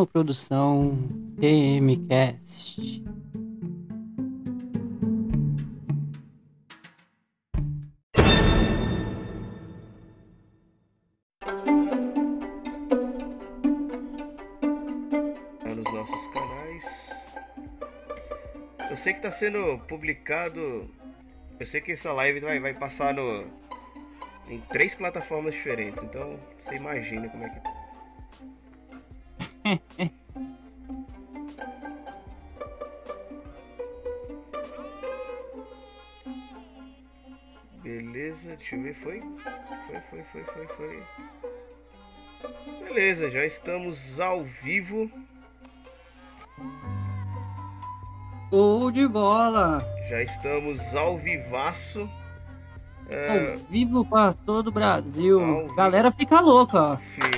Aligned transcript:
uma 0.00 0.06
produção 0.06 0.96
PMcast. 1.38 3.04
nos 15.66 15.92
nossos 15.92 16.28
canais. 16.28 17.10
Eu 18.88 18.96
sei 18.96 19.12
que 19.12 19.18
está 19.18 19.30
sendo 19.30 19.78
publicado. 19.80 20.88
Eu 21.58 21.66
sei 21.66 21.82
que 21.82 21.92
essa 21.92 22.12
live 22.12 22.40
vai, 22.40 22.58
vai 22.58 22.72
passar 22.72 23.12
no, 23.12 23.46
em 24.48 24.60
três 24.60 24.94
plataformas 24.94 25.54
diferentes, 25.54 26.02
então 26.02 26.40
você 26.64 26.76
imagina 26.76 27.28
como 27.28 27.44
é 27.44 27.50
que. 27.50 27.60
Beleza, 27.60 27.69
deixa 38.70 38.76
eu 38.76 38.82
ver, 38.82 38.94
foi? 38.94 39.20
Foi, 39.86 40.00
foi, 40.10 40.22
foi, 40.24 40.44
foi, 40.44 40.66
foi. 40.76 41.02
Beleza, 42.84 43.28
já 43.30 43.44
estamos 43.44 44.20
ao 44.20 44.44
vivo. 44.44 45.10
Show 48.50 48.90
de 48.90 49.08
bola! 49.08 49.78
Já 50.08 50.22
estamos 50.22 50.94
ao 50.94 51.18
vivaço. 51.18 52.08
É... 53.08 53.52
Ao 53.52 53.58
vivo 53.70 54.04
para 54.04 54.34
todo 54.46 54.68
o 54.68 54.72
Brasil. 54.72 55.40
Ao 55.40 55.74
Galera 55.74 56.12
fica 56.12 56.40
louca. 56.40 56.96
Fica. 56.96 57.30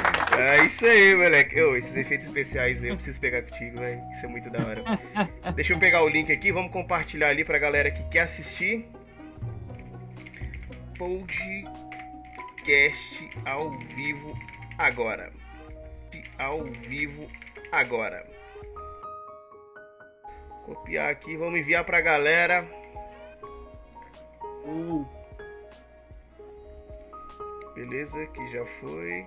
é 0.38 0.64
isso 0.64 0.84
aí, 0.84 1.14
moleque. 1.14 1.60
Ô, 1.60 1.76
esses 1.76 1.96
efeitos 1.96 2.26
especiais 2.26 2.82
aí 2.82 2.88
eu 2.88 2.96
preciso 2.96 3.20
pegar 3.20 3.42
contigo, 3.42 3.78
velho. 3.78 4.00
Isso 4.12 4.26
é 4.26 4.28
muito 4.28 4.50
da 4.50 4.66
hora. 4.66 4.84
Deixa 5.54 5.72
eu 5.72 5.78
pegar 5.78 6.02
o 6.02 6.08
link 6.08 6.32
aqui, 6.32 6.52
vamos 6.52 6.72
compartilhar 6.72 7.28
ali 7.28 7.44
pra 7.44 7.58
galera 7.58 7.90
que 7.90 8.02
quer 8.08 8.20
assistir. 8.20 8.88
Podcast 10.96 12.10
ao 13.44 13.70
vivo 13.70 14.38
agora. 14.78 15.32
Ao 16.38 16.64
vivo 16.64 17.28
agora. 17.72 18.26
Copiar 20.64 21.10
aqui, 21.10 21.36
vamos 21.36 21.60
enviar 21.60 21.84
pra 21.84 22.00
galera. 22.00 22.66
Uh. 24.64 25.06
Beleza, 27.74 28.24
que 28.28 28.46
já 28.48 28.64
foi. 28.64 29.26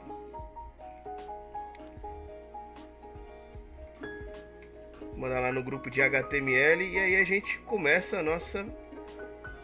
Mandar 5.18 5.40
lá 5.42 5.52
no 5.52 5.64
grupo 5.64 5.90
de 5.90 6.02
HTML 6.02 6.84
e 6.86 6.98
aí 7.00 7.16
a 7.16 7.24
gente 7.26 7.58
começa 7.60 8.20
a 8.20 8.24
nossa 8.24 8.66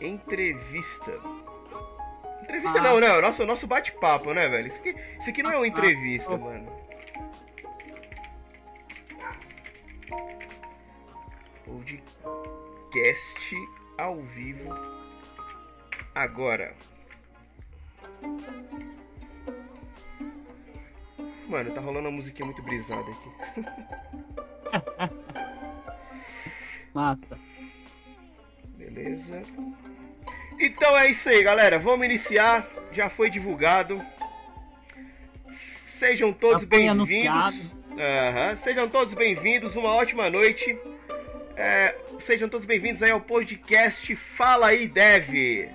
entrevista. 0.02 1.12
Entrevista 2.42 2.80
Ah. 2.80 2.82
não, 2.82 3.00
né? 3.00 3.22
Nosso, 3.22 3.46
nosso 3.46 3.68
bate-papo, 3.68 4.34
né, 4.34 4.50
velho? 4.50 4.68
Isso 4.68 4.80
aqui, 4.80 4.96
isso 5.20 5.30
aqui 5.30 5.44
não 5.44 5.52
é 5.52 5.58
uma 5.58 5.68
entrevista, 5.68 6.34
Ah. 6.34 6.38
mano. 6.38 6.84
Podcast 12.34 13.56
ao 13.98 14.22
vivo 14.22 14.70
agora. 16.14 16.76
Mano, 21.48 21.72
tá 21.74 21.82
rolando 21.82 22.10
uma 22.10 22.16
musiquinha 22.16 22.46
muito 22.46 22.62
brisada 22.64 23.06
aqui. 23.12 23.30
Mata. 26.94 27.40
Beleza. 28.78 29.42
Então 30.60 30.98
é 30.98 31.10
isso 31.10 31.30
aí, 31.30 31.42
galera. 31.42 31.80
Vamos 31.80 32.06
iniciar. 32.06 32.68
Já 32.92 33.10
foi 33.10 33.30
divulgado. 33.30 34.04
Sejam 35.88 36.32
todos 36.32 36.64
bem-vindos. 36.64 37.72
Aham. 37.98 38.56
Sejam 38.58 38.88
todos 38.88 39.14
bem-vindos. 39.14 39.76
Uma 39.76 39.94
ótima 39.94 40.30
noite. 40.30 40.78
É, 41.56 41.96
sejam 42.20 42.50
todos 42.50 42.66
bem-vindos 42.66 43.04
aí 43.04 43.12
ao 43.12 43.22
podcast 43.22 44.16
Fala 44.16 44.68
aí, 44.68 44.88
Dev. 44.88 45.70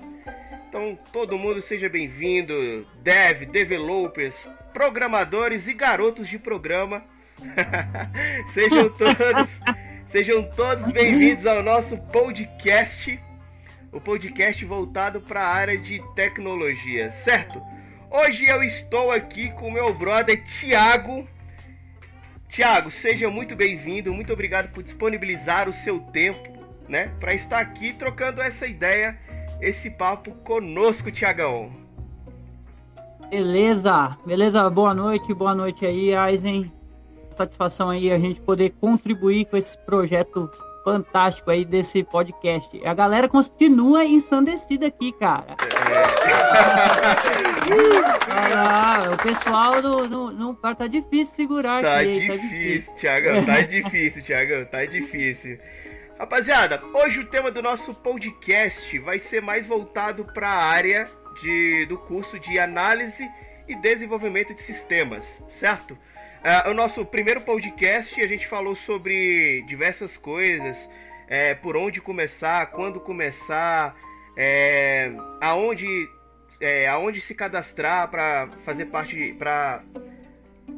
Então, 0.69 0.99
todo 1.13 1.39
mundo 1.39 1.63
seja 1.63 1.89
bem-vindo. 1.89 2.87
Dev, 3.03 3.47
developers, 3.47 4.49
programadores 4.73 5.67
e 5.67 5.73
garotos 5.73 6.29
de 6.29 6.39
programa. 6.39 7.05
sejam 8.49 8.91
todos, 8.99 9.61
sejam 10.09 10.43
todos 10.43 10.91
bem-vindos 10.91 11.47
ao 11.47 11.63
nosso 11.63 11.99
podcast. 11.99 13.21
O 13.93 14.01
podcast 14.01 14.65
voltado 14.65 15.21
para 15.21 15.43
a 15.43 15.55
área 15.55 15.77
de 15.77 16.03
tecnologia, 16.15 17.11
certo? 17.11 17.61
Hoje 18.11 18.47
eu 18.49 18.63
estou 18.63 19.11
aqui 19.11 19.51
com 19.51 19.71
meu 19.71 19.93
brother 19.93 20.43
Thiago. 20.45 21.29
Tiago, 22.49 22.91
seja 22.91 23.29
muito 23.29 23.55
bem-vindo, 23.55 24.13
muito 24.15 24.33
obrigado 24.33 24.73
por 24.73 24.83
disponibilizar 24.83 25.69
o 25.69 25.73
seu 25.73 26.01
tempo, 26.01 26.57
né, 26.89 27.13
para 27.21 27.35
estar 27.35 27.59
aqui 27.59 27.93
trocando 27.93 28.41
essa 28.41 28.67
ideia, 28.67 29.19
esse 29.61 29.91
papo 29.91 30.31
conosco, 30.37 31.13
Tiagão. 31.13 31.71
Beleza, 33.29 34.17
beleza, 34.25 34.71
boa 34.71 34.95
noite, 34.95 35.35
boa 35.35 35.55
noite 35.55 35.85
aí, 35.85 36.15
Aizen. 36.15 36.78
Satisfação 37.39 37.89
aí 37.91 38.11
a 38.11 38.19
gente 38.19 38.41
poder 38.41 38.71
contribuir 38.81 39.45
com 39.47 39.57
esse 39.57 39.79
projeto 39.87 40.51
fantástico 40.83 41.51
aí 41.51 41.65
desse 41.65 42.03
podcast. 42.03 42.69
A 42.85 42.93
galera 42.93 43.29
continua 43.29 44.05
ensandecida 44.05 44.89
aqui, 44.89 45.13
cara. 45.13 45.57
Ah, 48.31 49.11
o 49.13 49.17
pessoal 49.23 49.81
não, 49.81 50.09
não, 50.09 50.33
não 50.33 50.55
tá 50.55 50.75
difícil 50.89 51.35
segurar 51.37 51.81
Tá 51.83 52.01
aqui. 52.01 52.27
difícil, 52.29 52.97
Tiagão, 52.97 53.45
tá 53.45 53.61
difícil, 53.61 54.23
Tiagão, 54.23 54.65
tá 54.65 54.85
difícil. 54.85 55.59
Rapaziada, 56.19 56.83
hoje 56.93 57.21
o 57.21 57.27
tema 57.27 57.53
do 57.53 57.63
nosso 57.63 57.95
podcast 57.95 58.99
vai 58.99 59.21
ser 59.21 59.41
mais 59.41 59.67
voltado 59.69 60.25
para 60.25 60.49
a 60.49 60.65
área 60.65 61.09
de, 61.41 61.87
do 61.87 61.97
curso 61.99 62.37
de 62.39 62.59
análise 62.59 63.29
e 63.69 63.77
desenvolvimento 63.77 64.53
de 64.53 64.61
sistemas, 64.63 65.45
certo? 65.47 65.97
Ah, 66.43 66.71
o 66.71 66.75
nosso 66.75 67.05
primeiro 67.05 67.41
podcast 67.41 68.21
a 68.21 68.27
gente 68.27 68.47
falou 68.47 68.75
sobre 68.75 69.63
diversas 69.67 70.17
coisas, 70.17 70.89
é, 71.27 71.55
por 71.55 71.77
onde 71.77 72.01
começar, 72.01 72.67
quando 72.67 73.01
começar, 73.01 73.97
é, 74.37 75.13
aonde, 75.41 75.87
é, 76.61 76.87
aonde 76.89 77.21
se 77.21 77.35
cadastrar 77.35 78.09
para 78.09 78.49
fazer 78.65 78.87
parte, 78.87 79.35
para 79.39 79.83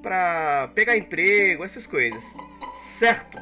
para 0.03 0.69
pegar 0.75 0.97
emprego, 0.97 1.62
essas 1.62 1.87
coisas, 1.87 2.25
certo? 2.98 3.38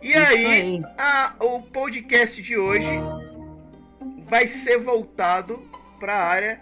E 0.00 0.10
Isso 0.10 0.18
aí. 0.18 0.82
a- 0.96 1.34
o 1.40 1.62
podcast 1.62 2.40
de 2.40 2.56
hoje 2.56 2.86
vai 4.28 4.46
ser 4.46 4.78
voltado 4.78 5.68
para 5.98 6.14
a 6.14 6.24
área 6.24 6.60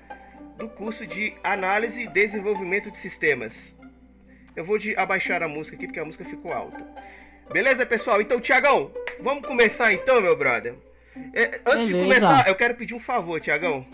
do 0.57 0.67
curso 0.67 1.07
de 1.07 1.35
análise 1.45 2.05
e 2.05 2.09
desenvolvimento 2.09 2.91
de 2.91 2.97
sistemas. 2.97 3.74
Eu 4.57 4.65
vou 4.65 4.79
de 4.79 4.97
abaixar 4.97 5.43
a 5.43 5.49
música 5.49 5.77
aqui 5.77 5.87
porque 5.87 6.01
a 6.01 6.05
música 6.05 6.25
ficou 6.25 6.53
alta. 6.53 6.85
Beleza, 7.53 7.85
pessoal? 7.85 8.21
Então, 8.21 8.41
Tiagão, 8.41 8.91
vamos 9.21 9.47
começar 9.47 9.93
então, 9.93 10.21
meu 10.21 10.37
brother? 10.37 10.75
É, 11.33 11.61
antes 11.67 11.87
de 11.87 11.93
Beleza. 11.93 12.21
começar, 12.21 12.49
eu 12.49 12.55
quero 12.55 12.75
pedir 12.75 12.95
um 12.95 13.01
favor, 13.01 13.41
Tiagão. 13.41 13.85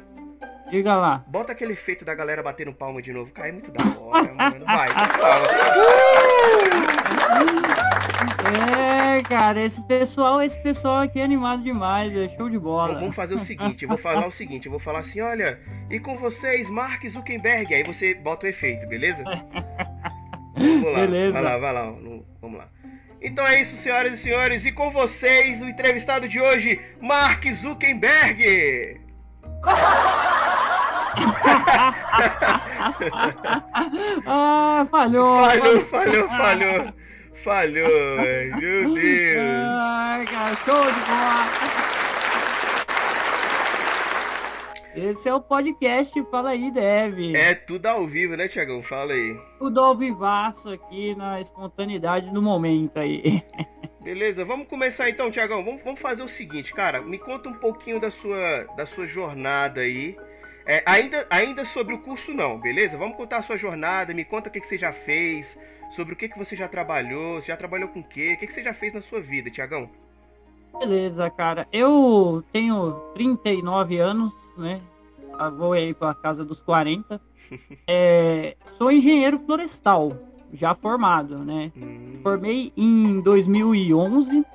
Diga 0.71 0.95
lá. 0.95 1.25
Bota 1.27 1.51
aquele 1.53 1.73
efeito 1.73 2.05
da 2.05 2.15
galera 2.15 2.43
batendo 2.43 2.73
palma 2.73 3.03
de 3.03 3.13
novo. 3.13 3.33
Cara, 3.33 3.49
é 3.49 3.53
muito 3.53 3.73
da 3.73 3.83
hora, 4.01 4.33
mano. 4.33 4.65
Vai, 4.65 4.89
por 4.95 5.19
favor. 5.19 5.49
É, 8.55 9.23
cara, 9.23 9.61
esse 9.65 9.83
pessoal, 9.83 10.41
esse 10.43 10.63
pessoal 10.63 10.99
aqui 10.99 11.19
é 11.21 11.25
animado 11.25 11.63
demais, 11.63 12.15
é 12.17 12.29
show 12.37 12.49
de 12.49 12.59
bola. 12.59 12.95
Vamos 12.95 13.17
fazer 13.17 13.35
o 13.35 13.41
seguinte, 13.41 13.83
eu 13.83 13.89
vou 13.89 13.99
falar 13.99 14.27
o 14.27 14.31
seguinte, 14.31 14.67
eu 14.67 14.71
vou 14.71 14.81
falar 14.81 15.01
assim, 15.01 15.21
olha, 15.21 15.59
e 15.91 15.99
com 15.99 16.17
vocês, 16.17 16.71
Mark 16.71 17.05
Zuckerberg, 17.07 17.75
aí 17.75 17.83
você 17.83 18.15
bota 18.15 18.47
o 18.47 18.49
efeito, 18.49 18.87
beleza? 18.87 19.25
Vamos 20.61 20.93
lá, 20.93 21.01
Beleza. 21.01 21.33
vai 21.33 21.43
lá, 21.43 21.59
vai 21.59 21.73
lá, 21.73 21.83
vamos 22.41 22.59
lá. 22.59 22.69
Então 23.23 23.47
é 23.47 23.61
isso, 23.61 23.77
senhoras 23.77 24.15
e 24.15 24.17
senhores, 24.17 24.65
e 24.65 24.73
com 24.73 24.91
vocês, 24.91 25.61
o 25.63 25.69
entrevistado 25.69 26.27
de 26.29 26.41
hoje, 26.41 26.81
Mark 27.01 27.45
Zuckerberg! 27.53 29.01
Ah, 34.27 34.87
falhou. 34.91 35.45
Falhou, 35.45 35.85
falhou, 35.87 36.29
falhou, 36.29 36.93
falhou, 37.35 38.17
velho, 38.17 38.57
meu 38.57 38.95
Deus! 38.95 39.77
Ai, 39.81 40.25
cara, 40.27 40.57
show 40.65 40.85
de 40.85 41.01
bola. 41.01 42.10
Esse 44.95 45.29
é 45.29 45.35
o 45.35 45.41
podcast 45.41 46.13
Fala 46.31 46.51
aí, 46.51 46.71
Deve. 46.71 47.37
É 47.37 47.55
tudo 47.55 47.87
ao 47.87 48.07
vivo, 48.07 48.37
né, 48.37 48.49
Tiagão? 48.49 48.83
Fala 48.83 49.13
aí. 49.13 49.39
Tudo 49.59 49.81
ao 49.81 49.97
vivaço 49.97 50.69
aqui 50.69 51.15
na 51.15 51.41
espontaneidade 51.41 52.31
do 52.33 52.43
momento 52.43 52.99
aí. 52.99 53.43
Beleza, 54.03 54.45
vamos 54.45 54.67
começar 54.67 55.09
então, 55.09 55.31
Tiagão. 55.31 55.65
Vamos, 55.65 55.83
vamos 55.83 56.01
fazer 56.01 56.25
o 56.25 56.29
seguinte, 56.29 56.75
cara. 56.75 57.01
Me 57.01 57.19
conta 57.19 57.49
um 57.49 57.55
pouquinho 57.55 58.01
da 58.01 58.11
sua, 58.11 58.65
da 58.77 58.85
sua 58.85 59.07
jornada 59.07 59.83
aí. 59.83 60.17
É, 60.67 60.83
ainda, 60.85 61.25
ainda 61.31 61.65
sobre 61.65 61.95
o 61.95 62.03
curso 62.03 62.35
não, 62.35 62.59
beleza? 62.59 62.99
Vamos 62.99 63.17
contar 63.17 63.39
a 63.39 63.43
sua 63.43 63.57
jornada, 63.57 64.13
me 64.13 64.25
conta 64.25 64.49
o 64.49 64.53
que, 64.53 64.61
que 64.61 64.67
você 64.67 64.77
já 64.77 64.93
fez, 64.93 65.59
sobre 65.91 66.15
o 66.15 66.17
que, 66.17 66.29
que 66.29 66.39
você 66.39 66.57
já 66.57 66.69
trabalhou, 66.69 67.41
você 67.41 67.49
já 67.49 67.57
trabalhou 67.57 67.89
com 67.89 68.01
o 68.01 68.05
quê, 68.05 68.35
o 68.35 68.39
que, 68.39 68.47
que 68.47 68.53
você 68.53 68.63
já 68.63 68.75
fez 68.75 68.93
na 68.93 69.01
sua 69.01 69.21
vida, 69.21 69.51
Tiagão? 69.51 69.91
Beleza, 70.79 71.29
cara. 71.31 71.67
Eu 71.73 72.43
tenho 72.53 72.93
39 73.15 73.99
anos, 73.99 74.33
né? 74.57 74.81
Vou 75.57 75.73
aí 75.73 75.95
para 75.95 76.15
casa 76.15 76.45
dos 76.45 76.61
40. 76.61 77.21
É, 77.89 78.57
sou 78.79 78.93
engenheiro 78.93 79.41
florestal, 79.41 80.17
já 80.53 80.73
formado, 80.73 81.39
né? 81.39 81.73
Hum. 81.77 82.21
Formei 82.23 82.73
em 82.77 83.21
2011 83.21 84.47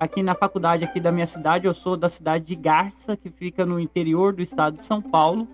aqui 0.00 0.20
na 0.20 0.34
faculdade 0.34 0.84
aqui 0.84 0.98
da 0.98 1.12
minha 1.12 1.28
cidade. 1.28 1.66
Eu 1.68 1.74
sou 1.74 1.96
da 1.96 2.08
cidade 2.08 2.44
de 2.44 2.56
Garça, 2.56 3.16
que 3.16 3.30
fica 3.30 3.64
no 3.64 3.78
interior 3.78 4.32
do 4.32 4.42
estado 4.42 4.78
de 4.78 4.82
São 4.82 5.00
Paulo. 5.00 5.46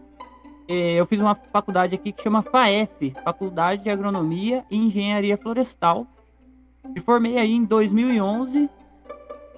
É, 0.67 0.95
eu 0.95 1.05
fiz 1.05 1.21
uma 1.21 1.35
faculdade 1.35 1.95
aqui 1.95 2.13
que 2.13 2.23
chama 2.23 2.43
FAEF, 2.43 3.13
Faculdade 3.25 3.83
de 3.83 3.91
Agronomia 3.91 4.65
e 4.71 4.77
Engenharia 4.79 5.37
Florestal. 5.37 6.07
Me 6.95 7.01
formei 7.01 7.37
aí 7.37 7.53
em 7.53 7.65
2011 7.65 8.71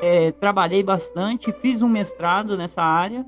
é, 0.02 0.32
trabalhei 0.32 0.82
bastante, 0.82 1.52
fiz 1.52 1.80
um 1.80 1.88
mestrado 1.88 2.58
nessa 2.58 2.82
área. 2.82 3.24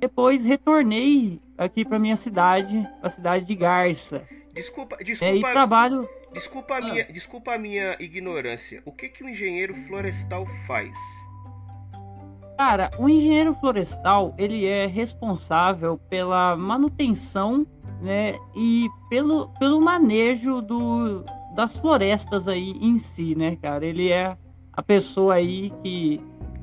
Depois 0.00 0.42
retornei 0.42 1.38
aqui 1.56 1.84
para 1.84 1.98
minha 1.98 2.16
cidade, 2.16 2.88
a 3.02 3.10
cidade 3.10 3.44
de 3.44 3.54
Garça. 3.54 4.26
Desculpa, 4.54 4.96
desculpa. 4.96 5.34
É, 5.34 5.36
e 5.36 5.40
trabalho. 5.40 6.08
Desculpa 6.32 6.76
a, 6.76 6.80
minha, 6.80 7.06
ah. 7.08 7.12
desculpa 7.12 7.54
a 7.54 7.58
minha 7.58 7.94
ignorância. 8.00 8.82
O 8.86 8.90
que 8.90 9.08
que 9.08 9.22
o 9.22 9.28
engenheiro 9.28 9.74
florestal 9.74 10.46
faz? 10.66 10.96
Cara, 12.56 12.90
o 12.98 13.08
engenheiro 13.08 13.54
florestal 13.56 14.34
ele 14.38 14.64
é 14.64 14.86
responsável 14.86 15.98
pela 16.08 16.56
manutenção, 16.56 17.66
né, 18.00 18.38
e 18.54 18.88
pelo, 19.10 19.48
pelo 19.58 19.80
manejo 19.80 20.60
do, 20.62 21.24
das 21.54 21.76
florestas 21.78 22.48
aí 22.48 22.70
em 22.80 22.96
si, 22.98 23.34
né, 23.34 23.56
cara? 23.56 23.84
Ele 23.84 24.10
é 24.10 24.36
a 24.76 24.82
pessoa 24.82 25.34
aí 25.34 25.72
que 25.82 26.20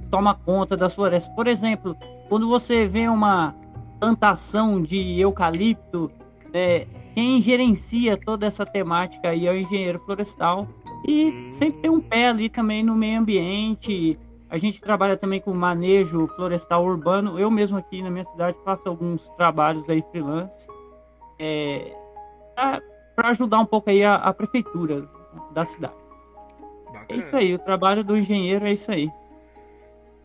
toma 0.10 0.36
conta 0.36 0.76
das 0.76 0.94
florestas. 0.94 1.34
Por 1.36 1.48
exemplo, 1.48 1.96
quando 2.28 2.48
você 2.48 2.86
vê 2.86 3.08
uma 3.08 3.56
plantação 4.00 4.82
de 4.82 5.20
eucalipto, 5.20 6.12
né, 6.54 6.86
quem 7.14 7.42
gerencia 7.42 8.18
toda 8.18 8.46
essa 8.46 8.66
temática 8.66 9.30
aí 9.30 9.48
é 9.48 9.52
o 9.52 9.56
engenheiro 9.56 10.00
florestal 10.00 10.68
e 11.08 11.50
sempre 11.52 11.82
tem 11.82 11.92
um 11.92 12.02
pé 12.02 12.30
ali 12.30 12.50
também 12.50 12.84
no 12.84 12.96
meio 12.96 13.20
ambiente. 13.20 14.18
A 14.50 14.58
gente 14.58 14.82
trabalha 14.82 15.16
também 15.16 15.40
com 15.40 15.54
manejo 15.54 16.28
florestal 16.36 16.84
urbano. 16.86 17.40
Eu 17.40 17.50
mesmo 17.50 17.78
aqui 17.78 18.02
na 18.02 18.10
minha 18.10 18.26
cidade 18.26 18.58
faço 18.66 18.88
alguns 18.88 19.28
trabalhos 19.38 19.90
aí 19.90 20.04
freelance 20.12 20.68
é, 21.40 21.96
para 22.56 23.30
ajudar 23.30 23.60
um 23.60 23.66
pouco 23.66 23.90
aí 23.90 24.04
a, 24.04 24.16
a 24.16 24.34
prefeitura 24.34 25.08
da 25.54 25.66
cidade. 25.66 26.01
É 27.14 27.18
isso 27.18 27.36
aí, 27.36 27.54
o 27.54 27.60
trabalho 27.60 28.04
do 28.04 28.18
engenheiro 28.18 28.66
é 28.66 28.74
isso 28.74 28.92
aí. 28.92 29.10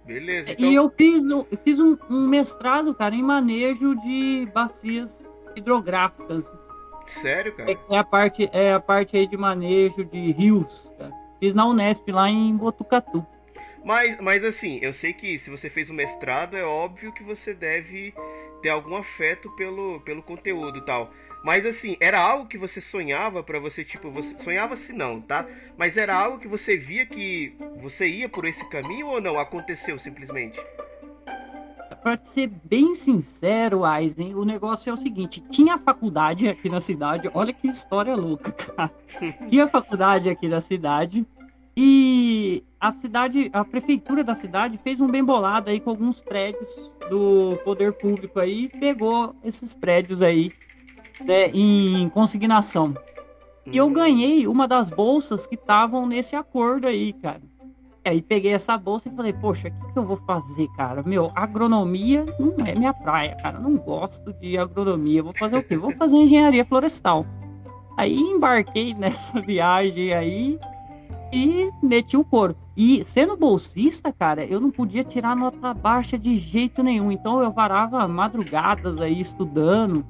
Beleza. 0.05 0.53
Então... 0.53 0.71
E 0.71 0.75
eu 0.75 0.89
fiz, 0.89 1.29
eu 1.29 1.47
fiz 1.65 1.81
um, 1.81 1.97
um, 2.09 2.29
mestrado, 2.29 2.95
cara, 2.95 3.15
em 3.15 3.23
manejo 3.23 3.97
de 3.97 4.49
bacias 4.55 5.25
hidrográficas. 5.57 6.47
Sério, 7.07 7.55
cara? 7.55 7.73
É, 7.73 7.79
é 7.91 7.99
a 7.99 8.05
parte, 8.05 8.49
é 8.53 8.73
a 8.73 8.81
parte 8.81 9.17
aí 9.17 9.27
de 9.27 9.37
manejo 9.37 10.05
de 10.05 10.33
rios, 10.33 10.91
cara. 10.97 11.13
Fiz 11.41 11.55
na 11.55 11.67
Unesp 11.67 12.09
lá 12.11 12.31
em 12.31 12.57
Botucatu. 12.57 13.27
Mas, 13.85 14.19
mas 14.21 14.43
assim, 14.43 14.79
eu 14.83 14.93
sei 14.93 15.13
que 15.13 15.39
se 15.39 15.51
você 15.51 15.69
fez 15.69 15.91
o 15.91 15.93
um 15.93 15.97
mestrado, 15.97 16.57
é 16.57 16.65
óbvio 16.65 17.13
que 17.13 17.23
você 17.23 17.55
deve 17.55 18.15
ter 18.63 18.71
algum 18.71 18.97
afeto 18.97 19.51
pelo, 19.55 20.01
pelo 20.01 20.23
conteúdo 20.23 20.79
e 20.79 20.85
tal. 20.85 21.13
Mas 21.47 21.65
assim, 21.65 21.97
era 22.01 22.21
algo 22.21 22.49
que 22.49 22.59
você 22.59 22.81
sonhava 22.81 23.41
para 23.41 23.61
você, 23.61 23.85
tipo, 23.85 24.11
você 24.11 24.37
sonhava 24.37 24.75
se 24.75 24.93
não, 24.93 25.21
tá? 25.21 25.47
Mas 25.79 25.97
era 25.97 26.13
algo 26.13 26.41
que 26.41 26.49
você 26.49 26.77
via 26.77 27.07
que 27.07 27.57
você 27.81 28.09
ia 28.09 28.29
por 28.29 28.45
esse 28.45 28.69
caminho 28.69 29.07
ou 29.07 29.21
não? 29.21 29.39
Aconteceu 29.39 29.97
simplesmente? 29.97 30.61
Para 32.03 32.19
ser 32.21 32.49
bem 32.65 32.97
sincero, 32.97 33.83
Eisen, 33.87 34.35
o 34.35 34.45
negócio 34.45 34.91
é 34.91 34.93
o 34.93 34.97
seguinte: 34.97 35.41
tinha 35.49 35.79
faculdade 35.79 36.49
aqui 36.49 36.69
na 36.69 36.81
cidade, 36.81 37.31
olha 37.33 37.53
que 37.53 37.69
história 37.69 38.17
louca, 38.17 38.51
cara. 38.51 38.91
tinha 39.49 39.69
faculdade 39.69 40.29
aqui 40.29 40.49
na 40.49 40.61
cidade 40.61 41.25
e 41.77 42.65
a 42.81 42.91
cidade, 42.91 43.51
a 43.53 43.65
prefeitura 43.65 44.25
da 44.25 44.35
cidade 44.35 44.81
fez 44.83 45.01
um 45.01 45.07
bem 45.07 45.23
bolado 45.23 45.71
aí 45.71 45.79
com 45.79 45.91
alguns 45.91 46.21
prédios 46.21 46.91
do 47.09 47.57
poder 47.63 47.93
público 47.93 48.41
aí, 48.41 48.69
pegou 48.69 49.37
esses 49.45 49.73
prédios 49.73 50.23
aí 50.23 50.51
né, 51.25 51.49
em 51.49 52.09
consignação. 52.11 52.95
E 53.67 53.77
eu 53.77 53.91
ganhei 53.91 54.47
uma 54.47 54.69
das 54.69 54.91
bolsas 54.91 55.47
que 55.47 55.57
estavam 55.57 56.07
nesse 56.07 56.37
acordo 56.37 56.87
aí, 56.87 57.13
cara. 57.13 57.43
E 58.05 58.09
aí 58.09 58.23
peguei 58.23 58.55
essa 58.55 58.79
bolsa 58.79 59.09
e 59.09 59.17
falei, 59.17 59.33
poxa, 59.33 59.67
o 59.67 59.87
que, 59.87 59.93
que, 59.93 59.99
eu 59.99 60.05
vou 60.05 60.17
fazer, 60.19 60.69
cara? 60.77 61.03
Meu, 61.03 61.33
agronomia 61.35 62.25
não 62.39 62.55
é 62.65 62.73
minha 62.77 62.95
praia, 62.95 63.37
cara. 63.43 63.57
Eu 63.57 63.63
não 63.63 63.77
gosto 63.77 64.33
de 64.35 64.57
agronomia. 64.57 65.25
Vou 65.25 65.35
fazer 65.37 65.57
o 65.57 65.63
quê? 65.65 65.77
Vou 65.77 65.91
fazer 65.97 66.15
engenharia 66.15 66.65
florestal. 66.65 67.27
Aí 67.97 68.17
embarquei 68.17 68.95
nessa 68.95 69.41
viagem 69.41 70.15
aí 70.15 70.61
e 71.33 71.69
meti 71.83 72.17
o 72.17 72.25
couro. 72.25 72.57
E 72.77 73.03
sendo 73.03 73.37
bolsista, 73.37 74.13
cara, 74.13 74.45
eu 74.45 74.61
não 74.61 74.71
podia 74.71 75.03
tirar 75.03 75.35
nota 75.35 75.75
baixa 75.75 76.17
de 76.17 76.37
jeito 76.37 76.85
nenhum. 76.85 77.11
Então 77.11 77.43
eu 77.43 77.51
varava 77.51 78.07
madrugadas 78.07 79.01
aí 79.01 79.21
estudando 79.21 80.07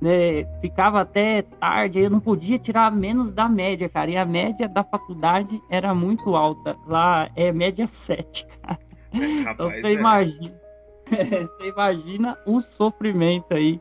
né, 0.00 0.44
ficava 0.60 1.02
até 1.02 1.42
tarde, 1.42 2.00
eu 2.00 2.10
não 2.10 2.20
podia 2.20 2.58
tirar 2.58 2.90
menos 2.90 3.30
da 3.30 3.48
média, 3.48 3.88
cara. 3.88 4.10
E 4.10 4.16
a 4.16 4.24
média 4.24 4.68
da 4.68 4.82
faculdade 4.82 5.60
era 5.68 5.94
muito 5.94 6.34
alta. 6.34 6.76
Lá 6.86 7.30
é 7.36 7.52
média 7.52 7.86
7, 7.86 8.46
cara. 8.62 8.78
É, 9.12 9.50
então 9.50 9.66
você 9.66 9.88
é. 9.88 9.92
imagina. 9.92 10.54
você 11.10 11.68
imagina 11.68 12.38
o 12.46 12.60
sofrimento 12.60 13.52
aí 13.52 13.80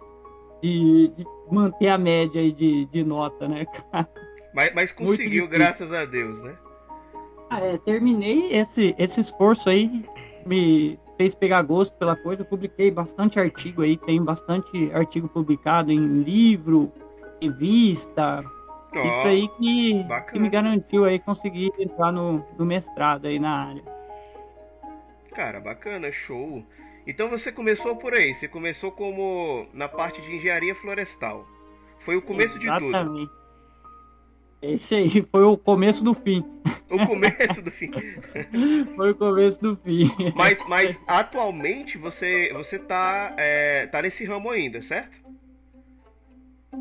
de, 0.59 1.13
de, 1.15 1.23
manter 1.51 1.89
a 1.89 1.99
média 1.99 2.41
aí 2.41 2.51
de, 2.51 2.87
de 2.87 3.03
nota, 3.03 3.47
né, 3.47 3.63
cara? 3.65 4.09
Mas, 4.55 4.73
mas 4.73 4.91
conseguiu, 4.91 5.47
graças 5.47 5.93
a 5.93 6.03
Deus, 6.03 6.41
né? 6.41 6.57
Ah, 7.47 7.61
é, 7.61 7.77
terminei 7.77 8.51
esse, 8.51 8.95
esse 8.97 9.21
esforço 9.21 9.69
aí, 9.69 10.03
me 10.47 10.99
fez 11.19 11.35
pegar 11.35 11.61
gosto 11.63 11.93
pela 11.97 12.15
coisa. 12.15 12.43
Eu 12.43 12.45
publiquei 12.45 12.89
bastante 12.89 13.37
artigo 13.37 13.81
aí, 13.81 13.97
tem 13.97 14.23
bastante 14.23 14.89
artigo 14.93 15.27
publicado 15.27 15.91
em 15.91 15.99
livro, 15.99 16.89
revista. 17.41 18.41
Oh, 18.95 18.99
Isso 18.99 19.27
aí 19.27 19.47
que, 19.49 20.05
que, 20.31 20.39
me 20.39 20.49
garantiu 20.49 21.03
aí 21.03 21.19
conseguir 21.19 21.73
entrar 21.77 22.13
no, 22.13 22.43
no 22.57 22.65
mestrado 22.65 23.27
aí 23.27 23.37
na 23.37 23.51
área. 23.51 23.83
Cara, 25.35 25.59
bacana, 25.59 26.09
show. 26.09 26.65
Então 27.05 27.29
você 27.29 27.51
começou 27.51 27.97
por 27.97 28.13
aí, 28.13 28.33
você 28.33 28.47
começou 28.47 28.91
como 28.91 29.67
na 29.73 29.89
parte 29.89 30.21
de 30.21 30.33
engenharia 30.33 30.73
florestal. 30.73 31.45
Foi 31.99 32.15
o 32.15 32.21
começo 32.21 32.57
Exatamente. 32.57 33.19
de 33.19 33.27
tudo. 33.27 33.38
Esse 34.61 34.95
aí 34.95 35.25
foi 35.31 35.43
o 35.43 35.57
começo 35.57 36.03
do 36.03 36.13
fim. 36.13 36.43
O 36.89 37.07
começo 37.07 37.61
do 37.63 37.71
fim. 37.71 37.91
foi 38.95 39.11
o 39.11 39.15
começo 39.15 39.61
do 39.61 39.75
fim. 39.77 40.11
Mas, 40.35 40.61
mas 40.67 41.01
atualmente 41.07 41.97
você, 41.97 42.51
você 42.53 42.77
tá, 42.77 43.33
é, 43.37 43.87
tá 43.87 44.01
nesse 44.01 44.25
ramo 44.25 44.49
ainda, 44.49 44.81
certo? 44.81 45.17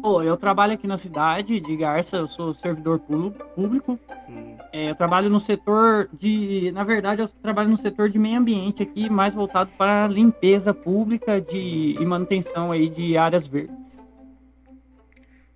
Pô, 0.02 0.22
eu 0.22 0.36
trabalho 0.36 0.74
aqui 0.74 0.86
na 0.86 0.98
cidade 0.98 1.58
de 1.60 1.76
Garça, 1.76 2.18
eu 2.18 2.26
sou 2.26 2.54
servidor 2.54 2.98
público. 2.98 3.98
Hum. 4.28 4.56
É, 4.72 4.90
eu 4.90 4.94
trabalho 4.94 5.30
no 5.30 5.40
setor 5.40 6.08
de. 6.12 6.70
Na 6.72 6.84
verdade, 6.84 7.22
eu 7.22 7.28
trabalho 7.28 7.70
no 7.70 7.76
setor 7.76 8.10
de 8.10 8.18
meio 8.18 8.38
ambiente 8.38 8.82
aqui, 8.82 9.08
mais 9.08 9.34
voltado 9.34 9.70
para 9.78 10.06
limpeza 10.06 10.74
pública 10.74 11.40
de, 11.40 11.96
e 11.98 12.04
manutenção 12.04 12.70
aí 12.70 12.88
de 12.88 13.16
áreas 13.16 13.46
verdes. 13.46 13.74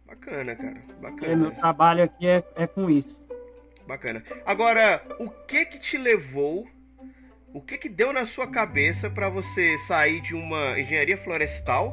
Bacana, 0.06 0.56
cara. 0.56 0.91
Bacana. 1.02 1.32
É, 1.32 1.36
meu 1.36 1.50
trabalho 1.50 2.04
aqui 2.04 2.28
é, 2.28 2.44
é 2.54 2.66
com 2.66 2.88
isso. 2.88 3.20
Bacana. 3.86 4.22
Agora, 4.46 5.02
o 5.18 5.28
que 5.28 5.66
que 5.66 5.78
te 5.80 5.98
levou, 5.98 6.64
o 7.52 7.60
que 7.60 7.76
que 7.76 7.88
deu 7.88 8.12
na 8.12 8.24
sua 8.24 8.46
cabeça 8.46 9.10
para 9.10 9.28
você 9.28 9.76
sair 9.78 10.20
de 10.20 10.32
uma 10.32 10.78
engenharia 10.78 11.18
florestal, 11.18 11.92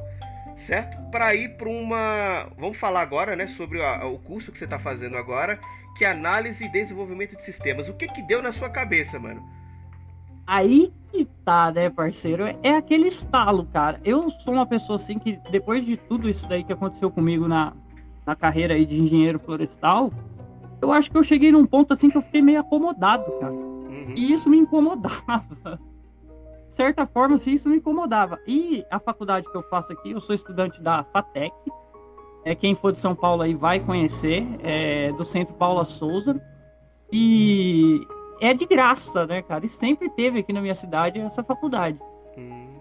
certo? 0.56 0.96
Para 1.10 1.34
ir 1.34 1.58
para 1.58 1.68
uma, 1.68 2.51
vamos 2.56 2.78
falar 2.78 3.01
agora, 3.01 3.36
né, 3.36 3.48
sobre 3.48 3.84
a, 3.84 4.06
o 4.06 4.20
curso 4.20 4.51
que 4.51 4.60
você 4.60 4.66
está 4.66 4.78
fazendo 4.78 5.18
agora, 5.18 5.60
que 5.98 6.06
é 6.06 6.12
análise 6.12 6.63
e 6.63 6.72
desenvolvimento 6.72 7.36
de 7.36 7.44
sistemas. 7.44 7.89
O 7.89 7.96
que 7.96 8.08
que 8.08 8.22
deu 8.22 8.44
na 8.44 8.51
sua 8.51 8.70
cabeça, 8.70 9.18
mano? 9.18 9.44
Aí 10.46 10.94
que 11.12 11.25
tá, 11.44 11.72
né, 11.72 11.89
parceiro? 11.89 12.46
É, 12.46 12.56
é 12.62 12.75
aquele 12.75 13.08
estalo, 13.08 13.66
cara. 13.66 14.00
Eu 14.06 14.30
sou 14.30 14.54
uma 14.54 14.68
pessoa 14.68 14.98
assim 14.98 15.18
que, 15.18 15.39
depois 15.50 15.84
de 15.84 15.98
tudo 15.98 16.30
isso 16.30 16.48
daí 16.48 16.63
que 16.63 16.74
aconteceu 16.74 17.10
comigo 17.10 17.48
na, 17.48 17.74
na 18.26 18.36
carreira 18.36 18.74
aí 18.74 18.86
de 18.86 19.02
engenheiro 19.02 19.40
florestal, 19.40 20.12
eu 20.82 20.92
acho 20.92 21.12
que 21.12 21.18
eu 21.18 21.24
cheguei 21.24 21.52
num 21.52 21.66
ponto 21.66 21.94
assim 21.94 22.10
que 22.10 22.18
eu 22.18 22.22
fiquei 22.22 22.42
meio 22.42 22.60
acomodado, 22.60 23.32
cara. 23.40 23.54
Uhum. 23.54 24.14
E 24.16 24.34
isso 24.34 24.50
me 24.50 24.58
incomodava. 24.58 25.80
De 26.70 26.76
certa 26.76 27.06
forma, 27.06 27.36
assim, 27.36 27.54
isso 27.54 27.68
me 27.68 27.78
incomodava. 27.78 28.40
E 28.48 28.86
a 28.90 29.00
faculdade 29.00 29.46
que 29.52 29.58
eu 29.58 29.64
faço 29.64 29.92
aqui, 29.92 30.12
eu 30.12 30.22
sou 30.22 30.34
estudante 30.34 30.82
da 30.82 31.04
FATEC. 31.04 31.54
É, 32.46 32.56
quem 32.56 32.74
for 32.74 32.94
de 32.94 33.00
São 33.00 33.14
Paulo 33.14 33.42
aí 33.42 33.54
vai 33.54 33.82
conhecer, 33.82 34.48
é, 34.64 35.12
do 35.12 35.26
Centro 35.26 35.54
Paula 35.56 35.84
Souza. 35.84 36.42
E 37.12 38.00
é 38.40 38.54
de 38.54 38.66
graça, 38.66 39.28
né, 39.28 39.42
cara? 39.42 39.66
E 39.66 39.70
sempre 39.70 40.10
teve 40.10 40.40
aqui 40.40 40.54
na 40.54 40.62
minha 40.62 40.76
cidade 40.76 41.20
essa 41.20 41.44
faculdade. 41.44 42.00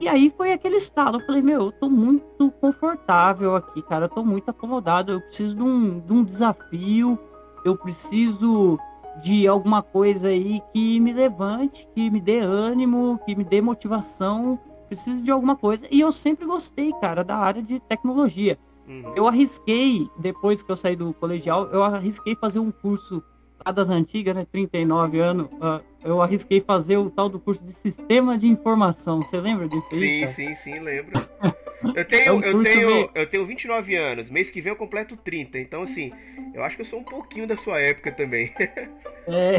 E 0.01 0.09
aí 0.09 0.33
foi 0.37 0.53
aquele 0.53 0.77
estado. 0.77 1.19
Eu 1.19 1.27
falei, 1.27 1.43
meu, 1.43 1.67
eu 1.67 1.73
tô 1.73 1.89
muito 1.89 2.51
confortável 2.61 3.57
aqui, 3.57 3.83
cara. 3.83 4.05
Eu 4.05 4.09
tô 4.09 4.25
muito 4.25 4.49
acomodado. 4.51 5.13
Eu 5.13 5.21
preciso 5.21 5.57
de 5.57 5.63
um, 5.63 6.01
de 6.01 6.13
um 6.13 6.25
desafio. 6.25 7.19
Eu 7.65 7.77
preciso 7.77 8.79
de 9.23 9.49
alguma 9.49 9.83
coisa 9.83 10.29
aí 10.29 10.63
que 10.73 11.01
me 11.01 11.13
levante, 11.13 11.89
que 11.95 12.09
me 12.11 12.21
dê 12.21 12.39
ânimo, 12.39 13.19
que 13.27 13.35
me 13.35 13.45
dê 13.45 13.61
motivação. 13.61 14.59
Preciso 14.87 15.23
de 15.23 15.31
alguma 15.31 15.57
coisa. 15.57 15.87
E 15.91 16.01
eu 16.01 16.13
sempre 16.13 16.47
gostei, 16.47 16.93
cara, 17.01 17.25
da 17.25 17.37
área 17.37 17.63
de 17.63 17.81
tecnologia. 17.81 18.59
Uhum. 18.89 19.13
Eu 19.15 19.27
arrisquei, 19.27 20.09
depois 20.19 20.63
que 20.63 20.71
eu 20.71 20.77
saí 20.77 20.97
do 20.97 21.13
colegial, 21.13 21.67
eu 21.67 21.83
arrisquei 21.83 22.35
fazer 22.37 22.59
um 22.59 22.71
curso 22.71 23.23
lá 23.65 23.73
das 23.73 23.91
antigas, 23.91 24.35
né? 24.35 24.47
39 24.51 25.21
anos. 25.21 25.47
Uh, 25.47 25.83
eu 26.05 26.23
arrisquei 26.23 26.61
fazer 26.61 26.97
o 26.97 27.11
tal 27.11 27.29
do 27.29 27.39
curso 27.39 27.65
de 27.65 27.73
sistema 27.73 28.39
de 28.39 28.47
informação. 28.47 29.23
Você 29.23 29.41
lembra 29.41 29.69
disso 29.69 29.87
aí? 29.93 29.99
Sim, 29.99 30.21
cara? 30.21 30.33
sim, 30.33 30.55
sim, 30.55 30.79
lembro. 30.79 31.13
Eu 31.95 32.05
tenho, 32.05 32.23
é 32.25 32.33
um 32.33 32.43
eu, 32.43 32.63
tenho, 32.63 32.89
meio... 32.89 33.11
eu 33.15 33.27
tenho 33.31 33.47
29 33.47 33.95
anos, 33.95 34.29
mês 34.31 34.51
que 34.51 34.61
vem 34.61 34.73
eu 34.73 34.77
completo 34.77 35.17
30, 35.17 35.61
então 35.61 35.83
assim, 35.83 36.11
eu 36.53 36.65
acho 36.65 36.75
que 36.75 36.83
eu 36.83 36.87
sou 36.87 36.99
um 36.99 37.05
pouquinho 37.05 37.47
da 37.47 37.57
sua 37.57 37.79
época 37.81 38.11
também. 38.11 38.53
É, 39.31 39.59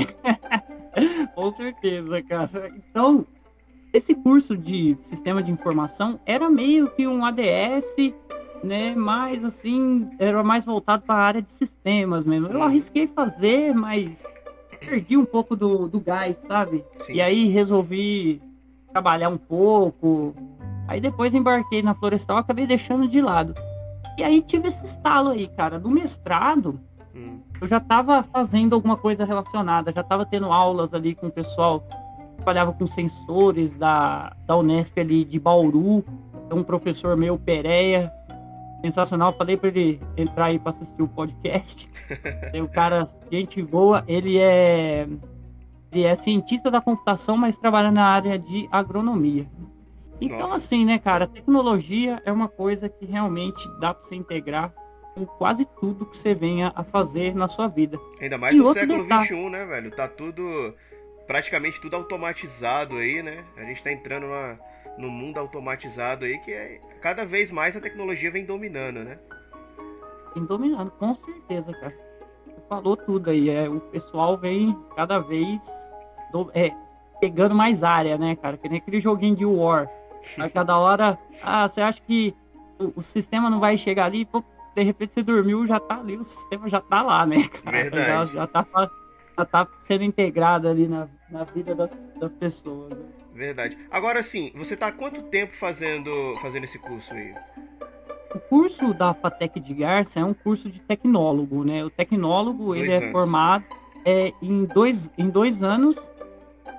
com 1.36 1.52
certeza, 1.52 2.24
cara. 2.24 2.74
Então, 2.76 3.24
esse 3.94 4.16
curso 4.16 4.58
de 4.58 4.98
sistema 5.02 5.44
de 5.44 5.52
informação 5.52 6.20
era 6.26 6.50
meio 6.50 6.90
que 6.90 7.06
um 7.06 7.24
ADS 7.24 7.96
né? 8.64 8.96
Mais 8.96 9.44
assim, 9.44 10.10
era 10.20 10.44
mais 10.44 10.66
voltado 10.66 11.04
para 11.04 11.16
a 11.16 11.26
área 11.26 11.42
de 11.42 11.52
sistemas 11.54 12.26
mesmo. 12.26 12.48
Eu 12.48 12.64
arrisquei 12.64 13.08
fazer, 13.08 13.74
mas 13.74 14.24
perdi 14.80 15.18
um 15.18 15.26
pouco 15.26 15.56
do, 15.56 15.88
do 15.88 16.00
gás, 16.00 16.38
sabe? 16.48 16.84
Sim. 17.00 17.14
E 17.14 17.22
aí 17.22 17.50
resolvi 17.50 18.42
trabalhar 18.92 19.30
um 19.30 19.38
pouco. 19.38 20.34
Aí 20.88 21.00
depois 21.00 21.36
embarquei 21.36 21.82
na 21.82 21.94
Florestal, 21.94 22.38
acabei 22.38 22.66
deixando 22.66 23.08
de 23.08 23.22
lado. 23.22 23.54
E 24.18 24.24
aí 24.24 24.42
tive 24.42 24.68
esse 24.68 24.84
estalo 24.84 25.30
aí, 25.30 25.48
cara. 25.48 25.80
Do 25.80 25.90
mestrado, 25.90 26.80
hum. 27.16 27.40
eu 27.62 27.68
já 27.68 27.78
estava 27.78 28.24
fazendo 28.24 28.74
alguma 28.74 28.98
coisa 28.98 29.26
relacionada, 29.26 29.92
já 29.92 30.02
estava 30.02 30.26
tendo 30.26 30.52
aulas 30.52 30.94
ali 30.94 31.16
com 31.16 31.28
o 31.28 31.32
pessoal 31.32 31.82
que 31.82 32.36
trabalhava 32.38 32.74
com 32.74 32.88
sensores 32.88 33.74
da, 33.76 34.36
da 34.46 34.58
Unesp 34.58 34.98
ali 35.00 35.24
de 35.24 35.40
Bauru. 35.40 36.04
Um 36.52 36.64
professor 36.64 37.16
meu, 37.16 37.38
Pereia, 37.38 38.12
sensacional. 38.82 39.34
Falei 39.34 39.58
para 39.58 39.70
ele 39.70 40.02
entrar 40.18 40.46
aí 40.46 40.60
para 40.60 40.72
assistir 40.72 41.02
o 41.02 41.08
podcast. 41.08 41.90
Tem 42.52 42.62
o 42.62 42.68
cara, 42.68 43.04
gente 43.32 43.62
boa, 43.62 44.04
ele 44.08 44.38
é 44.38 45.08
ele 45.92 46.04
é 46.04 46.16
cientista 46.16 46.70
da 46.70 46.80
computação, 46.80 47.36
mas 47.36 47.58
trabalha 47.58 47.92
na 47.92 48.06
área 48.06 48.38
de 48.38 48.70
agronomia. 48.72 49.48
Então, 50.22 50.40
Nossa. 50.40 50.56
assim, 50.58 50.86
né, 50.86 51.00
cara, 51.00 51.28
tecnologia 51.28 52.22
é 52.26 52.32
uma 52.32 52.48
coisa 52.48 52.90
que 52.90 53.06
realmente 53.06 53.68
dá 53.80 53.94
para 53.94 54.04
você 54.04 54.16
integrar 54.16 54.74
com 55.16 55.26
quase 55.26 55.66
tudo 55.80 56.06
que 56.06 56.18
você 56.18 56.36
venha 56.36 56.72
a 56.76 56.84
fazer 56.84 57.34
na 57.34 57.48
sua 57.48 57.68
vida. 57.68 58.00
Ainda 58.22 58.38
mais 58.38 58.56
e 58.56 58.60
no 58.60 58.74
século 58.74 59.04
XXI, 59.04 59.50
né, 59.50 59.66
velho? 59.66 59.92
Tá 59.92 60.08
tudo, 60.08 60.76
praticamente 61.26 61.80
tudo 61.80 61.96
automatizado 61.96 62.98
aí, 62.98 63.24
né? 63.24 63.44
A 63.56 63.64
gente 63.64 63.82
tá 63.82 63.92
entrando 63.92 64.28
numa, 64.28 64.60
no 64.98 65.10
mundo 65.10 65.38
automatizado 65.38 66.26
aí 66.26 66.38
que 66.40 66.52
é, 66.52 66.82
cada 67.02 67.26
vez 67.26 67.52
mais 67.52 67.76
a 67.76 67.82
tecnologia 67.82 68.32
vem 68.32 68.46
dominando, 68.46 69.04
né? 69.04 69.18
Vem 70.34 70.46
dominando, 70.46 70.92
com 70.92 71.16
certeza, 71.16 71.74
cara. 71.74 71.96
Você 72.46 72.62
falou 72.68 72.96
tudo 72.96 73.30
aí. 73.30 73.50
É, 73.50 73.68
o 73.68 73.80
pessoal 73.80 74.38
vem 74.38 74.78
cada 74.96 75.20
vez 75.20 75.62
do, 76.32 76.52
é, 76.54 76.72
pegando 77.20 77.56
mais 77.56 77.84
área, 77.84 78.18
né, 78.18 78.36
cara? 78.36 78.58
Que 78.58 78.70
nem 78.70 78.80
aquele 78.80 79.00
joguinho 79.00 79.36
de 79.36 79.46
War. 79.46 79.90
A 80.38 80.50
cada 80.50 80.78
hora, 80.78 81.18
ah, 81.44 81.68
você 81.68 81.82
acha 81.82 82.02
que 82.02 82.36
o, 82.78 83.00
o 83.00 83.02
sistema 83.02 83.50
não 83.50 83.60
vai 83.60 83.78
chegar 83.78 84.06
ali? 84.06 84.26
Pô, 84.26 84.44
de 84.76 84.84
repente 84.84 85.14
você 85.14 85.24
dormiu, 85.24 85.66
já 85.66 85.80
tá 85.80 85.98
ali, 85.98 86.18
o 86.18 86.26
sistema 86.26 86.70
já 86.70 86.82
tá 86.82 87.02
lá, 87.02 87.26
né, 87.26 87.48
cara? 87.64 87.78
Verdade. 87.78 88.34
Já, 88.34 88.36
já, 88.36 88.48
tá, 88.48 88.92
já 89.38 89.46
tá 89.46 89.68
sendo 89.84 90.04
integrado 90.04 90.68
ali 90.68 90.88
na, 90.88 91.08
na 91.30 91.44
vida 91.46 91.74
das, 91.74 91.90
das 92.20 92.34
pessoas. 92.34 92.90
Né? 92.90 93.06
Verdade. 93.40 93.78
Agora 93.90 94.22
sim, 94.22 94.52
você 94.54 94.76
tá 94.76 94.88
há 94.88 94.92
quanto 94.92 95.22
tempo 95.22 95.54
fazendo, 95.54 96.36
fazendo 96.42 96.66
esse 96.66 96.78
curso 96.78 97.14
aí? 97.14 97.34
O 98.36 98.38
curso 98.38 98.94
da 98.94 99.14
FATEC 99.14 99.62
de 99.62 99.74
Garça 99.74 100.20
é 100.20 100.26
um 100.26 100.34
curso 100.34 100.70
de 100.70 100.82
tecnólogo, 100.82 101.64
né? 101.64 101.86
O 101.86 101.90
tecnólogo, 101.90 102.66
dois 102.66 102.82
ele 102.82 102.92
é 102.92 102.98
anos. 102.98 103.08
é 103.08 103.12
formado 103.14 103.64
é, 104.04 104.34
em, 104.42 104.66
dois, 104.66 105.10
em 105.18 105.30
dois 105.30 105.64
anos 105.64 106.12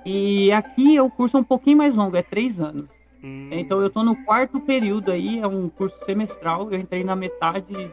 e 0.05 0.53
aqui 0.53 1.01
o 1.01 1.09
curso 1.09 1.39
é 1.39 1.41
um 1.41 1.45
pouquinho 1.45 1.79
mais 1.79 1.95
longo, 1.95 2.15
é 2.15 2.23
três 2.23 2.61
anos. 2.61 2.91
Hum. 3.25 3.49
Então 3.53 3.81
eu 3.81 3.89
tô 3.89 4.03
no 4.03 4.15
quarto 4.15 4.61
período 4.61 5.11
aí, 5.11 5.39
é 5.41 5.47
um 5.47 5.67
curso 5.71 5.97
semestral, 6.05 6.71
eu 6.71 6.79
entrei 6.79 7.03
na 7.03 7.17
metade 7.17 7.91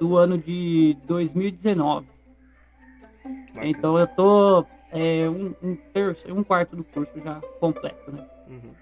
do 0.00 0.16
ano 0.16 0.38
de 0.38 0.96
2019. 1.04 2.06
Bacana. 3.22 3.66
Então 3.66 3.98
eu 3.98 4.06
tô 4.06 4.64
é, 4.92 5.28
um, 5.28 5.54
um, 5.62 5.76
terço, 5.92 6.32
um 6.32 6.44
quarto 6.44 6.76
do 6.76 6.84
curso 6.84 7.12
já 7.24 7.40
completo, 7.58 8.12
né? 8.12 8.24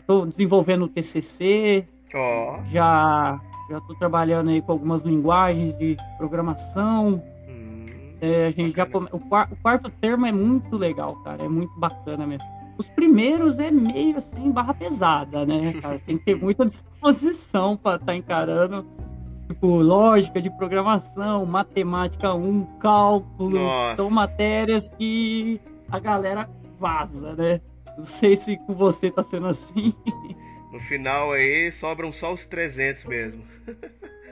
Estou 0.00 0.22
uhum. 0.22 0.28
desenvolvendo 0.28 0.84
o 0.84 0.88
TCC, 0.88 1.86
oh. 2.12 2.62
já 2.70 3.40
já 3.70 3.78
estou 3.78 3.94
trabalhando 3.94 4.50
aí 4.50 4.60
com 4.60 4.72
algumas 4.72 5.02
linguagens 5.02 5.78
de 5.78 5.96
programação. 6.18 7.22
Hum, 7.48 7.86
é, 8.20 8.46
a 8.46 8.50
gente 8.50 8.76
já 8.76 8.84
come... 8.84 9.08
o, 9.12 9.16
o, 9.16 9.56
quarto 9.62 9.88
termo 10.00 10.26
é 10.26 10.32
muito 10.32 10.76
legal, 10.76 11.14
cara, 11.22 11.44
é 11.44 11.48
muito 11.48 11.78
bacana 11.78 12.26
mesmo. 12.26 12.44
Os 12.76 12.88
primeiros 12.88 13.58
é 13.58 13.70
meio 13.70 14.16
assim 14.16 14.50
barra 14.50 14.74
pesada, 14.74 15.46
né, 15.46 15.72
cara? 15.74 16.00
Tem 16.00 16.18
que 16.18 16.24
ter 16.24 16.34
muita 16.42 16.66
disposição 16.66 17.76
para 17.76 17.94
estar 17.94 18.06
tá 18.06 18.16
encarando 18.16 18.84
tipo 19.46 19.66
lógica 19.76 20.40
de 20.40 20.50
programação, 20.50 21.44
matemática 21.46 22.32
1, 22.32 22.64
cálculo, 22.80 23.58
Nossa. 23.58 23.96
são 23.96 24.10
matérias 24.10 24.88
que 24.88 25.60
a 25.90 25.98
galera 25.98 26.48
vaza, 26.78 27.34
né? 27.34 27.60
Não 27.96 28.04
sei 28.04 28.36
se 28.36 28.56
com 28.58 28.74
você 28.74 29.10
tá 29.10 29.22
sendo 29.22 29.46
assim. 29.46 29.94
No 30.72 30.78
final 30.80 31.32
aí 31.32 31.72
sobram 31.72 32.12
só 32.12 32.32
os 32.32 32.46
300 32.46 33.04
mesmo. 33.04 33.44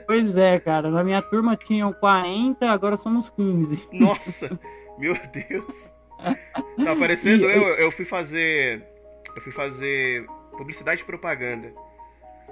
Pois 0.07 0.37
é, 0.37 0.59
cara. 0.59 0.89
Na 0.89 1.03
minha 1.03 1.21
turma 1.21 1.55
tinham 1.55 1.93
40, 1.93 2.67
agora 2.67 2.95
somos 2.95 3.29
15. 3.29 3.89
Nossa, 3.91 4.59
meu 4.97 5.13
Deus. 5.33 5.93
Tá 6.83 6.95
parecendo 6.95 7.45
eu, 7.45 7.61
eu 7.75 7.91
fui 7.91 8.05
fazer. 8.05 8.83
Eu 9.35 9.41
fui 9.41 9.51
fazer 9.51 10.25
publicidade 10.57 11.01
e 11.01 11.05
propaganda. 11.05 11.71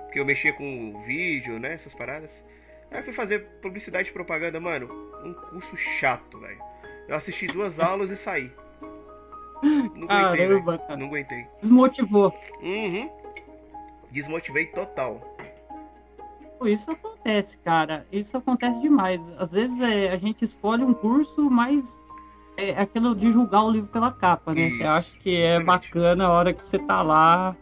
Porque 0.04 0.20
eu 0.20 0.26
mexia 0.26 0.54
com 0.54 1.02
vídeo, 1.06 1.60
né? 1.60 1.74
Essas 1.74 1.96
paradas. 1.96 2.44
Aí 2.92 3.00
eu 3.00 3.04
fui 3.04 3.14
fazer 3.14 3.46
publicidade 3.62 4.10
e 4.10 4.14
propaganda, 4.14 4.60
mano. 4.60 4.88
Um 5.24 5.34
curso 5.34 5.76
chato, 5.76 6.40
velho. 6.40 6.62
Eu 7.08 7.16
assisti 7.16 7.48
duas 7.48 7.80
aulas 7.80 8.12
e 8.12 8.18
saí. 8.18 8.52
Não 9.64 10.08
aguentei, 10.10 10.48
Caramba, 10.48 10.78
cara. 10.78 10.98
Não 10.98 11.08
aguentei. 11.08 11.48
Desmotivou. 11.62 12.34
Uhum. 12.62 13.10
Desmotivei 14.12 14.68
total. 14.68 15.22
Isso 16.66 16.90
acontece, 16.90 17.58
cara. 17.58 18.06
Isso 18.12 18.36
acontece 18.38 18.80
demais. 18.82 19.22
Às 19.38 19.52
vezes 19.52 19.80
é, 19.80 20.12
a 20.12 20.18
gente 20.18 20.44
escolhe 20.44 20.84
um 20.84 20.94
curso, 20.94 21.50
mas 21.50 22.02
é 22.58 22.72
aquilo 22.72 23.16
de 23.16 23.32
julgar 23.32 23.64
o 23.64 23.70
livro 23.70 23.88
pela 23.90 24.12
capa, 24.12 24.54
né? 24.54 24.62
Isso, 24.62 24.78
você 24.78 24.84
acha 24.84 25.12
que 25.20 25.36
é 25.36 25.60
bacana 25.60 26.26
a 26.26 26.32
hora 26.32 26.54
que 26.54 26.66
você 26.66 26.80
tá 26.80 27.02
lá. 27.02 27.56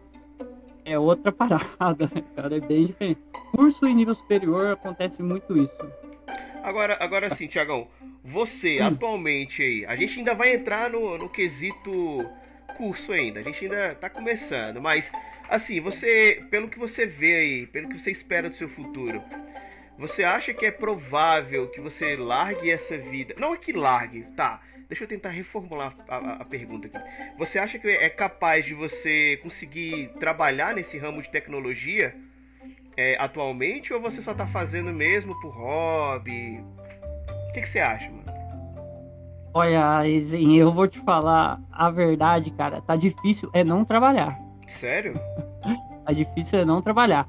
É 0.86 0.98
outra 0.98 1.32
parada, 1.34 2.10
né, 2.14 2.24
cara? 2.36 2.56
É 2.56 2.60
bem 2.60 2.88
diferente. 2.88 3.20
Curso 3.52 3.86
em 3.86 3.96
nível 3.96 4.16
superior 4.16 4.72
acontece 4.72 5.22
muito 5.22 5.58
isso. 5.58 5.75
Agora, 6.66 6.98
agora 7.00 7.30
sim, 7.30 7.46
Tiagão, 7.46 7.88
você 8.24 8.82
hum. 8.82 8.88
atualmente 8.88 9.62
aí, 9.62 9.86
a 9.86 9.96
gente 9.96 10.18
ainda 10.18 10.34
vai 10.34 10.56
entrar 10.56 10.90
no, 10.90 11.16
no 11.16 11.30
quesito 11.30 12.28
curso 12.76 13.14
ainda, 13.14 13.40
a 13.40 13.44
gente 13.44 13.64
ainda 13.66 13.94
tá 13.94 14.10
começando, 14.10 14.82
mas 14.82 15.12
assim, 15.48 15.80
você, 15.80 16.44
pelo 16.50 16.68
que 16.68 16.80
você 16.80 17.06
vê 17.06 17.36
aí, 17.36 17.68
pelo 17.68 17.88
que 17.88 18.00
você 18.00 18.10
espera 18.10 18.50
do 18.50 18.56
seu 18.56 18.68
futuro, 18.68 19.22
você 19.96 20.24
acha 20.24 20.56
que 20.56 20.66
é 20.66 20.72
provável 20.72 21.70
que 21.70 21.80
você 21.80 22.16
largue 22.16 22.72
essa 22.72 22.98
vida? 22.98 23.36
Não 23.38 23.54
é 23.54 23.58
que 23.58 23.72
largue, 23.72 24.24
tá? 24.36 24.60
deixa 24.88 25.04
eu 25.04 25.08
tentar 25.08 25.30
reformular 25.30 25.96
a, 26.08 26.16
a, 26.16 26.34
a, 26.38 26.46
pergunta 26.46 26.88
aqui. 26.88 26.98
Você 27.38 27.60
acha 27.60 27.78
que 27.78 27.88
é 27.88 28.10
capaz 28.10 28.66
de 28.66 28.74
você 28.74 29.40
conseguir 29.42 30.10
trabalhar 30.20 30.76
nesse 30.76 30.98
ramo 30.98 31.22
de 31.22 31.30
tecnologia 31.30 32.16
é, 32.98 33.18
atualmente 33.20 33.94
ou 33.94 34.02
você 34.02 34.22
só 34.22 34.34
tá 34.34 34.48
fazendo 34.48 34.92
mesmo 34.92 35.40
por 35.42 35.50
hobby? 35.50 36.64
O 37.50 37.54
que, 37.54 37.62
que 37.62 37.68
você 37.68 37.80
acha, 37.80 38.10
mano? 38.10 38.25
Olha, 39.54 40.02
eu 40.06 40.74
vou 40.74 40.88
te 40.88 41.00
falar 41.00 41.62
a 41.72 41.90
verdade, 41.90 42.52
cara. 42.52 42.82
Tá 42.82 42.96
difícil 42.96 43.50
é 43.54 43.64
não 43.64 43.86
trabalhar. 43.86 44.38
Sério? 44.68 45.14
tá 46.06 46.12
difícil 46.12 46.60
é 46.60 46.66
não 46.66 46.82
trabalhar. 46.82 47.28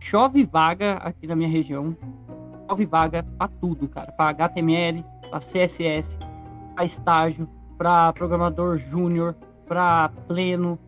Chove 0.00 0.44
vaga 0.44 0.94
aqui 0.94 1.26
na 1.26 1.36
minha 1.36 1.48
região. 1.48 1.96
Chove 2.68 2.84
vaga 2.84 3.22
pra 3.22 3.48
tudo, 3.48 3.88
cara. 3.88 4.10
Pra 4.12 4.30
HTML, 4.30 5.04
pra 5.30 5.38
CSS, 5.38 6.18
pra 6.74 6.84
estágio, 6.84 7.48
pra 7.76 8.12
programador 8.12 8.78
júnior, 8.78 9.36
pra 9.66 10.10
pleno. 10.26 10.78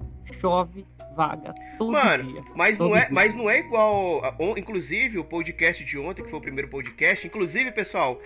Chove 0.41 0.87
vaga 1.15 1.55
todo 1.79 1.93
Mano, 1.93 2.25
dia. 2.25 2.43
Mas, 2.55 2.79
todo 2.79 2.91
não 2.91 2.97
é, 2.97 3.09
mas 3.11 3.35
não 3.35 3.51
é 3.51 3.59
igual. 3.59 4.23
Inclusive, 4.57 5.19
o 5.19 5.25
podcast 5.25 5.85
de 5.85 5.99
ontem, 5.99 6.23
que 6.23 6.31
foi 6.31 6.39
o 6.39 6.43
primeiro 6.43 6.69
podcast. 6.69 7.27
Inclusive, 7.27 7.73
pessoal, 7.73 8.21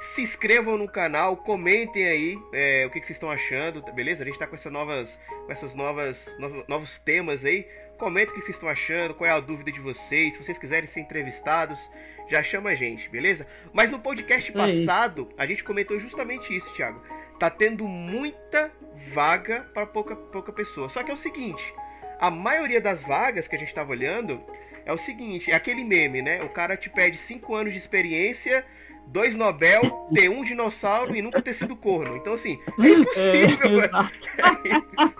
se 0.00 0.22
inscrevam 0.22 0.78
no 0.78 0.88
canal, 0.88 1.36
comentem 1.36 2.06
aí 2.06 2.38
é, 2.52 2.86
o 2.86 2.90
que, 2.90 3.00
que, 3.00 3.06
vocês 3.06 3.16
estão 3.16 3.30
achando, 3.30 3.82
beleza? 3.92 4.22
A 4.22 4.26
gente 4.26 4.38
tá 4.38 4.46
com 4.46 4.54
essas 4.54 4.72
novas, 4.72 5.20
com 5.46 5.52
essas 5.52 5.74
novas, 5.74 6.36
novos, 6.38 6.64
novos 6.68 6.98
temas 6.98 7.44
aí. 7.44 7.66
Comentem 7.98 8.30
o 8.30 8.34
que 8.34 8.44
vocês 8.44 8.56
estão 8.56 8.68
achando, 8.68 9.14
qual 9.14 9.28
é 9.28 9.32
a 9.32 9.40
dúvida 9.40 9.72
de 9.72 9.80
vocês. 9.80 10.34
Se 10.34 10.44
vocês 10.44 10.56
quiserem 10.56 10.86
ser 10.86 11.00
entrevistados, 11.00 11.90
já 12.28 12.42
chama 12.42 12.70
a 12.70 12.74
gente, 12.74 13.08
beleza? 13.08 13.46
Mas 13.72 13.90
no 13.90 13.98
podcast 13.98 14.52
passado, 14.52 15.28
a 15.36 15.44
gente 15.46 15.64
comentou 15.64 15.98
justamente 15.98 16.54
isso, 16.54 16.72
Thiago. 16.74 17.02
Tá 17.38 17.50
tendo 17.50 17.84
muita 17.86 18.70
vaga 19.12 19.68
para 19.74 19.86
pouca, 19.86 20.14
pouca 20.14 20.52
pessoa. 20.52 20.88
Só 20.88 21.02
que 21.02 21.10
é 21.10 21.14
o 21.14 21.16
seguinte, 21.16 21.74
a 22.20 22.30
maioria 22.30 22.80
das 22.80 23.02
vagas 23.02 23.46
que 23.48 23.56
a 23.56 23.58
gente 23.58 23.68
estava 23.68 23.90
olhando 23.90 24.40
é 24.84 24.92
o 24.92 24.98
seguinte, 24.98 25.50
é 25.50 25.54
aquele 25.54 25.84
meme, 25.84 26.22
né? 26.22 26.42
O 26.42 26.48
cara 26.48 26.76
te 26.76 26.88
pede 26.88 27.16
5 27.18 27.54
anos 27.54 27.72
de 27.72 27.78
experiência 27.78 28.64
dois 29.10 29.36
Nobel, 29.36 30.06
ter 30.12 30.28
um 30.28 30.44
dinossauro 30.44 31.16
e 31.16 31.22
nunca 31.22 31.40
ter 31.40 31.54
sido 31.54 31.74
corno. 31.74 32.16
Então, 32.16 32.34
assim, 32.34 32.58
é 32.78 32.88
impossível. 32.92 33.80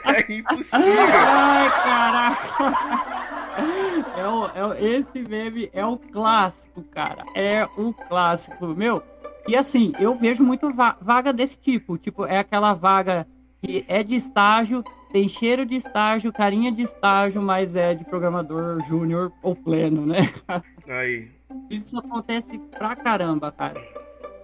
É, 0.04 0.12
é, 0.12 0.20
é 0.20 0.32
impossível. 0.32 1.00
Ai, 1.00 1.70
caraca. 1.70 3.18
É 4.16 4.26
o, 4.26 4.74
é 4.74 4.84
esse 4.84 5.20
meme 5.20 5.70
é 5.72 5.84
o 5.84 5.96
clássico, 5.98 6.82
cara. 6.84 7.24
É 7.34 7.66
o 7.76 7.92
clássico, 7.92 8.66
meu. 8.68 9.02
E 9.46 9.56
assim, 9.56 9.92
eu 9.98 10.14
vejo 10.14 10.44
muito 10.44 10.72
va 10.72 10.96
vaga 11.00 11.32
desse 11.32 11.58
tipo. 11.58 11.98
Tipo, 11.98 12.24
é 12.24 12.38
aquela 12.38 12.74
vaga 12.74 13.26
que 13.62 13.84
é 13.88 14.02
de 14.02 14.16
estágio, 14.16 14.84
tem 15.10 15.28
cheiro 15.28 15.64
de 15.64 15.76
estágio, 15.76 16.32
carinha 16.32 16.70
de 16.70 16.82
estágio, 16.82 17.40
mas 17.40 17.74
é 17.76 17.94
de 17.94 18.04
programador 18.04 18.82
júnior 18.86 19.32
ou 19.42 19.54
pleno, 19.54 20.04
né? 20.06 20.32
Aí. 20.88 21.28
Isso 21.70 21.98
acontece 21.98 22.58
pra 22.76 22.94
caramba, 22.94 23.50
cara. 23.50 23.80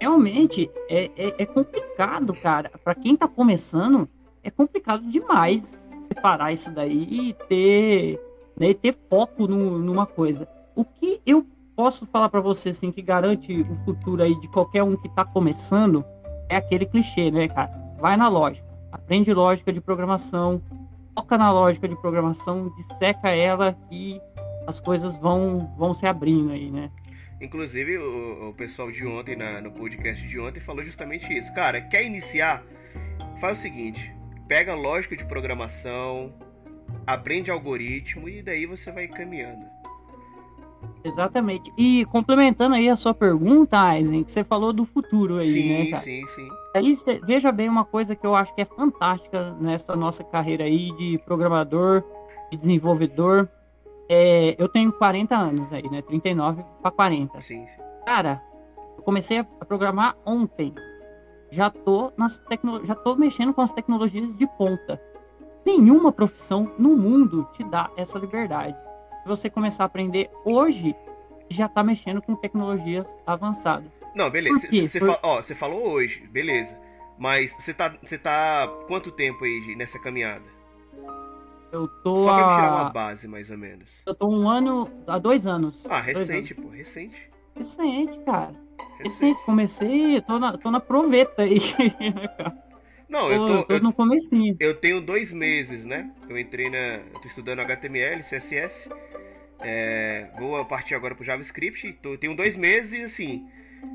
Realmente 0.00 0.70
é, 0.88 1.10
é, 1.16 1.42
é 1.42 1.46
complicado, 1.46 2.34
cara. 2.34 2.70
Para 2.82 2.94
quem 2.94 3.16
tá 3.16 3.28
começando, 3.28 4.08
é 4.42 4.50
complicado 4.50 5.04
demais 5.10 5.62
separar 6.08 6.52
isso 6.52 6.70
daí 6.70 7.08
e 7.10 7.32
ter, 7.48 8.20
né, 8.56 8.74
ter 8.74 8.96
foco 9.08 9.46
no, 9.46 9.78
numa 9.78 10.06
coisa. 10.06 10.48
O 10.74 10.84
que 10.84 11.20
eu 11.24 11.46
posso 11.76 12.06
falar 12.06 12.28
para 12.28 12.40
você, 12.40 12.70
assim, 12.70 12.92
que 12.92 13.02
garante 13.02 13.52
o 13.52 13.76
futuro 13.84 14.22
aí 14.22 14.38
de 14.40 14.48
qualquer 14.48 14.82
um 14.82 14.96
que 14.96 15.08
tá 15.10 15.24
começando, 15.24 16.04
é 16.48 16.56
aquele 16.56 16.86
clichê, 16.86 17.30
né, 17.30 17.48
cara? 17.48 17.70
Vai 17.98 18.16
na 18.16 18.28
lógica. 18.28 18.73
Aprende 19.04 19.34
lógica 19.34 19.70
de 19.70 19.82
programação, 19.82 20.62
foca 21.14 21.36
na 21.36 21.52
lógica 21.52 21.86
de 21.86 21.94
programação, 21.94 22.72
disseca 22.74 23.28
ela 23.28 23.76
e 23.90 24.18
as 24.66 24.80
coisas 24.80 25.14
vão, 25.18 25.70
vão 25.76 25.92
se 25.92 26.06
abrindo 26.06 26.52
aí, 26.52 26.70
né? 26.70 26.90
Inclusive, 27.38 27.98
o, 27.98 28.48
o 28.48 28.54
pessoal 28.54 28.90
de 28.90 29.06
ontem, 29.06 29.36
na, 29.36 29.60
no 29.60 29.70
podcast 29.72 30.26
de 30.26 30.40
ontem, 30.40 30.58
falou 30.58 30.82
justamente 30.82 31.30
isso. 31.36 31.52
Cara, 31.52 31.82
quer 31.82 32.02
iniciar? 32.04 32.62
Faz 33.42 33.58
o 33.58 33.60
seguinte: 33.60 34.10
pega 34.48 34.74
lógica 34.74 35.14
de 35.14 35.26
programação, 35.26 36.32
aprende 37.06 37.50
algoritmo 37.50 38.26
e 38.26 38.42
daí 38.42 38.64
você 38.64 38.90
vai 38.90 39.06
caminhando. 39.06 39.73
Exatamente. 41.02 41.72
E 41.76 42.04
complementando 42.06 42.74
aí 42.74 42.88
a 42.88 42.96
sua 42.96 43.14
pergunta, 43.14 43.78
Aizen, 43.80 44.24
que 44.24 44.32
você 44.32 44.44
falou 44.44 44.72
do 44.72 44.84
futuro 44.84 45.38
aí, 45.38 45.46
sim, 45.46 45.68
né, 45.68 45.86
cara? 45.90 46.02
Sim, 46.02 46.26
sim, 46.26 46.48
Aí 46.74 46.96
cê, 46.96 47.20
veja 47.24 47.52
bem 47.52 47.68
uma 47.68 47.84
coisa 47.84 48.16
que 48.16 48.26
eu 48.26 48.34
acho 48.34 48.54
que 48.54 48.62
é 48.62 48.64
fantástica 48.64 49.54
nessa 49.60 49.94
nossa 49.94 50.24
carreira 50.24 50.64
aí 50.64 50.90
de 50.92 51.18
programador, 51.24 52.02
de 52.50 52.56
desenvolvedor, 52.56 53.48
é, 54.08 54.54
eu 54.58 54.68
tenho 54.68 54.92
40 54.92 55.34
anos 55.34 55.72
aí, 55.72 55.88
né? 55.88 56.02
39 56.02 56.62
para 56.82 56.90
40. 56.90 57.40
Sim, 57.40 57.66
sim. 57.66 57.82
Cara, 58.04 58.42
eu 58.96 59.02
comecei 59.02 59.38
a 59.38 59.44
programar 59.44 60.16
ontem. 60.26 60.74
Já 61.50 61.70
tô, 61.70 62.12
nas 62.16 62.36
tecno... 62.48 62.84
já 62.84 62.94
tô 62.94 63.14
mexendo 63.14 63.54
com 63.54 63.62
as 63.62 63.72
tecnologias 63.72 64.36
de 64.36 64.46
ponta. 64.58 65.00
Nenhuma 65.64 66.12
profissão 66.12 66.70
no 66.78 66.96
mundo 66.96 67.48
te 67.54 67.64
dá 67.64 67.90
essa 67.96 68.18
liberdade. 68.18 68.76
Você 69.26 69.48
começar 69.48 69.84
a 69.84 69.86
aprender 69.86 70.30
hoje, 70.44 70.94
já 71.50 71.68
tá 71.68 71.82
mexendo 71.82 72.20
com 72.20 72.34
tecnologias 72.34 73.08
avançadas. 73.26 73.90
Não, 74.14 74.30
beleza. 74.30 74.68
Você 74.70 74.98
Por... 74.98 75.18
Fa... 75.18 75.54
falou 75.54 75.88
hoje, 75.88 76.26
beleza. 76.28 76.78
Mas 77.18 77.52
você 77.52 77.72
tá, 77.72 77.94
você 78.02 78.18
tá 78.18 78.68
quanto 78.86 79.10
tempo 79.10 79.44
aí 79.44 79.74
nessa 79.76 79.98
caminhada? 79.98 80.44
Eu 81.70 81.88
tô. 81.88 82.24
Só 82.24 82.34
pra 82.34 82.46
a... 82.46 82.54
tirar 82.54 82.72
uma 82.72 82.90
base, 82.90 83.26
mais 83.28 83.50
ou 83.50 83.58
menos. 83.58 84.02
Eu 84.06 84.14
tô 84.14 84.28
um 84.28 84.48
ano. 84.48 84.88
há 85.06 85.18
dois 85.18 85.46
anos. 85.46 85.84
Ah, 85.88 86.00
recente, 86.00 86.54
pô, 86.54 86.68
recente. 86.68 87.30
Recente, 87.56 88.18
cara. 88.20 88.54
Recente. 88.98 89.02
recente. 89.02 89.44
Comecei, 89.44 90.20
tô 90.20 90.38
na, 90.38 90.58
tô 90.58 90.70
na 90.70 90.80
proveta 90.80 91.42
aí, 91.42 91.60
cara? 91.60 92.58
Não, 93.14 93.30
eu 93.30 93.46
tô, 93.46 93.62
tô 93.62 93.78
no 93.78 93.92
comecinho. 93.92 94.56
Eu 94.58 94.74
tenho 94.74 95.00
dois 95.00 95.32
meses, 95.32 95.84
né? 95.84 96.10
Eu 96.28 96.36
entrei 96.36 96.68
na. 96.68 96.96
Eu 97.12 97.20
tô 97.22 97.28
estudando 97.28 97.60
HTML, 97.60 98.20
CSS. 98.24 98.90
É, 99.60 100.26
vou 100.36 100.64
partir 100.64 100.96
agora 100.96 101.14
pro 101.14 101.22
JavaScript. 101.22 101.92
Tô, 102.02 102.18
tenho 102.18 102.34
dois 102.34 102.56
meses 102.56 102.92
e 102.92 103.04
assim. 103.04 103.46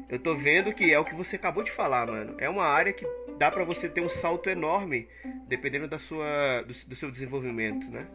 Eu 0.07 0.19
tô 0.19 0.35
vendo 0.35 0.71
que 0.71 0.93
é 0.93 0.97
o 0.97 1.03
que 1.03 1.13
você 1.13 1.35
acabou 1.35 1.63
de 1.63 1.71
falar, 1.71 2.07
mano. 2.07 2.35
É 2.37 2.49
uma 2.49 2.63
área 2.63 2.93
que 2.93 3.05
dá 3.37 3.51
para 3.51 3.65
você 3.65 3.89
ter 3.89 4.01
um 4.01 4.07
salto 4.07 4.49
enorme 4.49 5.05
dependendo 5.49 5.89
da 5.89 5.99
sua, 5.99 6.61
do, 6.61 6.73
do 6.87 6.95
seu 6.95 7.11
desenvolvimento, 7.11 7.91
né? 7.91 8.07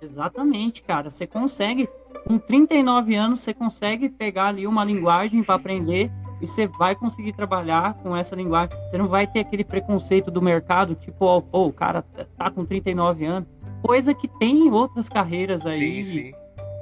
Exatamente, 0.00 0.82
cara. 0.82 1.10
Você 1.10 1.26
consegue, 1.26 1.86
com 2.24 2.38
39 2.38 3.14
anos, 3.14 3.40
você 3.40 3.52
consegue 3.52 4.08
pegar 4.08 4.46
ali 4.46 4.66
uma 4.66 4.86
linguagem 4.86 5.42
para 5.42 5.56
aprender 5.56 6.10
e 6.42 6.46
você 6.46 6.66
vai 6.66 6.96
conseguir 6.96 7.32
trabalhar 7.32 7.94
com 8.02 8.16
essa 8.16 8.34
linguagem. 8.34 8.76
Você 8.88 8.98
não 8.98 9.06
vai 9.06 9.28
ter 9.28 9.38
aquele 9.38 9.62
preconceito 9.62 10.28
do 10.28 10.42
mercado, 10.42 10.96
tipo, 10.96 11.24
oh, 11.24 11.44
oh, 11.52 11.68
o 11.68 11.72
cara 11.72 12.02
tá 12.36 12.50
com 12.50 12.64
39 12.64 13.24
anos. 13.24 13.48
Coisa 13.80 14.12
que 14.12 14.26
tem 14.26 14.66
em 14.66 14.70
outras 14.70 15.08
carreiras 15.08 15.64
aí. 15.64 16.04
Sim, 16.04 16.12
sim. 16.12 16.32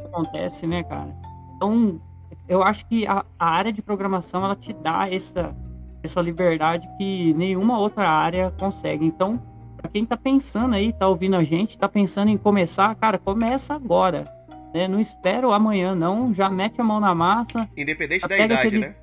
Acontece, 0.07 0.67
né, 0.67 0.83
cara? 0.83 1.15
Então, 1.57 2.01
eu 2.49 2.63
acho 2.63 2.87
que 2.87 3.07
a, 3.07 3.23
a 3.39 3.51
área 3.51 3.71
de 3.71 3.83
programação, 3.83 4.43
ela 4.43 4.57
te 4.57 4.73
dá 4.73 5.07
essa, 5.13 5.55
essa 6.03 6.23
liberdade 6.23 6.89
que 6.97 7.35
nenhuma 7.35 7.79
outra 7.79 8.09
área 8.09 8.51
consegue. 8.59 9.05
Então, 9.05 9.41
para 9.77 9.91
quem 9.91 10.05
está 10.05 10.17
pensando 10.17 10.75
aí, 10.75 10.89
está 10.89 11.07
ouvindo 11.07 11.37
a 11.37 11.45
gente, 11.45 11.73
está 11.73 11.89
pensando 11.89 12.31
em 12.31 12.39
começar, 12.39 12.95
cara, 12.95 13.19
começa 13.19 13.75
agora. 13.75 14.25
Né? 14.73 14.89
Não 14.89 14.99
espera 14.99 15.47
o 15.47 15.53
amanhã, 15.53 15.95
não. 15.95 16.33
Já 16.33 16.49
mete 16.49 16.81
a 16.81 16.85
mão 16.85 16.99
na 16.99 17.15
massa. 17.15 17.69
Independente 17.77 18.27
da 18.27 18.39
idade, 18.39 18.55
aquele... 18.55 18.79
né? 18.79 18.95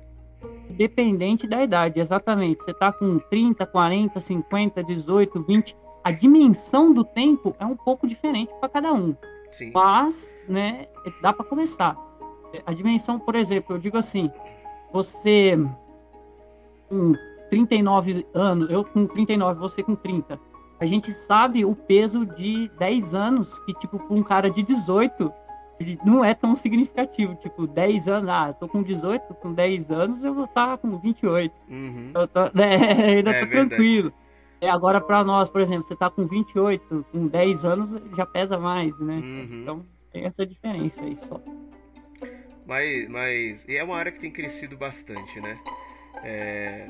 Independente 0.68 1.46
da 1.46 1.62
idade, 1.62 2.00
exatamente. 2.00 2.62
Você 2.62 2.72
está 2.72 2.92
com 2.92 3.18
30, 3.18 3.66
40, 3.66 4.20
50, 4.20 4.84
18, 4.84 5.42
20. 5.42 5.76
A 6.04 6.12
dimensão 6.12 6.92
do 6.92 7.04
tempo 7.04 7.54
é 7.58 7.66
um 7.66 7.76
pouco 7.76 8.06
diferente 8.06 8.52
para 8.60 8.68
cada 8.68 8.92
um. 8.92 9.14
Sim. 9.50 9.70
Mas, 9.74 10.38
né, 10.48 10.86
dá 11.22 11.32
para 11.32 11.44
começar. 11.44 11.96
A 12.64 12.72
dimensão, 12.72 13.18
por 13.18 13.34
exemplo, 13.34 13.76
eu 13.76 13.78
digo 13.78 13.96
assim, 13.96 14.30
você 14.92 15.58
com 16.88 17.14
39 17.50 18.26
anos, 18.34 18.70
eu 18.70 18.84
com 18.84 19.06
39, 19.06 19.60
você 19.60 19.82
com 19.82 19.94
30, 19.94 20.38
a 20.80 20.86
gente 20.86 21.12
sabe 21.12 21.64
o 21.64 21.74
peso 21.74 22.24
de 22.24 22.68
10 22.78 23.14
anos, 23.14 23.58
que, 23.60 23.74
tipo, 23.74 23.98
para 23.98 24.16
um 24.16 24.22
cara 24.22 24.48
de 24.48 24.62
18, 24.62 25.32
não 26.04 26.24
é 26.24 26.34
tão 26.34 26.56
significativo. 26.56 27.34
Tipo, 27.36 27.66
10 27.66 28.08
anos, 28.08 28.28
ah, 28.28 28.52
tô 28.52 28.68
com 28.68 28.82
18, 28.82 29.34
com 29.34 29.52
10 29.52 29.90
anos 29.90 30.24
eu 30.24 30.34
vou 30.34 30.44
estar 30.44 30.68
tá 30.68 30.78
com 30.78 30.98
28. 30.98 31.54
Uhum. 31.68 32.12
Eu 32.14 32.28
tô, 32.28 32.44
né, 32.54 32.76
ainda 33.16 33.30
é, 33.30 33.44
tô 33.44 33.50
tranquilo. 33.50 34.12
É, 34.60 34.68
agora, 34.68 35.00
para 35.00 35.22
nós, 35.22 35.48
por 35.50 35.60
exemplo, 35.60 35.86
você 35.86 35.94
tá 35.94 36.10
com 36.10 36.26
28, 36.26 37.06
com 37.12 37.26
10 37.28 37.64
anos 37.64 37.96
já 38.16 38.26
pesa 38.26 38.58
mais, 38.58 38.98
né? 38.98 39.14
Uhum. 39.14 39.60
Então, 39.62 39.86
tem 40.12 40.24
essa 40.24 40.44
diferença 40.44 41.02
aí 41.02 41.16
só. 41.16 41.40
Mas, 42.66 43.08
mas 43.08 43.64
e 43.68 43.76
é 43.76 43.84
uma 43.84 43.96
área 43.96 44.12
que 44.12 44.20
tem 44.20 44.30
crescido 44.30 44.76
bastante, 44.76 45.40
né? 45.40 45.58
É, 46.24 46.88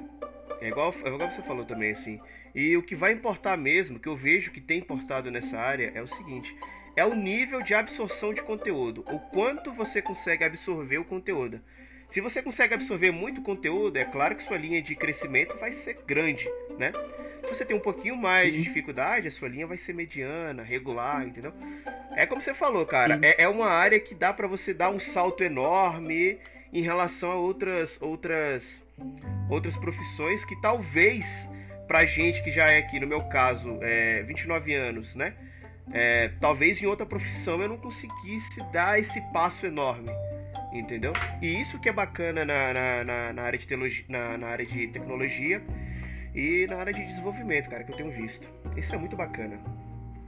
É 0.60 0.68
igual, 0.68 0.92
é 1.04 1.08
igual 1.08 1.30
você 1.30 1.42
falou 1.42 1.64
também, 1.64 1.92
assim. 1.92 2.20
E 2.54 2.76
o 2.76 2.82
que 2.82 2.96
vai 2.96 3.12
importar 3.12 3.56
mesmo, 3.56 3.98
que 3.98 4.08
eu 4.08 4.16
vejo 4.16 4.50
que 4.50 4.60
tem 4.60 4.78
importado 4.78 5.30
nessa 5.30 5.58
área, 5.58 5.92
é 5.94 6.02
o 6.02 6.06
seguinte: 6.06 6.56
é 6.98 7.04
o 7.04 7.14
nível 7.14 7.62
de 7.62 7.74
absorção 7.74 8.34
de 8.34 8.42
conteúdo. 8.42 9.04
O 9.06 9.20
quanto 9.20 9.72
você 9.72 10.02
consegue 10.02 10.42
absorver 10.42 10.98
o 10.98 11.04
conteúdo. 11.04 11.60
Se 12.10 12.20
você 12.20 12.42
consegue 12.42 12.74
absorver 12.74 13.12
muito 13.12 13.40
conteúdo, 13.40 13.96
é 13.96 14.04
claro 14.04 14.34
que 14.34 14.42
sua 14.42 14.58
linha 14.58 14.82
de 14.82 14.96
crescimento 14.96 15.56
vai 15.58 15.72
ser 15.72 16.00
grande, 16.04 16.50
né? 16.76 16.90
Se 17.44 17.48
você 17.54 17.64
tem 17.64 17.76
um 17.76 17.80
pouquinho 17.80 18.16
mais 18.16 18.52
de 18.52 18.60
dificuldade, 18.60 19.28
a 19.28 19.30
sua 19.30 19.48
linha 19.48 19.64
vai 19.64 19.78
ser 19.78 19.92
mediana, 19.92 20.64
regular, 20.64 21.24
entendeu? 21.24 21.52
É 22.16 22.26
como 22.26 22.42
você 22.42 22.52
falou, 22.52 22.84
cara, 22.84 23.20
é, 23.22 23.44
é, 23.44 23.48
uma 23.48 23.68
área 23.68 24.00
que 24.00 24.12
dá 24.12 24.32
para 24.32 24.48
você 24.48 24.74
dar 24.74 24.90
um 24.90 24.98
salto 24.98 25.44
enorme 25.44 26.40
em 26.72 26.82
relação 26.82 27.30
a 27.30 27.36
outras 27.36 28.02
outras 28.02 28.82
outras 29.48 29.76
profissões 29.76 30.44
que 30.44 30.60
talvez 30.60 31.48
pra 31.86 32.04
gente 32.04 32.42
que 32.42 32.50
já 32.50 32.68
é 32.68 32.78
aqui, 32.78 32.98
no 32.98 33.06
meu 33.06 33.22
caso, 33.28 33.78
é, 33.82 34.24
29 34.24 34.74
anos, 34.74 35.14
né? 35.14 35.34
É, 35.92 36.28
talvez 36.40 36.82
em 36.82 36.86
outra 36.86 37.06
profissão 37.06 37.60
eu 37.62 37.68
não 37.68 37.78
conseguisse 37.78 38.62
dar 38.72 38.98
esse 38.98 39.20
passo 39.32 39.66
enorme 39.66 40.10
entendeu? 40.72 41.12
E 41.40 41.60
isso 41.60 41.78
que 41.78 41.88
é 41.88 41.92
bacana 41.92 42.44
na, 42.44 42.72
na, 42.72 43.04
na, 43.04 43.32
na 43.32 43.42
área, 43.42 43.58
de 43.58 43.66
teologia, 43.66 44.04
na, 44.08 44.38
na, 44.38 44.46
área 44.48 44.66
de 44.66 44.88
tecnologia 44.88 45.62
e 46.34 46.66
na 46.68 46.76
área 46.76 46.92
de 46.92 47.04
desenvolvimento, 47.04 47.68
cara, 47.68 47.84
que 47.84 47.92
eu 47.92 47.96
tenho 47.96 48.10
visto. 48.10 48.48
Isso 48.76 48.94
é 48.94 48.98
muito 48.98 49.16
bacana. 49.16 49.58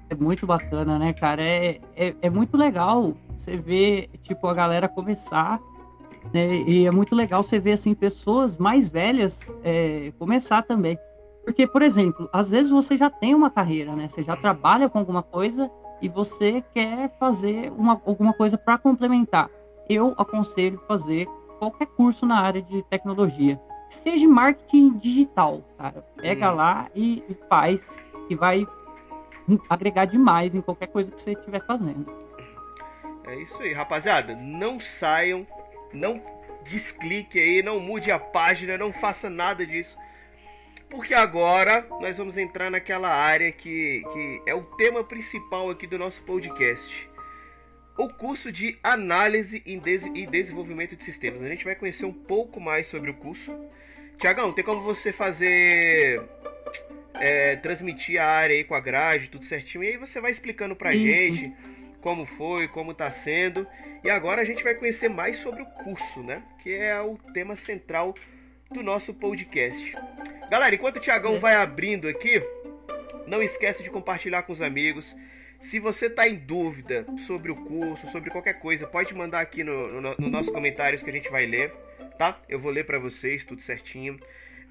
É 0.09 0.15
muito 0.15 0.47
bacana, 0.47 0.99
né, 0.99 1.13
cara? 1.13 1.43
É, 1.43 1.81
é, 1.97 2.15
é 2.23 2.31
muito 2.31 2.57
legal 2.57 3.15
você 3.37 3.57
ver, 3.57 4.09
tipo, 4.23 4.47
a 4.47 4.55
galera 4.55 4.89
começar, 4.89 5.61
né? 6.33 6.57
E 6.67 6.87
é 6.87 6.91
muito 6.91 7.15
legal 7.15 7.43
você 7.43 7.61
ver, 7.61 7.73
assim, 7.73 7.95
pessoas 7.95 8.57
mais 8.57 8.89
velhas 8.89 9.41
é, 9.63 10.13
começar 10.19 10.63
também. 10.63 10.99
Porque, 11.45 11.67
por 11.67 11.83
exemplo, 11.83 12.29
às 12.33 12.51
vezes 12.51 12.71
você 12.71 12.97
já 12.97 13.09
tem 13.11 13.35
uma 13.35 13.51
carreira, 13.51 13.97
né? 13.97 14.09
Você 14.09 14.23
já 14.23 14.37
trabalha 14.37 14.89
com 14.89 14.99
alguma 14.99 15.23
coisa 15.23 15.71
e 16.01 16.09
você 16.09 16.63
quer 16.75 17.11
fazer 17.19 17.73
uma, 17.73 18.01
alguma 18.05 18.33
coisa 18.33 18.57
para 18.59 18.79
complementar 18.79 19.51
eu 19.91 20.15
aconselho 20.17 20.81
fazer 20.87 21.27
qualquer 21.59 21.87
curso 21.87 22.25
na 22.25 22.41
área 22.41 22.63
de 22.63 22.81
tecnologia. 22.85 23.61
Seja 23.91 24.29
marketing 24.29 24.99
digital, 24.99 25.65
cara. 25.77 26.07
Pega 26.17 26.53
hum. 26.53 26.55
lá 26.55 26.89
e, 26.95 27.25
e 27.29 27.35
faz, 27.49 27.99
que 28.29 28.37
vai 28.37 28.65
agregar 29.69 30.05
demais 30.05 30.55
em 30.55 30.61
qualquer 30.61 30.87
coisa 30.87 31.11
que 31.11 31.21
você 31.21 31.33
estiver 31.33 31.67
fazendo. 31.67 32.07
É 33.27 33.35
isso 33.43 33.61
aí, 33.61 33.73
rapaziada. 33.73 34.37
Não 34.37 34.79
saiam, 34.79 35.45
não 35.93 36.23
desclique 36.63 37.41
aí, 37.41 37.61
não 37.61 37.81
mude 37.81 38.13
a 38.13 38.19
página, 38.19 38.79
não 38.79 38.93
faça 38.93 39.29
nada 39.29 39.67
disso. 39.67 39.99
Porque 40.91 41.15
agora 41.15 41.87
nós 42.01 42.19
vamos 42.19 42.37
entrar 42.37 42.71
naquela 42.71 43.09
área 43.09 43.51
que, 43.53 44.03
que 44.13 44.43
é 44.45 44.55
o 44.55 44.63
tema 44.63 45.05
principal 45.05 45.71
aqui 45.71 45.87
do 45.87 45.99
nosso 45.99 46.23
podcast 46.23 47.11
o 48.01 48.09
curso 48.09 48.51
de 48.51 48.79
Análise 48.83 49.63
e 49.67 50.27
Desenvolvimento 50.27 50.97
de 50.97 51.05
Sistemas. 51.05 51.43
A 51.43 51.49
gente 51.49 51.65
vai 51.65 51.75
conhecer 51.75 52.07
um 52.07 52.13
pouco 52.13 52.59
mais 52.59 52.87
sobre 52.87 53.11
o 53.11 53.15
curso. 53.15 53.55
Tiagão, 54.19 54.53
tem 54.53 54.65
como 54.65 54.83
você 54.83 55.13
fazer. 55.13 56.23
É, 57.15 57.57
transmitir 57.57 58.19
a 58.19 58.25
área 58.25 58.57
aí 58.57 58.65
com 58.65 58.75
a 58.75 58.81
grade, 58.81 59.29
tudo 59.29 59.45
certinho. 59.45 59.85
E 59.85 59.89
aí 59.89 59.97
você 59.99 60.19
vai 60.19 60.31
explicando 60.31 60.75
pra 60.75 60.95
Isso. 60.95 61.05
gente 61.05 61.53
como 62.01 62.25
foi, 62.25 62.69
como 62.69 62.95
tá 62.95 63.11
sendo. 63.11 63.67
E 64.03 64.09
agora 64.09 64.41
a 64.41 64.45
gente 64.47 64.65
vai 64.65 64.75
conhecer 64.75 65.11
mais 65.11 65.37
sobre 65.37 65.61
o 65.61 65.67
curso, 65.67 66.23
né? 66.23 66.43
Que 66.63 66.73
é 66.73 66.99
o 67.03 67.19
tema 67.35 67.55
central 67.55 68.15
do 68.71 68.83
nosso 68.83 69.13
podcast. 69.13 69.95
Galera, 70.51 70.75
enquanto 70.75 70.97
o 70.97 71.01
Tiagão 71.01 71.37
é. 71.37 71.39
vai 71.39 71.55
abrindo 71.55 72.09
aqui, 72.09 72.43
não 73.27 73.43
esquece 73.43 73.83
de 73.83 73.91
compartilhar 73.91 74.43
com 74.43 74.53
os 74.53 74.61
amigos 74.61 75.15
se 75.61 75.79
você 75.79 76.07
está 76.07 76.27
em 76.27 76.37
dúvida 76.37 77.07
sobre 77.19 77.53
o 77.53 77.57
curso, 77.57 78.09
sobre 78.09 78.31
qualquer 78.31 78.55
coisa, 78.55 78.87
pode 78.87 79.15
mandar 79.15 79.41
aqui 79.41 79.63
no, 79.63 80.01
no, 80.01 80.15
no 80.19 80.29
nossos 80.31 80.51
comentários 80.51 81.03
que 81.03 81.11
a 81.11 81.13
gente 81.13 81.31
vai 81.31 81.45
ler, 81.45 81.73
tá? 82.19 82.39
Eu 82.49 82.59
vou 82.59 82.73
ler 82.73 82.85
para 82.85 82.99
vocês 82.99 83.45
tudo 83.45 83.61
certinho. 83.61 84.19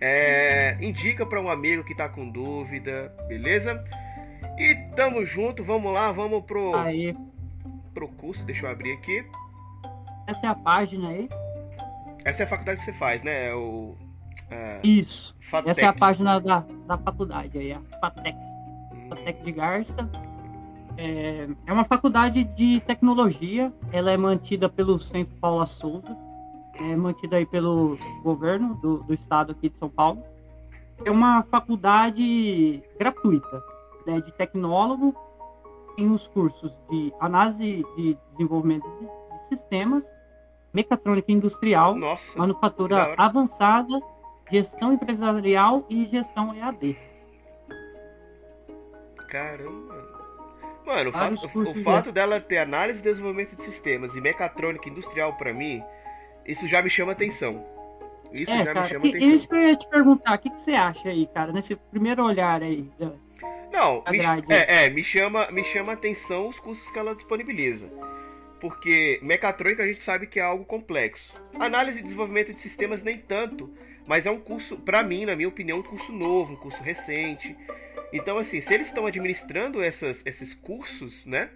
É, 0.02 0.78
indica 0.82 1.26
para 1.26 1.40
um 1.40 1.50
amigo 1.50 1.84
que 1.84 1.92
está 1.92 2.10
com 2.10 2.28
dúvida, 2.28 3.14
beleza? 3.28 3.84
E 4.58 4.76
tamo 4.96 5.24
junto, 5.26 5.64
vamos 5.64 5.94
lá, 5.94 6.12
vamos 6.12 6.44
pro 6.44 6.76
aí. 6.76 7.16
pro 7.94 8.08
curso. 8.08 8.44
Deixa 8.44 8.66
eu 8.66 8.72
abrir 8.72 8.94
aqui. 8.94 9.24
Essa 10.28 10.48
é 10.48 10.50
a 10.50 10.56
página 10.56 11.10
aí. 11.10 11.30
Essa 12.26 12.44
é 12.44 12.46
a 12.46 12.48
faculdade 12.48 12.80
que 12.80 12.86
você 12.86 12.94
faz, 12.94 13.24
né? 13.24 13.50
É 13.50 13.54
o 13.54 13.96
é, 14.50 14.80
Isso. 14.84 15.36
Fatec. 15.40 15.70
Essa 15.70 15.82
é 15.82 15.86
a 15.86 15.94
página 15.94 16.40
da, 16.40 16.66
da 16.86 16.98
faculdade 16.98 17.58
aí, 17.58 17.72
a 17.72 17.82
Fatec. 18.00 18.38
Hum. 18.38 19.10
Fatec 19.10 19.44
de 19.44 19.52
Garça. 19.52 20.10
É, 20.98 21.48
é 21.66 21.74
uma 21.74 21.86
faculdade 21.86 22.44
de 22.44 22.82
tecnologia, 22.82 23.72
ela 23.92 24.12
é 24.12 24.18
mantida 24.18 24.68
pelo 24.68 25.00
Centro 25.00 25.34
Paula 25.38 25.66
Souza, 25.66 26.18
é 26.76 26.96
mantida 26.96 27.38
aí 27.38 27.46
pelo 27.46 27.98
governo 28.22 28.76
do, 28.76 28.98
do 29.04 29.14
estado 29.14 29.54
aqui 29.54 29.70
de 29.70 29.78
São 29.78 29.90
Paulo. 29.90 30.22
É 31.06 31.10
uma 31.10 31.44
faculdade 31.44 32.84
gratuita, 32.98 33.64
né, 34.06 34.20
de 34.20 34.34
tecnólogo, 34.34 35.16
tem 35.96 36.12
os 36.12 36.28
cursos 36.28 36.78
de 36.90 37.14
análise 37.20 37.86
de 37.96 38.18
desenvolvimento 38.32 38.86
de, 39.00 39.56
sistemas, 39.56 40.04
mecatrônica 40.74 41.32
industrial, 41.32 41.96
Nossa, 41.96 42.38
manufatura 42.38 43.16
avançada, 43.18 44.00
gestão 44.52 44.94
empresarial 44.94 45.86
e 45.90 46.06
gestão 46.06 46.56
EAD. 46.56 46.98
Caramba! 49.28 50.20
Mano, 50.86 51.12
o 51.12 51.14
fato, 51.14 51.60
o, 51.60 51.76
fato 51.84 52.12
dela 52.12 52.42
ter 52.42 52.58
análise 52.58 53.00
e 53.00 53.04
desenvolvimento 53.04 53.56
de 53.56 53.62
sistemas 53.62 54.16
e 54.16 54.22
mecatrônica 54.22 54.90
industrial 54.90 55.38
para 55.38 55.54
mim, 55.54 55.84
isso 56.48 56.68
já 56.68 56.82
me 56.82 56.90
chama 56.90 57.12
atenção. 57.12 57.64
Isso 58.32 58.52
é, 58.52 58.58
já 58.58 58.66
cara, 58.66 58.82
me 58.82 58.88
chama 58.88 59.08
atenção. 59.08 59.30
Isso 59.30 59.48
que 59.48 59.56
eu 59.56 59.68
ia 59.68 59.76
te 59.76 59.88
perguntar, 59.88 60.36
o 60.36 60.40
que, 60.40 60.50
que 60.50 60.62
você 60.62 60.72
acha 60.72 61.10
aí, 61.10 61.28
cara, 61.28 61.52
nesse 61.52 61.76
primeiro 61.76 62.24
olhar 62.26 62.64
aí? 62.64 62.90
Da, 62.98 63.12
Não, 63.72 64.04
me, 64.10 64.54
é, 64.54 64.86
é, 64.86 64.90
me 64.90 65.04
chama, 65.04 65.52
me 65.52 65.64
chama 65.64 65.94
atenção 65.94 66.48
os 66.48 66.60
custos 66.60 66.90
que 66.90 66.98
ela 66.98 67.14
disponibiliza. 67.14 67.92
Porque 68.60 69.20
mecatrônica 69.22 69.84
a 69.84 69.88
gente 69.88 70.02
sabe 70.02 70.26
que 70.26 70.40
é 70.40 70.44
algo 70.44 70.66
complexo. 70.66 71.40
Análise 71.60 72.00
e 72.00 72.04
desenvolvimento 72.04 72.52
de 72.52 72.60
sistemas 72.60 73.04
nem 73.04 73.18
tanto, 73.18 73.72
mas 74.10 74.26
é 74.26 74.32
um 74.32 74.40
curso, 74.40 74.76
para 74.76 75.04
mim, 75.04 75.24
na 75.24 75.36
minha 75.36 75.48
opinião, 75.48 75.78
um 75.78 75.84
curso 75.84 76.12
novo, 76.12 76.54
um 76.54 76.56
curso 76.56 76.82
recente. 76.82 77.56
Então, 78.12 78.40
assim, 78.40 78.60
se 78.60 78.74
eles 78.74 78.88
estão 78.88 79.06
administrando 79.06 79.84
essas, 79.84 80.26
esses 80.26 80.52
cursos, 80.56 81.28
né? 81.28 81.52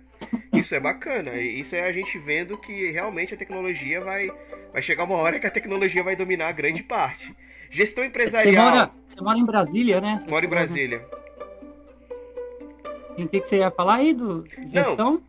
Isso 0.54 0.76
é 0.76 0.80
bacana. 0.80 1.36
Isso 1.36 1.76
é 1.76 1.82
a 1.82 1.92
gente 1.92 2.20
vendo 2.20 2.56
que 2.56 2.92
realmente 2.92 3.34
a 3.34 3.38
tecnologia 3.38 4.00
vai, 4.02 4.32
vai 4.72 4.84
chegar 4.84 5.06
uma 5.06 5.16
hora 5.16 5.40
que 5.40 5.48
a 5.48 5.50
tecnologia 5.50 6.04
vai 6.04 6.16
dominar 6.16 6.50
a 6.50 6.52
grande 6.52 6.84
parte. 6.84 7.36
Gestão 7.72 8.06
empresarial. 8.06 8.54
Você 8.54 8.72
mora, 8.72 8.92
você 9.08 9.22
mora 9.22 9.40
em 9.40 9.46
Brasília, 9.46 10.00
né? 10.00 10.20
Você 10.22 10.30
mora 10.30 10.46
em 10.46 10.50
Brasília. 10.50 11.04
E 13.18 13.24
o 13.24 13.28
que, 13.28 13.42
que 13.42 13.50
você 13.50 13.58
ia 13.58 13.72
falar 13.72 13.96
aí 13.96 14.14
do 14.14 14.46
gestão? 14.72 14.96
Não. 15.14 15.24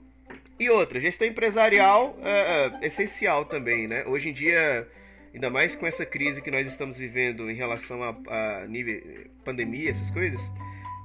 E 0.61 0.69
outra, 0.69 1.01
gestão 1.01 1.27
empresarial 1.27 2.15
é, 2.23 2.71
é 2.83 2.87
essencial 2.87 3.47
também, 3.47 3.89
né? 3.89 4.05
Hoje 4.07 4.29
em 4.29 4.33
dia, 4.35 4.87
ainda 5.35 5.51
mais 5.51 5.75
com 5.75 5.87
essa 5.87 6.07
crise 6.07 6.41
que 6.41 6.51
nós 6.51 6.67
estamos 6.67 6.97
vivendo 6.97 7.51
em 7.51 7.55
relação 7.55 8.03
a, 8.03 8.63
a 8.63 8.67
nível 8.67 9.03
pandemia, 9.45 9.91
essas 9.91 10.11
coisas, 10.11 10.41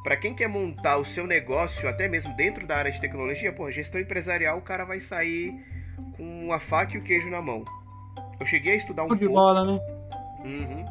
para 0.04 0.16
quem 0.16 0.34
quer 0.34 0.48
montar 0.48 0.98
o 0.98 1.06
seu 1.06 1.28
negócio, 1.28 1.90
até 1.90 2.08
mesmo 2.08 2.36
dentro 2.36 2.66
da 2.66 2.78
área 2.78 2.92
de 2.92 3.02
tecnologia, 3.02 3.52
pô, 3.52 3.70
gestão 3.72 4.00
empresarial, 4.00 4.58
o 4.58 4.62
cara 4.62 4.86
vai 4.86 5.00
sair 5.00 5.54
com 6.16 6.54
a 6.54 6.60
faca 6.60 6.96
e 6.96 7.00
o 7.00 7.04
queijo 7.04 7.30
na 7.30 7.42
mão. 7.42 7.66
Eu 8.40 8.46
cheguei 8.46 8.74
a 8.74 8.78
estudar 8.78 9.04
um 9.04 9.10
de 9.10 9.26
pouco. 9.26 9.34
bola, 9.34 9.66
né? 9.66 9.80
Uhum. 10.46 10.86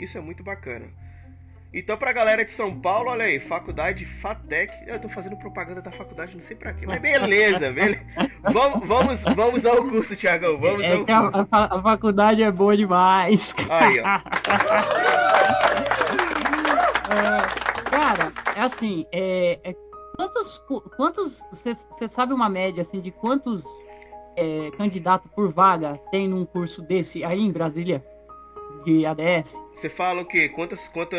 Isso 0.00 0.18
é 0.18 0.20
muito 0.20 0.42
bacana. 0.42 0.86
Então, 1.74 1.96
pra 1.96 2.12
galera 2.12 2.44
de 2.44 2.50
São 2.50 2.78
Paulo, 2.78 3.10
olha 3.10 3.24
aí, 3.24 3.40
faculdade 3.40 4.04
FATEC. 4.04 4.70
Eu 4.86 5.00
tô 5.00 5.08
fazendo 5.08 5.38
propaganda 5.38 5.80
da 5.80 5.90
faculdade, 5.90 6.34
não 6.34 6.42
sei 6.42 6.54
pra 6.54 6.74
quê, 6.74 6.84
mas 6.86 7.00
beleza, 7.00 7.72
beleza. 7.72 8.02
vamos, 8.42 8.86
vamos, 8.86 9.22
vamos 9.22 9.64
ao 9.64 9.88
curso, 9.88 10.14
Tiagão, 10.14 10.58
vamos 10.60 10.84
é 10.84 10.92
ao 10.92 10.98
curso. 11.06 11.48
A, 11.50 11.78
a, 11.78 11.82
faculdade 11.82 12.42
é 12.42 12.50
boa 12.50 12.76
demais. 12.76 13.54
Aí, 13.70 14.00
ó. 14.00 14.06
é... 17.10 17.90
Cara, 17.90 18.32
é 18.54 18.60
assim, 18.60 19.06
é, 19.10 19.58
é 19.64 19.74
quantos, 20.16 20.62
quantos, 20.96 21.42
você 21.50 22.06
sabe 22.06 22.34
uma 22.34 22.50
média 22.50 22.82
assim 22.82 23.00
de 23.00 23.10
quantos 23.10 23.64
é, 24.36 24.70
candidatos 24.76 25.30
por 25.34 25.50
vaga 25.50 25.98
tem 26.10 26.28
num 26.28 26.44
curso 26.44 26.82
desse 26.82 27.24
aí 27.24 27.40
em 27.40 27.50
Brasília 27.50 28.04
de 28.84 29.06
ADS? 29.06 29.56
Você 29.74 29.88
fala 29.88 30.22
o 30.22 30.24
quê? 30.24 30.48
Quantas, 30.48 30.88
quanta 30.88 31.16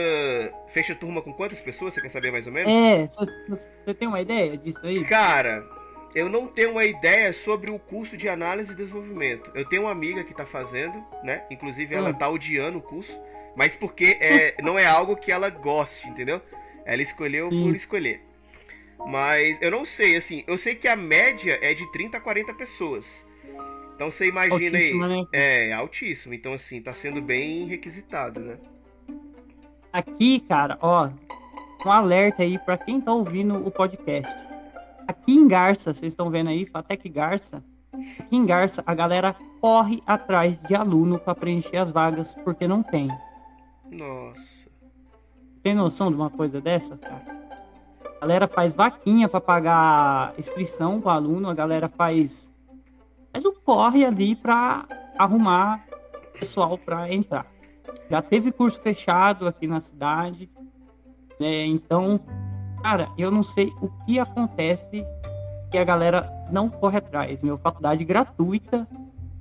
fecha 0.68 0.96
turma 0.96 1.22
com 1.22 1.34
quantas 1.34 1.60
pessoas? 1.60 1.94
Você 1.94 2.02
quer 2.02 2.10
saber 2.10 2.32
mais 2.32 2.48
ou 2.48 2.54
menos? 2.54 2.72
É, 2.72 3.08
você 3.48 3.94
tem 3.94 4.08
uma 4.08 4.22
ideia 4.22 4.58
disso 4.58 4.80
aí? 4.84 5.04
Cara, 5.04 5.66
eu 6.16 6.30
não 6.30 6.48
tenho 6.48 6.72
uma 6.72 6.86
ideia 6.86 7.34
sobre 7.34 7.72
o 7.72 7.80
curso 7.80 8.16
de 8.16 8.30
análise 8.30 8.72
e 8.72 8.76
desenvolvimento. 8.76 9.52
Eu 9.56 9.66
tenho 9.66 9.84
uma 9.84 9.92
amiga 9.92 10.24
que 10.24 10.32
está 10.32 10.46
fazendo, 10.46 11.04
né? 11.24 11.44
Inclusive 11.50 11.96
ela 11.96 12.12
está 12.12 12.30
hum. 12.30 12.34
odiando 12.34 12.78
o 12.78 12.82
curso 12.82 13.20
Mas 13.56 13.76
porque 13.76 14.18
é, 14.22 14.56
não 14.62 14.78
é 14.78 14.86
algo 14.86 15.16
que 15.16 15.32
ela 15.32 15.50
goste, 15.50 16.08
entendeu? 16.08 16.42
Ela 16.86 17.02
escolheu 17.02 17.50
Sim. 17.50 17.64
por 17.64 17.76
escolher. 17.76 18.22
Mas 19.06 19.58
eu 19.62 19.72
não 19.72 19.86
sei, 19.86 20.16
assim, 20.16 20.44
eu 20.48 20.58
sei 20.58 20.76
que 20.76 20.88
a 20.88 20.96
média 20.96 21.60
é 21.62 21.74
de 21.74 21.90
30 21.92 22.18
a 22.18 22.22
40 22.22 22.54
pessoas. 22.54 23.26
Então 23.96 24.10
você 24.10 24.28
imagina 24.28 24.78
Altíssima, 24.78 25.06
aí. 25.06 25.22
Né? 25.22 25.28
É, 25.32 25.74
altíssimo. 25.74 26.34
Então, 26.34 26.54
assim, 26.54 26.82
tá 26.82 26.94
sendo 26.94 27.22
bem 27.22 27.66
requisitado, 27.66 28.40
né? 28.40 28.58
Aqui, 29.92 30.40
cara, 30.40 30.78
ó, 30.82 31.10
um 31.86 31.92
alerta 31.92 32.44
aí 32.44 32.58
para 32.58 32.78
quem 32.78 33.00
tá 33.00 33.14
ouvindo 33.14 33.56
o 33.56 33.70
podcast. 33.70 34.34
Aqui 35.08 35.34
em 35.34 35.48
Garça, 35.48 35.94
vocês 35.94 36.14
estão 36.14 36.30
vendo 36.30 36.50
aí, 36.50 36.66
Fatec 36.66 37.08
Garça. 37.10 37.64
Aqui 38.20 38.36
em 38.36 38.46
Garça, 38.46 38.82
a 38.86 38.96
galera 38.96 39.36
corre 39.62 40.02
atrás 40.08 40.60
de 40.62 40.74
aluno 40.74 41.20
para 41.20 41.36
preencher 41.36 41.78
as 41.78 41.92
vagas 41.92 42.34
porque 42.44 42.68
não 42.68 42.82
tem. 42.82 43.10
Nossa. 43.92 44.70
Tem 45.62 45.76
noção 45.76 46.10
de 46.10 46.16
uma 46.16 46.30
coisa 46.30 46.60
dessa, 46.60 46.98
cara? 46.98 47.44
A 48.18 48.22
galera 48.22 48.48
faz 48.48 48.74
vaquinha 48.74 49.28
para 49.28 49.42
pagar 49.42 50.34
inscrição 50.38 51.00
pro 51.00 51.10
aluno, 51.10 51.50
a 51.50 51.54
galera 51.54 51.90
faz 51.90 52.53
faz 53.34 53.44
o 53.44 53.52
corre 53.52 54.06
ali 54.06 54.36
para 54.36 54.86
arrumar 55.18 55.84
pessoal 56.40 56.78
para 56.78 57.12
entrar. 57.12 57.48
Já 58.10 58.22
teve 58.22 58.52
curso 58.52 58.80
fechado 58.80 59.48
aqui 59.48 59.66
na 59.66 59.80
cidade, 59.80 60.50
né? 61.40 61.66
Então, 61.66 62.20
cara, 62.84 63.10
eu 63.18 63.32
não 63.32 63.44
sei 63.44 63.74
o 63.82 63.90
que 64.06 64.20
acontece 64.20 65.04
que 65.72 65.78
a 65.78 65.84
galera 65.84 66.24
não 66.52 66.70
corre 66.70 67.00
atrás. 67.00 67.42
Meu 67.42 67.58
faculdade 67.58 68.06
gratuita, 68.06 68.88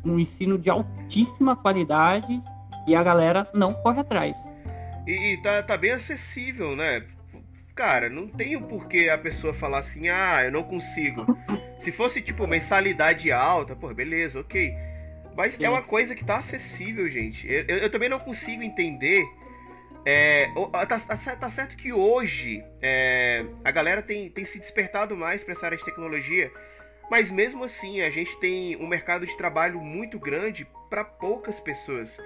um 0.02 0.18
ensino 0.18 0.58
de 0.58 0.70
altíssima 0.70 1.54
qualidade 1.54 2.42
e 2.86 2.94
a 2.94 3.02
galera 3.02 3.46
não 3.52 3.74
corre 3.74 4.00
atrás. 4.00 4.36
E, 5.06 5.34
e 5.34 5.42
tá, 5.42 5.62
tá 5.62 5.76
bem 5.76 5.90
acessível, 5.90 6.74
né? 6.74 7.04
Cara, 7.82 8.08
não 8.08 8.28
tem 8.28 8.54
o 8.54 8.62
porquê 8.62 9.08
a 9.08 9.18
pessoa 9.18 9.52
falar 9.52 9.78
assim, 9.78 10.08
ah, 10.08 10.40
eu 10.44 10.52
não 10.52 10.62
consigo. 10.62 11.26
Se 11.80 11.90
fosse, 11.90 12.22
tipo, 12.22 12.46
mensalidade 12.46 13.32
alta, 13.32 13.74
pô, 13.74 13.92
beleza, 13.92 14.38
ok. 14.38 14.72
Mas 15.36 15.54
Sim. 15.54 15.64
é 15.64 15.68
uma 15.68 15.82
coisa 15.82 16.14
que 16.14 16.24
tá 16.24 16.36
acessível, 16.36 17.08
gente. 17.08 17.44
Eu, 17.52 17.64
eu, 17.66 17.78
eu 17.78 17.90
também 17.90 18.08
não 18.08 18.20
consigo 18.20 18.62
entender. 18.62 19.24
É, 20.04 20.46
tá, 20.70 21.00
tá, 21.00 21.36
tá, 21.36 21.50
certo 21.50 21.76
que 21.76 21.92
hoje 21.92 22.64
é, 22.80 23.44
a 23.64 23.72
galera 23.72 24.00
tem, 24.00 24.30
tem 24.30 24.44
se 24.44 24.60
despertado 24.60 25.16
mais 25.16 25.42
para 25.42 25.54
essa 25.54 25.66
área 25.66 25.76
de 25.76 25.84
tecnologia, 25.84 26.52
mas 27.10 27.32
mesmo 27.32 27.64
assim 27.64 28.00
a 28.00 28.10
gente 28.10 28.38
tem 28.38 28.76
um 28.76 28.86
mercado 28.86 29.26
de 29.26 29.36
trabalho 29.36 29.80
muito 29.80 30.20
grande 30.20 30.68
para 30.88 31.04
poucas 31.04 31.58
pessoas. 31.58 32.16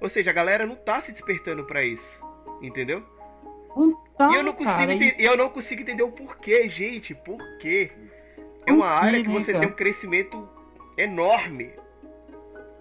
Ou 0.00 0.08
seja, 0.08 0.30
a 0.30 0.34
galera 0.34 0.64
não 0.64 0.74
tá 0.74 1.02
se 1.02 1.12
despertando 1.12 1.66
para 1.66 1.84
isso, 1.84 2.18
entendeu? 2.62 3.11
Tá, 4.16 4.30
e 4.30 4.34
eu 4.34 4.42
não 4.42 4.52
consigo 4.52 4.78
cara, 4.78 4.94
entender, 4.94 5.16
eu 5.18 5.36
não 5.36 5.48
consigo 5.48 5.82
entender 5.82 6.02
o 6.02 6.12
porquê, 6.12 6.68
gente, 6.68 7.14
por 7.14 7.38
quê? 7.58 7.90
É 8.66 8.72
uma 8.72 8.86
área 8.86 9.22
que 9.22 9.28
você 9.28 9.52
tem 9.58 9.68
um 9.68 9.72
crescimento 9.72 10.48
enorme. 10.96 11.72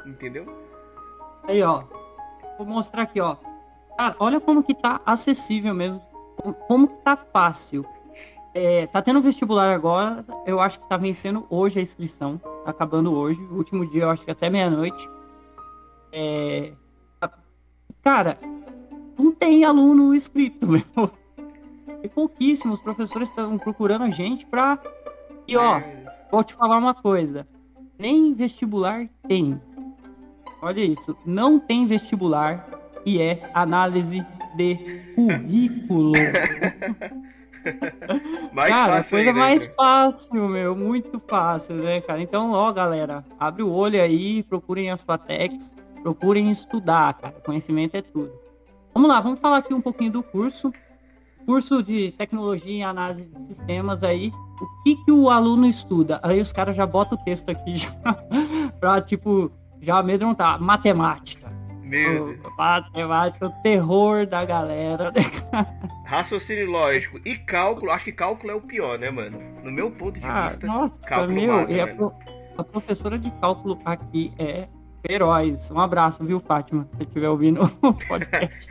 Entendeu? 0.05 0.45
Aí, 1.43 1.61
ó. 1.63 1.83
Vou 2.57 2.67
mostrar 2.67 3.03
aqui, 3.03 3.19
ó. 3.19 3.37
Cara, 3.97 4.15
olha 4.19 4.39
como 4.39 4.63
que 4.63 4.73
tá 4.73 5.01
acessível 5.05 5.73
mesmo. 5.73 6.01
Como 6.67 6.87
que 6.87 7.03
tá 7.03 7.15
fácil. 7.15 7.85
É, 8.53 8.87
tá 8.87 9.01
tendo 9.01 9.21
vestibular 9.21 9.73
agora. 9.73 10.25
Eu 10.45 10.59
acho 10.59 10.79
que 10.79 10.89
tá 10.89 10.97
vencendo 10.97 11.45
hoje 11.49 11.79
a 11.79 11.81
inscrição. 11.81 12.37
Tá 12.37 12.71
acabando 12.71 13.13
hoje. 13.13 13.41
O 13.43 13.55
último 13.55 13.89
dia, 13.89 14.03
eu 14.03 14.09
acho 14.09 14.23
que 14.23 14.31
até 14.31 14.49
meia-noite. 14.49 15.09
É... 16.11 16.73
Cara, 18.03 18.37
não 19.17 19.31
tem 19.31 19.63
aluno 19.63 20.13
inscrito, 20.15 20.67
meu. 20.69 20.83
E 22.03 22.07
pouquíssimos 22.07 22.79
professores 22.79 23.29
estão 23.29 23.57
procurando 23.57 24.03
a 24.05 24.09
gente 24.09 24.45
pra. 24.45 24.79
E 25.47 25.55
ó, 25.55 25.81
vou 26.31 26.43
te 26.43 26.53
falar 26.53 26.77
uma 26.77 26.93
coisa. 26.93 27.47
Nem 27.97 28.33
vestibular 28.33 29.07
tem. 29.27 29.61
Olha 30.61 30.81
isso. 30.81 31.15
Não 31.25 31.59
tem 31.59 31.85
vestibular 31.85 32.67
e 33.05 33.21
é 33.21 33.49
análise 33.53 34.25
de 34.55 34.75
currículo. 35.15 36.13
mais 38.51 38.69
cara, 38.69 38.93
fácil 38.93 39.17
coisa 39.17 39.33
né, 39.33 39.39
mais 39.39 39.67
fácil, 39.67 40.47
meu, 40.47 40.75
muito 40.75 41.21
fácil, 41.27 41.75
né, 41.75 42.01
cara? 42.01 42.21
Então, 42.21 42.51
ó, 42.51 42.71
galera, 42.71 43.23
abre 43.39 43.63
o 43.63 43.71
olho 43.71 44.01
aí, 44.01 44.43
procurem 44.43 44.89
as 44.89 45.03
Patex, 45.03 45.73
procurem 46.01 46.49
estudar, 46.49 47.13
cara. 47.15 47.35
Conhecimento 47.43 47.95
é 47.95 48.01
tudo. 48.01 48.31
Vamos 48.93 49.09
lá, 49.09 49.21
vamos 49.21 49.39
falar 49.39 49.57
aqui 49.57 49.73
um 49.73 49.81
pouquinho 49.81 50.11
do 50.11 50.23
curso 50.23 50.71
curso 51.45 51.81
de 51.83 52.11
tecnologia 52.13 52.77
e 52.77 52.83
análise 52.83 53.23
de 53.23 53.53
sistemas 53.53 54.03
aí, 54.03 54.31
o 54.61 54.83
que 54.83 54.95
que 55.03 55.11
o 55.11 55.29
aluno 55.29 55.65
estuda? 55.65 56.19
Aí 56.23 56.39
os 56.39 56.51
caras 56.51 56.75
já 56.75 56.85
botam 56.85 57.17
o 57.17 57.23
texto 57.23 57.49
aqui 57.49 57.87
pra, 58.79 59.01
tipo, 59.01 59.51
já 59.81 59.97
amedrontar. 59.97 60.61
Matemática. 60.61 61.51
Meu 61.81 62.27
Deus. 62.27 62.39
Matemática, 62.57 63.47
o 63.47 63.51
terror 63.63 64.25
da 64.25 64.45
galera. 64.45 65.11
Raciocínio 66.05 66.69
lógico 66.69 67.19
e 67.25 67.35
cálculo. 67.35 67.91
Acho 67.91 68.05
que 68.05 68.11
cálculo 68.11 68.51
é 68.51 68.55
o 68.55 68.61
pior, 68.61 68.97
né, 68.97 69.09
mano? 69.09 69.39
No 69.63 69.71
meu 69.71 69.91
ponto 69.91 70.19
de 70.19 70.25
ah, 70.25 70.47
vista, 70.47 70.67
nossa, 70.67 70.97
cálculo 71.05 71.33
meu, 71.33 71.53
mata, 71.53 71.71
e 71.71 71.81
a, 71.81 71.87
pro, 71.87 72.13
a 72.57 72.63
professora 72.63 73.17
de 73.17 73.29
cálculo 73.31 73.79
aqui 73.83 74.33
é 74.37 74.67
Heróis. 75.07 75.71
Um 75.71 75.79
abraço, 75.79 76.23
viu, 76.23 76.39
Fátima? 76.39 76.83
Se 76.83 76.97
você 76.97 77.03
estiver 77.03 77.29
ouvindo 77.29 77.61
o 77.81 77.93
podcast. 78.07 78.67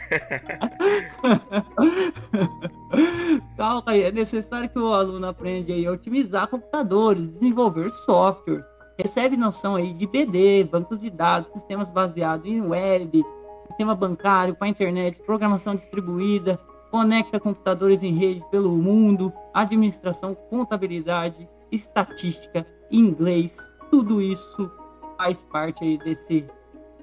Calma 3.57 3.83
aí, 3.91 4.03
é 4.05 4.13
necessário 4.13 4.69
que 4.69 4.79
o 4.79 4.93
aluno 4.93 5.27
aprenda 5.27 5.73
a 5.73 5.93
otimizar 5.93 6.49
computadores, 6.49 7.29
desenvolver 7.29 7.91
software, 7.91 8.65
recebe 8.99 9.37
noção 9.37 9.77
aí 9.77 9.93
de 9.93 10.07
BD, 10.07 10.65
bancos 10.65 11.01
de 11.01 11.11
dados, 11.11 11.51
sistemas 11.53 11.91
baseados 11.91 12.47
em 12.47 12.61
web, 12.61 13.25
sistema 13.67 13.95
bancário 13.95 14.55
para 14.55 14.69
internet, 14.69 15.21
programação 15.25 15.75
distribuída, 15.75 16.61
conecta 16.91 17.41
computadores 17.41 18.03
em 18.03 18.15
rede 18.15 18.45
pelo 18.51 18.71
mundo, 18.71 19.33
administração, 19.55 20.35
contabilidade, 20.35 21.49
estatística, 21.73 22.67
inglês, 22.91 23.57
tudo 23.91 24.21
isso 24.21 24.71
faz 25.21 25.39
parte 25.53 25.85
aí 25.85 25.99
desse 25.99 26.47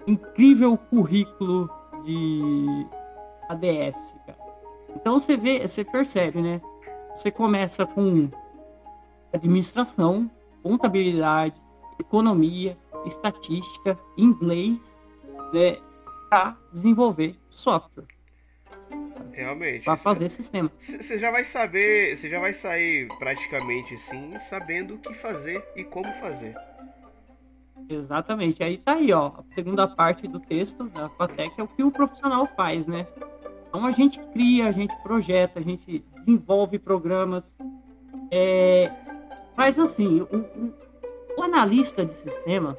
incrível 0.08 0.76
currículo 0.76 1.70
de 2.04 2.88
ADS, 3.48 4.18
cara. 4.26 4.40
Então 4.96 5.20
você 5.20 5.38
vê, 5.38 5.68
você 5.68 5.84
percebe, 5.84 6.42
né? 6.42 6.60
Você 7.16 7.30
começa 7.30 7.86
com 7.86 8.28
administração, 9.32 10.32
contabilidade, 10.64 11.62
economia, 12.00 12.76
estatística, 13.06 13.96
inglês, 14.18 14.80
né, 15.54 15.78
para 16.28 16.58
desenvolver 16.74 17.36
software. 17.52 18.08
Realmente. 19.32 19.86
Para 19.86 19.96
fazer 19.96 20.26
é... 20.26 20.30
sistema. 20.30 20.72
Você 20.80 21.20
já 21.20 21.30
vai 21.30 21.44
saber, 21.44 22.18
você 22.18 22.28
já 22.28 22.40
vai 22.40 22.54
sair 22.54 23.08
praticamente 23.20 23.94
assim, 23.94 24.34
sabendo 24.40 24.96
o 24.96 24.98
que 24.98 25.14
fazer 25.14 25.64
e 25.76 25.84
como 25.84 26.12
fazer. 26.14 26.56
Exatamente. 27.90 28.64
Aí 28.64 28.78
tá 28.78 28.94
aí, 28.94 29.12
ó. 29.14 29.28
A 29.28 29.44
segunda 29.54 29.88
parte 29.88 30.28
do 30.28 30.40
texto 30.40 30.86
da 30.86 31.10
Fatec 31.10 31.54
é 31.60 31.64
o 31.64 31.68
que 31.68 31.84
o 31.84 31.92
profissional 31.92 32.46
faz, 32.46 32.86
né? 32.86 33.08
Então 33.68 33.86
a 33.86 33.92
gente 33.92 34.20
cria, 34.34 34.68
a 34.68 34.72
gente 34.72 34.96
projeta, 35.04 35.60
a 35.60 35.64
gente 35.64 36.04
desenvolve 36.18 36.80
programas. 36.80 37.44
É... 38.32 38.92
Mas 39.56 39.80
assim, 39.80 40.22
o, 40.22 40.26
o, 40.36 40.74
o 41.38 41.44
analista 41.44 42.06
de 42.06 42.14
sistema, 42.14 42.78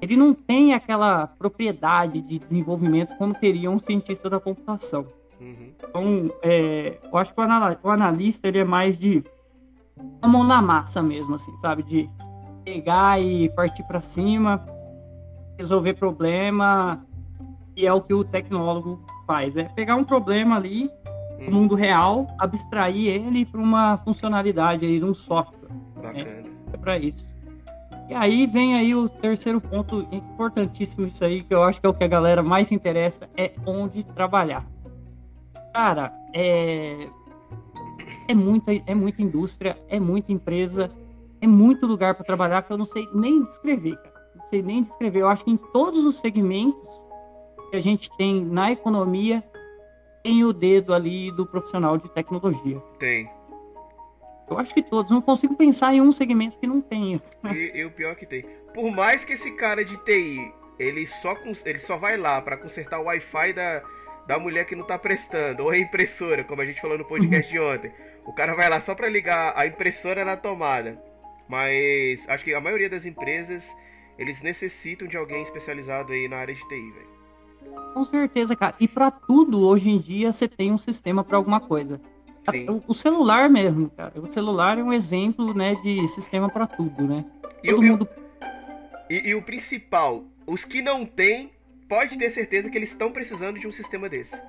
ele 0.00 0.16
não 0.16 0.34
tem 0.34 0.74
aquela 0.74 1.26
propriedade 1.26 2.20
de 2.20 2.38
desenvolvimento 2.38 3.16
como 3.16 3.34
teria 3.34 3.70
um 3.70 3.78
cientista 3.78 4.28
da 4.28 4.40
computação. 4.40 5.06
Uhum. 5.40 5.72
Então, 5.76 6.34
é, 6.42 6.98
eu 7.02 7.18
acho 7.18 7.34
que 7.34 7.40
o 7.40 7.90
analista 7.90 8.48
ele 8.48 8.58
é 8.58 8.64
mais 8.64 8.98
de 8.98 9.24
a 10.20 10.28
mão 10.28 10.44
na 10.44 10.62
massa 10.62 11.02
mesmo, 11.02 11.34
assim, 11.34 11.56
sabe? 11.58 11.82
De 11.82 12.10
pegar 12.64 13.20
e 13.20 13.48
partir 13.50 13.82
para 13.84 14.00
cima, 14.00 14.64
resolver 15.58 15.94
problema, 15.94 17.04
e 17.76 17.86
é 17.86 17.92
o 17.92 18.00
que 18.00 18.14
o 18.14 18.24
tecnólogo 18.24 19.04
faz, 19.26 19.56
é 19.56 19.64
pegar 19.64 19.96
um 19.96 20.04
problema 20.04 20.56
ali 20.56 20.90
no 21.40 21.48
hum. 21.48 21.60
mundo 21.60 21.74
real, 21.74 22.26
abstrair 22.38 23.08
ele 23.08 23.44
para 23.44 23.60
uma 23.60 23.98
funcionalidade 23.98 24.84
aí 24.84 24.98
de 24.98 25.04
um 25.04 25.14
software. 25.14 25.70
Né? 25.96 26.44
É 26.72 26.76
para 26.76 26.98
isso. 26.98 27.32
E 28.08 28.14
aí 28.14 28.46
vem 28.46 28.74
aí 28.74 28.94
o 28.94 29.08
terceiro 29.08 29.60
ponto 29.60 30.06
importantíssimo 30.12 31.06
isso 31.06 31.24
aí, 31.24 31.42
que 31.42 31.54
eu 31.54 31.62
acho 31.62 31.80
que 31.80 31.86
é 31.86 31.88
o 31.88 31.94
que 31.94 32.04
a 32.04 32.08
galera 32.08 32.42
mais 32.42 32.70
interessa, 32.70 33.28
é 33.36 33.52
onde 33.64 34.04
trabalhar. 34.04 34.66
Cara, 35.72 36.12
é 36.34 37.08
é 38.28 38.34
muita 38.34 38.72
é 38.86 38.94
muita 38.94 39.22
indústria, 39.22 39.78
é 39.88 39.98
muita 39.98 40.32
empresa, 40.32 40.90
é 41.42 41.46
muito 41.46 41.86
lugar 41.86 42.14
para 42.14 42.24
trabalhar 42.24 42.62
que 42.62 42.72
eu 42.72 42.78
não 42.78 42.84
sei 42.84 43.08
nem 43.12 43.42
descrever, 43.42 43.96
cara. 43.96 44.14
Não 44.36 44.46
sei 44.46 44.62
nem 44.62 44.84
descrever. 44.84 45.20
Eu 45.20 45.28
acho 45.28 45.44
que 45.44 45.50
em 45.50 45.56
todos 45.56 46.04
os 46.04 46.20
segmentos 46.20 46.88
que 47.70 47.76
a 47.76 47.80
gente 47.80 48.08
tem 48.16 48.44
na 48.44 48.70
economia 48.70 49.42
tem 50.22 50.44
o 50.44 50.52
dedo 50.52 50.94
ali 50.94 51.32
do 51.32 51.44
profissional 51.44 51.98
de 51.98 52.08
tecnologia. 52.10 52.78
Tem. 52.98 53.28
Eu 54.48 54.56
acho 54.56 54.72
que 54.72 54.82
todos. 54.82 55.10
Não 55.10 55.20
consigo 55.20 55.56
pensar 55.56 55.92
em 55.92 56.00
um 56.00 56.12
segmento 56.12 56.58
que 56.58 56.66
não 56.66 56.80
tenha. 56.80 57.20
E, 57.52 57.72
e 57.74 57.84
o 57.84 57.90
pior 57.90 58.14
que 58.14 58.24
tem. 58.24 58.44
Por 58.72 58.92
mais 58.92 59.24
que 59.24 59.32
esse 59.32 59.50
cara 59.56 59.84
de 59.84 59.96
TI, 60.04 60.52
ele 60.78 61.06
só, 61.08 61.34
ele 61.64 61.80
só 61.80 61.96
vai 61.96 62.16
lá 62.16 62.40
para 62.40 62.56
consertar 62.56 63.00
o 63.00 63.04
Wi-Fi 63.04 63.52
da, 63.52 63.82
da 64.28 64.38
mulher 64.38 64.64
que 64.64 64.76
não 64.76 64.86
tá 64.86 64.96
prestando, 64.96 65.64
ou 65.64 65.70
a 65.70 65.78
impressora, 65.78 66.44
como 66.44 66.62
a 66.62 66.64
gente 66.64 66.80
falou 66.80 66.96
no 66.96 67.04
podcast 67.04 67.50
de 67.50 67.58
ontem. 67.58 67.92
O 68.24 68.32
cara 68.32 68.54
vai 68.54 68.68
lá 68.68 68.80
só 68.80 68.94
para 68.94 69.08
ligar 69.08 69.52
a 69.56 69.66
impressora 69.66 70.24
na 70.24 70.36
tomada. 70.36 71.11
Mas 71.52 72.26
acho 72.30 72.44
que 72.44 72.54
a 72.54 72.60
maioria 72.62 72.88
das 72.88 73.04
empresas, 73.04 73.76
eles 74.18 74.40
necessitam 74.40 75.06
de 75.06 75.18
alguém 75.18 75.42
especializado 75.42 76.10
aí 76.10 76.26
na 76.26 76.38
área 76.38 76.54
de 76.54 76.66
TI, 76.66 76.90
velho. 76.90 77.12
Com 77.92 78.02
certeza, 78.04 78.56
cara. 78.56 78.74
E 78.80 78.88
para 78.88 79.10
tudo, 79.10 79.68
hoje 79.68 79.90
em 79.90 79.98
dia, 79.98 80.32
você 80.32 80.48
tem 80.48 80.72
um 80.72 80.78
sistema 80.78 81.22
para 81.22 81.36
alguma 81.36 81.60
coisa. 81.60 82.00
O, 82.66 82.92
o, 82.92 82.94
celular 82.94 83.50
mesmo, 83.50 83.90
cara. 83.90 84.18
O 84.18 84.32
celular 84.32 84.78
é 84.78 84.82
um 84.82 84.94
exemplo, 84.94 85.52
né, 85.52 85.74
de 85.74 86.08
sistema 86.08 86.48
para 86.48 86.66
tudo, 86.66 87.06
né? 87.06 87.22
E, 87.62 87.68
Todo 87.68 87.82
mundo... 87.82 88.08
e, 89.10 89.28
e 89.28 89.34
o 89.34 89.42
principal, 89.42 90.24
os 90.46 90.64
que 90.64 90.80
não 90.80 91.04
têm, 91.04 91.50
pode 91.86 92.16
ter 92.16 92.30
certeza 92.30 92.70
que 92.70 92.78
eles 92.78 92.92
estão 92.92 93.12
precisando 93.12 93.58
de 93.58 93.68
um 93.68 93.72
sistema 93.72 94.08
desse. 94.08 94.40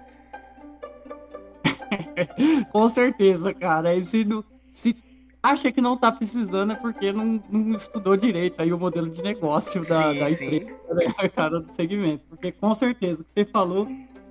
Com 2.71 2.87
certeza, 2.87 3.53
cara. 3.53 3.93
E 3.93 4.01
se, 4.05 4.25
se 4.71 4.95
acha 5.43 5.71
que 5.73 5.81
não 5.81 5.97
tá 5.97 6.09
precisando 6.09 6.71
é 6.71 6.75
porque 6.75 7.11
não, 7.11 7.43
não 7.49 7.75
estudou 7.75 8.15
direito 8.15 8.61
aí 8.61 8.71
o 8.71 8.79
modelo 8.79 9.09
de 9.09 9.21
negócio 9.21 9.85
da, 9.85 10.13
sim, 10.13 10.19
da 10.19 10.31
empresa, 10.31 10.93
né, 10.93 11.29
cara, 11.29 11.59
do 11.59 11.71
segmento. 11.73 12.23
Porque 12.29 12.53
com 12.53 12.73
certeza 12.73 13.21
o 13.21 13.25
que 13.25 13.31
você 13.31 13.43
falou 13.43 13.85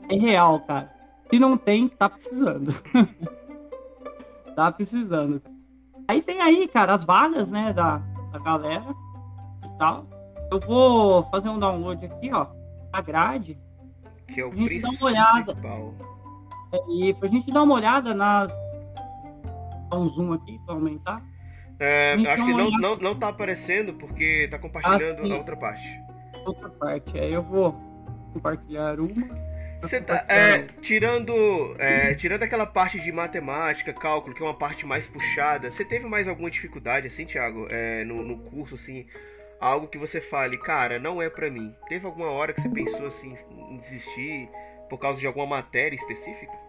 é 0.09 0.16
real, 0.16 0.61
cara. 0.61 0.90
Se 1.31 1.38
não 1.38 1.59
tem, 1.59 1.87
tá 1.88 2.09
precisando. 2.09 2.75
tá 4.57 4.72
precisando. 4.72 5.42
Aí 6.09 6.22
tem 6.22 6.40
aí, 6.40 6.66
cara, 6.66 6.94
as 6.94 7.05
vagas, 7.05 7.51
né, 7.51 7.72
da, 7.75 7.98
da 8.33 8.38
galera 8.38 8.94
e 9.64 9.79
tal. 9.79 10.07
Eu 10.51 10.61
vou 10.61 11.25
fazer 11.25 11.48
um 11.48 11.59
download 11.59 12.05
aqui, 12.05 12.33
ó, 12.33 12.46
da 12.90 13.01
grade. 13.03 13.59
Que 14.29 14.40
é 14.40 14.46
o 14.46 14.51
principal. 14.51 14.92
Dar 14.92 14.98
uma 14.98 15.11
olhada. 15.11 15.57
É, 16.72 16.79
e 16.90 17.14
pra 17.14 17.29
gente 17.29 17.53
dar 17.53 17.62
uma 17.62 17.75
olhada 17.75 18.14
nas 18.14 18.51
dar 19.92 19.98
um 19.98 20.09
zoom 20.09 20.33
aqui 20.33 20.59
para 20.64 20.74
aumentar. 20.74 21.22
É, 21.78 22.14
acho 22.28 22.44
que 22.44 22.52
não, 22.52 22.70
não, 22.70 22.96
não 22.96 23.14
tá 23.18 23.28
aparecendo 23.28 23.92
porque 23.94 24.48
tá 24.50 24.59
compartilhando 24.59 25.33
a 25.33 25.37
outra 25.37 25.57
parte. 25.57 26.00
Outra 26.46 26.68
parte, 26.70 27.18
aí 27.18 27.33
eu 27.33 27.42
vou 27.42 27.72
compartilhar 28.33 28.98
uma. 28.98 29.52
Você 29.81 30.00
tá 30.00 30.24
é, 30.28 30.59
tirando, 30.81 31.35
é, 31.76 32.14
tirando 32.14 32.44
aquela 32.44 32.64
parte 32.64 33.00
de 33.00 33.11
matemática, 33.11 33.92
cálculo, 33.92 34.33
que 34.33 34.40
é 34.40 34.46
uma 34.46 34.55
parte 34.55 34.87
mais 34.87 35.09
puxada, 35.09 35.72
você 35.72 35.85
teve 35.85 36.07
mais 36.07 36.28
alguma 36.28 36.48
dificuldade, 36.48 37.09
assim, 37.09 37.24
Thiago, 37.24 37.66
é, 37.68 38.05
no, 38.05 38.22
no 38.22 38.38
curso, 38.38 38.76
assim, 38.76 39.07
algo 39.61 39.88
que 39.88 39.98
você 39.98 40.20
fale, 40.20 40.57
cara, 40.57 41.00
não 41.00 41.20
é 41.20 41.28
para 41.28 41.50
mim? 41.50 41.74
Teve 41.88 42.07
alguma 42.07 42.31
hora 42.31 42.52
que 42.52 42.61
você 42.61 42.68
pensou, 42.68 43.07
assim, 43.07 43.37
em 43.70 43.76
desistir 43.76 44.48
por 44.88 44.98
causa 44.98 45.18
de 45.18 45.26
alguma 45.26 45.46
matéria 45.46 45.96
específica? 45.96 46.62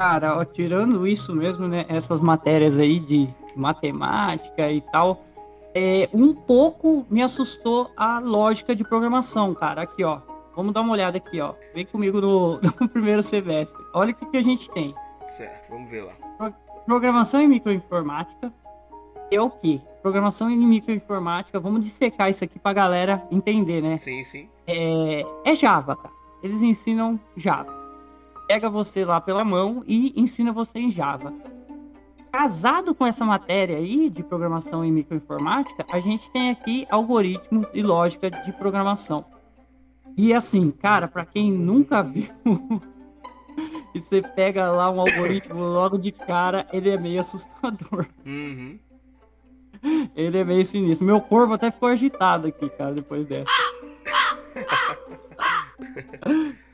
Cara, 0.00 0.38
ó, 0.38 0.44
tirando 0.46 1.06
isso 1.06 1.36
mesmo, 1.36 1.68
né? 1.68 1.84
Essas 1.86 2.22
matérias 2.22 2.78
aí 2.78 2.98
de 2.98 3.28
matemática 3.54 4.72
e 4.72 4.80
tal, 4.80 5.26
é, 5.74 6.08
um 6.10 6.32
pouco 6.32 7.04
me 7.10 7.22
assustou 7.22 7.90
a 7.94 8.18
lógica 8.18 8.74
de 8.74 8.82
programação, 8.82 9.54
cara. 9.54 9.82
Aqui, 9.82 10.02
ó. 10.02 10.20
Vamos 10.56 10.72
dar 10.72 10.80
uma 10.80 10.94
olhada 10.94 11.18
aqui, 11.18 11.38
ó. 11.38 11.52
Vem 11.74 11.84
comigo 11.84 12.18
no, 12.18 12.58
no 12.80 12.88
primeiro 12.88 13.22
semestre. 13.22 13.78
Olha 13.92 14.12
o 14.12 14.14
que, 14.14 14.24
que 14.24 14.38
a 14.38 14.42
gente 14.42 14.70
tem. 14.70 14.94
Certo, 15.36 15.68
vamos 15.68 15.90
ver 15.90 16.02
lá. 16.02 16.50
Programação 16.86 17.42
em 17.42 17.48
microinformática 17.48 18.50
é 19.30 19.38
o 19.38 19.50
quê? 19.50 19.82
Programação 20.00 20.48
em 20.48 20.56
microinformática. 20.56 21.60
Vamos 21.60 21.84
dissecar 21.84 22.30
isso 22.30 22.42
aqui 22.42 22.58
pra 22.58 22.72
galera 22.72 23.22
entender, 23.30 23.82
né? 23.82 23.98
Sim, 23.98 24.24
sim. 24.24 24.48
É, 24.66 25.26
é 25.44 25.54
Java, 25.54 25.94
cara. 25.94 26.14
Eles 26.42 26.62
ensinam 26.62 27.20
Java 27.36 27.79
pega 28.50 28.68
você 28.68 29.04
lá 29.04 29.20
pela 29.20 29.44
mão 29.44 29.84
e 29.86 30.12
ensina 30.20 30.50
você 30.50 30.80
em 30.80 30.90
Java. 30.90 31.32
Casado 32.32 32.92
com 32.96 33.06
essa 33.06 33.24
matéria 33.24 33.76
aí 33.76 34.10
de 34.10 34.24
programação 34.24 34.84
em 34.84 34.90
microinformática, 34.90 35.86
a 35.88 36.00
gente 36.00 36.28
tem 36.32 36.50
aqui 36.50 36.84
algoritmos 36.90 37.68
e 37.72 37.80
lógica 37.80 38.28
de 38.28 38.52
programação. 38.54 39.24
E 40.16 40.34
assim, 40.34 40.72
cara, 40.72 41.06
para 41.06 41.24
quem 41.24 41.52
nunca 41.52 42.02
viu 42.02 42.28
e 43.94 44.00
você 44.00 44.20
pega 44.20 44.68
lá 44.68 44.90
um 44.90 45.00
algoritmo 45.00 45.62
logo 45.62 45.96
de 45.96 46.10
cara, 46.10 46.66
ele 46.72 46.90
é 46.90 46.98
meio 46.98 47.20
assustador. 47.20 48.04
Uhum. 48.26 48.80
Ele 50.16 50.38
é 50.38 50.44
meio 50.44 50.66
sinistro. 50.66 51.06
Meu 51.06 51.20
corpo 51.20 51.52
até 51.52 51.70
ficou 51.70 51.88
agitado 51.88 52.48
aqui, 52.48 52.68
cara, 52.70 52.94
depois 52.94 53.24
dessa. 53.28 53.48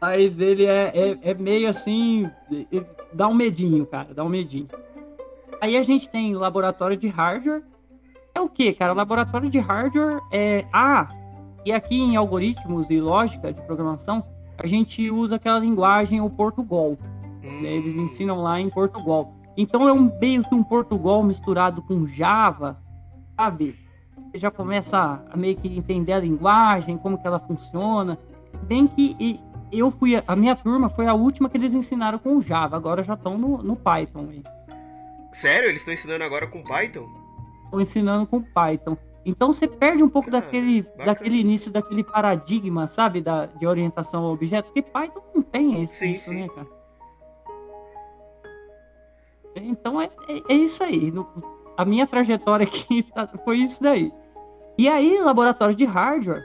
Mas 0.00 0.38
ele 0.38 0.64
é, 0.66 0.92
é, 0.94 1.18
é 1.30 1.34
meio 1.34 1.68
assim. 1.68 2.30
Dá 3.12 3.28
um 3.28 3.34
medinho, 3.34 3.86
cara. 3.86 4.12
Dá 4.12 4.22
um 4.24 4.28
medinho. 4.28 4.68
Aí 5.60 5.76
a 5.76 5.82
gente 5.82 6.08
tem 6.08 6.34
laboratório 6.34 6.96
de 6.96 7.08
hardware. 7.08 7.62
É 8.34 8.40
o 8.40 8.48
que, 8.48 8.72
cara? 8.74 8.92
Laboratório 8.92 9.48
de 9.48 9.58
hardware 9.58 10.20
é. 10.30 10.66
Ah, 10.72 11.08
e 11.64 11.72
aqui 11.72 11.98
em 11.98 12.14
algoritmos 12.16 12.88
e 12.90 13.00
lógica 13.00 13.52
de 13.52 13.60
programação, 13.62 14.22
a 14.58 14.66
gente 14.66 15.10
usa 15.10 15.36
aquela 15.36 15.58
linguagem, 15.58 16.20
o 16.20 16.30
Portugal. 16.30 16.96
Hum. 17.42 17.62
Né? 17.62 17.70
Eles 17.70 17.94
ensinam 17.94 18.42
lá 18.42 18.60
em 18.60 18.70
Portugal. 18.70 19.34
Então 19.56 19.88
é 19.88 19.92
um 19.92 20.12
meio 20.20 20.44
que 20.44 20.54
um 20.54 20.62
Portugal 20.62 21.22
misturado 21.22 21.80
com 21.82 22.06
Java, 22.06 22.78
sabe? 23.34 23.74
Você 24.30 24.38
já 24.38 24.50
começa 24.50 25.24
a 25.30 25.36
meio 25.36 25.56
que 25.56 25.66
entender 25.76 26.12
a 26.12 26.20
linguagem, 26.20 26.98
como 26.98 27.18
que 27.18 27.26
ela 27.26 27.40
funciona. 27.40 28.18
Se 28.52 28.58
bem 28.64 28.86
que 28.86 29.40
eu 29.72 29.90
fui, 29.90 30.22
a 30.26 30.36
minha 30.36 30.54
turma 30.54 30.88
foi 30.88 31.06
a 31.06 31.14
última 31.14 31.48
que 31.48 31.56
eles 31.56 31.74
ensinaram 31.74 32.18
com 32.18 32.40
Java, 32.40 32.76
agora 32.76 33.02
já 33.02 33.14
estão 33.14 33.36
no, 33.36 33.62
no 33.62 33.76
Python. 33.76 34.28
Aí. 34.30 34.42
Sério? 35.32 35.68
Eles 35.68 35.82
estão 35.82 35.94
ensinando 35.94 36.24
agora 36.24 36.46
com 36.46 36.62
Python? 36.62 37.08
Estão 37.64 37.80
ensinando 37.80 38.26
com 38.26 38.40
Python. 38.42 38.96
Então 39.24 39.52
você 39.52 39.66
perde 39.66 40.04
um 40.04 40.08
pouco 40.08 40.30
daquele, 40.30 40.82
daquele 41.04 41.40
início, 41.40 41.70
daquele 41.70 42.04
paradigma, 42.04 42.86
sabe, 42.86 43.20
da, 43.20 43.46
de 43.46 43.66
orientação 43.66 44.24
ao 44.24 44.32
objeto, 44.32 44.66
porque 44.66 44.82
Python 44.82 45.20
não 45.34 45.42
tem 45.42 45.82
esse, 45.82 45.96
sim, 45.96 46.12
isso, 46.12 46.30
sim. 46.30 46.42
né, 46.42 46.48
cara? 46.48 46.68
Então 49.56 50.00
é, 50.00 50.10
é, 50.28 50.52
é 50.52 50.54
isso 50.54 50.82
aí. 50.84 51.10
No, 51.10 51.26
a 51.76 51.84
minha 51.84 52.06
trajetória 52.06 52.64
aqui 52.64 53.02
tá, 53.12 53.28
foi 53.44 53.58
isso 53.58 53.82
daí. 53.82 54.12
E 54.78 54.88
aí, 54.88 55.18
laboratório 55.20 55.74
de 55.74 55.84
hardware, 55.84 56.44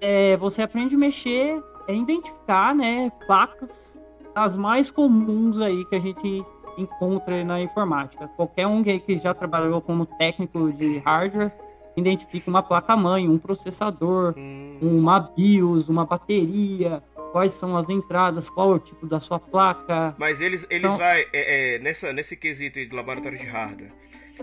é, 0.00 0.36
você 0.36 0.62
aprende 0.62 0.94
a 0.94 0.98
mexer 0.98 1.60
é 1.88 1.94
identificar, 1.94 2.74
né, 2.74 3.10
placas 3.26 4.00
as 4.34 4.56
mais 4.56 4.90
comuns 4.90 5.60
aí 5.60 5.84
que 5.86 5.96
a 5.96 6.00
gente 6.00 6.44
encontra 6.78 7.44
na 7.44 7.60
informática. 7.60 8.28
Qualquer 8.28 8.66
um 8.66 8.82
que 8.82 9.18
já 9.18 9.34
trabalhou 9.34 9.80
como 9.80 10.06
técnico 10.06 10.72
de 10.72 10.98
hardware 10.98 11.52
identifica 11.96 12.48
uma 12.48 12.62
placa-mãe, 12.62 13.28
um 13.28 13.38
processador, 13.38 14.34
hum. 14.36 14.78
uma 14.80 15.20
BIOS, 15.20 15.88
uma 15.88 16.06
bateria, 16.06 17.02
quais 17.32 17.52
são 17.52 17.76
as 17.76 17.88
entradas, 17.88 18.48
qual 18.48 18.72
é 18.72 18.74
o 18.76 18.78
tipo 18.78 19.06
da 19.06 19.20
sua 19.20 19.38
placa. 19.38 20.14
Mas 20.18 20.40
eles, 20.40 20.66
eles 20.70 20.82
são... 20.82 20.96
vai 20.96 21.26
é, 21.32 21.74
é, 21.74 21.78
nessa, 21.78 22.12
nesse 22.12 22.36
quesito 22.36 22.84
de 22.84 22.94
laboratório 22.94 23.38
de 23.38 23.46
hardware, 23.46 23.92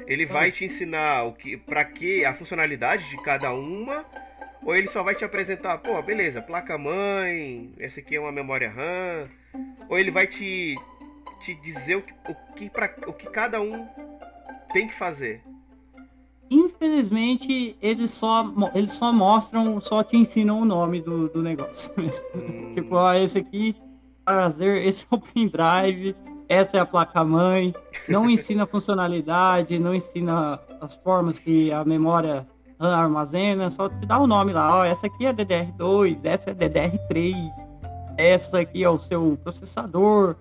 ele 0.06 0.25
vai 0.25 0.52
te 0.52 0.65
ensinar 0.65 1.23
o 1.23 1.34
que, 1.34 1.58
para 1.58 1.84
que 1.84 2.23
a 2.23 2.34
funcionalidade 2.34 3.10
de 3.10 3.17
cada 3.23 3.52
uma 3.52 4.06
ou 4.63 4.75
ele 4.75 4.87
só 4.87 5.03
vai 5.03 5.15
te 5.15 5.23
apresentar, 5.23 5.77
pô, 5.77 6.01
beleza, 6.01 6.41
placa-mãe, 6.41 7.73
essa 7.79 7.99
aqui 7.99 8.15
é 8.15 8.19
uma 8.19 8.31
memória 8.31 8.69
RAM. 8.69 9.29
Ou 9.87 9.97
ele 9.97 10.12
vai 10.12 10.27
te, 10.27 10.75
te 11.39 11.55
dizer 11.55 11.95
o 11.95 12.01
que, 12.01 12.13
o, 12.29 12.35
que 12.55 12.69
pra, 12.69 12.93
o 13.07 13.13
que 13.13 13.27
cada 13.29 13.62
um 13.62 13.87
tem 14.73 14.87
que 14.87 14.93
fazer. 14.93 15.41
Infelizmente, 16.49 17.77
eles 17.81 18.10
só, 18.10 18.51
eles 18.73 18.91
só 18.91 19.13
mostram, 19.13 19.79
só 19.79 20.03
te 20.03 20.17
ensinam 20.17 20.62
o 20.62 20.65
nome 20.65 21.01
do, 21.01 21.29
do 21.29 21.41
negócio. 21.41 21.91
Hum. 22.35 22.73
tipo, 22.73 22.95
ó, 22.95 23.13
esse 23.13 23.39
aqui, 23.39 23.75
fazer, 24.25 24.81
esse 24.85 25.03
é 25.03 25.15
o 25.15 25.19
pendrive, 25.19 26.15
essa 26.47 26.77
é 26.77 26.79
a 26.79 26.85
placa-mãe. 26.85 27.73
Não 28.07 28.27
ensina 28.29 28.63
a 28.63 28.67
funcionalidade, 28.67 29.77
não 29.79 29.93
ensina 29.93 30.60
as 30.81 30.95
formas 30.95 31.37
que 31.37 31.71
a 31.71 31.85
memória 31.85 32.47
armazena, 32.80 33.69
só 33.69 33.90
te 33.90 34.06
dá 34.06 34.17
o 34.19 34.27
nome 34.27 34.54
lá, 34.54 34.77
ó, 34.80 34.86
essa 34.86 35.08
aqui 35.08 35.25
é 35.25 35.34
DDR2, 35.34 36.19
essa 36.23 36.52
é 36.52 36.54
DDR3, 36.54 37.36
essa 38.17 38.60
aqui 38.60 38.84
é 38.84 38.90
o 38.90 38.98
seu 38.98 39.38
processador. 39.44 40.36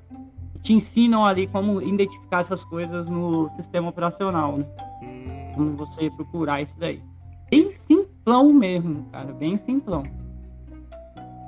Te 0.62 0.72
ensinam 0.72 1.24
ali 1.24 1.46
como 1.46 1.80
identificar 1.80 2.40
essas 2.40 2.64
coisas 2.64 3.08
no 3.08 3.48
sistema 3.50 3.88
operacional, 3.88 4.58
né? 4.58 4.66
Hum. 5.02 5.52
Como 5.54 5.76
você 5.76 6.10
procurar 6.10 6.62
isso 6.62 6.78
daí. 6.78 7.02
Bem 7.50 7.72
simplão 7.72 8.52
mesmo, 8.52 9.06
cara, 9.10 9.32
bem 9.32 9.56
simplão. 9.56 10.02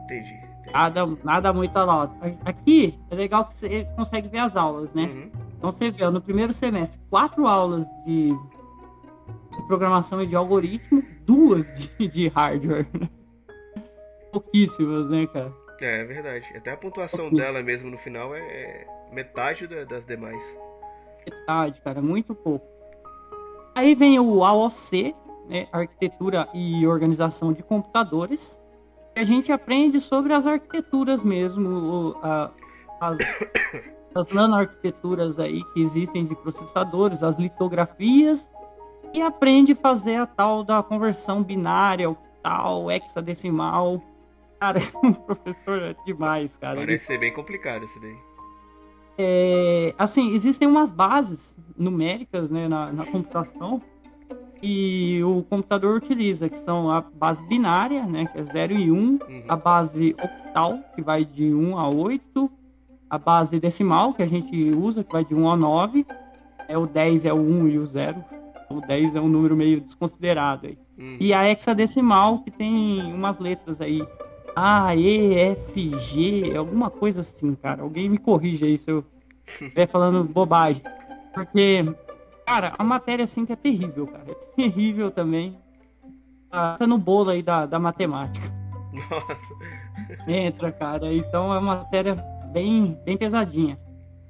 Entendi, 0.05 0.41
Nada, 0.73 1.07
nada 1.25 1.53
muito 1.53 1.77
alto. 1.77 2.15
Aqui 2.45 2.99
é 3.11 3.15
legal 3.15 3.45
que 3.47 3.55
você 3.55 3.85
consegue 3.97 4.29
ver 4.29 4.39
as 4.39 4.57
aulas, 4.57 4.95
né? 4.95 5.05
Uhum. 5.05 5.31
Então 5.59 5.73
você 5.73 5.91
vê, 5.91 6.09
no 6.09 6.21
primeiro 6.21 6.55
semestre, 6.55 7.01
quatro 7.11 7.47
aulas 7.47 7.87
de, 8.07 8.31
de 9.61 9.67
programação 9.67 10.23
e 10.23 10.27
de 10.27 10.35
algoritmo, 10.35 11.03
duas 11.27 11.67
de, 11.75 12.09
de 12.09 12.29
hardware. 12.29 12.87
Pouquíssimas, 14.33 15.09
né, 15.11 15.27
cara? 15.27 15.53
É, 15.81 16.01
é 16.01 16.05
verdade. 16.05 16.47
Até 16.57 16.73
a 16.73 16.77
pontuação 16.77 17.31
dela 17.31 17.63
mesmo 17.63 17.91
no 17.91 17.99
final 17.99 18.35
é 18.35 18.87
metade 19.13 19.67
das 19.67 20.05
demais. 20.05 20.43
Metade, 21.27 21.81
cara, 21.81 22.01
muito 22.01 22.35
pouco. 22.35 22.67
Aí 23.75 23.95
vem 23.95 24.19
o 24.19 24.45
AOC, 24.45 25.15
né, 25.49 25.69
Arquitetura 25.73 26.49
e 26.55 26.87
Organização 26.87 27.53
de 27.53 27.63
Computadores. 27.63 28.61
A 29.17 29.25
gente 29.25 29.53
aprende 29.53 30.01
sobre 30.01 30.33
as 30.33 30.47
arquiteturas 30.47 31.25
mesmo, 31.25 32.17
as, 33.01 33.19
as 34.15 34.29
nanoarquiteturas 34.29 35.39
aí 35.39 35.63
que 35.73 35.81
existem 35.81 36.27
de 36.27 36.35
processadores, 36.37 37.23
as 37.23 37.39
litografias, 37.39 38.51
e 39.13 39.23
aprende 39.23 39.73
a 39.73 39.77
fazer 39.77 40.17
a 40.17 40.27
tal 40.27 40.65
da 40.65 40.83
conversão 40.83 41.43
binária, 41.43 42.11
o 42.11 42.17
tal 42.43 42.91
hexadecimal. 42.91 44.03
Cara, 44.59 44.81
um 45.03 45.13
professor 45.13 45.83
é 45.83 45.97
demais, 46.05 46.57
cara. 46.57 46.77
Parece 46.77 46.91
Ele... 46.93 46.99
ser 46.99 47.19
bem 47.19 47.33
complicado 47.33 47.85
esse 47.85 48.01
daí. 48.01 48.17
É, 49.19 49.95
assim, 49.99 50.33
existem 50.33 50.67
umas 50.67 50.93
bases 50.93 51.57
numéricas 51.77 52.49
né, 52.49 52.69
na, 52.69 52.91
na 52.91 53.05
computação 53.05 53.83
e 54.63 55.23
o 55.25 55.43
computador 55.45 55.97
utiliza, 55.97 56.49
que 56.49 56.59
são 56.59 56.91
a 56.91 57.01
base 57.01 57.43
binária, 57.47 58.05
né, 58.05 58.27
que 58.27 58.39
é 58.39 58.45
0 58.45 58.75
e 58.75 58.91
1, 58.91 58.95
um, 58.95 58.99
uhum. 58.99 59.19
a 59.49 59.57
base 59.57 60.15
octal, 60.23 60.79
que 60.95 61.03
vai 61.03 61.25
de 61.25 61.53
1 61.53 61.79
a 61.79 61.89
8, 61.89 62.51
a 63.09 63.19
base 63.19 63.59
decimal, 63.59 64.13
que 64.13 64.23
a 64.23 64.27
gente 64.27 64.71
usa, 64.71 65.03
que 65.03 65.13
vai 65.13 65.25
de 65.25 65.35
1 65.35 65.51
a 65.51 65.57
9, 65.57 66.07
é 66.69 66.77
o 66.79 66.87
10 66.87 67.25
é 67.25 67.33
o 67.33 67.39
1 67.39 67.69
e 67.69 67.79
o 67.79 67.87
0, 67.87 68.25
o 68.71 68.81
10 68.81 69.17
é 69.17 69.21
um 69.21 69.29
número 69.29 69.57
meio 69.57 69.81
desconsiderado 69.81 70.69
aí. 70.69 70.79
Uhum. 70.97 71.17
E 71.19 71.35
a 71.35 71.51
hexadecimal, 71.51 72.39
que 72.39 72.51
tem 72.51 73.13
umas 73.13 73.39
letras 73.39 73.81
aí, 73.81 74.07
a, 74.55 74.95
E, 74.95 75.35
F, 75.35 75.99
G, 75.99 76.57
alguma 76.57 76.91
coisa 76.91 77.21
assim, 77.21 77.55
cara. 77.55 77.83
Alguém 77.83 78.09
me 78.09 78.19
corrija 78.19 78.67
aí 78.67 78.79
se 78.79 78.91
eu 78.91 79.05
estiver 79.47 79.87
falando 79.91 80.25
bobagem. 80.25 80.83
Porque, 81.35 81.85
cara, 82.47 82.75
a 82.79 82.85
matéria 82.85 83.25
assim 83.25 83.45
que 83.45 83.53
é 83.53 83.57
terrível, 83.57 84.07
cara. 84.07 84.25
É 84.29 84.35
terrível 84.57 85.11
também. 85.11 85.57
Tá 86.51 86.87
no 86.87 86.99
bolo 86.99 87.31
aí 87.31 87.43
da, 87.43 87.67
da 87.67 87.79
matemática. 87.79 88.53
Nossa. 88.93 89.55
Entra, 90.27 90.73
cara. 90.73 91.13
Então 91.13 91.53
é 91.55 91.59
uma 91.59 91.77
matéria 91.77 92.17
bem, 92.53 92.99
bem 93.05 93.17
pesadinha. 93.17 93.79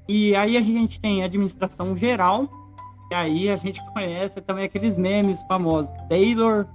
E 0.06 0.34
aí 0.34 0.56
a 0.56 0.60
gente 0.60 1.00
tem 1.00 1.22
administração 1.22 1.96
geral, 1.96 2.48
e 3.10 3.14
aí 3.14 3.50
a 3.50 3.56
gente 3.56 3.84
conhece 3.92 4.40
também 4.40 4.64
aqueles 4.64 4.96
memes 4.96 5.42
famosos, 5.42 5.92
Taylor, 6.08 6.66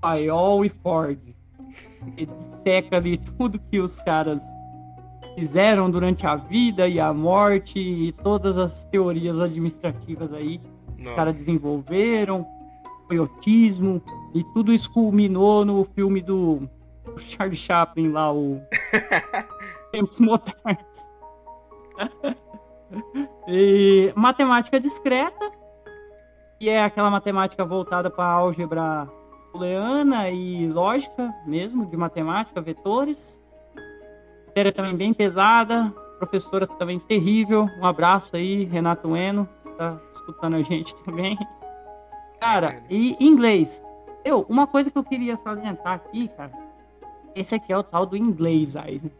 Payol 0.00 0.64
e 0.64 0.68
Ford. 0.68 1.18
Ele 2.16 2.30
seca 2.62 2.96
ali 2.96 3.16
tudo 3.16 3.58
que 3.70 3.78
os 3.78 3.96
caras 4.00 4.42
fizeram 5.34 5.90
durante 5.90 6.26
a 6.26 6.36
vida 6.36 6.86
e 6.86 7.00
a 7.00 7.12
morte 7.12 7.78
e 7.78 8.12
todas 8.12 8.58
as 8.58 8.84
teorias 8.84 9.38
administrativas 9.38 10.32
aí 10.34 10.60
que 10.96 11.02
os 11.04 11.12
caras 11.12 11.36
desenvolveram, 11.38 12.46
coiotismo, 13.08 14.02
e 14.34 14.44
tudo 14.52 14.72
isso 14.72 14.92
culminou 14.92 15.64
no 15.64 15.84
filme 15.94 16.20
do 16.20 16.68
Charlie 17.16 17.56
Chaplin 17.56 18.10
lá, 18.10 18.32
o 18.32 18.60
Tempos 19.90 20.20
Modernos. 20.20 21.08
e 23.48 24.12
matemática 24.14 24.78
discreta, 24.78 25.61
que 26.62 26.68
é 26.68 26.80
aquela 26.80 27.10
matemática 27.10 27.64
voltada 27.64 28.08
para 28.08 28.24
álgebra 28.24 29.10
booleana 29.52 30.30
e 30.30 30.64
lógica 30.68 31.34
mesmo, 31.44 31.84
de 31.86 31.96
matemática, 31.96 32.60
vetores. 32.60 33.42
Matéria 34.46 34.72
também 34.72 34.94
bem 34.94 35.12
pesada, 35.12 35.92
professora 36.20 36.64
também 36.64 37.00
terrível. 37.00 37.68
Um 37.80 37.84
abraço 37.84 38.36
aí, 38.36 38.62
Renato 38.62 39.16
Eno, 39.16 39.48
tá 39.76 39.98
escutando 40.14 40.54
a 40.54 40.62
gente 40.62 40.94
também. 41.02 41.36
Cara, 42.38 42.80
e 42.88 43.16
inglês. 43.18 43.82
Eu, 44.24 44.46
uma 44.48 44.68
coisa 44.68 44.88
que 44.88 44.96
eu 44.96 45.02
queria 45.02 45.36
salientar 45.38 45.94
aqui, 45.94 46.28
cara, 46.28 46.52
esse 47.34 47.56
aqui 47.56 47.72
é 47.72 47.76
o 47.76 47.82
tal 47.82 48.06
do 48.06 48.16
inglês, 48.16 48.76
Eisen. 48.76 49.10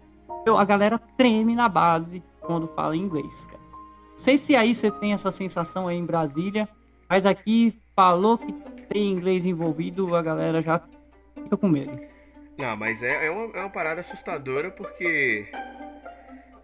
Eu, 0.47 0.57
a 0.57 0.65
galera 0.65 0.97
treme 1.17 1.57
na 1.57 1.69
base 1.69 2.23
quando 2.41 2.69
fala 2.69 2.97
inglês, 2.97 3.47
cara. 3.47 3.63
Não 4.13 4.23
sei 4.23 4.39
se 4.39 4.55
aí 4.55 4.73
você 4.73 4.93
tem 4.93 5.13
essa 5.13 5.33
sensação 5.33 5.89
aí 5.89 5.97
em 5.97 6.07
Brasília, 6.07 6.69
mas 7.13 7.27
aqui 7.27 7.79
falou 7.95 8.39
que 8.39 8.51
tem 8.89 9.13
inglês 9.13 9.45
envolvido, 9.45 10.17
a 10.17 10.23
galera 10.23 10.63
já 10.63 10.83
fica 11.35 11.59
com 11.59 11.69
medo. 11.69 12.01
Não, 12.57 12.75
mas 12.75 13.03
é, 13.03 13.27
é, 13.27 13.31
uma, 13.31 13.55
é 13.55 13.61
uma 13.61 13.69
parada 13.69 14.01
assustadora 14.01 14.71
porque 14.71 15.47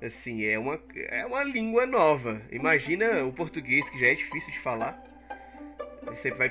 assim, 0.00 0.46
é 0.46 0.58
uma, 0.58 0.80
é 1.10 1.26
uma 1.26 1.44
língua 1.44 1.84
nova. 1.84 2.40
Imagina 2.50 3.24
o 3.24 3.32
português 3.32 3.90
que 3.90 4.00
já 4.00 4.06
é 4.06 4.14
difícil 4.14 4.50
de 4.50 4.58
falar. 4.58 4.98
Você 6.06 6.30
vai, 6.30 6.50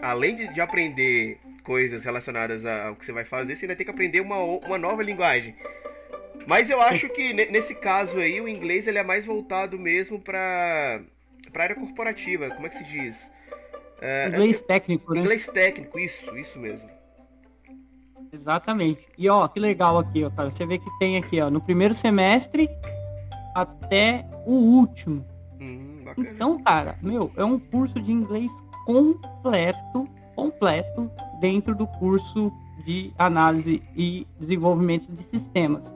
além 0.00 0.36
de, 0.36 0.54
de 0.54 0.60
aprender 0.60 1.40
coisas 1.64 2.04
relacionadas 2.04 2.64
ao 2.64 2.94
que 2.94 3.04
você 3.04 3.10
vai 3.10 3.24
fazer, 3.24 3.56
você 3.56 3.64
ainda 3.64 3.74
tem 3.74 3.84
que 3.84 3.90
aprender 3.90 4.20
uma, 4.20 4.36
uma 4.38 4.78
nova 4.78 5.02
linguagem. 5.02 5.56
Mas 6.46 6.70
eu 6.70 6.80
acho 6.80 7.08
que 7.08 7.32
nesse 7.32 7.74
caso 7.74 8.20
aí 8.20 8.40
o 8.40 8.46
inglês 8.46 8.86
ele 8.86 8.98
é 8.98 9.02
mais 9.02 9.26
voltado 9.26 9.76
mesmo 9.80 10.20
para 10.20 11.02
para 11.52 11.64
área 11.64 11.76
corporativa. 11.76 12.48
Como 12.50 12.66
é 12.66 12.68
que 12.70 12.76
se 12.76 12.84
diz? 12.84 13.30
É, 14.00 14.28
inglês 14.28 14.60
é, 14.60 14.64
técnico, 14.64 15.14
né? 15.14 15.20
Inglês 15.20 15.46
técnico, 15.46 15.98
isso, 15.98 16.36
isso 16.36 16.58
mesmo. 16.58 16.90
Exatamente. 18.32 19.06
E 19.18 19.28
ó, 19.28 19.46
que 19.46 19.60
legal 19.60 19.98
aqui, 19.98 20.24
ó, 20.24 20.30
cara. 20.30 20.50
Você 20.50 20.64
vê 20.64 20.78
que 20.78 20.98
tem 20.98 21.18
aqui, 21.18 21.40
ó, 21.40 21.50
no 21.50 21.60
primeiro 21.60 21.94
semestre 21.94 22.68
até 23.54 24.26
o 24.46 24.52
último. 24.52 25.24
Hum, 25.60 26.04
então, 26.16 26.60
cara, 26.62 26.98
meu, 27.02 27.30
é 27.36 27.44
um 27.44 27.58
curso 27.58 28.00
de 28.00 28.10
inglês 28.10 28.50
completo, 28.86 30.08
completo 30.34 31.10
dentro 31.40 31.74
do 31.74 31.86
curso 31.86 32.50
de 32.84 33.12
análise 33.18 33.82
e 33.94 34.26
desenvolvimento 34.38 35.12
de 35.12 35.22
sistemas. 35.24 35.94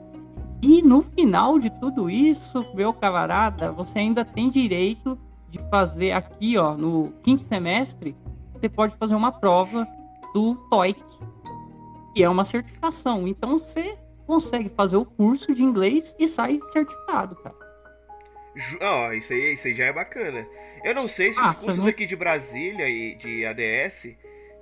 E 0.61 0.81
no 0.81 1.03
final 1.03 1.59
de 1.59 1.69
tudo 1.79 2.09
isso, 2.09 2.65
meu 2.73 2.93
camarada, 2.93 3.71
você 3.71 3.99
ainda 3.99 4.23
tem 4.23 4.49
direito 4.49 5.17
de 5.49 5.59
fazer 5.69 6.11
aqui, 6.11 6.57
ó, 6.57 6.75
no 6.75 7.13
quinto 7.23 7.45
semestre, 7.45 8.15
você 8.53 8.67
pode 8.67 8.95
fazer 8.97 9.15
uma 9.15 9.31
prova 9.31 9.87
do 10.33 10.55
TOEIC, 10.69 11.01
que 12.13 12.23
é 12.23 12.29
uma 12.29 12.45
certificação. 12.45 13.27
Então 13.27 13.57
você 13.57 13.97
consegue 14.25 14.69
fazer 14.69 14.97
o 14.97 15.05
curso 15.05 15.53
de 15.53 15.63
inglês 15.63 16.15
e 16.19 16.27
sai 16.27 16.59
certificado, 16.71 17.35
cara. 17.37 17.55
Ó, 18.81 19.07
oh, 19.07 19.13
isso 19.13 19.33
aí, 19.33 19.53
isso 19.53 19.67
aí 19.67 19.75
já 19.75 19.85
é 19.85 19.93
bacana. 19.93 20.47
Eu 20.83 20.95
não 20.95 21.07
sei 21.07 21.31
se 21.31 21.39
ah, 21.39 21.49
os 21.49 21.55
cursos 21.55 21.77
não... 21.77 21.87
aqui 21.87 22.05
de 22.05 22.15
Brasília 22.15 22.89
e 22.89 23.15
de 23.15 23.45
ADS 23.45 24.17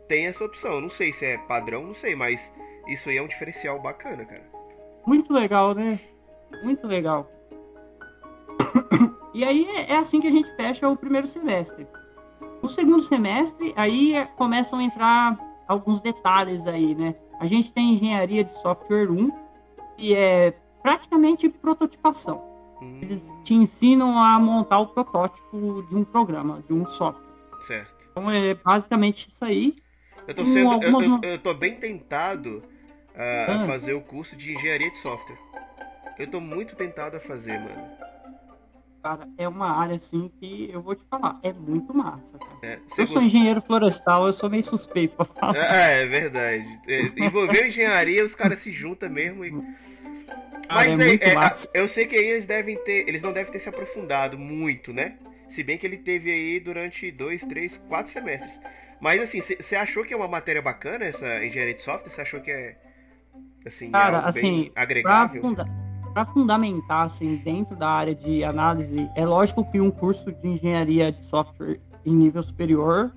tem 0.08 0.28
essa 0.28 0.44
opção. 0.44 0.82
Não 0.82 0.90
sei 0.90 1.14
se 1.14 1.26
é 1.26 1.38
padrão, 1.38 1.84
não 1.84 1.94
sei, 1.94 2.16
mas 2.16 2.54
isso 2.88 3.10
aí 3.10 3.18
é 3.18 3.22
um 3.22 3.28
diferencial 3.28 3.82
bacana, 3.82 4.26
cara. 4.26 4.44
Muito 5.06 5.32
legal, 5.34 5.74
né? 5.74 6.00
Muito 6.64 6.86
legal. 6.88 7.30
E 9.36 9.44
aí 9.44 9.66
é, 9.66 9.92
é 9.92 9.98
assim 9.98 10.22
que 10.22 10.28
a 10.28 10.32
gente 10.32 10.50
fecha 10.56 10.88
o 10.88 10.96
primeiro 10.96 11.28
semestre. 11.28 11.86
No 12.64 12.70
segundo 12.70 13.02
semestre, 13.02 13.74
aí 13.76 14.16
é, 14.16 14.26
começam 14.26 14.80
a 14.80 14.84
entrar 14.84 15.38
alguns 15.68 16.00
detalhes 16.00 16.66
aí, 16.66 16.96
né? 16.96 17.14
A 17.42 17.46
gente 17.46 17.70
tem 17.70 17.96
engenharia 17.96 18.46
de 18.46 18.54
software 18.62 19.12
1, 19.12 19.30
que 19.98 20.16
é 20.16 20.54
praticamente 20.82 21.50
prototipação. 21.50 22.42
Hum. 22.82 23.00
Eles 23.02 23.22
te 23.44 23.54
ensinam 23.54 24.18
a 24.18 24.40
montar 24.40 24.80
o 24.80 24.88
protótipo 24.88 25.86
de 25.90 25.96
um 25.98 26.06
programa, 26.06 26.64
de 26.66 26.74
um 26.74 26.86
software. 26.86 27.26
Certo. 27.60 27.94
Então 28.12 28.32
é 28.32 28.54
basicamente 28.54 29.30
isso 29.34 29.44
aí. 29.44 29.76
Eu 30.26 30.34
tô, 30.34 30.46
sendo, 30.46 30.72
algumas... 30.72 31.04
eu, 31.04 31.20
eu, 31.22 31.30
eu 31.32 31.40
tô 31.40 31.54
bem 31.54 31.76
tentado 31.76 32.64
a 33.14 33.56
ah. 33.56 33.66
fazer 33.66 33.94
o 33.96 34.02
curso 34.02 34.38
de 34.38 34.54
engenharia 34.54 34.90
de 34.90 34.98
software. 34.98 35.38
Eu 36.18 36.32
tô 36.32 36.40
muito 36.40 36.74
tentado 36.74 37.18
a 37.18 37.20
fazer, 37.20 37.60
mano 37.60 38.15
cara, 39.06 39.30
é 39.38 39.48
uma 39.48 39.70
área 39.70 39.98
assim 39.98 40.32
que 40.40 40.68
eu 40.74 40.82
vou 40.82 40.96
te 40.96 41.04
falar, 41.08 41.40
é 41.44 41.54
muito 41.54 41.94
massa. 41.94 42.40
É, 42.64 42.80
eu 42.98 43.06
sou 43.06 43.22
engenheiro 43.22 43.62
florestal, 43.62 44.26
eu 44.26 44.34
sou 44.34 44.50
meio 44.50 44.64
suspeito 44.64 45.16
pra 45.16 45.26
falar. 45.26 45.76
É, 45.76 46.02
é 46.02 46.06
verdade. 46.08 46.80
É, 46.88 47.02
envolveu 47.16 47.68
engenharia, 47.68 48.26
os 48.26 48.34
caras 48.34 48.58
se 48.58 48.72
juntam 48.72 49.08
mesmo 49.08 49.46
e. 49.46 49.52
Mas 50.68 51.00
é, 51.00 51.14
é, 51.14 51.34
é 51.36 51.82
eu 51.82 51.88
sei 51.88 52.08
que 52.08 52.16
aí 52.16 52.26
eles 52.26 52.48
devem 52.48 52.84
ter. 52.84 53.08
Eles 53.08 53.22
não 53.22 53.32
devem 53.32 53.52
ter 53.52 53.60
se 53.60 53.70
aprofundado 53.70 54.40
muito, 54.40 54.92
né? 54.92 55.20
Se 55.50 55.62
bem 55.62 55.78
que 55.78 55.86
ele 55.86 55.98
teve 55.98 56.32
aí 56.32 56.60
durante 56.60 57.12
dois, 57.12 57.46
três, 57.46 57.78
quatro 57.88 58.12
semestres. 58.12 58.60
Mas 59.00 59.22
assim, 59.22 59.40
você 59.40 59.76
achou 59.76 60.04
que 60.04 60.16
é 60.16 60.18
uma 60.18 60.28
matéria 60.28 60.64
bacana 60.64 61.06
essa 61.06 61.46
engenharia 61.46 61.76
de 61.76 61.84
software? 61.84 62.10
Você 62.10 62.22
achou 62.22 62.42
que 62.42 62.50
é 62.50 62.76
Assim, 63.66 63.90
Cara, 63.90 64.14
é 64.14 64.16
algo 64.18 64.30
assim, 64.30 64.42
bem 64.42 64.72
agregável? 64.76 65.42
Pra, 65.42 65.50
funda 65.50 65.85
pra 66.16 66.26
fundamentar, 66.26 67.04
assim, 67.04 67.36
dentro 67.36 67.76
da 67.76 67.90
área 67.90 68.16
de 68.16 68.42
análise, 68.42 69.12
é 69.16 69.26
lógico 69.26 69.70
que 69.70 69.82
um 69.82 69.92
curso 69.92 70.32
de 70.32 70.48
engenharia 70.48 71.12
de 71.12 71.22
software 71.26 71.82
em 72.06 72.16
nível 72.16 72.42
superior 72.42 73.12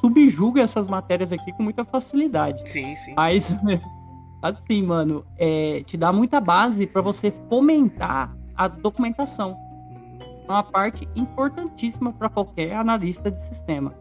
subjuga 0.00 0.62
essas 0.62 0.86
matérias 0.86 1.32
aqui 1.32 1.52
com 1.54 1.64
muita 1.64 1.84
facilidade. 1.84 2.70
Sim, 2.70 2.94
sim. 2.94 3.14
Mas, 3.16 3.52
assim, 4.40 4.84
mano, 4.84 5.24
é, 5.36 5.82
te 5.84 5.96
dá 5.96 6.12
muita 6.12 6.40
base 6.40 6.86
para 6.86 7.02
você 7.02 7.34
fomentar 7.48 8.32
a 8.54 8.68
documentação. 8.68 9.56
Hum, 9.90 10.18
É 10.46 10.52
uma 10.52 10.62
parte 10.62 11.08
importantíssima 11.16 12.12
para 12.12 12.28
qualquer 12.28 12.76
analista 12.76 13.28
de 13.28 13.42
sistema. 13.42 13.92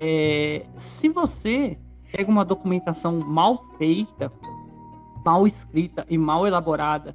É, 0.00 0.64
se 0.74 1.06
você 1.10 1.76
pega 2.10 2.30
uma 2.30 2.46
documentação 2.46 3.18
mal 3.20 3.62
feita, 3.76 4.32
mal 5.22 5.46
escrita 5.46 6.06
e 6.08 6.16
mal 6.16 6.46
elaborada, 6.46 7.14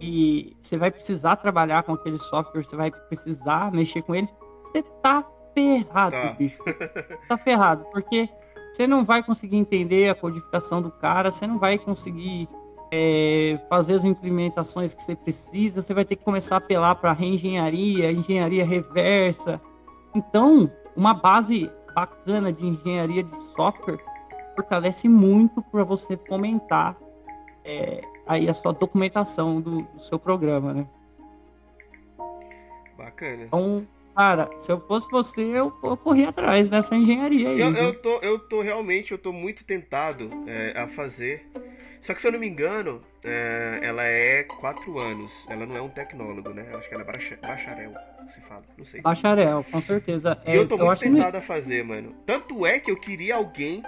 e 0.00 0.56
você 0.60 0.76
vai 0.76 0.90
precisar 0.90 1.36
trabalhar 1.36 1.82
com 1.82 1.92
aquele 1.92 2.18
software, 2.18 2.62
você 2.62 2.76
vai 2.76 2.90
precisar 2.90 3.72
mexer 3.72 4.02
com 4.02 4.14
ele, 4.14 4.28
você 4.64 4.82
tá 5.02 5.24
ferrado, 5.54 6.12
Tá. 6.12 6.32
bicho. 6.38 6.58
Tá 7.28 7.38
ferrado, 7.38 7.84
porque 7.92 8.28
você 8.72 8.86
não 8.86 9.04
vai 9.04 9.22
conseguir 9.22 9.56
entender 9.56 10.10
a 10.10 10.14
codificação 10.14 10.82
do 10.82 10.90
cara, 10.90 11.30
você 11.30 11.46
não 11.46 11.58
vai 11.58 11.78
conseguir 11.78 12.48
é, 12.92 13.58
fazer 13.68 13.94
as 13.94 14.04
implementações 14.04 14.94
que 14.94 15.02
você 15.02 15.16
precisa, 15.16 15.82
você 15.82 15.94
vai 15.94 16.04
ter 16.04 16.16
que 16.16 16.24
começar 16.24 16.56
a 16.56 16.58
apelar 16.58 16.94
para 16.96 17.12
reengenharia, 17.12 18.12
engenharia 18.12 18.64
reversa. 18.64 19.60
Então, 20.14 20.70
uma 20.94 21.14
base 21.14 21.70
bacana 21.94 22.52
de 22.52 22.66
engenharia 22.66 23.22
de 23.24 23.42
software 23.54 23.98
fortalece 24.54 25.08
muito 25.08 25.62
para 25.62 25.84
você 25.84 26.16
fomentar 26.28 26.96
é, 27.64 28.00
aí 28.26 28.48
a 28.48 28.54
sua 28.54 28.72
documentação 28.72 29.60
do, 29.60 29.82
do 29.82 30.00
seu 30.02 30.18
programa, 30.18 30.72
né? 30.74 30.86
Bacana. 32.96 33.44
Então, 33.44 33.86
cara, 34.14 34.48
se 34.58 34.70
eu 34.72 34.80
fosse 34.80 35.08
você, 35.10 35.42
eu, 35.42 35.72
eu 35.82 35.96
corria 35.96 36.30
atrás 36.30 36.68
dessa 36.68 36.94
engenharia 36.96 37.50
aí. 37.50 37.60
Eu, 37.60 37.74
eu, 37.74 37.94
tô, 38.00 38.18
eu 38.20 38.38
tô 38.38 38.60
realmente, 38.62 39.12
eu 39.12 39.18
tô 39.18 39.32
muito 39.32 39.64
tentado 39.64 40.30
é, 40.46 40.72
a 40.78 40.88
fazer. 40.88 41.46
Só 42.00 42.14
que 42.14 42.20
se 42.20 42.26
eu 42.28 42.32
não 42.32 42.38
me 42.38 42.46
engano, 42.48 43.02
é, 43.24 43.80
ela 43.82 44.04
é 44.04 44.44
quatro 44.44 44.98
anos. 44.98 45.32
Ela 45.48 45.66
não 45.66 45.76
é 45.76 45.82
um 45.82 45.88
tecnólogo, 45.88 46.50
né? 46.50 46.66
Eu 46.70 46.78
acho 46.78 46.88
que 46.88 46.94
ela 46.94 47.02
é 47.02 47.06
bacha- 47.06 47.38
bacharel, 47.42 47.92
se 48.28 48.40
fala. 48.40 48.62
Não 48.78 48.84
sei. 48.84 49.00
Bacharel, 49.02 49.64
com 49.70 49.80
certeza. 49.80 50.38
E 50.46 50.52
É, 50.52 50.56
eu 50.58 50.66
tô 50.68 50.76
muito 50.78 50.90
acho 50.92 51.00
que- 51.00 51.10
tentado 51.10 51.36
a 51.36 51.40
fazer, 51.40 51.84
mano. 51.84 52.14
Tanto 52.24 52.64
é 52.64 52.78
que 52.80 52.90
eu 52.90 52.96
queria 52.96 53.36
alguém. 53.36 53.82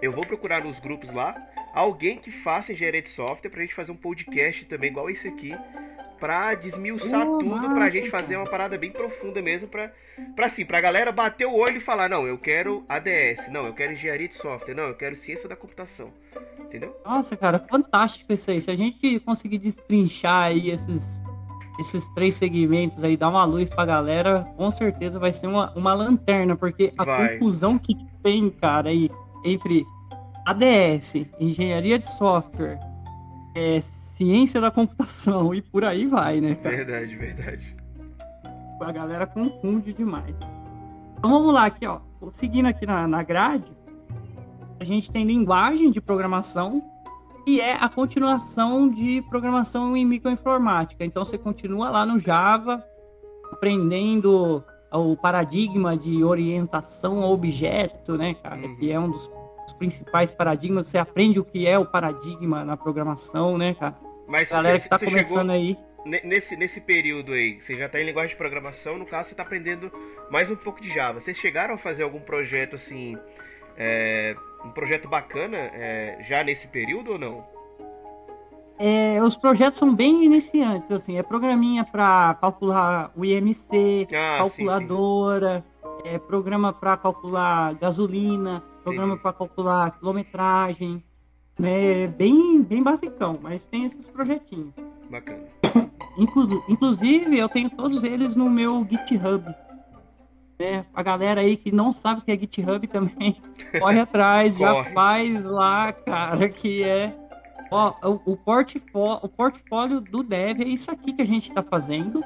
Eu 0.00 0.12
vou 0.12 0.24
procurar 0.24 0.62
nos 0.64 0.78
grupos 0.80 1.10
lá. 1.12 1.34
Alguém 1.74 2.18
que 2.18 2.30
faça 2.30 2.72
engenharia 2.72 3.02
de 3.02 3.10
software 3.10 3.50
pra 3.50 3.60
gente 3.62 3.74
fazer 3.74 3.90
um 3.92 3.96
podcast 3.96 4.64
também, 4.66 4.90
igual 4.90 5.10
esse 5.10 5.26
aqui. 5.28 5.52
Pra 6.20 6.54
desmiuçar 6.54 7.28
Oh, 7.28 7.38
tudo, 7.38 7.68
pra 7.74 7.90
gente 7.90 8.08
fazer 8.08 8.36
uma 8.36 8.46
parada 8.46 8.78
bem 8.78 8.90
profunda 8.90 9.42
mesmo. 9.42 9.68
Pra, 9.68 9.90
pra 10.36 10.46
assim, 10.46 10.64
pra 10.64 10.80
galera 10.80 11.10
bater 11.10 11.44
o 11.46 11.54
olho 11.54 11.76
e 11.78 11.80
falar: 11.80 12.08
não, 12.08 12.26
eu 12.26 12.38
quero 12.38 12.84
ADS, 12.88 13.48
não, 13.50 13.66
eu 13.66 13.74
quero 13.74 13.92
engenharia 13.92 14.28
de 14.28 14.36
software, 14.36 14.74
não, 14.74 14.84
eu 14.84 14.94
quero 14.94 15.16
ciência 15.16 15.48
da 15.48 15.56
computação. 15.56 16.10
Entendeu? 16.60 16.96
Nossa, 17.04 17.36
cara, 17.36 17.58
fantástico 17.58 18.32
isso 18.32 18.50
aí. 18.50 18.60
Se 18.60 18.70
a 18.70 18.76
gente 18.76 19.18
conseguir 19.20 19.58
destrinchar 19.58 20.44
aí 20.46 20.70
esses, 20.70 21.20
esses 21.80 22.06
três 22.14 22.34
segmentos 22.36 23.02
aí, 23.04 23.16
dar 23.16 23.28
uma 23.28 23.44
luz 23.44 23.68
pra 23.68 23.84
galera, 23.84 24.46
com 24.56 24.70
certeza 24.70 25.18
vai 25.18 25.32
ser 25.32 25.48
uma, 25.48 25.72
uma 25.74 25.92
lanterna, 25.92 26.56
porque 26.56 26.92
a 26.96 27.04
Vai. 27.04 27.32
confusão 27.38 27.76
que 27.76 27.94
tem, 28.22 28.48
cara, 28.50 28.88
aí 28.88 29.10
entre 29.44 29.84
ADS, 30.46 31.26
engenharia 31.40 31.98
de 31.98 32.10
software, 32.16 32.78
é, 33.54 33.80
ciência 34.14 34.60
da 34.60 34.70
computação 34.70 35.54
e 35.54 35.62
por 35.62 35.84
aí 35.84 36.06
vai, 36.06 36.40
né, 36.40 36.54
cara? 36.54 36.76
Verdade, 36.76 37.16
verdade. 37.16 37.76
a 38.80 38.92
galera 38.92 39.26
confunde 39.26 39.92
demais. 39.92 40.34
Então 41.18 41.30
vamos 41.30 41.52
lá 41.54 41.66
aqui, 41.66 41.86
ó. 41.86 42.00
Seguindo 42.32 42.66
aqui 42.66 42.86
na, 42.86 43.08
na 43.08 43.22
grade, 43.22 43.72
a 44.78 44.84
gente 44.84 45.10
tem 45.10 45.24
linguagem 45.24 45.90
de 45.90 46.00
programação 46.00 46.82
e 47.46 47.60
é 47.60 47.74
a 47.74 47.88
continuação 47.88 48.88
de 48.88 49.22
programação 49.28 49.96
em 49.96 50.04
microinformática. 50.04 51.04
Então 51.04 51.24
você 51.24 51.38
continua 51.38 51.90
lá 51.90 52.04
no 52.04 52.18
Java, 52.18 52.84
aprendendo 53.52 54.64
o 54.92 55.16
paradigma 55.16 55.96
de 55.96 56.22
orientação 56.22 57.22
a 57.22 57.28
objeto, 57.28 58.16
né, 58.16 58.34
cara? 58.34 58.60
Uhum. 58.60 58.76
Que 58.76 58.90
é 58.90 58.98
um 58.98 59.10
dos, 59.10 59.30
dos 59.64 59.72
principais 59.74 60.30
paradigmas. 60.32 60.86
Você 60.88 60.98
aprende 60.98 61.38
o 61.40 61.44
que 61.44 61.66
é 61.66 61.78
o 61.78 61.86
paradigma 61.86 62.64
na 62.64 62.76
programação, 62.76 63.56
né, 63.58 63.74
cara? 63.74 63.96
Mas 64.26 64.48
Galera 64.50 64.78
você, 64.78 64.84
que 64.84 64.88
tá 64.90 64.98
começando 64.98 65.50
aí. 65.50 65.76
ne- 66.04 66.20
nesse, 66.24 66.56
nesse 66.56 66.80
período 66.80 67.32
aí, 67.32 67.60
você 67.60 67.76
já 67.76 67.88
tá 67.88 68.00
em 68.00 68.04
linguagem 68.06 68.30
de 68.30 68.36
programação, 68.36 68.98
no 68.98 69.04
caso 69.06 69.28
você 69.28 69.34
tá 69.34 69.42
aprendendo 69.42 69.90
mais 70.30 70.50
um 70.50 70.56
pouco 70.56 70.80
de 70.80 70.92
Java. 70.92 71.20
Vocês 71.20 71.36
chegaram 71.36 71.74
a 71.74 71.78
fazer 71.78 72.02
algum 72.04 72.20
projeto 72.20 72.74
assim, 72.74 73.18
é, 73.76 74.34
um 74.64 74.70
projeto 74.70 75.08
bacana 75.08 75.56
é, 75.58 76.18
já 76.22 76.42
nesse 76.42 76.68
período 76.68 77.12
ou 77.12 77.18
não? 77.18 77.44
É, 78.78 79.22
os 79.22 79.36
projetos 79.36 79.78
são 79.78 79.94
bem 79.94 80.24
iniciantes, 80.24 80.90
assim, 80.90 81.16
é 81.16 81.22
programinha 81.22 81.84
para 81.84 82.34
calcular 82.40 83.12
o 83.14 83.24
IMC, 83.24 84.08
Ah, 84.12 84.38
calculadora, 84.38 85.64
é 86.04 86.18
programa 86.18 86.72
para 86.72 86.96
calcular 86.96 87.74
gasolina, 87.74 88.64
programa 88.84 89.16
para 89.16 89.32
calcular 89.32 89.98
quilometragem, 89.98 91.02
né? 91.58 92.06
Bem, 92.06 92.62
bem 92.62 92.82
basicão, 92.82 93.38
mas 93.42 93.66
tem 93.66 93.84
esses 93.84 94.06
projetinhos. 94.08 94.72
Bacana. 95.10 95.42
Inclu- 96.18 96.62
inclusive, 96.68 97.38
eu 97.38 97.48
tenho 97.48 97.68
todos 97.70 98.04
eles 98.04 98.36
no 98.36 98.48
meu 98.48 98.86
GitHub. 98.88 99.52
Né? 100.58 100.84
A 100.94 101.02
galera 101.02 101.40
aí 101.40 101.56
que 101.56 101.72
não 101.72 101.92
sabe 101.92 102.20
o 102.20 102.24
que 102.24 102.30
é 102.30 102.38
GitHub 102.38 102.86
também, 102.88 103.36
corre 103.80 103.98
atrás, 104.00 104.56
já 104.56 104.72
Corre. 104.72 104.92
faz 104.92 105.44
lá, 105.44 105.92
cara, 105.92 106.48
que 106.48 106.84
é. 106.84 107.12
Ó, 107.70 107.92
o, 108.04 108.32
o, 108.32 108.36
portfó- 108.36 109.18
o 109.22 109.28
portfólio 109.28 110.00
do 110.00 110.22
Dev 110.22 110.60
é 110.60 110.68
isso 110.68 110.90
aqui 110.92 111.12
que 111.12 111.22
a 111.22 111.26
gente 111.26 111.48
está 111.48 111.62
fazendo. 111.62 112.22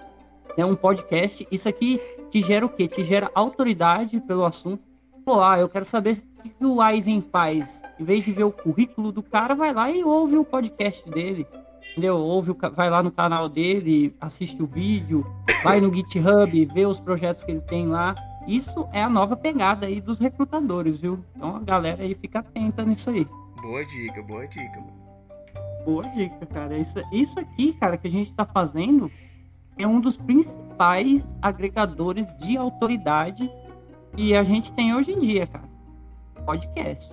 É 0.57 0.65
um 0.67 0.75
podcast. 0.75 1.47
Isso 1.51 1.69
aqui 1.69 2.01
te 2.31 2.43
gera 2.43 2.67
o 2.67 2.69
quê? 2.69 2.87
Te 2.89 3.03
gera 3.05 3.31
autoridade 3.35 4.21
pelo 4.21 4.45
assunto. 4.45 4.83
Pô, 5.29 5.43
ah, 5.43 5.59
eu 5.59 5.69
quero 5.69 5.85
saber 5.85 6.23
o 6.39 6.49
que 6.49 6.65
o 6.65 6.81
Aizen 6.81 7.21
faz. 7.21 7.83
Em 8.01 8.05
vez 8.05 8.25
de 8.25 8.33
ver 8.33 8.45
o 8.45 8.51
currículo 8.51 9.13
do 9.13 9.23
cara, 9.23 9.55
vai 9.55 9.75
lá 9.75 9.91
e 9.91 10.03
ouve 10.03 10.39
o 10.39 10.45
podcast 10.45 11.07
dele 11.11 11.47
entendeu? 11.91 12.17
Ouve, 12.17 12.53
o 12.53 12.57
vai 12.75 12.89
lá 12.89 13.03
no 13.03 13.11
canal 13.11 13.47
dele, 13.47 14.17
assiste 14.21 14.63
o 14.63 14.67
vídeo, 14.67 15.27
vai 15.63 15.81
no 15.81 15.93
GitHub, 15.93 16.65
vê 16.73 16.87
os 16.87 16.99
projetos 16.99 17.45
que 17.45 17.51
ele 17.51 17.61
tem 17.61 17.89
lá. 17.89 18.15
Isso 18.47 18.89
é 18.91 19.03
a 19.03 19.09
nova 19.11 19.37
pegada 19.37 19.87
aí 19.87 20.01
dos 20.01 20.19
recrutadores, 20.19 20.99
viu? 20.99 21.23
Então 21.37 21.57
a 21.57 21.61
galera 21.61 22.05
aí 22.05 22.15
fica 22.15 22.39
atenta 22.39 22.83
nisso 22.83 23.11
aí. 23.11 23.27
Boa 23.61 23.85
dica, 23.85 24.23
boa 24.23 24.47
dica. 24.47 24.83
Boa 25.85 26.05
dica, 26.09 26.47
cara. 26.47 26.79
Isso, 26.79 27.03
isso 27.13 27.39
aqui, 27.39 27.75
cara, 27.75 27.99
que 27.99 28.09
a 28.09 28.11
gente 28.11 28.33
tá 28.33 28.47
fazendo 28.47 29.11
é 29.77 29.87
um 29.87 30.01
dos 30.01 30.17
principais 30.17 31.37
agregadores 31.43 32.27
de 32.39 32.57
autoridade 32.57 33.51
que 34.19 34.35
a 34.35 34.43
gente 34.43 34.73
tem 34.73 34.93
hoje 34.97 35.13
em 35.13 35.21
dia, 35.21 35.47
cara. 35.47 35.65
Podcast. 36.45 37.09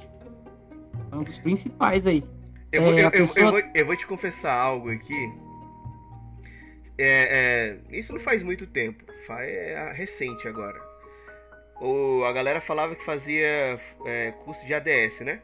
É 1.12 1.16
um 1.16 1.22
dos 1.24 1.38
principais 1.38 2.08
aí. 2.08 2.24
Eu, 2.72 2.82
vou, 2.82 2.93
É, 2.97 3.03
eu, 3.03 3.08
a 3.08 3.12
eu- 3.12 3.28
pessoa- 3.28 3.51
vou, 3.51 3.62
eu 3.76 3.86
vou 3.86 3.95
te 3.95 4.08
confessar 4.08 4.53
algo 4.53 4.89
aqui. 4.89 5.34
É, 6.97 7.78
é, 7.88 7.95
isso 7.95 8.12
não 8.12 8.20
faz 8.20 8.41
muito 8.41 8.66
tempo, 8.66 9.03
faz 9.28 9.47
é 9.47 9.91
recente 9.93 10.47
agora. 10.47 10.82
O, 11.80 12.24
a 12.24 12.32
galera 12.34 12.60
falava 12.60 12.95
que 12.95 13.03
fazia 13.06 13.78
é, 14.06 14.32
curso 14.43 14.66
de 14.66 14.74
ADS, 14.74 15.20
né? 15.20 15.41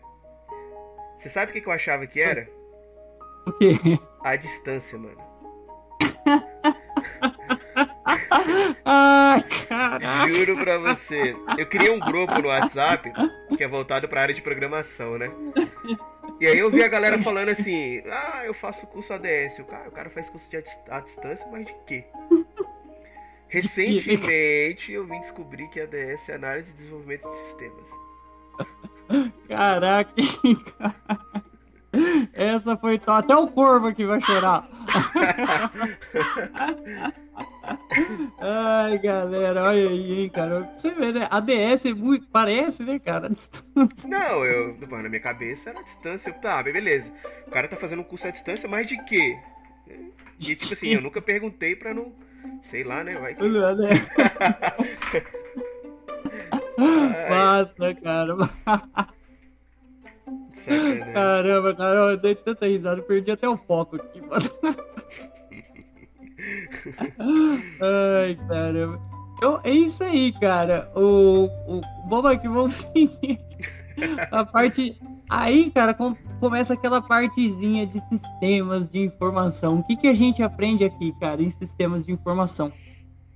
Você 1.20 1.30
sabe 1.30 1.51
o 1.51 1.53
que, 1.53 1.62
que 1.62 1.68
eu 1.68 1.74
achava 1.74 2.07
que 2.07 2.20
era? 2.20 2.49
O 3.45 3.51
quê? 3.53 3.76
A 4.24 4.36
distância, 4.36 4.97
mano. 4.97 5.18
Caraca. 9.68 10.28
Juro 10.28 10.57
pra 10.57 10.78
você. 10.78 11.36
Eu 11.57 11.66
criei 11.66 11.91
um 11.91 11.99
grupo 11.99 12.41
no 12.41 12.47
WhatsApp 12.47 13.12
que 13.55 13.64
é 13.64 13.68
voltado 13.68 14.07
pra 14.07 14.22
área 14.22 14.34
de 14.34 14.41
programação, 14.41 15.18
né? 15.18 15.32
E 16.39 16.47
aí 16.47 16.57
eu 16.57 16.72
vi 16.72 16.84
a 16.84 16.88
galera 16.88 17.20
falando 17.20 17.49
assim: 17.49 18.01
Ah, 18.09 18.41
eu 18.45 18.53
faço 18.53 18.88
curso 18.88 19.14
ADS. 19.14 19.59
O 19.59 19.66
cara, 19.66 19.89
o 19.89 19.91
cara 19.91 20.09
faz 20.09 20.30
curso 20.30 20.49
de 20.49 20.57
a 20.89 20.99
distância, 20.99 21.47
mas 21.51 21.66
de 21.66 21.76
quê? 21.86 22.05
Recentemente 23.47 24.93
eu 24.93 25.05
vim 25.05 25.20
descobrir 25.20 25.68
que 25.70 25.80
ADS 25.80 26.30
é 26.30 26.36
análise 26.36 26.72
e 26.72 26.74
desenvolvimento 26.74 27.28
de 27.30 27.36
sistemas. 27.36 27.89
Caraca, 29.47 30.12
cara. 30.78 30.95
Essa 32.34 32.78
foi 32.78 32.97
top. 32.97 33.20
Até 33.26 33.36
o 33.36 33.47
corvo 33.47 33.88
aqui 33.88 34.05
vai 34.05 34.22
chorar. 34.22 34.68
Ai, 38.39 38.98
galera, 39.00 39.64
olha 39.64 39.89
aí, 39.89 40.22
hein, 40.22 40.30
cara. 40.30 40.72
Você 40.76 40.92
vê, 40.92 41.12
né? 41.12 41.28
A 41.30 41.39
DS 41.39 41.86
é 41.86 41.94
muito. 41.94 42.28
Parece, 42.28 42.84
né, 42.84 43.00
cara? 43.00 43.32
Não, 44.08 44.46
eu. 44.46 44.78
Na 44.78 45.10
minha 45.10 45.22
cabeça 45.22 45.70
era 45.70 45.80
a 45.80 45.84
distância. 45.84 46.34
Tá, 46.34 46.64
beleza. 46.64 47.12
O 47.48 47.52
cara 47.52 47.68
tá 47.68 47.76
fazendo 47.76 48.00
um 48.00 48.06
curso 48.06 48.28
à 48.28 48.32
distância, 48.32 48.68
mas 48.68 48.88
de 48.88 48.98
quê? 49.06 49.38
E 50.39 50.56
tipo 50.56 50.74
assim, 50.74 50.89
eu 50.89 51.02
nunca 51.02 51.22
perguntei 51.22 51.76
pra 51.76 51.94
não. 51.94 52.14
Sei 52.64 52.84
lá, 52.84 53.04
né? 53.04 53.16
Vai 53.16 53.36
que... 53.36 53.44
né? 53.48 53.60
Basta, 57.30 57.94
cara. 57.96 58.36
Sacanagem. 60.54 61.14
Caramba, 61.14 61.76
cara, 61.76 62.12
eu 62.12 62.18
dei 62.18 62.36
tanta 62.36 62.68
risada, 62.68 63.02
perdi 63.02 63.32
até 63.32 63.47
o 63.47 63.58
foco 63.58 63.95
aqui, 63.95 64.22
mano. 64.22 64.49
Ai, 67.80 68.38
caramba. 68.47 68.99
Então, 69.36 69.60
é 69.64 69.72
isso 69.72 70.04
aí, 70.04 70.32
cara. 70.34 70.91
O, 70.95 71.45
o 71.68 71.82
bom 72.08 72.30
é 72.30 72.38
que 72.38 72.47
vamos 72.47 72.76
seguir. 72.76 73.39
A 74.32 74.45
parte. 74.45 74.97
Aí, 75.30 75.72
cara, 75.72 75.93
com, 75.93 76.16
começa 76.39 76.74
aquela 76.74 77.02
partezinha 77.02 77.88
de 77.88 77.99
sistemas 78.02 78.89
de 78.89 78.99
informação. 78.99 79.80
O 79.80 79.84
que, 79.84 79.95
que 79.95 80.08
a 80.08 80.14
gente 80.14 80.43
aprende 80.43 80.84
aqui, 80.84 81.14
cara, 81.20 81.41
em 81.41 81.49
sistemas 81.52 82.06
de 82.06 82.12
informação? 82.12 82.72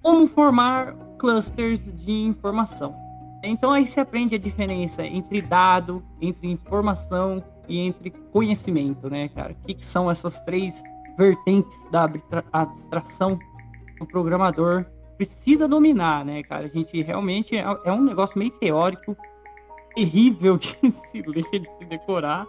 Como 0.01 0.27
formar 0.27 0.93
clusters 1.17 1.81
de 2.05 2.11
informação. 2.11 3.04
Então 3.47 3.71
aí 3.71 3.85
se 3.85 3.99
aprende 3.99 4.35
a 4.35 4.39
diferença 4.39 5.05
entre 5.05 5.41
dado, 5.41 6.03
entre 6.21 6.47
informação 6.47 7.43
e 7.67 7.79
entre 7.79 8.11
conhecimento, 8.31 9.09
né, 9.09 9.29
cara? 9.29 9.53
O 9.53 9.65
que, 9.65 9.73
que 9.75 9.85
são 9.85 10.09
essas 10.09 10.39
três 10.45 10.83
vertentes 11.17 11.77
da 11.91 12.09
abstração 12.51 13.39
que 13.97 14.03
o 14.03 14.05
programador 14.05 14.85
precisa 15.17 15.67
dominar, 15.67 16.25
né, 16.25 16.43
cara? 16.43 16.65
A 16.65 16.69
gente 16.69 17.01
realmente 17.01 17.55
é, 17.55 17.65
é 17.85 17.91
um 17.91 18.03
negócio 18.03 18.37
meio 18.37 18.51
teórico, 18.51 19.15
terrível 19.95 20.57
de 20.57 20.77
se 20.91 21.21
ler, 21.21 21.49
de 21.51 21.69
se 21.77 21.85
decorar, 21.85 22.45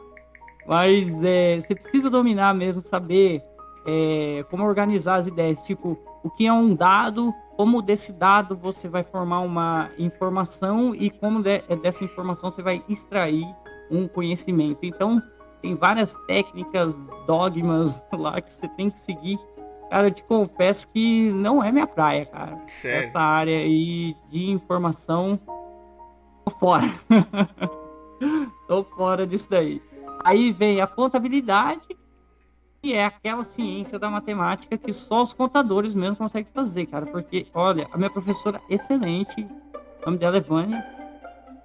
mas 0.66 1.22
é, 1.22 1.60
você 1.60 1.74
precisa 1.74 2.10
dominar 2.10 2.54
mesmo, 2.54 2.82
saber 2.82 3.42
é, 3.86 4.44
como 4.50 4.64
organizar 4.64 5.16
as 5.16 5.26
ideias, 5.26 5.62
tipo, 5.62 5.96
o 6.24 6.30
que 6.30 6.46
é 6.46 6.52
um 6.52 6.74
dado, 6.74 7.32
como 7.56 7.80
desse 7.80 8.12
dado 8.12 8.56
você 8.56 8.86
vai 8.86 9.02
formar 9.02 9.40
uma 9.40 9.90
informação 9.98 10.94
e 10.94 11.10
como 11.10 11.42
de, 11.42 11.60
dessa 11.82 12.04
informação 12.04 12.50
você 12.50 12.62
vai 12.62 12.84
extrair 12.88 13.46
um 13.90 14.06
conhecimento. 14.06 14.80
Então, 14.82 15.22
tem 15.62 15.74
várias 15.74 16.14
técnicas, 16.26 16.94
dogmas 17.26 17.98
lá 18.12 18.40
que 18.40 18.52
você 18.52 18.68
tem 18.68 18.90
que 18.90 19.00
seguir. 19.00 19.38
Cara, 19.90 20.08
eu 20.08 20.10
te 20.10 20.22
confesso 20.24 20.92
que 20.92 21.30
não 21.32 21.62
é 21.62 21.72
minha 21.72 21.86
praia, 21.86 22.26
cara. 22.26 22.58
Sério? 22.66 23.08
Essa 23.08 23.20
área 23.20 23.56
aí 23.56 24.14
de 24.28 24.50
informação, 24.50 25.38
tô 26.44 26.50
fora. 26.58 26.92
tô 28.68 28.84
fora 28.84 29.26
disso 29.26 29.48
daí. 29.48 29.80
Aí 30.24 30.50
vem 30.52 30.80
a 30.80 30.86
contabilidade, 30.86 31.86
que 32.86 32.94
é 32.94 33.04
aquela 33.04 33.42
ciência 33.42 33.98
da 33.98 34.08
matemática 34.08 34.78
que 34.78 34.92
só 34.92 35.24
os 35.24 35.34
contadores 35.34 35.92
mesmo 35.92 36.14
conseguem 36.14 36.46
fazer, 36.54 36.86
cara. 36.86 37.04
Porque, 37.04 37.48
olha, 37.52 37.88
a 37.90 37.98
minha 37.98 38.08
professora 38.08 38.60
é 38.70 38.74
excelente, 38.76 39.42
o 39.42 40.06
nome 40.06 40.18
dela 40.18 40.36
é 40.36 40.40
Vânia, 40.40 40.86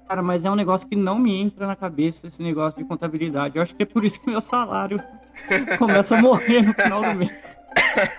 Cara, 0.08 0.22
mas 0.24 0.44
é 0.44 0.52
um 0.52 0.56
negócio 0.56 0.90
que 0.90 0.96
não 0.96 1.18
me 1.18 1.40
entra 1.40 1.66
na 1.66 1.76
cabeça 1.76 2.28
esse 2.28 2.44
negócio 2.44 2.78
de 2.78 2.86
contabilidade. 2.86 3.56
Eu 3.56 3.62
acho 3.62 3.74
que 3.74 3.84
é 3.84 3.86
por 3.86 4.04
isso 4.04 4.20
que 4.20 4.30
meu 4.30 4.42
salário 4.42 5.02
começa 5.80 6.18
a 6.18 6.22
morrer 6.22 6.64
no 6.64 6.74
final 6.74 7.02
do 7.02 7.14
mês. 7.14 7.32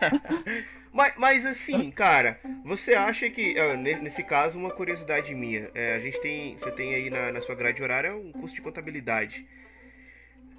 mas, 0.91 1.13
mas 1.19 1.45
assim, 1.45 1.91
cara, 1.91 2.41
você 2.65 2.95
acha 2.95 3.29
que, 3.29 3.57
nesse 4.01 4.23
caso, 4.23 4.59
uma 4.59 4.71
curiosidade 4.71 5.35
minha, 5.35 5.69
é, 5.75 5.97
a 5.97 5.99
gente 5.99 6.19
tem, 6.23 6.57
você 6.57 6.71
tem 6.71 6.95
aí 6.95 7.11
na, 7.11 7.31
na 7.31 7.43
sua 7.43 7.55
grade 7.55 7.83
horária 7.83 8.17
um 8.17 8.33
curso 8.33 8.55
de 8.55 8.63
contabilidade. 8.63 9.45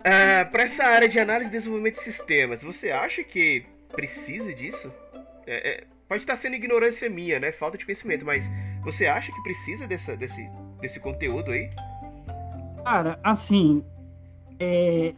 É, 0.04 0.44
Para 0.46 0.64
essa 0.64 0.84
área 0.84 1.08
de 1.08 1.20
análise 1.20 1.50
e 1.50 1.54
desenvolvimento 1.54 1.96
de 1.96 2.02
sistemas, 2.02 2.62
você 2.62 2.92
acha 2.92 3.24
que 3.24 3.66
precisa 3.92 4.54
disso? 4.54 4.92
É, 5.46 5.70
é, 5.70 5.84
pode 6.08 6.24
estar 6.24 6.36
sendo 6.36 6.56
ignorância 6.56 7.10
minha, 7.10 7.40
né? 7.40 7.52
Falta 7.52 7.78
de 7.78 7.86
conhecimento, 7.86 8.26
mas 8.26 8.50
você 8.84 9.06
acha 9.06 9.32
que 9.32 9.42
precisa 9.44 9.88
dessa, 9.88 10.16
desse, 10.16 10.48
desse 10.82 11.00
conteúdo 11.00 11.52
aí? 11.52 11.70
Cara, 12.84 13.20
assim, 13.24 13.84
é, 14.60 15.14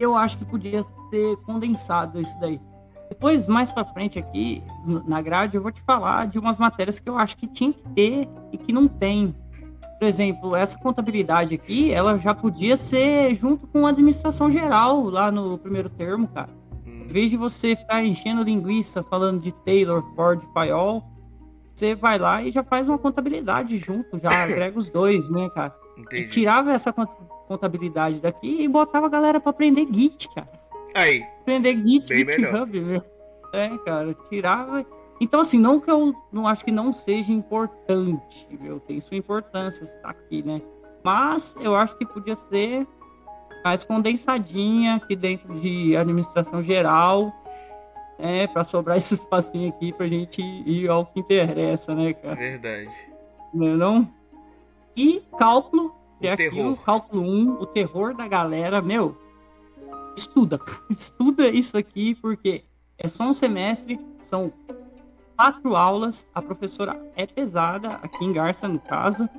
eu 0.00 0.16
acho 0.16 0.38
que 0.38 0.44
podia 0.44 0.82
ser 1.10 1.36
condensado 1.44 2.20
isso 2.20 2.38
daí. 2.40 2.60
Depois, 3.08 3.46
mais 3.46 3.70
para 3.70 3.84
frente 3.86 4.18
aqui, 4.18 4.62
na 5.06 5.22
grade, 5.22 5.56
eu 5.56 5.62
vou 5.62 5.72
te 5.72 5.80
falar 5.82 6.26
de 6.28 6.38
umas 6.38 6.58
matérias 6.58 6.98
que 6.98 7.08
eu 7.08 7.18
acho 7.18 7.36
que 7.36 7.46
tinha 7.46 7.72
que 7.72 7.88
ter 7.90 8.28
e 8.52 8.58
que 8.58 8.72
não 8.72 8.86
tem. 8.86 9.34
Por 9.98 10.06
exemplo, 10.06 10.54
essa 10.54 10.78
contabilidade 10.78 11.54
aqui, 11.54 11.92
ela 11.92 12.16
já 12.18 12.32
podia 12.32 12.76
ser 12.76 13.34
junto 13.34 13.66
com 13.66 13.84
a 13.84 13.90
administração 13.90 14.50
geral 14.50 15.02
lá 15.04 15.30
no 15.30 15.58
primeiro 15.58 15.90
termo, 15.90 16.28
cara. 16.28 16.50
Hum. 16.86 17.04
Em 17.04 17.08
vez 17.08 17.30
de 17.30 17.36
você 17.36 17.74
ficar 17.74 18.04
enchendo 18.04 18.44
linguiça 18.44 19.02
falando 19.02 19.42
de 19.42 19.50
Taylor, 19.50 20.04
Ford, 20.14 20.40
Payol, 20.54 21.02
você 21.74 21.94
vai 21.94 22.18
lá 22.18 22.42
e 22.42 22.50
já 22.50 22.62
faz 22.62 22.88
uma 22.88 22.98
contabilidade 22.98 23.76
junto, 23.78 24.20
já 24.20 24.30
agrega 24.44 24.78
os 24.78 24.88
dois, 24.88 25.28
né, 25.30 25.50
cara? 25.50 25.74
Entendi. 25.96 26.22
E 26.22 26.28
tirava 26.28 26.72
essa 26.72 26.92
contabilidade 26.92 28.20
daqui 28.20 28.62
e 28.62 28.68
botava 28.68 29.06
a 29.06 29.10
galera 29.10 29.40
para 29.40 29.50
aprender 29.50 29.86
Git, 29.92 30.28
cara. 30.32 30.48
Aí. 30.94 31.24
Aprender 31.40 31.74
Git, 31.84 32.14
GitHub, 32.14 32.80
meu. 32.80 33.02
É, 33.52 33.68
cara, 33.78 34.14
tirava. 34.28 34.84
Então, 35.20 35.40
assim, 35.40 35.58
não 35.58 35.80
que 35.80 35.90
eu 35.90 36.14
não 36.32 36.46
acho 36.46 36.64
que 36.64 36.70
não 36.70 36.92
seja 36.92 37.32
importante, 37.32 38.46
meu, 38.60 38.78
tem 38.78 39.00
sua 39.00 39.16
importância 39.16 39.84
estar 39.84 40.10
aqui, 40.10 40.42
né? 40.42 40.62
Mas 41.02 41.56
eu 41.60 41.74
acho 41.74 41.96
que 41.96 42.06
podia 42.06 42.36
ser 42.36 42.86
mais 43.64 43.82
condensadinha 43.82 44.96
aqui 44.96 45.16
dentro 45.16 45.58
de 45.60 45.96
administração 45.96 46.62
geral 46.62 47.32
é, 48.18 48.46
para 48.46 48.64
sobrar 48.64 48.96
esse 48.98 49.14
espacinho 49.14 49.68
aqui 49.70 49.92
pra 49.92 50.06
gente 50.06 50.40
ir 50.40 50.88
ao 50.88 51.06
que 51.06 51.20
interessa, 51.20 51.94
né, 51.94 52.12
cara? 52.12 52.36
Verdade. 52.36 52.90
Não 53.52 53.66
é 53.66 53.74
não? 53.74 54.08
E 54.96 55.22
cálculo, 55.38 55.94
que 56.20 56.26
o 56.26 56.28
é 56.28 56.32
aquilo, 56.32 56.76
cálculo 56.76 57.22
1, 57.22 57.60
o 57.60 57.66
terror 57.66 58.14
da 58.14 58.26
galera, 58.26 58.82
meu, 58.82 59.16
estuda, 60.16 60.60
estuda 60.90 61.48
isso 61.48 61.76
aqui, 61.78 62.14
porque 62.16 62.64
é 62.98 63.08
só 63.08 63.24
um 63.24 63.32
semestre, 63.32 63.98
são 64.20 64.52
quatro 65.38 65.76
aulas, 65.76 66.28
a 66.34 66.42
professora 66.42 67.00
é 67.14 67.24
pesada, 67.24 67.90
aqui 68.02 68.24
em 68.24 68.32
Garça, 68.32 68.66
no 68.66 68.80
caso, 68.80 69.30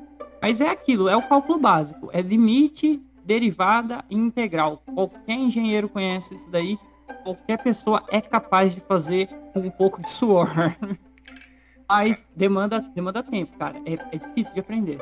mas 0.41 0.62
é 0.62 0.70
aquilo, 0.70 1.10
é 1.10 1.18
o 1.18 1.22
cálculo 1.22 1.60
básico, 1.60 2.10
é 2.14 2.22
limite, 2.22 3.02
derivada 3.26 4.06
e 4.10 4.16
integral. 4.16 4.82
Qualquer 4.95 5.34
engenheiro 5.34 5.89
conhece 5.89 6.36
isso 6.36 6.50
daí, 6.50 6.80
qualquer 7.26 7.62
pessoa 7.62 8.02
é 8.08 8.22
capaz 8.22 8.74
de 8.74 8.80
fazer 8.80 9.28
com 9.54 9.60
um 9.60 9.70
pouco 9.70 10.02
de 10.02 10.10
suor. 10.10 10.50
Mas 11.89 12.26
demanda, 12.34 12.80
demanda 12.95 13.22
tempo, 13.22 13.58
cara. 13.58 13.78
É, 13.86 14.16
é 14.16 14.20
difícil 14.20 14.54
de 14.54 14.60
aprender. 14.62 15.00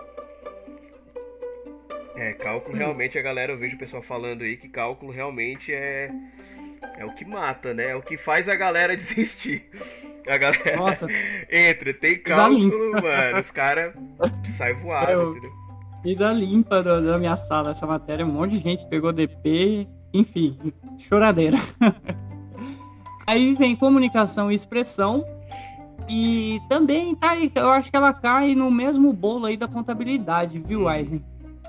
É, 2.15 2.33
cálculo 2.33 2.75
realmente, 2.75 3.19
a 3.19 3.21
galera, 3.21 3.51
eu 3.51 3.59
vejo 3.59 3.75
o 3.75 3.79
pessoal 3.79 4.01
falando 4.01 4.41
aí 4.41 4.57
que 4.57 4.67
cálculo 4.67 5.11
realmente 5.11 5.71
é, 5.71 6.09
é 6.97 7.05
o 7.05 7.13
que 7.13 7.25
mata, 7.25 7.73
né? 7.73 7.91
É 7.91 7.95
o 7.95 8.01
que 8.01 8.17
faz 8.17 8.49
a 8.49 8.55
galera 8.55 8.95
desistir. 8.97 9.69
A 10.27 10.37
galera 10.37 10.75
Nossa, 10.75 11.07
entra, 11.49 11.93
tem 11.93 12.19
cálculo, 12.19 12.91
mano, 12.93 13.39
os 13.39 13.51
caras 13.51 13.93
saem 14.43 14.75
voados, 14.75 15.37
entendeu? 15.37 15.51
Fiz 16.03 16.21
a 16.21 16.31
limpa 16.31 16.83
da 16.83 17.17
minha 17.17 17.37
sala 17.37 17.71
essa 17.71 17.85
matéria, 17.85 18.25
um 18.25 18.31
monte 18.31 18.51
de 18.51 18.59
gente 18.59 18.85
pegou 18.87 19.11
DP, 19.11 19.87
enfim, 20.13 20.57
choradeira. 20.99 21.57
Aí 23.25 23.53
vem 23.55 23.75
comunicação 23.75 24.51
e 24.51 24.55
expressão. 24.55 25.25
E 26.09 26.61
também 26.69 27.13
tá 27.15 27.31
aí, 27.31 27.51
eu 27.53 27.69
acho 27.69 27.91
que 27.91 27.97
ela 27.97 28.13
cai 28.13 28.55
no 28.55 28.71
mesmo 28.71 29.11
bolo 29.11 29.45
aí 29.45 29.57
da 29.57 29.67
contabilidade, 29.67 30.57
viu, 30.57 30.89
Eisen? 30.89 31.21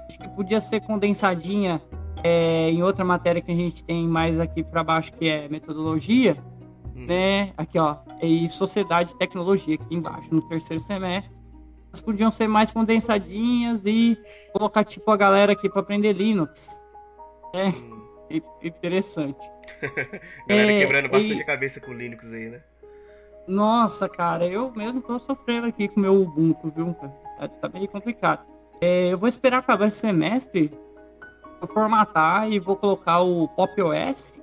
Acho 0.09 0.17
que 0.17 0.29
podia 0.29 0.61
ser 0.61 0.81
condensadinha 0.83 1.83
é, 2.23 2.71
em 2.71 2.83
outra 2.83 3.05
matéria 3.05 3.41
que 3.41 3.51
a 3.51 3.55
gente 3.55 3.85
tem 3.85 4.07
mais 4.07 4.39
aqui 4.39 4.63
para 4.63 4.83
baixo, 4.85 5.13
que 5.13 5.29
é 5.29 5.49
metodologia, 5.49 6.37
hum. 6.95 7.07
né? 7.07 7.53
Aqui, 7.57 7.79
ó, 7.79 7.97
e 8.23 8.49
sociedade 8.49 9.13
e 9.13 9.19
tecnologia 9.19 9.75
aqui 9.75 9.95
embaixo, 9.95 10.29
no 10.31 10.43
terceiro 10.49 10.83
semestre. 10.83 11.37
Elas 11.91 12.01
podiam 12.01 12.31
ser 12.31 12.47
mais 12.47 12.71
condensadinhas 12.71 13.85
e 13.87 14.19
colocar, 14.53 14.85
tipo, 14.85 15.11
a 15.11 15.17
galera 15.17 15.53
aqui 15.53 15.69
para 15.69 15.81
aprender 15.81 16.13
Linux. 16.13 16.69
É. 17.55 17.69
Hum 17.69 17.99
interessante. 18.63 19.39
Galera 20.47 20.73
é, 20.73 20.81
quebrando 20.81 21.09
bastante 21.09 21.39
e... 21.39 21.43
a 21.43 21.47
cabeça 21.47 21.81
com 21.81 21.93
Linux 21.93 22.33
aí, 22.33 22.51
né? 22.51 22.61
Nossa, 23.47 24.09
cara, 24.09 24.47
eu 24.47 24.71
mesmo 24.73 25.01
tô 25.01 25.19
sofrendo 25.21 25.67
aqui 25.67 25.89
com 25.89 26.01
o 26.01 26.03
meu 26.03 26.23
Ubuntu, 26.23 26.71
viu? 26.75 26.95
Tá, 27.39 27.49
tá 27.49 27.69
meio 27.69 27.89
complicado. 27.89 28.47
É, 28.81 29.13
eu 29.13 29.19
vou 29.19 29.29
esperar 29.29 29.59
acabar 29.59 29.89
esse 29.89 29.99
semestre, 29.99 30.71
formatar 31.67 32.51
e 32.51 32.59
vou 32.59 32.77
colocar 32.77 33.21
o 33.21 33.49
Pop 33.49 33.83
OS 33.83 34.43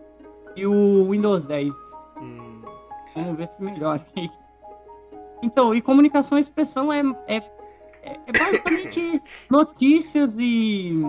e 0.56 0.66
o 0.66 1.10
Windows 1.10 1.46
10. 1.46 1.74
Hum, 2.22 2.62
Vamos 3.16 3.38
ver 3.38 3.48
se 3.48 3.64
melhora. 3.64 4.06
Então, 5.42 5.74
e 5.76 5.82
comunicação 5.82 6.38
e 6.38 6.42
expressão 6.42 6.92
é, 6.92 7.02
é, 7.28 7.38
é 8.04 8.32
basicamente 8.38 9.22
notícias 9.50 10.38
e 10.40 11.02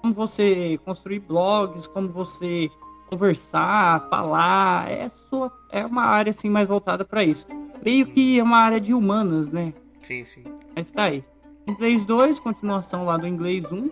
como 0.00 0.14
você 0.14 0.78
construir 0.84 1.20
blogs, 1.20 1.86
como 1.86 2.08
você 2.08 2.70
conversar, 3.08 4.08
falar, 4.08 4.90
é 4.90 5.08
sua 5.08 5.52
é 5.72 5.84
uma 5.84 6.04
área 6.04 6.30
assim 6.30 6.48
mais 6.48 6.68
voltada 6.68 7.04
para 7.04 7.24
isso. 7.24 7.46
Meio 7.84 8.06
que 8.06 8.38
é 8.38 8.42
uma 8.42 8.58
área 8.58 8.80
de 8.80 8.94
humanas, 8.94 9.50
né? 9.50 9.72
Sim, 10.02 10.24
sim. 10.24 10.44
Mas 10.76 10.90
tá 10.90 11.04
aí. 11.04 11.24
Inglês 11.66 12.04
2, 12.04 12.38
continuação 12.38 13.04
lá 13.04 13.16
do 13.16 13.26
inglês 13.26 13.70
1. 13.70 13.90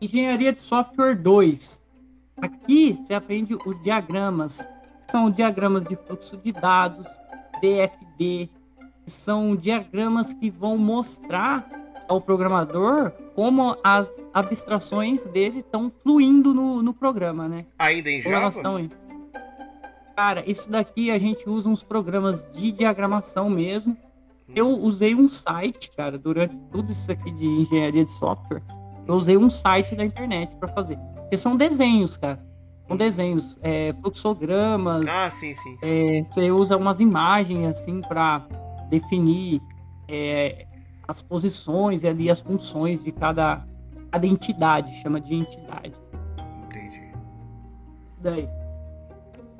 Engenharia 0.00 0.52
de 0.52 0.60
software 0.60 1.14
2. 1.14 1.82
Aqui 2.40 2.98
você 3.02 3.14
aprende 3.14 3.56
os 3.64 3.82
diagramas. 3.82 4.66
São 5.10 5.30
diagramas 5.30 5.84
de 5.84 5.96
fluxo 5.96 6.36
de 6.36 6.52
dados, 6.52 7.06
DFD. 7.60 8.50
São 9.06 9.56
diagramas 9.56 10.32
que 10.34 10.50
vão 10.50 10.76
mostrar 10.76 11.66
ao 12.08 12.20
programador 12.20 13.10
como 13.34 13.76
as 13.82 14.08
abstrações 14.34 15.24
dele 15.26 15.58
estão 15.58 15.90
fluindo 16.02 16.52
no, 16.52 16.82
no 16.82 16.92
programa, 16.92 17.48
né? 17.48 17.66
Ainda 17.78 18.10
em 18.10 18.20
Java? 18.20 18.34
Cara, 20.14 20.48
isso 20.48 20.70
daqui 20.70 21.10
a 21.10 21.18
gente 21.18 21.48
usa 21.48 21.68
uns 21.68 21.82
programas 21.82 22.46
de 22.52 22.72
diagramação 22.72 23.48
mesmo. 23.48 23.96
Eu 24.54 24.68
usei 24.70 25.14
um 25.14 25.28
site, 25.28 25.90
cara, 25.96 26.18
durante 26.18 26.56
tudo 26.70 26.92
isso 26.92 27.10
aqui 27.10 27.30
de 27.30 27.46
engenharia 27.46 28.04
de 28.04 28.10
software. 28.12 28.62
Eu 29.06 29.14
usei 29.14 29.36
um 29.36 29.48
site 29.48 29.94
da 29.94 30.04
internet 30.04 30.54
para 30.56 30.68
fazer. 30.68 30.98
Porque 31.14 31.36
são 31.36 31.56
desenhos, 31.56 32.16
cara. 32.16 32.44
São 32.86 32.96
desenhos, 32.96 33.58
é, 33.62 33.92
fluxogramas. 34.00 35.06
Ah, 35.08 35.30
sim, 35.30 35.54
sim. 35.54 35.76
É, 35.82 36.24
você 36.30 36.50
usa 36.50 36.76
umas 36.76 37.00
imagens 37.00 37.66
assim 37.66 38.00
para 38.00 38.46
definir 38.88 39.60
é, 40.08 40.66
as 41.06 41.20
posições 41.20 42.02
e 42.02 42.08
ali 42.08 42.30
as 42.30 42.40
funções 42.40 43.02
de 43.02 43.10
cada, 43.10 43.66
cada 44.10 44.26
entidade, 44.26 44.92
chama 45.02 45.20
de 45.20 45.34
entidade. 45.34 45.94
Entendi. 46.64 47.12
Daí. 48.20 48.48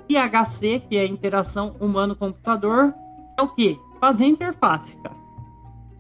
IHC, 0.09 0.81
que 0.89 0.97
é 0.97 1.05
interação 1.05 1.75
humano-computador, 1.81 2.95
é 3.37 3.43
o 3.43 3.49
quê? 3.49 3.77
Fazer 4.01 4.27
interface, 4.27 4.97
cara. 5.03 5.17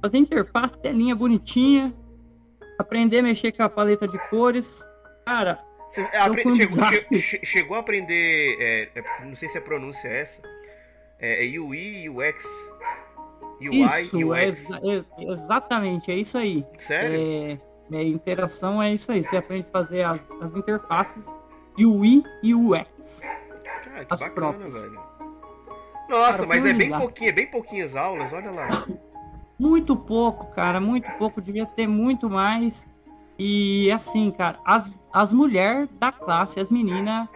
Fazer 0.00 0.18
interface, 0.18 0.78
telinha 0.78 1.16
bonitinha, 1.16 1.92
aprender 2.78 3.18
a 3.18 3.22
mexer 3.22 3.52
com 3.52 3.62
a 3.62 3.68
paleta 3.68 4.06
de 4.06 4.18
cores. 4.28 4.84
Cara, 5.24 5.60
chegou, 5.92 6.92
che 7.20 7.40
chegou, 7.44 7.76
a 7.76 7.80
aprender, 7.80 8.56
é, 8.60 8.88
é, 8.94 9.24
não 9.24 9.34
sei 9.34 9.48
se 9.48 9.58
a 9.58 9.60
pronúncia 9.60 10.08
é 10.08 10.20
essa, 10.20 10.42
é, 11.18 11.46
é 11.46 11.58
UI 11.58 12.04
e 12.04 12.10
UX. 12.10 12.44
UI 13.60 14.02
isso, 14.02 14.16
UX. 14.16 14.70
É, 14.70 15.32
exatamente, 15.32 16.10
é 16.10 16.16
isso 16.16 16.36
aí. 16.36 16.64
Sério? 16.78 17.58
É, 17.92 17.96
é, 17.96 18.02
interação 18.02 18.82
é 18.82 18.92
isso 18.92 19.10
aí. 19.10 19.22
Você 19.22 19.36
aprende 19.36 19.66
a 19.68 19.70
fazer 19.70 20.02
as, 20.02 20.20
as 20.40 20.54
interfaces 20.54 21.26
UI 21.78 22.22
e 22.42 22.54
UX. 22.54 22.86
Cara, 23.20 24.04
que 24.04 24.14
as 24.14 24.20
bacana, 24.20 24.34
próprias. 24.34 24.82
velho. 24.82 25.00
Nossa, 26.08 26.32
cara, 26.32 26.46
mas 26.46 26.64
é 26.64 26.72
bem 26.72 26.90
pouquinho, 26.90 27.28
é 27.28 27.32
bem 27.32 27.46
pouquinhas 27.46 27.96
aulas, 27.96 28.32
olha 28.32 28.50
lá. 28.50 28.86
Muito 29.58 29.96
pouco, 29.96 30.46
cara, 30.52 30.80
muito 30.80 31.10
pouco. 31.12 31.40
Devia 31.40 31.66
ter 31.66 31.86
muito 31.86 32.28
mais. 32.28 32.86
E 33.38 33.90
assim, 33.90 34.30
cara, 34.30 34.58
as, 34.64 34.92
as 35.12 35.32
mulheres 35.32 35.88
da 35.98 36.10
classe, 36.12 36.60
as 36.60 36.70
meninas, 36.70 37.28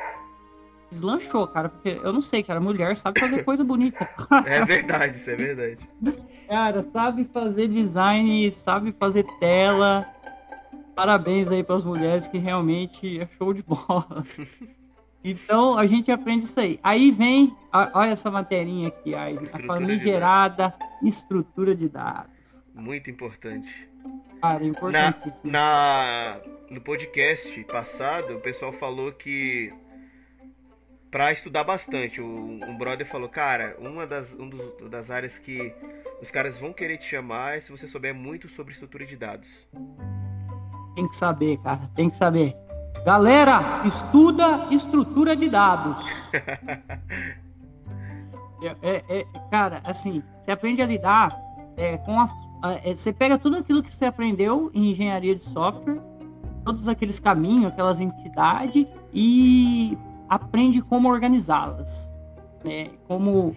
deslanchou, 0.91 1.47
cara. 1.47 1.69
Porque 1.69 2.01
eu 2.03 2.13
não 2.13 2.21
sei, 2.21 2.43
cara, 2.43 2.61
mulher 2.61 2.97
sabe 2.97 3.21
fazer 3.21 3.43
coisa 3.45 3.65
bonita. 3.65 4.09
é 4.47 4.65
verdade, 4.65 5.17
isso 5.17 5.31
é 5.31 5.37
verdade. 5.37 5.89
Cara, 6.47 6.83
sabe 6.83 7.25
fazer 7.33 7.69
design, 7.69 8.51
sabe 8.51 8.93
fazer 8.99 9.25
tela. 9.39 10.07
Parabéns 10.95 11.51
aí 11.51 11.63
para 11.63 11.77
as 11.77 11.85
mulheres 11.85 12.29
que 12.29 12.39
realmente 12.39 13.21
é 13.21 13.27
show 13.39 13.55
de 13.55 13.63
bola. 13.63 14.07
Então 15.23 15.77
a 15.77 15.87
gente 15.87 16.11
aprende 16.11 16.47
isso 16.47 16.59
aí. 16.59 16.81
Aí 16.83 17.11
vem, 17.11 17.55
olha 17.73 18.11
essa 18.11 18.31
materinha 18.31 18.89
aqui, 18.89 19.15
a, 19.15 19.27
a 19.29 19.67
famigerada 19.67 20.75
estrutura 21.03 21.75
de 21.75 21.89
dados. 21.89 22.31
Muito 22.75 23.11
importante. 23.11 23.89
Cara, 24.41 24.65
importantíssimo. 24.65 25.41
Na, 25.45 25.51
na, 25.53 26.41
no 26.71 26.81
podcast 26.81 27.63
passado, 27.65 28.37
o 28.37 28.41
pessoal 28.41 28.73
falou 28.73 29.13
que 29.13 29.73
para 31.11 31.33
estudar 31.33 31.65
bastante. 31.65 32.21
O, 32.21 32.27
um 32.27 32.79
brother 32.79 33.07
falou, 33.07 33.29
cara, 33.29 33.77
uma 33.79 34.07
das, 34.07 34.33
um 34.35 34.49
dos, 34.49 34.91
das 34.91 35.11
áreas 35.11 35.39
que 35.39 35.75
os 36.23 36.31
caras 36.31 36.59
vão 36.59 36.73
querer 36.73 36.97
te 36.97 37.05
chamar 37.05 37.57
é 37.57 37.61
se 37.61 37.71
você 37.71 37.87
souber 37.87 38.15
muito 38.15 38.49
sobre 38.49 38.73
estrutura 38.73 39.05
de 39.05 39.17
dados. 39.17 39.69
Tem 40.95 41.09
que 41.09 41.17
saber, 41.17 41.59
cara, 41.59 41.91
tem 41.95 42.09
que 42.09 42.17
saber. 42.17 42.55
Galera, 43.05 43.83
estuda 43.87 44.67
estrutura 44.71 45.35
de 45.35 45.49
dados. 45.49 46.05
é, 48.63 48.77
é, 48.83 49.05
é, 49.09 49.25
cara, 49.51 49.81
assim, 49.85 50.23
você 50.41 50.51
aprende 50.51 50.83
a 50.83 50.87
lidar 50.87 51.37
é, 51.77 51.97
com 51.99 52.21
a, 52.21 52.29
é, 52.85 52.95
Você 52.95 53.13
pega 53.13 53.39
tudo 53.39 53.57
aquilo 53.57 53.83
que 53.83 53.95
você 53.95 54.05
aprendeu 54.05 54.71
em 54.75 54.91
engenharia 54.91 55.35
de 55.35 55.45
software, 55.45 56.01
todos 56.65 56.89
aqueles 56.89 57.19
caminhos, 57.19 57.73
aquelas 57.73 57.99
entidades, 58.01 58.87
e 59.15 59.97
aprende 60.29 60.83
como 60.83 61.09
organizá-las. 61.09 62.13
Né? 62.63 62.91
Como, 63.09 63.55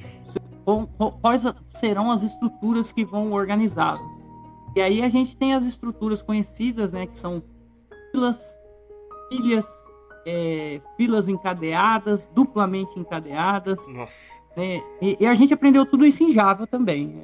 quais 1.21 1.43
serão 1.75 2.09
as 2.11 2.23
estruturas 2.23 2.91
que 2.91 3.03
vão 3.03 3.34
organizá-las. 3.34 4.01
E 4.75 4.81
aí 4.81 5.03
a 5.03 5.09
gente 5.09 5.38
tem 5.38 5.53
as 5.53 5.65
estruturas 5.65 6.23
conhecidas, 6.23 6.91
né, 6.91 7.05
que 7.05 7.19
são 7.19 7.43
filas, 8.11 8.57
filhas, 9.30 9.65
é, 10.26 10.82
filas 10.97 11.28
encadeadas, 11.28 12.28
duplamente 12.34 12.99
encadeadas. 12.99 13.80
Nossa. 13.88 14.34
Né? 14.55 14.82
E, 15.01 15.17
e, 15.19 15.26
a 15.26 15.34
gente 15.34 15.53
aprendeu 15.53 15.86
tudo 15.86 16.05
isso 16.05 16.24
em 16.24 16.32
Java 16.32 16.67
também. 16.67 17.21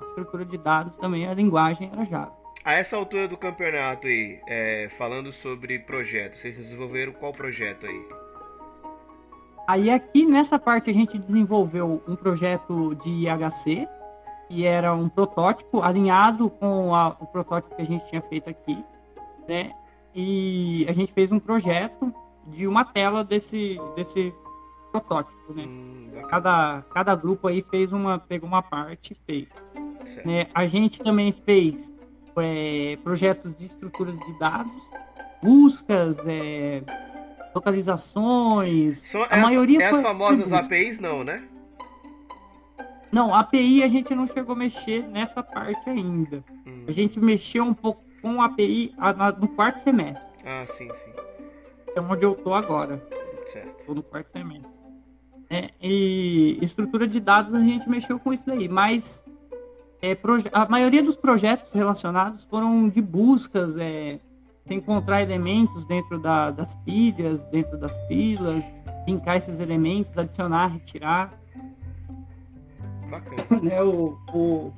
A 0.00 0.04
estrutura 0.04 0.44
de 0.44 0.56
dados 0.56 0.96
também, 0.96 1.26
a 1.26 1.34
linguagem 1.34 1.90
era 1.92 2.04
Java. 2.04 2.32
A 2.64 2.74
essa 2.74 2.96
altura 2.96 3.26
do 3.26 3.36
campeonato 3.36 4.06
aí, 4.06 4.38
é, 4.46 4.88
falando 4.90 5.32
sobre 5.32 5.78
projetos, 5.78 6.40
vocês 6.40 6.56
desenvolveram 6.56 7.12
qual 7.12 7.32
projeto 7.32 7.86
aí? 7.86 8.08
Aí 9.66 9.90
aqui 9.90 10.26
nessa 10.26 10.58
parte 10.58 10.90
a 10.90 10.92
gente 10.92 11.16
desenvolveu 11.16 12.02
um 12.06 12.16
projeto 12.16 12.94
de 12.96 13.26
IHC, 13.26 13.88
que 14.48 14.66
era 14.66 14.92
um 14.92 15.08
protótipo 15.08 15.80
alinhado 15.80 16.50
com 16.50 16.94
a, 16.94 17.16
o 17.20 17.26
protótipo 17.26 17.76
que 17.76 17.82
a 17.82 17.84
gente 17.84 18.04
tinha 18.08 18.20
feito 18.22 18.50
aqui, 18.50 18.84
né? 19.48 19.72
E 20.14 20.84
a 20.88 20.92
gente 20.92 21.12
fez 21.12 21.30
um 21.30 21.38
projeto 21.38 22.12
de 22.46 22.66
uma 22.66 22.84
tela 22.84 23.22
desse, 23.22 23.78
desse 23.94 24.32
protótipo, 24.90 25.52
né? 25.52 25.64
Hum, 25.64 26.10
cada, 26.28 26.82
cada 26.92 27.14
grupo 27.14 27.46
aí 27.48 27.64
fez 27.70 27.92
uma, 27.92 28.18
pegou 28.18 28.48
uma 28.48 28.62
parte 28.62 29.12
e 29.12 29.16
fez. 29.26 29.48
Né? 30.24 30.48
A 30.52 30.66
gente 30.66 31.02
também 31.02 31.32
fez 31.44 31.92
é, 32.36 32.98
projetos 33.02 33.54
de 33.54 33.66
estruturas 33.66 34.18
de 34.18 34.38
dados, 34.38 34.82
buscas, 35.42 36.18
é, 36.26 36.82
localizações. 37.54 38.98
São 38.98 39.24
a 39.28 39.36
maioria 39.36 39.80
é 39.80 39.90
as 39.90 40.02
famosas 40.02 40.52
APIs, 40.52 40.98
não, 40.98 41.22
né? 41.22 41.42
Não, 43.12 43.34
API 43.34 43.82
a 43.82 43.88
gente 43.88 44.14
não 44.14 44.26
chegou 44.26 44.54
a 44.54 44.58
mexer 44.58 45.06
nessa 45.08 45.42
parte 45.42 45.88
ainda. 45.90 46.44
Hum. 46.66 46.84
A 46.86 46.92
gente 46.92 47.18
mexeu 47.18 47.64
um 47.64 47.74
pouco 47.74 48.02
com 48.20 48.40
a 48.40 48.46
API 48.46 48.94
no 49.38 49.48
quarto 49.48 49.82
semestre. 49.82 50.28
Ah, 50.44 50.64
sim, 50.66 50.88
sim. 50.88 51.12
É 51.94 52.00
onde 52.00 52.24
eu 52.24 52.34
tô 52.34 52.54
agora. 52.54 53.02
Certo. 53.46 53.84
Tô 53.86 53.94
no 53.94 54.02
quarto 54.02 54.30
semestre. 54.32 54.70
É, 55.48 55.70
e 55.82 56.58
estrutura 56.62 57.08
de 57.08 57.18
dados 57.18 57.54
a 57.54 57.60
gente 57.60 57.88
mexeu 57.88 58.20
com 58.20 58.32
isso 58.32 58.46
daí, 58.46 58.68
mas 58.68 59.24
é, 60.00 60.16
a 60.52 60.66
maioria 60.66 61.02
dos 61.02 61.16
projetos 61.16 61.72
relacionados 61.72 62.44
foram 62.44 62.88
de 62.88 63.02
buscas, 63.02 63.76
é, 63.76 64.20
se 64.64 64.74
encontrar 64.74 65.22
elementos 65.22 65.84
dentro 65.86 66.20
da, 66.20 66.52
das 66.52 66.74
pilhas, 66.84 67.44
dentro 67.46 67.76
das 67.76 67.96
pilas, 68.06 68.62
linkar 69.06 69.36
esses 69.36 69.58
elementos, 69.58 70.16
adicionar, 70.16 70.68
retirar. 70.68 71.34
Bacana. 73.10 73.40
É 73.74 73.82
o, 73.82 74.16
o, 74.32 74.72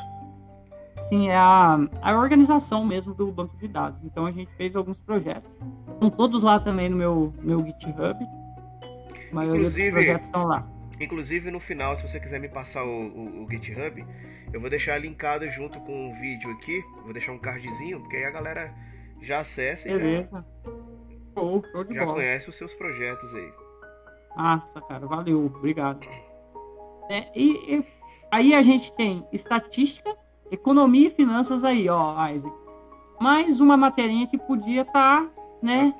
assim, 1.04 1.28
é 1.28 1.36
a, 1.36 1.78
a 2.00 2.16
organização 2.16 2.84
mesmo 2.84 3.14
do 3.14 3.30
banco 3.30 3.56
de 3.56 3.68
dados. 3.68 4.02
Então 4.04 4.26
a 4.26 4.32
gente 4.32 4.50
fez 4.56 4.74
alguns 4.74 4.96
projetos. 4.98 5.50
Estão 5.92 6.10
todos 6.10 6.42
lá 6.42 6.58
também 6.58 6.88
no 6.88 6.96
meu, 6.96 7.34
meu 7.40 7.64
GitHub. 7.64 8.24
A 9.30 9.34
maioria 9.34 9.60
inclusive, 9.60 9.90
dos 9.90 9.92
projetos 9.92 10.26
estão 10.26 10.44
lá. 10.44 10.66
Inclusive 11.00 11.50
no 11.50 11.60
final, 11.60 11.96
se 11.96 12.08
você 12.08 12.20
quiser 12.20 12.40
me 12.40 12.48
passar 12.48 12.84
o, 12.84 12.88
o, 12.88 13.44
o 13.44 13.50
GitHub, 13.50 14.04
eu 14.52 14.60
vou 14.60 14.70
deixar 14.70 14.98
linkado 14.98 15.48
junto 15.50 15.80
com 15.80 16.10
o 16.10 16.14
vídeo 16.14 16.50
aqui. 16.52 16.82
Vou 17.02 17.12
deixar 17.12 17.32
um 17.32 17.38
cardzinho, 17.38 18.00
porque 18.00 18.16
aí 18.16 18.24
a 18.24 18.30
galera 18.30 18.72
já 19.20 19.40
acessa 19.40 19.88
e 19.88 19.92
Beleza. 19.92 20.28
já, 20.32 20.44
show, 21.34 21.64
show 21.72 21.86
já 21.90 22.06
conhece 22.06 22.48
os 22.48 22.56
seus 22.56 22.74
projetos 22.74 23.34
aí. 23.34 23.52
Nossa, 24.36 24.80
cara, 24.82 25.06
valeu, 25.06 25.46
obrigado. 25.46 26.06
É, 27.10 27.28
e, 27.34 27.76
e, 27.76 27.84
aí 28.30 28.54
a 28.54 28.62
gente 28.62 28.92
tem 28.94 29.26
estatística, 29.32 30.16
economia 30.52 31.08
e 31.08 31.10
finanças 31.10 31.64
aí, 31.64 31.88
ó, 31.88 32.28
Isaac. 32.28 32.54
Mais 33.20 33.60
uma 33.60 33.76
materinha 33.76 34.26
que 34.26 34.36
podia 34.36 34.82
estar, 34.82 35.22
tá, 35.22 35.30
né, 35.62 35.94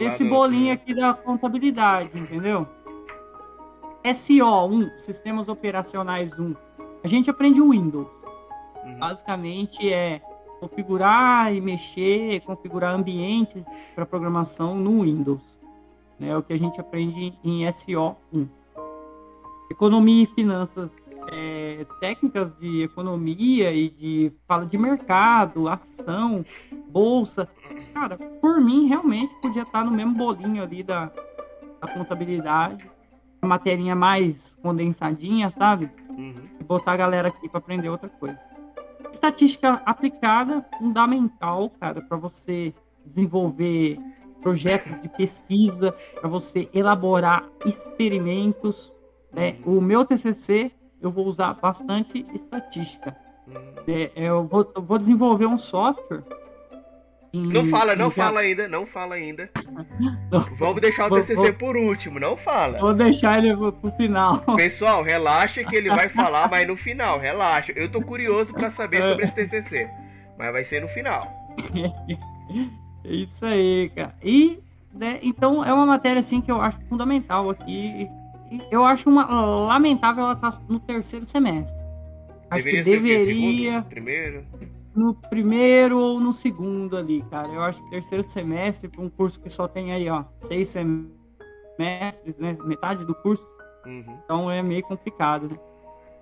esse 0.00 0.24
bolinho 0.24 0.72
aqui 0.72 0.94
da 0.94 1.12
contabilidade, 1.12 2.10
entendeu? 2.18 2.66
SO1, 4.04 4.96
Sistemas 4.98 5.48
Operacionais 5.48 6.38
1. 6.38 6.54
A 7.02 7.08
gente 7.08 7.28
aprende 7.28 7.60
o 7.60 7.70
Windows. 7.70 8.06
Uhum. 8.84 8.98
Basicamente 8.98 9.92
é 9.92 10.20
configurar 10.60 11.52
e 11.52 11.60
mexer, 11.60 12.40
configurar 12.42 12.94
ambientes 12.94 13.64
para 13.94 14.06
programação 14.06 14.76
no 14.76 15.02
Windows. 15.02 15.42
Né? 16.18 16.28
É 16.28 16.36
o 16.36 16.42
que 16.42 16.52
a 16.52 16.58
gente 16.58 16.80
aprende 16.80 17.34
em 17.42 17.64
SO1. 17.66 18.46
Economia 19.70 20.22
e 20.22 20.26
finanças, 20.26 20.92
é, 21.30 21.86
técnicas 22.00 22.56
de 22.58 22.82
economia 22.82 23.72
e 23.72 23.88
de 23.88 24.32
fala 24.46 24.66
de 24.66 24.78
mercado, 24.78 25.68
ação, 25.68 26.44
bolsa. 26.88 27.48
Cara, 27.92 28.16
por 28.40 28.60
mim, 28.60 28.86
realmente 28.86 29.34
podia 29.40 29.62
estar 29.62 29.84
no 29.84 29.90
mesmo 29.90 30.14
bolinho 30.14 30.62
ali 30.62 30.82
da, 30.82 31.10
da 31.80 31.88
contabilidade. 31.88 32.88
Uma 33.42 33.50
materinha 33.50 33.94
mais 33.94 34.56
condensadinha, 34.62 35.50
sabe? 35.50 35.90
Uhum. 36.10 36.34
E 36.60 36.64
botar 36.64 36.92
a 36.92 36.96
galera 36.96 37.28
aqui 37.28 37.48
para 37.48 37.58
aprender 37.58 37.88
outra 37.88 38.08
coisa. 38.08 38.38
Estatística 39.10 39.82
aplicada, 39.84 40.64
fundamental, 40.78 41.70
cara, 41.80 42.00
para 42.02 42.16
você 42.16 42.74
desenvolver 43.04 43.98
projetos 44.42 45.00
de 45.00 45.08
pesquisa, 45.08 45.92
para 46.20 46.28
você 46.28 46.68
elaborar 46.72 47.44
experimentos. 47.64 48.92
Né? 49.32 49.56
O 49.64 49.80
meu 49.80 50.04
TCC, 50.04 50.70
eu 51.00 51.10
vou 51.10 51.26
usar 51.26 51.54
bastante 51.54 52.26
estatística. 52.34 53.16
É, 53.86 54.10
eu, 54.16 54.46
vou, 54.46 54.72
eu 54.74 54.82
vou 54.82 54.98
desenvolver 54.98 55.46
um 55.46 55.58
software 55.58 56.24
não 57.36 57.66
fala, 57.66 57.94
não 57.94 58.10
fala 58.10 58.40
ainda, 58.40 58.68
não 58.68 58.86
fala 58.86 59.14
ainda. 59.14 59.50
Não. 60.30 60.40
Vamos 60.56 60.80
deixar 60.80 61.10
o 61.10 61.14
TCC 61.14 61.34
vou, 61.34 61.52
por 61.52 61.76
último, 61.76 62.18
não 62.18 62.36
fala. 62.36 62.78
Vou 62.78 62.94
deixar 62.94 63.38
ele 63.38 63.54
pro 63.56 63.90
final. 63.96 64.40
Pessoal, 64.56 65.02
relaxa 65.02 65.62
que 65.64 65.76
ele 65.76 65.88
vai 65.88 66.08
falar, 66.08 66.48
mas 66.48 66.66
no 66.66 66.76
final, 66.76 67.18
relaxa. 67.18 67.72
Eu 67.76 67.90
tô 67.90 68.00
curioso 68.00 68.52
para 68.52 68.70
saber 68.70 69.02
sobre 69.02 69.24
esse 69.24 69.34
TCC, 69.34 69.88
mas 70.38 70.52
vai 70.52 70.64
ser 70.64 70.80
no 70.80 70.88
final. 70.88 71.30
É 73.08 73.14
isso 73.14 73.46
aí, 73.46 73.88
cara. 73.94 74.16
E, 74.20 74.58
né, 74.92 75.20
então, 75.22 75.64
é 75.64 75.72
uma 75.72 75.86
matéria, 75.86 76.18
assim, 76.18 76.40
que 76.40 76.50
eu 76.50 76.60
acho 76.60 76.76
fundamental 76.88 77.48
aqui. 77.50 78.08
Eu 78.70 78.84
acho 78.84 79.08
uma 79.08 79.24
lamentável 79.24 80.24
ela 80.24 80.32
estar 80.34 80.50
tá 80.50 80.60
no 80.68 80.80
terceiro 80.80 81.26
semestre. 81.26 81.84
Acho 82.50 82.64
deveria 82.64 82.84
que 82.84 82.90
deveria... 82.90 83.70
Segundo, 83.72 83.88
primeiro? 83.88 84.44
no 84.96 85.14
primeiro 85.14 85.98
ou 85.98 86.18
no 86.18 86.32
segundo 86.32 86.96
ali, 86.96 87.22
cara. 87.30 87.48
Eu 87.48 87.62
acho 87.62 87.82
que 87.84 87.90
terceiro 87.90 88.28
semestre, 88.28 88.88
para 88.88 89.02
um 89.02 89.10
curso 89.10 89.38
que 89.38 89.50
só 89.50 89.68
tem 89.68 89.92
aí, 89.92 90.08
ó, 90.08 90.24
seis 90.38 90.68
semestres, 90.68 92.36
né? 92.38 92.56
Metade 92.64 93.04
do 93.04 93.14
curso. 93.16 93.46
Uhum. 93.84 94.18
Então 94.24 94.50
é 94.50 94.62
meio 94.62 94.82
complicado, 94.82 95.50
né? 95.50 95.58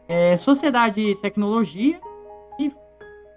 É, 0.09 0.37
sociedade 0.37 1.01
e 1.01 1.14
tecnologia 1.14 1.99
e 2.59 2.70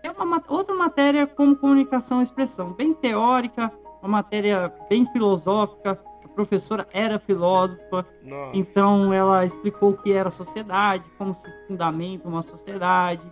é 0.03 0.11
uma 0.11 0.43
outra 0.49 0.75
matéria 0.75 1.25
como 1.27 1.55
comunicação 1.55 2.19
e 2.19 2.23
expressão, 2.23 2.73
bem 2.73 2.93
teórica, 2.93 3.71
uma 4.01 4.09
matéria 4.09 4.73
bem 4.89 5.05
filosófica. 5.11 5.97
Professora 6.37 6.87
era 6.93 7.17
filósofa, 7.17 8.05
Nossa. 8.21 8.55
então 8.55 9.11
ela 9.11 9.43
explicou 9.43 9.89
o 9.89 9.97
que 9.97 10.13
era 10.13 10.29
a 10.29 10.31
sociedade, 10.31 11.03
como 11.17 11.33
se 11.33 11.49
fundamenta 11.67 12.27
uma 12.27 12.43
sociedade, 12.43 13.23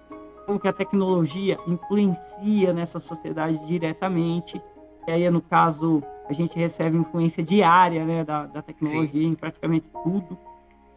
como 0.47 0.59
que 0.59 0.67
a 0.67 0.73
tecnologia 0.73 1.59
influencia 1.67 2.73
nessa 2.73 2.99
sociedade 2.99 3.63
diretamente. 3.67 4.59
E 5.07 5.11
aí, 5.11 5.29
no 5.29 5.39
caso, 5.39 6.01
a 6.27 6.33
gente 6.33 6.57
recebe 6.57 6.97
influência 6.97 7.43
diária 7.43 8.03
né, 8.03 8.23
da, 8.23 8.47
da 8.47 8.63
tecnologia 8.63 9.21
Sim. 9.21 9.27
em 9.27 9.35
praticamente 9.35 9.87
tudo. 10.03 10.35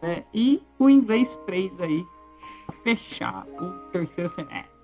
Né? 0.01 0.23
E 0.33 0.63
o 0.79 0.89
inglês 0.89 1.37
3 1.45 1.79
aí, 1.79 2.03
fechar 2.83 3.45
o 3.61 3.69
terceiro 3.91 4.29
semestre. 4.29 4.78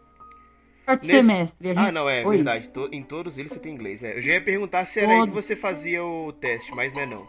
Quarto 0.85 1.07
Nesse... 1.07 1.27
semestre. 1.27 1.67
Gente... 1.69 1.79
Ah, 1.79 1.91
não, 1.91 2.07
é 2.07 2.23
Oi? 2.23 2.35
verdade. 2.37 2.69
Em 2.91 3.01
todos 3.01 3.37
eles 3.39 3.51
você 3.51 3.59
tem 3.59 3.73
inglês. 3.73 4.03
É. 4.03 4.17
Eu 4.17 4.21
já 4.21 4.33
ia 4.33 4.41
perguntar 4.41 4.85
se 4.85 4.99
era 4.99 5.09
Todo... 5.09 5.21
aí 5.21 5.27
que 5.27 5.33
você 5.33 5.55
fazia 5.55 6.03
o 6.03 6.31
teste, 6.31 6.73
mas 6.75 6.93
não 6.93 7.01
é 7.01 7.05
não. 7.05 7.27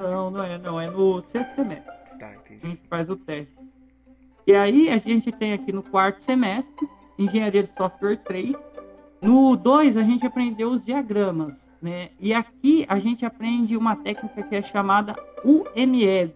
Não, 0.00 0.30
não 0.30 0.42
é, 0.44 0.58
não. 0.58 0.80
É 0.80 0.90
no 0.90 1.22
sexto 1.22 1.54
semestre. 1.54 1.92
Tá, 2.18 2.34
entendi. 2.34 2.60
A 2.62 2.66
gente 2.66 2.82
faz 2.88 3.08
o 3.08 3.16
teste. 3.16 3.54
E 4.46 4.54
aí 4.54 4.90
a 4.90 4.96
gente 4.96 5.30
tem 5.30 5.52
aqui 5.52 5.72
no 5.72 5.82
quarto 5.84 6.20
semestre, 6.22 6.88
Engenharia 7.16 7.62
de 7.62 7.72
Software 7.74 8.16
3. 8.16 8.56
No 9.20 9.54
2 9.54 9.96
a 9.96 10.02
gente 10.02 10.26
aprendeu 10.26 10.70
os 10.70 10.84
diagramas, 10.84 11.70
né? 11.80 12.10
E 12.18 12.34
aqui 12.34 12.84
a 12.88 12.98
gente 12.98 13.24
aprende 13.24 13.76
uma 13.76 13.94
técnica 13.94 14.42
que 14.42 14.56
é 14.56 14.62
chamada 14.62 15.14
UML, 15.44 16.32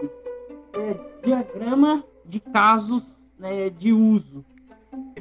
é 0.73 1.27
Diagrama 1.27 2.05
de 2.25 2.39
Casos 2.39 3.19
né, 3.37 3.71
de 3.71 3.93
Uso. 3.93 4.45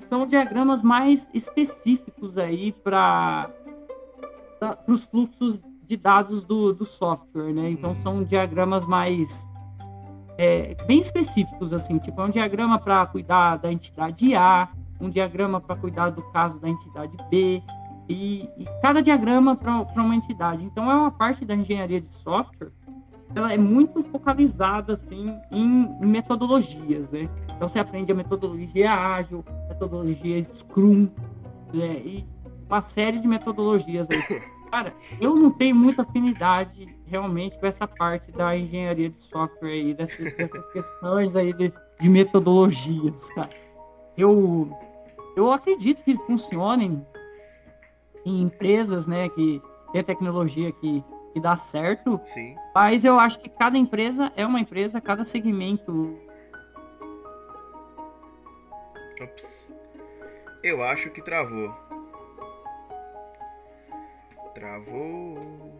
São 0.09 0.25
diagramas 0.25 0.81
mais 0.81 1.29
específicos 1.33 2.37
aí 2.37 2.71
para 2.71 3.49
os 4.87 5.03
fluxos 5.05 5.59
de 5.87 5.97
dados 5.97 6.43
do, 6.43 6.73
do 6.73 6.85
software, 6.85 7.53
né? 7.53 7.69
Então 7.69 7.95
são 7.97 8.23
diagramas 8.23 8.85
mais 8.85 9.47
é, 10.37 10.75
bem 10.85 10.99
específicos, 10.99 11.71
assim, 11.73 11.97
tipo, 11.97 12.19
é 12.21 12.25
um 12.25 12.29
diagrama 12.29 12.79
para 12.79 13.05
cuidar 13.05 13.57
da 13.57 13.71
entidade 13.71 14.35
A, 14.35 14.69
um 14.99 15.09
diagrama 15.09 15.61
para 15.61 15.75
cuidar 15.75 16.09
do 16.09 16.21
caso 16.31 16.59
da 16.59 16.69
entidade 16.69 17.15
B, 17.29 17.61
e, 18.07 18.49
e 18.57 18.65
cada 18.81 19.01
diagrama 19.01 19.55
para 19.55 20.01
uma 20.01 20.15
entidade. 20.15 20.63
Então, 20.65 20.91
é 20.91 20.95
uma 20.95 21.11
parte 21.11 21.43
da 21.45 21.55
engenharia 21.55 22.01
de 22.01 22.13
software, 22.15 22.71
ela 23.35 23.53
é 23.53 23.57
muito 23.57 24.01
focalizada, 24.05 24.93
assim, 24.93 25.37
em 25.51 25.87
metodologias, 25.99 27.11
né? 27.11 27.29
Então, 27.55 27.67
você 27.67 27.79
aprende 27.79 28.11
a 28.11 28.15
metodologia 28.15 28.91
ágil, 28.91 29.43
metodologia 29.67 30.43
Scrum, 30.45 31.09
né? 31.73 32.01
e 32.03 32.25
uma 32.67 32.81
série 32.81 33.19
de 33.19 33.27
metodologias 33.27 34.07
aí. 34.09 34.41
Cara, 34.71 34.93
eu 35.21 35.35
não 35.35 35.51
tenho 35.51 35.75
muita 35.75 36.01
afinidade 36.01 36.87
realmente 37.05 37.57
com 37.59 37.65
essa 37.65 37.87
parte 37.87 38.31
da 38.31 38.57
engenharia 38.57 39.09
de 39.09 39.21
software 39.21 39.69
aí, 39.69 39.93
dessas, 39.93 40.35
dessas 40.35 40.65
questões 40.73 41.35
aí 41.35 41.53
de, 41.53 41.71
de 42.01 42.09
metodologias, 42.09 43.29
cara. 43.29 43.49
Eu, 44.17 44.69
eu 45.35 45.51
acredito 45.51 46.03
que 46.03 46.17
funcionem 46.25 47.05
em 48.25 48.41
empresas, 48.41 49.07
né, 49.07 49.29
que 49.29 49.61
tem 49.93 50.03
tecnologia 50.03 50.71
que, 50.73 51.01
que 51.35 51.39
dá 51.41 51.57
certo, 51.57 52.21
Sim. 52.27 52.55
mas 52.73 53.03
eu 53.03 53.19
acho 53.19 53.37
que 53.37 53.49
cada 53.49 53.77
empresa 53.77 54.31
é 54.37 54.45
uma 54.45 54.61
empresa, 54.61 55.01
cada 55.01 55.25
segmento. 55.25 56.17
Ops. 59.21 59.69
Eu 60.63 60.81
acho 60.81 61.09
que 61.09 61.21
travou. 61.21 61.75
Travou. 64.53 65.73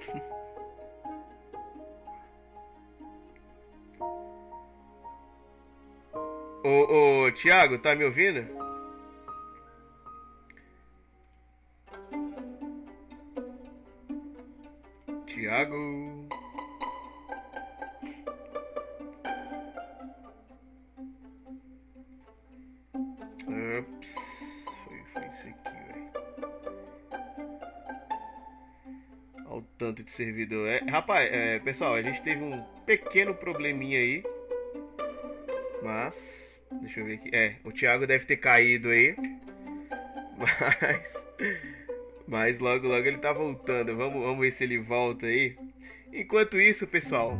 ô, 6.64 7.26
ô, 7.26 7.30
Thiago, 7.30 7.78
tá 7.78 7.94
me 7.94 8.04
ouvindo? 8.04 8.57
Thiago. 15.28 16.28
Ups, 23.78 24.64
foi, 24.84 25.02
foi 25.12 25.26
isso 25.26 25.48
aqui, 25.48 25.76
velho. 25.86 26.10
Olha 29.46 29.56
o 29.58 29.62
tanto 29.76 30.02
de 30.02 30.10
servidor. 30.10 30.68
É, 30.68 30.78
rapaz, 30.90 31.28
é, 31.30 31.58
pessoal, 31.58 31.94
a 31.94 32.02
gente 32.02 32.22
teve 32.22 32.42
um 32.42 32.62
pequeno 32.86 33.34
probleminha 33.34 33.98
aí. 33.98 34.24
Mas. 35.82 36.62
Deixa 36.80 37.00
eu 37.00 37.06
ver 37.06 37.14
aqui. 37.14 37.30
É, 37.34 37.56
o 37.64 37.70
Thiago 37.70 38.06
deve 38.06 38.24
ter 38.24 38.38
caído 38.38 38.88
aí. 38.88 39.14
Mas. 40.36 41.26
Mas 42.28 42.58
logo, 42.58 42.86
logo 42.86 43.06
ele 43.06 43.16
tá 43.16 43.32
voltando. 43.32 43.96
Vamos, 43.96 44.22
vamos 44.22 44.38
ver 44.38 44.52
se 44.52 44.62
ele 44.62 44.78
volta 44.78 45.26
aí. 45.26 45.56
Enquanto 46.12 46.60
isso, 46.60 46.86
pessoal, 46.86 47.38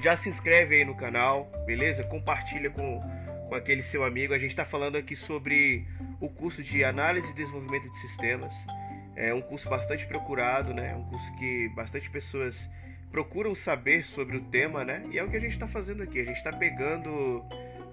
já 0.00 0.16
se 0.16 0.28
inscreve 0.28 0.76
aí 0.76 0.84
no 0.84 0.94
canal, 0.94 1.50
beleza? 1.66 2.04
Compartilha 2.04 2.70
com, 2.70 3.00
com 3.48 3.54
aquele 3.56 3.82
seu 3.82 4.04
amigo. 4.04 4.32
A 4.32 4.38
gente 4.38 4.50
está 4.50 4.64
falando 4.64 4.96
aqui 4.96 5.16
sobre 5.16 5.84
o 6.20 6.28
curso 6.28 6.62
de 6.62 6.84
análise 6.84 7.32
e 7.32 7.34
desenvolvimento 7.34 7.90
de 7.90 7.98
sistemas. 7.98 8.54
É 9.16 9.34
um 9.34 9.42
curso 9.42 9.68
bastante 9.68 10.06
procurado, 10.06 10.72
né? 10.72 10.94
Um 10.94 11.04
curso 11.04 11.34
que 11.34 11.68
bastante 11.70 12.08
pessoas 12.08 12.70
procuram 13.10 13.52
saber 13.52 14.04
sobre 14.04 14.36
o 14.36 14.40
tema, 14.40 14.84
né? 14.84 15.04
E 15.10 15.18
é 15.18 15.24
o 15.24 15.28
que 15.28 15.36
a 15.36 15.40
gente 15.40 15.52
está 15.52 15.66
fazendo 15.66 16.04
aqui. 16.04 16.20
A 16.20 16.24
gente 16.24 16.36
está 16.36 16.52
pegando 16.52 17.44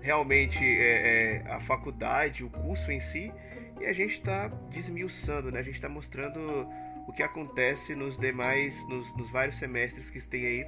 realmente 0.01 0.63
é, 0.63 1.43
é, 1.47 1.51
a 1.51 1.59
faculdade, 1.59 2.43
o 2.43 2.49
curso 2.49 2.91
em 2.91 2.99
si, 2.99 3.31
e 3.79 3.85
a 3.85 3.93
gente 3.93 4.13
está 4.13 4.47
desmiuçando, 4.69 5.51
né? 5.51 5.59
A 5.59 5.63
gente 5.63 5.75
está 5.75 5.89
mostrando 5.89 6.67
o 7.07 7.13
que 7.13 7.23
acontece 7.23 7.95
nos 7.95 8.17
demais, 8.17 8.87
nos, 8.87 9.15
nos 9.15 9.29
vários 9.29 9.55
semestres 9.55 10.09
que 10.09 10.21
tem 10.27 10.45
aí. 10.45 10.67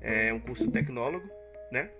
É 0.00 0.32
um 0.32 0.40
curso 0.40 0.70
tecnólogo, 0.70 1.28
né? 1.70 1.90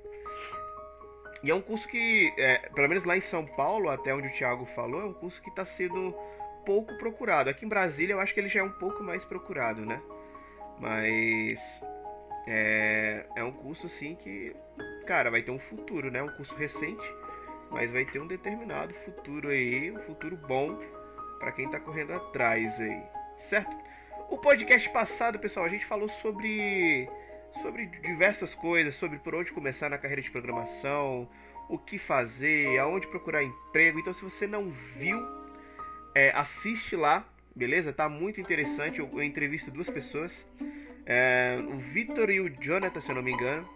E 1.43 1.51
é 1.51 1.55
um 1.55 1.61
curso 1.61 1.87
que, 1.89 2.33
é, 2.39 2.69
pelo 2.75 2.89
menos 2.89 3.05
lá 3.05 3.17
em 3.17 3.21
São 3.21 3.45
Paulo, 3.45 3.89
até 3.89 4.15
onde 4.15 4.29
o 4.29 4.33
Thiago 4.33 4.65
falou, 4.67 5.03
é 5.03 5.05
um 5.05 5.13
curso 5.13 5.43
que 5.43 5.51
está 5.51 5.65
sendo 5.65 6.15
pouco 6.65 6.97
procurado. 6.99 7.51
Aqui 7.51 7.65
em 7.65 7.69
Brasília 7.69 8.15
eu 8.15 8.21
acho 8.21 8.35
que 8.35 8.41
ele 8.41 8.49
já 8.49 8.61
é 8.61 8.63
um 8.63 8.73
pouco 8.73 9.03
mais 9.03 9.25
procurado, 9.25 9.85
né? 9.85 10.01
Mas 10.81 11.83
é, 12.47 13.27
é 13.37 13.45
um 13.45 13.53
curso 13.53 13.87
assim 13.87 14.15
que, 14.15 14.55
cara, 15.07 15.31
vai 15.31 15.43
ter 15.43 15.51
um 15.51 15.59
futuro, 15.59 16.11
né? 16.11 16.23
Um 16.23 16.29
curso 16.29 16.55
recente, 16.57 17.15
mas 17.71 17.91
vai 17.91 18.05
ter 18.05 18.21
um 18.21 18.27
determinado 18.27 18.95
futuro 18.95 19.49
aí, 19.49 19.91
um 19.91 20.01
futuro 20.01 20.37
bom 20.37 20.79
para 21.39 21.53
quem 21.53 21.69
tá 21.71 21.79
correndo 21.79 22.13
atrás 22.13 22.81
aí, 22.81 23.03
certo? 23.37 23.77
O 24.29 24.39
podcast 24.39 24.89
passado, 24.91 25.39
pessoal, 25.39 25.67
a 25.67 25.69
gente 25.69 25.85
falou 25.85 26.09
sobre 26.09 27.09
sobre 27.63 27.87
diversas 27.87 28.55
coisas, 28.55 28.95
sobre 28.95 29.19
por 29.19 29.35
onde 29.35 29.53
começar 29.53 29.89
na 29.89 29.99
carreira 29.99 30.21
de 30.21 30.31
programação, 30.31 31.29
o 31.69 31.79
que 31.79 31.99
fazer, 31.99 32.79
aonde 32.79 33.07
procurar 33.07 33.43
emprego. 33.43 33.99
Então, 33.99 34.13
se 34.13 34.23
você 34.23 34.47
não 34.47 34.69
viu, 34.71 35.19
é, 36.15 36.31
assiste 36.35 36.97
lá, 36.97 37.25
beleza? 37.55 37.93
Tá 37.93 38.09
muito 38.09 38.41
interessante. 38.41 39.01
Eu, 39.01 39.09
eu 39.13 39.23
entrevisto 39.23 39.71
duas 39.71 39.91
pessoas, 39.91 40.47
é, 41.05 41.59
o 41.69 41.77
Vitor 41.77 42.31
e 42.31 42.41
o 42.41 42.49
Jonathan, 42.49 43.01
se 43.01 43.11
eu 43.11 43.15
não 43.15 43.23
me 43.23 43.33
engano. 43.33 43.69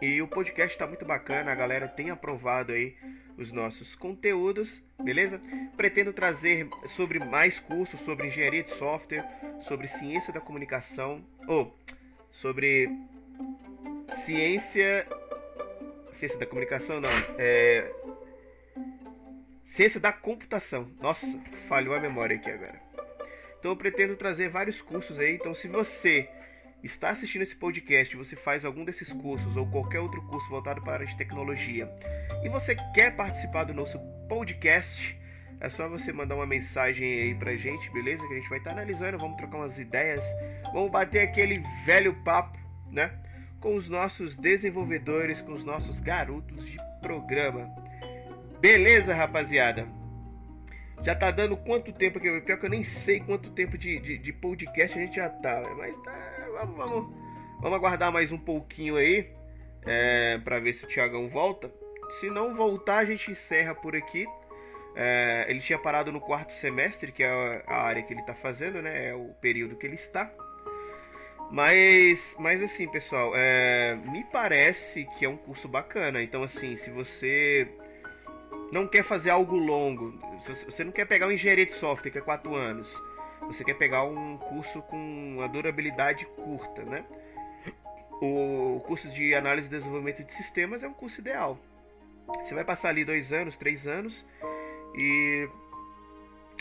E 0.00 0.22
o 0.22 0.26
podcast 0.26 0.78
tá 0.78 0.86
muito 0.86 1.04
bacana, 1.04 1.52
a 1.52 1.54
galera 1.54 1.86
tem 1.86 2.10
aprovado 2.10 2.72
aí 2.72 2.96
os 3.36 3.52
nossos 3.52 3.94
conteúdos, 3.94 4.82
beleza? 5.02 5.40
Pretendo 5.76 6.12
trazer 6.12 6.68
sobre 6.86 7.18
mais 7.18 7.60
cursos 7.60 8.00
sobre 8.00 8.26
engenharia 8.26 8.62
de 8.62 8.70
software, 8.70 9.24
sobre 9.60 9.88
ciência 9.88 10.32
da 10.32 10.40
comunicação, 10.40 11.22
ou 11.46 11.76
sobre 12.30 12.88
ciência. 14.12 15.06
Ciência 16.12 16.38
da 16.38 16.46
comunicação, 16.46 17.00
não. 17.00 17.10
É. 17.38 17.90
Ciência 19.64 20.00
da 20.00 20.12
computação. 20.12 20.90
Nossa, 21.00 21.38
falhou 21.68 21.94
a 21.94 22.00
memória 22.00 22.36
aqui 22.36 22.50
agora. 22.50 22.80
Então 23.58 23.70
eu 23.70 23.76
pretendo 23.76 24.16
trazer 24.16 24.48
vários 24.48 24.80
cursos 24.80 25.18
aí. 25.18 25.34
Então, 25.34 25.54
se 25.54 25.68
você 25.68 26.28
está 26.82 27.10
assistindo 27.10 27.42
esse 27.42 27.56
podcast, 27.56 28.16
você 28.16 28.36
faz 28.36 28.64
algum 28.64 28.84
desses 28.84 29.12
cursos 29.12 29.56
ou 29.56 29.66
qualquer 29.66 30.00
outro 30.00 30.22
curso 30.22 30.48
voltado 30.48 30.80
para 30.82 30.92
a 30.92 30.94
área 30.94 31.06
de 31.06 31.16
tecnologia 31.16 31.88
e 32.42 32.48
você 32.48 32.74
quer 32.94 33.14
participar 33.14 33.64
do 33.64 33.74
nosso 33.74 33.98
podcast, 34.28 35.18
é 35.60 35.68
só 35.68 35.86
você 35.88 36.10
mandar 36.10 36.36
uma 36.36 36.46
mensagem 36.46 37.06
aí 37.06 37.34
pra 37.34 37.54
gente, 37.54 37.90
beleza? 37.90 38.26
Que 38.26 38.32
a 38.32 38.36
gente 38.36 38.48
vai 38.48 38.58
estar 38.58 38.70
tá 38.70 38.76
analisando, 38.76 39.18
vamos 39.18 39.36
trocar 39.36 39.58
umas 39.58 39.78
ideias, 39.78 40.24
vamos 40.72 40.90
bater 40.90 41.20
aquele 41.20 41.62
velho 41.84 42.14
papo, 42.24 42.58
né? 42.90 43.12
Com 43.60 43.74
os 43.74 43.90
nossos 43.90 44.36
desenvolvedores, 44.36 45.42
com 45.42 45.52
os 45.52 45.62
nossos 45.62 46.00
garotos 46.00 46.64
de 46.64 46.78
programa. 47.02 47.68
Beleza, 48.58 49.14
rapaziada? 49.14 49.86
Já 51.02 51.14
tá 51.14 51.30
dando 51.30 51.56
quanto 51.58 51.92
tempo 51.92 52.18
aqui? 52.18 52.40
Pior 52.40 52.58
que 52.58 52.64
eu 52.64 52.70
nem 52.70 52.84
sei 52.84 53.20
quanto 53.20 53.50
tempo 53.50 53.76
de, 53.76 53.98
de, 54.00 54.18
de 54.18 54.32
podcast 54.32 54.98
a 54.98 55.02
gente 55.02 55.16
já 55.16 55.28
tá. 55.28 55.62
Mas 55.76 55.96
tá. 55.98 56.39
Vamos, 56.66 57.08
vamos, 57.58 57.78
aguardar 57.78 58.12
mais 58.12 58.32
um 58.32 58.38
pouquinho 58.38 58.96
aí. 58.96 59.32
É, 59.86 60.38
para 60.44 60.58
ver 60.58 60.74
se 60.74 60.84
o 60.84 60.88
Thiagão 60.88 61.26
volta. 61.26 61.72
Se 62.18 62.28
não 62.28 62.54
voltar, 62.54 62.98
a 62.98 63.04
gente 63.04 63.30
encerra 63.30 63.74
por 63.74 63.96
aqui. 63.96 64.26
É, 64.94 65.46
ele 65.48 65.60
tinha 65.60 65.78
parado 65.78 66.12
no 66.12 66.20
quarto 66.20 66.52
semestre, 66.52 67.12
que 67.12 67.22
é 67.22 67.64
a 67.66 67.82
área 67.82 68.02
que 68.02 68.12
ele 68.12 68.20
está 68.20 68.34
fazendo, 68.34 68.82
né? 68.82 69.08
É 69.08 69.14
o 69.14 69.32
período 69.40 69.74
que 69.76 69.86
ele 69.86 69.94
está. 69.94 70.30
Mas, 71.50 72.36
mas 72.38 72.62
assim, 72.62 72.86
pessoal, 72.86 73.32
é, 73.34 73.94
me 73.94 74.22
parece 74.24 75.08
que 75.18 75.24
é 75.24 75.28
um 75.28 75.38
curso 75.38 75.66
bacana. 75.66 76.22
Então, 76.22 76.42
assim, 76.42 76.76
se 76.76 76.90
você 76.90 77.66
não 78.70 78.86
quer 78.86 79.02
fazer 79.02 79.30
algo 79.30 79.56
longo, 79.56 80.12
se 80.42 80.66
você 80.66 80.84
não 80.84 80.92
quer 80.92 81.06
pegar 81.06 81.26
um 81.26 81.32
engenharia 81.32 81.64
de 81.64 81.72
software, 81.72 82.10
que 82.10 82.18
é 82.18 82.20
4 82.20 82.54
anos, 82.54 82.94
você 83.52 83.64
quer 83.64 83.74
pegar 83.74 84.04
um 84.04 84.38
curso 84.38 84.80
com 84.82 84.96
uma 84.96 85.48
durabilidade 85.48 86.24
curta, 86.26 86.84
né? 86.84 87.04
O 88.22 88.80
curso 88.86 89.08
de 89.08 89.34
análise 89.34 89.66
e 89.66 89.70
desenvolvimento 89.70 90.22
de 90.22 90.32
sistemas 90.32 90.82
é 90.82 90.88
um 90.88 90.92
curso 90.92 91.20
ideal. 91.20 91.58
Você 92.44 92.54
vai 92.54 92.64
passar 92.64 92.90
ali 92.90 93.04
dois 93.04 93.32
anos, 93.32 93.56
três 93.56 93.86
anos 93.86 94.24
e 94.94 95.48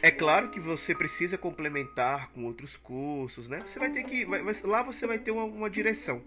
é 0.02 0.10
claro 0.10 0.50
que 0.50 0.60
você 0.60 0.96
precisa 0.96 1.38
complementar 1.38 2.32
com 2.32 2.46
outros 2.46 2.76
cursos, 2.76 3.48
né? 3.50 3.62
Você 3.66 3.78
vai 3.78 3.92
ter 3.92 4.04
que. 4.04 4.26
Vai, 4.26 4.42
lá 4.64 4.82
você 4.82 5.06
vai 5.06 5.20
ter 5.20 5.30
uma, 5.30 5.44
uma 5.44 5.70
direção 5.70 6.24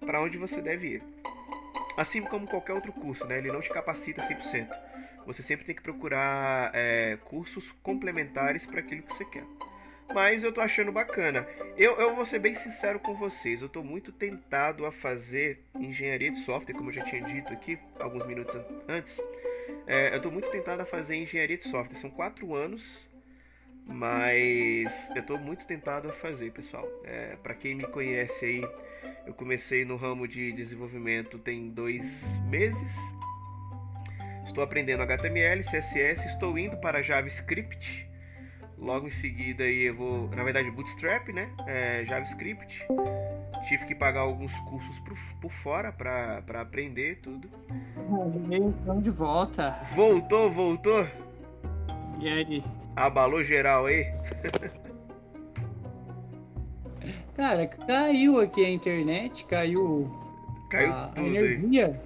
para 0.00 0.20
onde 0.22 0.38
você 0.38 0.62
deve 0.62 0.94
ir. 0.94 1.02
Assim 1.96 2.22
como 2.22 2.46
qualquer 2.46 2.72
outro 2.72 2.92
curso, 2.92 3.26
né? 3.26 3.38
Ele 3.38 3.50
não 3.50 3.60
te 3.60 3.68
capacita 3.68 4.22
100%. 4.22 4.68
Você 5.26 5.42
sempre 5.42 5.66
tem 5.66 5.74
que 5.74 5.82
procurar 5.82 6.70
é, 6.72 7.18
cursos 7.24 7.72
complementares 7.82 8.64
para 8.64 8.80
aquilo 8.80 9.02
que 9.02 9.12
você 9.12 9.24
quer. 9.24 9.44
Mas 10.14 10.42
eu 10.42 10.52
tô 10.52 10.60
achando 10.60 10.92
bacana. 10.92 11.46
Eu, 11.76 12.00
eu 12.00 12.14
vou 12.14 12.24
ser 12.24 12.38
bem 12.38 12.54
sincero 12.54 12.98
com 12.98 13.14
vocês. 13.14 13.60
Eu 13.60 13.68
tô 13.68 13.82
muito 13.82 14.12
tentado 14.12 14.86
a 14.86 14.92
fazer 14.92 15.60
engenharia 15.78 16.30
de 16.30 16.38
software, 16.38 16.74
como 16.74 16.90
eu 16.90 16.94
já 16.94 17.02
tinha 17.04 17.22
dito 17.22 17.52
aqui 17.52 17.78
alguns 17.98 18.26
minutos 18.26 18.56
antes. 18.88 19.20
É, 19.86 20.12
eu 20.12 20.16
estou 20.16 20.32
muito 20.32 20.50
tentado 20.50 20.82
a 20.82 20.86
fazer 20.86 21.16
engenharia 21.16 21.58
de 21.58 21.68
software. 21.68 21.98
São 21.98 22.10
quatro 22.10 22.54
anos, 22.54 23.06
mas 23.84 25.10
eu 25.14 25.20
estou 25.20 25.38
muito 25.38 25.66
tentado 25.66 26.08
a 26.08 26.12
fazer, 26.12 26.50
pessoal. 26.52 26.88
É, 27.04 27.36
Para 27.42 27.54
quem 27.54 27.74
me 27.74 27.86
conhece 27.86 28.44
aí, 28.44 28.68
eu 29.26 29.34
comecei 29.34 29.84
no 29.84 29.96
ramo 29.96 30.26
de 30.26 30.52
desenvolvimento 30.52 31.38
tem 31.38 31.68
dois 31.68 32.38
meses. 32.48 32.96
Estou 34.44 34.62
aprendendo 34.62 35.02
HTML, 35.02 35.62
CSS, 35.62 36.26
estou 36.26 36.56
indo 36.56 36.76
para 36.76 37.02
JavaScript. 37.02 38.05
Logo 38.78 39.08
em 39.08 39.10
seguida 39.10 39.64
aí 39.64 39.84
eu 39.84 39.94
vou, 39.94 40.28
na 40.28 40.44
verdade, 40.44 40.70
Bootstrap, 40.70 41.28
né? 41.28 41.42
É, 41.66 42.04
JavaScript. 42.04 42.86
Tive 43.66 43.86
que 43.86 43.94
pagar 43.94 44.20
alguns 44.20 44.52
cursos 44.60 44.98
por, 45.00 45.16
por 45.40 45.50
fora 45.50 45.90
para 45.90 46.60
aprender 46.60 47.20
tudo. 47.22 47.50
Estamos 48.78 49.02
de 49.02 49.10
volta. 49.10 49.80
Voltou, 49.94 50.50
voltou? 50.50 51.06
E 52.20 52.28
aí? 52.28 52.64
Abalou 52.94 53.42
geral 53.42 53.86
aí? 53.86 54.06
Cara, 57.34 57.66
caiu 57.66 58.40
aqui 58.40 58.64
a 58.64 58.70
internet, 58.70 59.44
caiu. 59.44 60.10
Caiu 60.70 60.92
a, 60.92 61.12
energia. 61.18 61.86
Aí. 61.86 61.96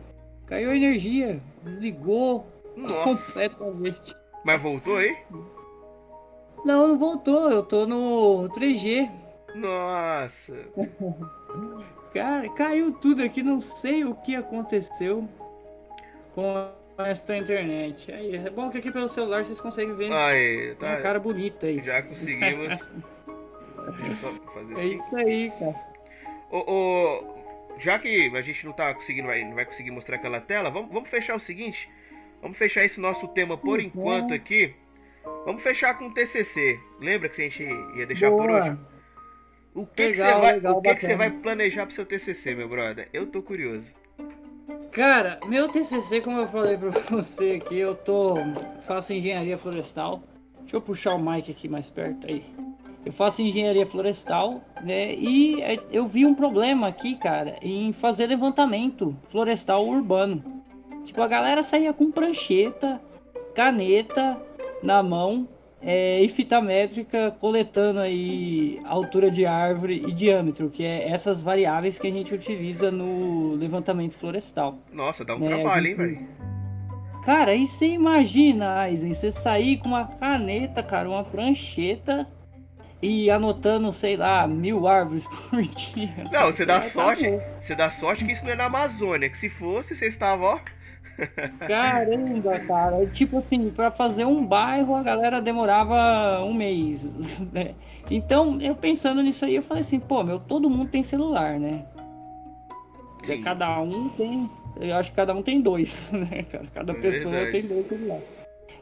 Caiu 0.46 0.70
a 0.70 0.76
energia. 0.76 1.40
Desligou 1.62 2.46
Nossa. 2.76 3.04
completamente. 3.04 4.14
Mas 4.44 4.60
voltou 4.60 4.96
aí? 4.96 5.16
Não, 6.64 6.88
não 6.88 6.98
voltou. 6.98 7.50
Eu 7.50 7.62
tô 7.62 7.86
no 7.86 8.48
3G. 8.50 9.10
Nossa. 9.54 10.56
Cara, 12.12 12.48
caiu 12.50 12.92
tudo 12.92 13.22
aqui, 13.22 13.42
não 13.42 13.60
sei 13.60 14.04
o 14.04 14.14
que 14.14 14.34
aconteceu 14.34 15.28
com 16.34 16.70
esta 16.98 17.36
internet. 17.36 18.12
Aí, 18.12 18.36
é 18.36 18.50
bom 18.50 18.70
que 18.70 18.78
aqui 18.78 18.90
pelo 18.90 19.08
celular 19.08 19.44
vocês 19.44 19.60
conseguem 19.60 19.94
ver 19.94 20.12
aí, 20.12 20.74
tá. 20.76 20.88
uma 20.88 20.96
cara 20.96 21.18
bonita 21.18 21.66
aí. 21.66 21.80
Já 21.80 22.02
conseguimos. 22.02 22.88
Deixa 23.96 24.12
eu 24.12 24.16
só 24.16 24.32
fazer 24.52 24.74
assim. 24.74 24.80
É 24.80 24.86
isso 24.86 25.16
aí, 25.16 25.50
cara. 25.58 25.90
Ô, 26.50 26.64
ô, 26.66 27.78
já 27.78 27.98
que 27.98 28.30
a 28.34 28.42
gente 28.42 28.66
não 28.66 28.72
tá 28.72 28.92
conseguindo, 28.92 29.28
vai, 29.28 29.44
não 29.44 29.54
vai 29.54 29.64
conseguir 29.64 29.90
mostrar 29.90 30.16
aquela 30.16 30.40
tela, 30.40 30.70
vamos, 30.70 30.92
vamos 30.92 31.08
fechar 31.08 31.34
o 31.34 31.40
seguinte. 31.40 31.88
Vamos 32.42 32.56
fechar 32.56 32.84
esse 32.84 33.00
nosso 33.00 33.28
tema 33.28 33.56
por 33.56 33.78
uhum. 33.78 33.86
enquanto 33.86 34.34
aqui. 34.34 34.74
Vamos 35.44 35.62
fechar 35.62 35.98
com 35.98 36.06
o 36.06 36.14
TCC. 36.14 36.78
Lembra 37.00 37.28
que 37.28 37.40
a 37.40 37.44
gente 37.48 37.64
ia 37.96 38.06
deixar 38.06 38.30
Boa. 38.30 38.42
por 38.42 38.50
último? 38.50 38.78
O 39.74 39.86
que, 39.86 40.02
legal, 40.02 40.10
que 40.10 40.16
você 40.16 40.40
vai, 40.40 40.52
legal, 40.52 40.76
o 40.76 40.82
que, 40.82 40.94
que 40.94 41.00
você 41.00 41.16
vai 41.16 41.30
planejar 41.30 41.86
pro 41.86 41.94
seu 41.94 42.04
TCC, 42.04 42.54
meu 42.54 42.68
brother? 42.68 43.08
Eu 43.12 43.26
tô 43.26 43.40
curioso. 43.40 43.86
Cara, 44.90 45.38
meu 45.46 45.68
TCC, 45.68 46.20
como 46.20 46.38
eu 46.38 46.48
falei 46.48 46.76
pra 46.76 46.90
você 47.08 47.60
aqui, 47.62 47.78
eu 47.78 47.94
tô 47.94 48.34
faço 48.86 49.12
engenharia 49.12 49.56
florestal. 49.56 50.22
Deixa 50.60 50.76
eu 50.76 50.80
puxar 50.80 51.14
o 51.14 51.18
mic 51.18 51.50
aqui 51.50 51.68
mais 51.68 51.88
perto 51.88 52.26
aí. 52.26 52.44
Eu 53.04 53.12
faço 53.12 53.40
engenharia 53.40 53.86
florestal, 53.86 54.62
né? 54.82 55.14
E 55.14 55.62
é, 55.62 55.78
eu 55.90 56.06
vi 56.06 56.26
um 56.26 56.34
problema 56.34 56.88
aqui, 56.88 57.16
cara, 57.16 57.56
em 57.62 57.92
fazer 57.92 58.26
levantamento 58.26 59.16
florestal 59.30 59.86
urbano. 59.86 60.62
Tipo, 61.04 61.22
a 61.22 61.28
galera 61.28 61.62
saía 61.62 61.92
com 61.92 62.10
prancheta, 62.10 63.00
caneta 63.54 64.40
na 64.82 65.02
mão 65.02 65.48
é, 65.82 66.20
e 66.20 66.28
fita 66.28 66.60
métrica 66.60 67.34
coletando 67.40 68.00
aí 68.00 68.78
altura 68.84 69.30
de 69.30 69.46
árvore 69.46 70.04
e 70.06 70.12
diâmetro, 70.12 70.68
que 70.68 70.84
é 70.84 71.08
essas 71.08 71.40
variáveis 71.40 71.98
que 71.98 72.06
a 72.06 72.10
gente 72.10 72.34
utiliza 72.34 72.90
no 72.90 73.54
levantamento 73.54 74.14
florestal. 74.14 74.78
Nossa, 74.92 75.24
dá 75.24 75.34
um 75.34 75.38
né? 75.38 75.48
trabalho, 75.48 75.86
gente... 75.86 76.00
hein, 76.00 76.06
velho? 76.06 76.28
Cara, 77.24 77.52
aí 77.52 77.66
você 77.66 77.86
imagina, 77.86 78.80
Aizen, 78.80 79.12
você 79.12 79.30
sair 79.30 79.78
com 79.78 79.88
uma 79.88 80.06
caneta, 80.06 80.82
cara, 80.82 81.08
uma 81.08 81.24
prancheta 81.24 82.26
e 83.02 83.30
anotando, 83.30 83.92
sei 83.92 84.16
lá, 84.16 84.46
mil 84.46 84.86
árvores 84.86 85.26
por 85.48 85.62
dia. 85.62 86.28
Não, 86.30 86.46
você 86.46 86.66
dá 86.66 86.80
sorte. 86.80 87.40
Você 87.58 87.74
dá 87.74 87.90
sorte 87.90 88.24
que 88.24 88.32
isso 88.32 88.44
não 88.44 88.52
é 88.52 88.56
na 88.56 88.64
Amazônia. 88.64 89.28
Que 89.28 89.36
se 89.36 89.48
fosse, 89.48 89.96
você 89.96 90.06
estava, 90.06 90.44
ó. 90.44 90.58
Caramba, 91.66 92.58
cara. 92.60 93.06
Tipo 93.06 93.38
assim, 93.38 93.70
para 93.70 93.90
fazer 93.90 94.24
um 94.24 94.44
bairro 94.44 94.94
a 94.94 95.02
galera 95.02 95.40
demorava 95.40 96.42
um 96.44 96.52
mês. 96.52 97.40
Né? 97.52 97.74
Então, 98.10 98.60
eu 98.60 98.74
pensando 98.76 99.22
nisso 99.22 99.44
aí, 99.44 99.56
eu 99.56 99.62
falei 99.62 99.80
assim, 99.80 99.98
pô, 99.98 100.22
meu, 100.22 100.38
todo 100.38 100.70
mundo 100.70 100.90
tem 100.90 101.02
celular, 101.02 101.58
né? 101.58 101.84
Sim. 103.24 103.40
Cada 103.42 103.80
um 103.80 104.08
tem. 104.10 104.48
Eu 104.80 104.96
acho 104.96 105.10
que 105.10 105.16
cada 105.16 105.34
um 105.34 105.42
tem 105.42 105.60
dois, 105.60 106.10
né, 106.12 106.44
cara? 106.44 106.66
Cada 106.72 106.92
é 106.92 106.96
pessoa 107.00 107.34
verdade. 107.34 107.52
tem 107.52 107.68
dois 107.68 107.88
celulares. 107.88 108.24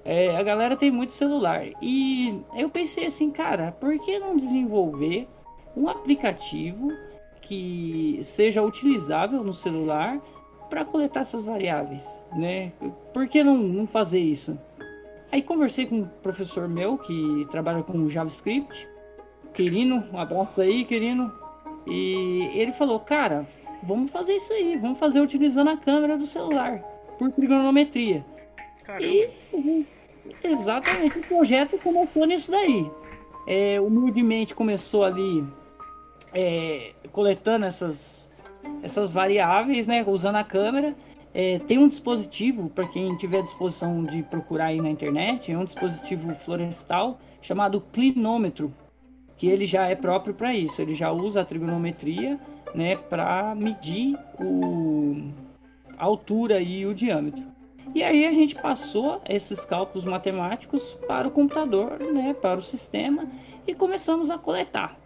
É, 0.04 0.36
a 0.36 0.42
galera 0.42 0.76
tem 0.76 0.90
muito 0.90 1.12
celular. 1.12 1.66
E 1.82 2.40
eu 2.56 2.68
pensei 2.68 3.06
assim, 3.06 3.30
cara, 3.30 3.72
por 3.72 3.98
que 3.98 4.18
não 4.18 4.36
desenvolver 4.36 5.28
um 5.76 5.88
aplicativo 5.88 6.92
que 7.40 8.18
seja 8.22 8.62
utilizável 8.62 9.42
no 9.42 9.52
celular 9.52 10.20
para 10.68 10.84
coletar 10.84 11.20
essas 11.20 11.42
variáveis, 11.42 12.24
né? 12.36 12.72
Por 13.12 13.26
que 13.28 13.42
não, 13.42 13.56
não 13.56 13.86
fazer 13.86 14.20
isso? 14.20 14.58
Aí 15.30 15.42
conversei 15.42 15.86
com 15.86 15.96
um 15.96 16.08
professor 16.22 16.68
meu 16.68 16.96
que 16.96 17.46
trabalha 17.50 17.82
com 17.82 18.08
JavaScript, 18.08 18.88
Querino, 19.52 20.04
um 20.12 20.18
abraço 20.18 20.60
aí, 20.60 20.84
Querino. 20.84 21.32
E 21.86 22.50
ele 22.54 22.72
falou, 22.72 23.00
cara, 23.00 23.46
vamos 23.82 24.10
fazer 24.10 24.36
isso 24.36 24.52
aí, 24.52 24.76
vamos 24.76 24.98
fazer 24.98 25.20
utilizando 25.20 25.68
a 25.70 25.76
câmera 25.76 26.16
do 26.16 26.26
celular, 26.26 26.78
por 27.18 27.30
trigonometria. 27.32 28.24
Caramba. 28.84 29.04
E 29.06 29.86
exatamente 30.44 31.18
o 31.18 31.22
projeto 31.22 31.78
começou 31.78 32.24
nisso 32.24 32.50
daí. 32.50 32.90
É, 33.46 33.80
humildemente 33.80 34.54
começou 34.54 35.04
ali 35.04 35.44
é, 36.34 36.92
coletando 37.12 37.64
essas, 37.64 38.27
essas 38.82 39.10
variáveis, 39.10 39.86
né, 39.86 40.04
usando 40.06 40.36
a 40.36 40.44
câmera. 40.44 40.94
É, 41.34 41.58
tem 41.60 41.78
um 41.78 41.88
dispositivo, 41.88 42.68
para 42.70 42.86
quem 42.86 43.14
tiver 43.16 43.42
disposição 43.42 44.02
de 44.04 44.22
procurar 44.22 44.66
aí 44.66 44.80
na 44.80 44.88
internet, 44.88 45.52
é 45.52 45.58
um 45.58 45.64
dispositivo 45.64 46.34
florestal 46.34 47.18
chamado 47.42 47.80
clinômetro, 47.92 48.74
que 49.36 49.46
ele 49.46 49.66
já 49.66 49.86
é 49.86 49.94
próprio 49.94 50.34
para 50.34 50.54
isso. 50.54 50.80
Ele 50.80 50.94
já 50.94 51.12
usa 51.12 51.42
a 51.42 51.44
trigonometria 51.44 52.38
né, 52.74 52.96
para 52.96 53.54
medir 53.54 54.18
o, 54.40 55.30
a 55.96 56.04
altura 56.04 56.60
e 56.60 56.86
o 56.86 56.94
diâmetro. 56.94 57.44
E 57.94 58.02
aí 58.02 58.26
a 58.26 58.32
gente 58.32 58.54
passou 58.54 59.20
esses 59.28 59.64
cálculos 59.64 60.04
matemáticos 60.04 60.94
para 61.06 61.26
o 61.26 61.30
computador, 61.30 61.98
né, 62.00 62.34
para 62.34 62.58
o 62.58 62.62
sistema 62.62 63.26
e 63.66 63.74
começamos 63.74 64.30
a 64.30 64.38
coletar. 64.38 64.98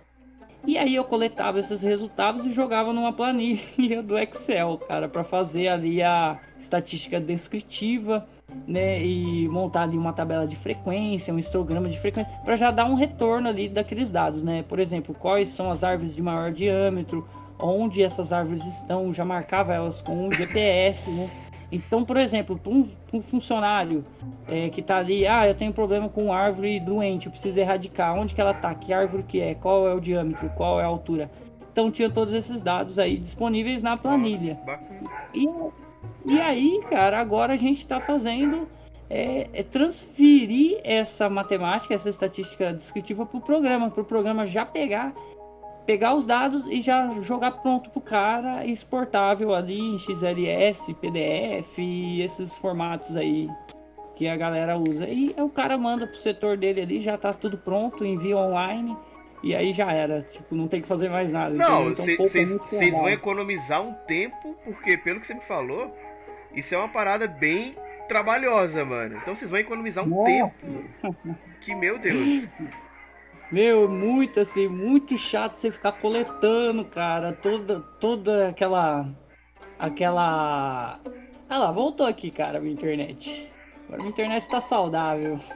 E 0.65 0.79
aí 0.79 0.95
eu 0.95 1.05
coletava 1.05 1.59
esses 1.59 1.83
resultados 1.83 2.47
e 2.47 2.55
jogava 2.55 2.93
numa 2.93 3.13
planilha 3.13 4.03
do 4.03 4.17
Excel, 4.17 4.79
cara, 4.87 5.09
para 5.09 5.25
fazer 5.25 5.69
ali 5.69 6.01
a 6.03 6.39
estatística 6.57 7.21
descritiva, 7.21 8.27
né, 8.67 9.05
e 9.05 9.49
montar 9.49 9.83
ali 9.83 9.99
uma 9.99 10.13
tabela 10.13 10.47
de 10.47 10.55
frequência, 10.55 11.35
um 11.35 11.39
histograma 11.39 11.89
de 11.89 11.99
frequência, 11.99 12.33
para 12.45 12.55
já 12.55 12.71
dar 12.71 12.85
um 12.85 12.95
retorno 12.95 13.49
ali 13.49 13.69
daqueles 13.69 14.11
dados, 14.11 14.43
né? 14.43 14.63
Por 14.63 14.79
exemplo, 14.79 15.15
quais 15.15 15.49
são 15.49 15.71
as 15.71 15.83
árvores 15.83 16.15
de 16.15 16.23
maior 16.23 16.53
diâmetro, 16.53 17.27
onde 17.59 18.03
essas 18.03 18.33
árvores 18.33 18.65
estão, 18.65 19.13
já 19.13 19.25
marcava 19.25 19.75
elas 19.75 20.01
com 20.01 20.29
um 20.29 20.31
GPS, 20.31 21.09
né? 21.11 21.29
Então, 21.73 22.05
por 22.05 22.18
exemplo, 22.18 22.59
para 22.59 22.70
um, 22.70 22.87
um, 23.14 23.20
funcionário 23.23 24.05
é, 24.47 24.68
que 24.68 24.83
está 24.83 24.99
ali, 24.99 25.27
ah, 25.27 25.49
eu 25.49 25.55
tenho 25.55 25.73
problema 25.73 26.07
com 26.07 26.31
árvore 26.31 26.79
doente, 26.79 27.27
eu 27.27 27.33
preciso 27.33 27.59
erradicar, 27.59 28.14
onde 28.14 28.35
que 28.35 28.41
ela 28.43 28.51
está, 28.51 28.75
que 28.75 28.93
árvore 28.93 29.23
que 29.23 29.41
é, 29.41 29.55
qual 29.55 29.89
é 29.89 29.95
o 29.95 29.99
diâmetro, 29.99 30.51
qual 30.51 30.79
é 30.79 30.85
a 30.85 30.87
altura. 30.87 31.31
Então 31.73 31.91
tinha 31.91 32.11
todos 32.11 32.35
esses 32.35 32.61
dados 32.61 32.99
aí 32.99 33.16
disponíveis 33.16 33.83
na 33.83 33.97
planilha. 33.97 34.61
E, 35.33 35.49
e 36.27 36.41
aí, 36.43 36.79
cara, 36.91 37.18
agora 37.18 37.55
a 37.55 37.57
gente 37.57 37.79
está 37.79 37.99
fazendo 37.99 38.68
é, 39.09 39.49
é, 39.55 39.62
transferir 39.62 40.79
essa 40.85 41.31
matemática, 41.31 41.95
essa 41.95 42.11
estatística 42.11 42.70
descritiva 42.70 43.25
para 43.25 43.39
o 43.39 43.41
programa, 43.41 43.91
para 43.91 44.03
o 44.03 44.05
programa 44.05 44.47
já 44.47 44.66
pegar 44.66 45.14
pegar 45.87 46.14
os 46.14 46.24
dados 46.24 46.66
e 46.66 46.80
já 46.80 47.11
jogar 47.22 47.53
pronto 47.53 47.91
pro 47.91 48.01
cara, 48.01 48.64
exportável 48.64 49.55
ali 49.55 49.78
em 49.78 49.99
XLS, 49.99 50.95
PDF 50.95 51.78
e 51.78 52.22
esses 52.22 52.57
formatos 52.57 53.16
aí 53.16 53.49
que 54.14 54.28
a 54.28 54.37
galera 54.37 54.76
usa. 54.76 55.09
E 55.09 55.35
o 55.39 55.49
cara 55.49 55.76
manda 55.76 56.07
pro 56.07 56.16
setor 56.16 56.57
dele 56.57 56.83
ali, 56.83 57.01
já 57.01 57.16
tá 57.16 57.33
tudo 57.33 57.59
pronto, 57.59 58.05
envia 58.05 58.37
online. 58.37 58.97
E 59.43 59.57
aí 59.57 59.72
já 59.72 59.91
era, 59.93 60.22
tipo, 60.22 60.55
não 60.55 60.68
tem 60.68 60.80
que 60.80 60.87
fazer 60.87 61.09
mais 61.09 61.33
nada. 61.33 61.55
Não, 61.55 61.93
vocês 61.93 62.51
então, 62.53 63.01
vão 63.01 63.09
economizar 63.09 63.83
um 63.83 63.93
tempo, 64.07 64.57
porque 64.64 64.97
pelo 64.97 65.18
que 65.18 65.26
você 65.26 65.35
me 65.35 65.41
falou, 65.41 65.93
isso 66.55 66.72
é 66.74 66.78
uma 66.78 66.89
parada 66.89 67.26
bem 67.26 67.74
trabalhosa, 68.07 68.85
mano. 68.85 69.16
Então 69.20 69.35
vocês 69.35 69.51
vão 69.51 69.59
economizar 69.59 70.05
um 70.05 70.09
Nossa. 70.09 70.24
tempo. 70.26 71.37
Que 71.61 71.74
meu 71.74 71.99
Deus. 71.99 72.49
Meu, 73.53 73.87
muito 73.87 74.41
assim, 74.41 74.67
muito 74.67 75.19
chato 75.19 75.57
você 75.57 75.71
ficar 75.71 75.93
coletando, 75.93 76.87
cara, 76.87 77.35
toda, 77.35 77.81
toda 78.01 78.49
aquela. 78.49 79.07
aquela. 79.79 80.99
Ah 81.51 81.59
lá, 81.59 81.71
voltou 81.71 82.07
aqui, 82.07 82.31
cara, 82.31 82.59
minha 82.59 82.73
internet. 82.73 83.53
Agora 83.85 83.99
minha 83.99 84.11
internet 84.11 84.43
está 84.43 84.61
saudável. 84.61 85.39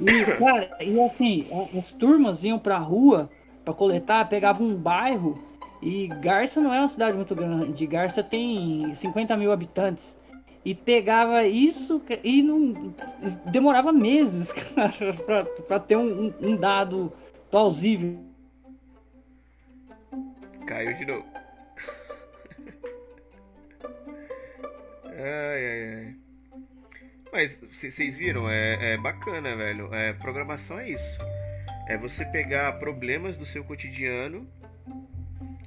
E, 0.00 0.24
cara, 0.36 0.70
e 0.80 1.00
assim, 1.00 1.48
as 1.76 1.90
turmas 1.90 2.44
iam 2.44 2.56
pra 2.56 2.78
rua 2.78 3.28
pra 3.64 3.74
coletar, 3.74 4.28
pegavam 4.28 4.68
um 4.68 4.76
bairro. 4.76 5.34
E 5.82 6.06
Garça 6.06 6.60
não 6.60 6.72
é 6.72 6.78
uma 6.78 6.86
cidade 6.86 7.16
muito 7.16 7.34
grande. 7.34 7.84
Garça 7.84 8.22
tem 8.22 8.94
50 8.94 9.36
mil 9.36 9.50
habitantes 9.50 10.16
e 10.64 10.74
pegava 10.74 11.44
isso 11.44 12.02
e 12.22 12.42
não 12.42 12.94
demorava 13.46 13.92
meses 13.92 14.54
para 15.66 15.80
ter 15.80 15.96
um, 15.96 16.32
um, 16.40 16.56
dado 16.56 17.12
plausível. 17.50 18.18
Caiu 20.66 20.94
de 20.96 21.06
novo. 21.06 21.26
ai, 25.04 25.66
ai, 25.66 25.94
ai. 25.94 26.16
Mas 27.32 27.60
vocês 27.72 28.16
viram, 28.16 28.48
é, 28.48 28.94
é 28.94 28.98
bacana, 28.98 29.54
velho. 29.54 29.92
É, 29.94 30.12
programação 30.14 30.78
é 30.78 30.90
isso. 30.90 31.18
É 31.88 31.96
você 31.96 32.24
pegar 32.26 32.72
problemas 32.78 33.36
do 33.36 33.46
seu 33.46 33.64
cotidiano 33.64 34.46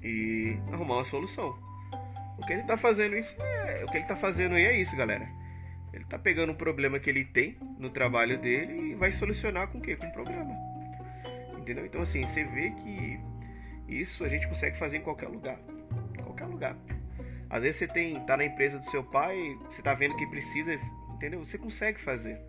e 0.03 0.57
arrumar 0.71 0.95
uma 0.95 1.05
solução. 1.05 1.70
O 2.41 2.45
que 2.45 2.53
ele 2.53 2.63
tá 2.63 2.75
fazendo 2.75 3.15
isso 3.15 3.35
é, 3.39 3.83
o 3.85 3.87
que 3.87 3.97
ele 3.97 4.05
tá 4.05 4.15
fazendo 4.15 4.55
aí 4.55 4.63
é 4.63 4.75
isso, 4.75 4.95
galera. 4.95 5.29
Ele 5.93 6.03
tá 6.05 6.17
pegando 6.17 6.51
um 6.51 6.55
problema 6.55 6.99
que 6.99 7.09
ele 7.09 7.23
tem 7.23 7.57
no 7.77 7.89
trabalho 7.89 8.37
dele 8.39 8.91
e 8.91 8.95
vai 8.95 9.11
solucionar 9.11 9.67
com 9.67 9.77
o 9.77 9.81
quê? 9.81 9.95
Com 9.95 10.07
um 10.07 10.11
problema. 10.11 10.51
Entendeu? 11.57 11.85
Então 11.85 12.01
assim, 12.01 12.25
você 12.25 12.43
vê 12.43 12.71
que 12.71 13.19
isso 13.87 14.23
a 14.23 14.29
gente 14.29 14.47
consegue 14.47 14.75
fazer 14.75 14.97
em 14.97 15.01
qualquer 15.01 15.27
lugar. 15.27 15.59
Em 16.17 16.23
qualquer 16.23 16.45
lugar. 16.45 16.75
Às 17.47 17.61
vezes 17.61 17.75
você 17.77 17.87
tem 17.87 18.19
tá 18.25 18.35
na 18.35 18.45
empresa 18.45 18.79
do 18.79 18.85
seu 18.85 19.03
pai, 19.03 19.37
você 19.69 19.81
tá 19.83 19.93
vendo 19.93 20.15
que 20.15 20.25
precisa, 20.25 20.73
entendeu? 21.13 21.45
Você 21.45 21.59
consegue 21.59 22.01
fazer. 22.01 22.41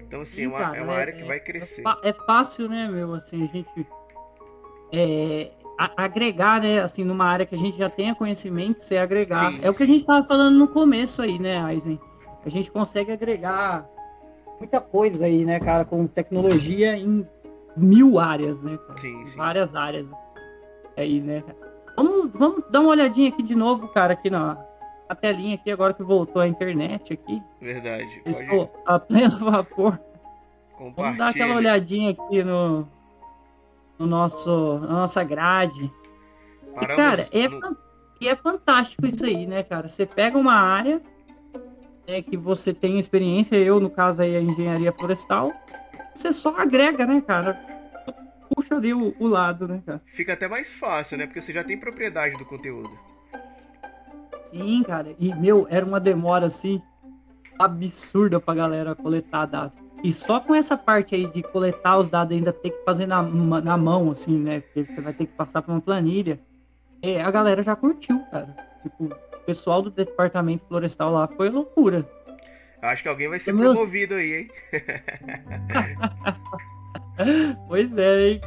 Então 0.00 0.20
assim, 0.20 0.34
Sim, 0.34 0.44
é, 0.44 0.48
uma, 0.48 0.58
cara, 0.58 0.76
é 0.76 0.82
uma 0.82 0.94
área 0.94 1.12
que 1.14 1.22
é, 1.22 1.26
vai 1.26 1.40
crescer. 1.40 1.82
É, 2.02 2.12
fácil, 2.12 2.68
né, 2.68 2.88
meu, 2.88 3.14
assim, 3.14 3.44
a 3.44 3.46
gente 3.46 3.86
é, 4.92 5.52
agregar, 5.78 6.60
né, 6.60 6.80
assim, 6.80 7.04
numa 7.04 7.24
área 7.24 7.46
que 7.46 7.54
a 7.54 7.58
gente 7.58 7.78
já 7.78 7.88
tenha 7.88 8.14
conhecimento, 8.14 8.82
você 8.82 8.96
agregar. 8.96 9.52
Sim, 9.52 9.58
é 9.58 9.62
sim. 9.62 9.68
o 9.68 9.74
que 9.74 9.82
a 9.84 9.86
gente 9.86 10.00
estava 10.00 10.26
falando 10.26 10.58
no 10.58 10.66
começo 10.66 11.22
aí, 11.22 11.38
né, 11.38 11.58
Aizen? 11.62 12.00
A 12.44 12.48
gente 12.48 12.70
consegue 12.70 13.12
agregar 13.12 13.86
muita 14.58 14.80
coisa 14.80 15.26
aí, 15.26 15.44
né, 15.44 15.60
cara, 15.60 15.84
com 15.84 16.06
tecnologia 16.08 16.96
em 16.96 17.24
mil 17.76 18.18
áreas, 18.18 18.60
né, 18.60 18.76
cara? 18.76 18.98
Sim, 18.98 19.24
sim. 19.26 19.36
Várias 19.36 19.74
áreas 19.76 20.10
aí, 20.96 21.20
né? 21.20 21.44
Vamos, 21.96 22.32
vamos 22.32 22.64
dar 22.70 22.80
uma 22.80 22.90
olhadinha 22.90 23.28
aqui 23.28 23.42
de 23.42 23.54
novo, 23.54 23.88
cara, 23.88 24.14
aqui 24.14 24.28
na, 24.28 24.58
na 25.08 25.14
telinha 25.14 25.54
aqui, 25.54 25.70
agora 25.70 25.94
que 25.94 26.02
voltou 26.02 26.42
a 26.42 26.48
internet 26.48 27.12
aqui. 27.12 27.40
Verdade. 27.60 28.20
Estou 28.26 28.72
a 28.84 28.98
pleno 28.98 29.38
vapor. 29.50 29.98
Vamos 30.96 31.16
dar 31.16 31.30
aquela 31.30 31.56
olhadinha 31.56 32.10
aqui 32.10 32.42
no, 32.42 32.88
no 33.98 34.06
nosso, 34.06 34.78
na 34.78 34.88
nossa 34.88 35.24
grade. 35.24 35.92
E, 36.80 36.86
cara, 36.86 37.28
é, 37.32 37.48
no... 37.48 37.76
é 38.22 38.36
fantástico 38.36 39.06
isso 39.06 39.24
aí, 39.24 39.46
né, 39.46 39.62
cara? 39.62 39.88
Você 39.88 40.06
pega 40.06 40.38
uma 40.38 40.54
área 40.54 41.02
né, 42.06 42.22
que 42.22 42.36
você 42.36 42.72
tem 42.72 42.98
experiência, 42.98 43.56
eu, 43.56 43.80
no 43.80 43.90
caso 43.90 44.22
aí, 44.22 44.36
a 44.36 44.40
engenharia 44.40 44.92
florestal, 44.92 45.52
você 46.14 46.32
só 46.32 46.56
agrega, 46.56 47.06
né, 47.06 47.20
cara? 47.20 47.54
Puxa 48.54 48.76
ali 48.76 48.94
o, 48.94 49.14
o 49.18 49.26
lado, 49.26 49.68
né, 49.68 49.82
cara? 49.84 50.00
Fica 50.06 50.32
até 50.32 50.48
mais 50.48 50.72
fácil, 50.72 51.18
né? 51.18 51.26
Porque 51.26 51.42
você 51.42 51.52
já 51.52 51.62
tem 51.62 51.78
propriedade 51.78 52.36
do 52.38 52.44
conteúdo. 52.44 52.90
Sim, 54.50 54.82
cara. 54.82 55.14
E, 55.18 55.34
meu, 55.34 55.66
era 55.68 55.84
uma 55.84 56.00
demora 56.00 56.46
assim. 56.46 56.80
absurda 57.58 58.40
pra 58.40 58.54
galera 58.54 58.94
coletar 58.94 59.46
dados. 59.46 59.87
E 60.02 60.12
só 60.12 60.40
com 60.40 60.54
essa 60.54 60.76
parte 60.76 61.14
aí 61.14 61.26
de 61.26 61.42
coletar 61.42 61.98
os 61.98 62.08
dados, 62.08 62.36
ainda 62.36 62.52
ter 62.52 62.70
que 62.70 62.84
fazer 62.84 63.06
na, 63.06 63.22
na 63.22 63.76
mão, 63.76 64.10
assim, 64.10 64.38
né? 64.38 64.60
Porque 64.60 64.84
você 64.84 65.00
vai 65.00 65.12
ter 65.12 65.26
que 65.26 65.32
passar 65.32 65.62
por 65.62 65.72
uma 65.72 65.80
planilha. 65.80 66.38
É, 67.02 67.20
a 67.20 67.30
galera 67.30 67.62
já 67.62 67.74
curtiu, 67.74 68.20
cara. 68.30 68.54
Tipo, 68.82 69.04
o 69.04 69.38
pessoal 69.44 69.82
do 69.82 69.90
departamento 69.90 70.64
florestal 70.68 71.12
lá 71.12 71.28
foi 71.28 71.48
loucura. 71.48 72.08
Acho 72.80 73.02
que 73.02 73.08
alguém 73.08 73.28
vai 73.28 73.40
ser 73.40 73.52
Meus... 73.52 73.76
promovido 73.76 74.14
aí, 74.14 74.34
hein? 74.34 74.48
pois 77.66 77.96
é, 77.96 78.28
hein? 78.28 78.40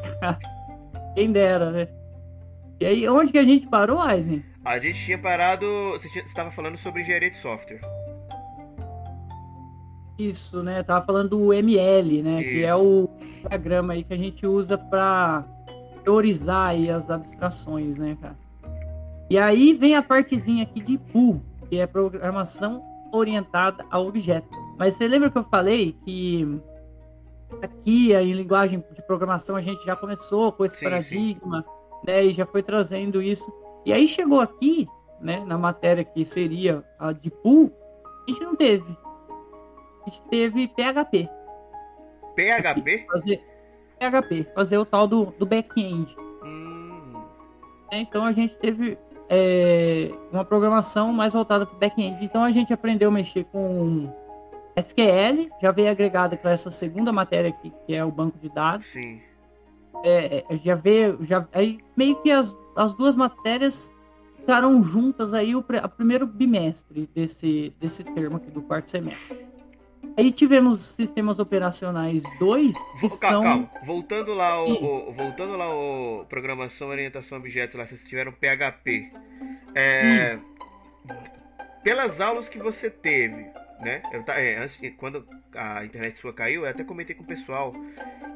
Quem 1.15 1.31
dera, 1.31 1.71
né? 1.71 1.87
E 2.79 2.85
aí, 2.85 3.09
onde 3.09 3.31
que 3.31 3.37
a 3.37 3.43
gente 3.43 3.67
parou, 3.67 3.99
Aizen? 3.99 4.43
A 4.63 4.79
gente 4.79 5.03
tinha 5.03 5.17
parado. 5.17 5.65
Você 5.91 6.19
estava 6.19 6.49
falando 6.49 6.77
sobre 6.77 7.01
engenharia 7.01 7.29
de 7.29 7.37
software. 7.37 7.81
Isso, 10.27 10.61
né? 10.61 10.83
Tava 10.83 11.05
falando 11.05 11.29
do 11.29 11.53
ML, 11.53 12.21
né? 12.21 12.41
Isso. 12.41 12.49
Que 12.49 12.63
é 12.63 12.75
o 12.75 13.09
diagrama 13.41 13.93
aí 13.93 14.03
que 14.03 14.13
a 14.13 14.17
gente 14.17 14.45
usa 14.45 14.77
para 14.77 15.43
teorizar 16.03 16.69
aí 16.69 16.89
as 16.89 17.09
abstrações, 17.09 17.97
né, 17.97 18.17
cara? 18.21 18.35
E 19.29 19.37
aí 19.37 19.73
vem 19.73 19.95
a 19.95 20.01
partezinha 20.01 20.63
aqui 20.63 20.81
de 20.81 20.97
PU, 20.97 21.41
que 21.69 21.77
é 21.77 21.87
programação 21.87 22.83
orientada 23.11 23.85
a 23.89 23.99
objeto. 23.99 24.47
Mas 24.77 24.93
você 24.93 25.07
lembra 25.07 25.29
que 25.31 25.37
eu 25.37 25.43
falei 25.45 25.95
que 26.05 26.59
aqui 27.61 28.13
em 28.13 28.33
linguagem 28.33 28.83
de 28.93 29.01
programação 29.01 29.55
a 29.55 29.61
gente 29.61 29.83
já 29.85 29.95
começou 29.95 30.51
com 30.51 30.65
esse 30.65 30.77
sim, 30.77 30.85
paradigma, 30.85 31.61
sim. 31.61 32.07
né? 32.07 32.25
E 32.25 32.31
já 32.31 32.45
foi 32.45 32.61
trazendo 32.61 33.21
isso. 33.21 33.51
E 33.85 33.91
aí 33.91 34.07
chegou 34.07 34.39
aqui, 34.39 34.87
né, 35.19 35.43
na 35.45 35.57
matéria 35.57 36.03
que 36.03 36.23
seria 36.23 36.83
a 36.99 37.11
de 37.11 37.31
PU, 37.31 37.71
a 38.27 38.31
gente 38.31 38.43
não 38.43 38.55
teve 38.55 38.95
teve 40.29 40.67
PHP. 40.67 41.29
PHP? 42.35 43.05
Fazer 43.11 43.41
PHP, 43.99 44.47
fazer 44.55 44.77
o 44.79 44.85
tal 44.85 45.07
do, 45.07 45.25
do 45.37 45.45
back-end. 45.45 46.15
Hum. 46.43 47.21
Então 47.91 48.25
a 48.25 48.31
gente 48.31 48.57
teve 48.57 48.97
é, 49.29 50.11
uma 50.31 50.43
programação 50.43 51.13
mais 51.13 51.33
voltada 51.33 51.65
para 51.65 51.75
o 51.75 51.79
back-end. 51.79 52.23
Então 52.23 52.43
a 52.43 52.51
gente 52.51 52.73
aprendeu 52.73 53.09
a 53.09 53.11
mexer 53.11 53.43
com 53.45 54.09
SQL, 54.75 55.49
já 55.61 55.71
veio 55.71 55.91
agregada 55.91 56.35
com 56.35 56.49
essa 56.49 56.71
segunda 56.71 57.11
matéria 57.11 57.49
aqui, 57.49 57.71
que 57.85 57.93
é 57.93 58.03
o 58.03 58.11
banco 58.11 58.39
de 58.39 58.49
dados. 58.49 58.87
Sim. 58.87 59.21
É, 60.03 60.43
é 60.49 60.57
já 60.57 60.73
veio, 60.73 61.19
já, 61.21 61.47
aí 61.53 61.79
meio 61.95 62.15
que 62.23 62.31
as, 62.31 62.55
as 62.75 62.93
duas 62.95 63.15
matérias 63.15 63.93
ficaram 64.35 64.83
juntas 64.83 65.33
aí 65.33 65.55
o, 65.55 65.59
o 65.59 65.89
primeiro 65.89 66.25
bimestre 66.25 67.07
desse, 67.13 67.73
desse 67.79 68.03
termo 68.03 68.37
aqui 68.37 68.49
do 68.49 68.61
quarto 68.63 68.89
semestre. 68.89 69.45
Aí 70.17 70.31
tivemos 70.31 70.87
sistemas 70.87 71.39
operacionais 71.39 72.23
2 72.39 72.73
que 72.99 73.09
são... 73.09 73.19
calma. 73.19 73.71
Voltando 73.85 74.33
lá 74.33 74.63
o, 74.63 75.09
o, 75.09 75.13
voltando 75.13 75.55
lá 75.55 75.73
o 75.73 76.25
programação 76.25 76.89
orientação 76.89 77.37
a 77.37 77.41
objetos 77.41 77.75
lá, 77.75 77.85
vocês 77.85 78.03
tiveram 78.03 78.31
PHP. 78.31 79.11
É, 79.73 80.37
pelas 81.83 82.19
aulas 82.19 82.49
que 82.49 82.57
você 82.57 82.89
teve, 82.89 83.47
né? 83.79 84.01
Eu, 84.11 84.23
é, 84.33 84.57
antes, 84.57 84.79
quando 84.97 85.25
a 85.55 85.83
internet 85.85 86.19
sua 86.19 86.33
caiu, 86.33 86.63
eu 86.63 86.69
até 86.69 86.83
comentei 86.83 87.15
com 87.15 87.23
o 87.23 87.27
pessoal 87.27 87.73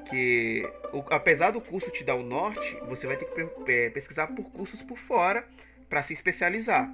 que 0.10 0.68
o, 0.94 1.04
apesar 1.10 1.52
do 1.52 1.62
curso 1.62 1.92
te 1.92 2.04
dar 2.04 2.16
o 2.16 2.24
norte, 2.24 2.78
você 2.88 3.06
vai 3.08 3.18
ter 3.18 3.26
que 3.26 3.90
pesquisar 3.92 4.28
por 4.28 4.46
cursos 4.52 4.82
por 4.82 4.98
fora 4.98 5.46
para 5.90 6.04
se 6.04 6.14
especializar. 6.14 6.92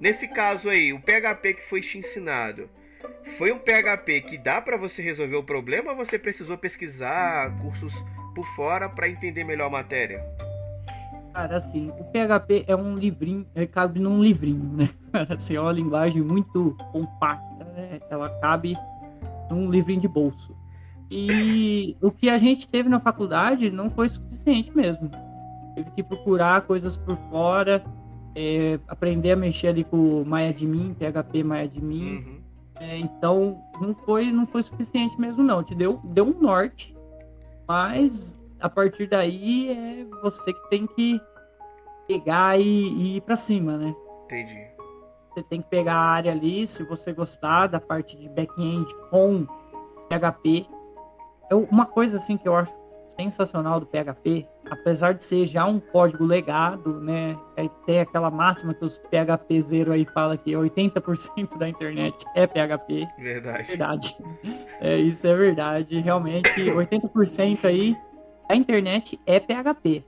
Nesse 0.00 0.26
caso 0.26 0.68
aí, 0.68 0.92
o 0.92 1.00
PHP 1.00 1.54
que 1.54 1.62
foi 1.62 1.80
te 1.80 1.98
ensinado, 1.98 2.68
foi 3.38 3.52
um 3.52 3.58
PHP 3.58 4.20
que 4.22 4.38
dá 4.38 4.60
para 4.60 4.76
você 4.76 5.02
resolver 5.02 5.36
o 5.36 5.42
problema 5.42 5.92
ou 5.92 5.96
você 5.96 6.18
precisou 6.18 6.56
pesquisar 6.56 7.56
cursos 7.60 7.94
por 8.34 8.44
fora 8.56 8.88
para 8.88 9.08
entender 9.08 9.44
melhor 9.44 9.66
a 9.66 9.70
matéria? 9.70 10.24
Cara, 11.32 11.56
assim, 11.56 11.90
o 11.98 12.04
PHP 12.04 12.64
é 12.66 12.76
um 12.76 12.94
livrinho, 12.94 13.46
ele 13.54 13.66
cabe 13.66 13.98
num 13.98 14.22
livrinho, 14.22 14.64
né? 14.74 14.90
Assim, 15.30 15.56
é 15.56 15.60
uma 15.60 15.72
linguagem 15.72 16.20
muito 16.20 16.76
compacta, 16.92 17.64
né? 17.74 18.00
Ela 18.10 18.28
cabe 18.40 18.76
num 19.50 19.70
livrinho 19.70 20.00
de 20.00 20.08
bolso. 20.08 20.54
E 21.10 21.96
o 22.00 22.10
que 22.10 22.28
a 22.28 22.38
gente 22.38 22.68
teve 22.68 22.88
na 22.88 23.00
faculdade 23.00 23.70
não 23.70 23.90
foi 23.90 24.08
suficiente 24.08 24.74
mesmo. 24.74 25.10
Teve 25.74 25.90
que 25.92 26.02
procurar 26.02 26.62
coisas 26.62 26.96
por 26.98 27.16
fora, 27.30 27.82
é, 28.34 28.78
aprender 28.88 29.32
a 29.32 29.36
mexer 29.36 29.68
ali 29.68 29.84
com 29.84 30.24
MyAdmin, 30.24 30.94
PHP 30.94 31.42
MyAdmin. 31.42 32.16
Uhum. 32.16 32.31
É, 32.82 32.98
então 32.98 33.62
não 33.80 33.94
foi 33.94 34.32
não 34.32 34.44
foi 34.44 34.62
suficiente 34.64 35.18
mesmo 35.20 35.42
não. 35.42 35.62
Te 35.62 35.72
deu 35.72 36.00
deu 36.02 36.24
um 36.24 36.40
norte, 36.40 36.96
mas 37.68 38.36
a 38.60 38.68
partir 38.68 39.06
daí 39.06 39.70
é 39.70 40.04
você 40.20 40.52
que 40.52 40.68
tem 40.68 40.86
que 40.88 41.20
pegar 42.08 42.58
e, 42.58 42.64
e 42.64 43.16
ir 43.16 43.20
para 43.20 43.36
cima, 43.36 43.76
né? 43.76 43.94
Entendi. 44.24 44.66
Você 45.30 45.44
tem 45.44 45.62
que 45.62 45.68
pegar 45.68 45.94
a 45.94 46.10
área 46.10 46.32
ali, 46.32 46.66
se 46.66 46.82
você 46.84 47.12
gostar 47.12 47.68
da 47.68 47.80
parte 47.80 48.16
de 48.16 48.28
back-end 48.28 48.92
com 49.10 49.46
PHP. 50.08 50.66
É 51.50 51.54
uma 51.54 51.86
coisa 51.86 52.16
assim 52.16 52.36
que 52.36 52.48
eu 52.48 52.56
acho 52.56 52.72
sensacional 53.16 53.78
do 53.78 53.86
PHP, 53.86 54.46
apesar 54.72 55.12
de 55.12 55.22
ser 55.22 55.46
já 55.46 55.66
um 55.66 55.78
código 55.78 56.24
legado, 56.24 56.98
né? 57.00 57.38
Aí 57.56 57.70
tem 57.84 58.00
aquela 58.00 58.30
máxima 58.30 58.72
que 58.72 58.82
os 58.84 58.96
PHP 58.96 59.60
zero 59.60 59.92
aí 59.92 60.06
fala 60.06 60.36
que 60.36 60.52
80% 60.52 61.58
da 61.58 61.68
internet 61.68 62.24
é 62.34 62.46
PHP. 62.46 63.06
Verdade. 63.18 63.68
Verdade. 63.68 64.16
É, 64.80 64.96
isso 64.96 65.26
é 65.26 65.34
verdade. 65.36 65.98
Realmente, 65.98 66.48
80% 66.48 67.64
aí 67.66 67.94
da 68.48 68.56
internet 68.56 69.20
é 69.26 69.38
PHP. 69.38 70.02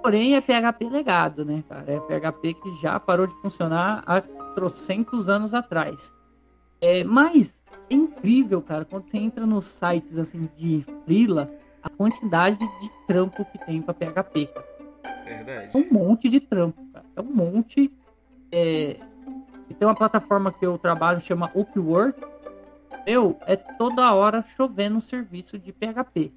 Porém, 0.00 0.36
é 0.36 0.40
PHP 0.40 0.88
legado, 0.88 1.44
né, 1.44 1.64
cara? 1.68 1.84
É 1.88 1.98
PHP 1.98 2.54
que 2.54 2.80
já 2.80 3.00
parou 3.00 3.26
de 3.26 3.34
funcionar 3.42 4.04
há 4.06 4.20
trocentos 4.54 5.28
anos 5.28 5.54
atrás. 5.54 6.12
É, 6.80 7.02
mas 7.02 7.52
é 7.90 7.94
incrível, 7.94 8.62
cara, 8.62 8.84
quando 8.84 9.10
você 9.10 9.18
entra 9.18 9.44
nos 9.44 9.64
sites 9.64 10.18
assim 10.18 10.48
de 10.56 10.84
freela, 11.04 11.50
a 11.84 11.90
quantidade 11.90 12.58
de 12.58 12.90
trampo 13.06 13.44
que 13.44 13.58
tem 13.58 13.82
para 13.82 13.92
PHP. 13.92 14.48
Verdade. 15.24 15.70
É 15.74 15.76
um 15.76 15.86
monte 15.92 16.30
de 16.30 16.40
trampo, 16.40 16.82
cara. 16.92 17.04
É 17.14 17.20
um 17.20 17.24
monte. 17.24 17.92
É... 18.50 18.96
Tem 19.78 19.88
uma 19.88 19.94
plataforma 19.94 20.50
que 20.50 20.64
eu 20.64 20.78
trabalho 20.78 21.20
chama 21.20 21.50
Upwork. 21.54 22.18
Meu, 23.06 23.36
é 23.46 23.54
toda 23.54 24.14
hora 24.14 24.44
chovendo 24.56 24.96
um 24.96 25.00
serviço 25.00 25.58
de 25.58 25.72
PHP. 25.72 26.32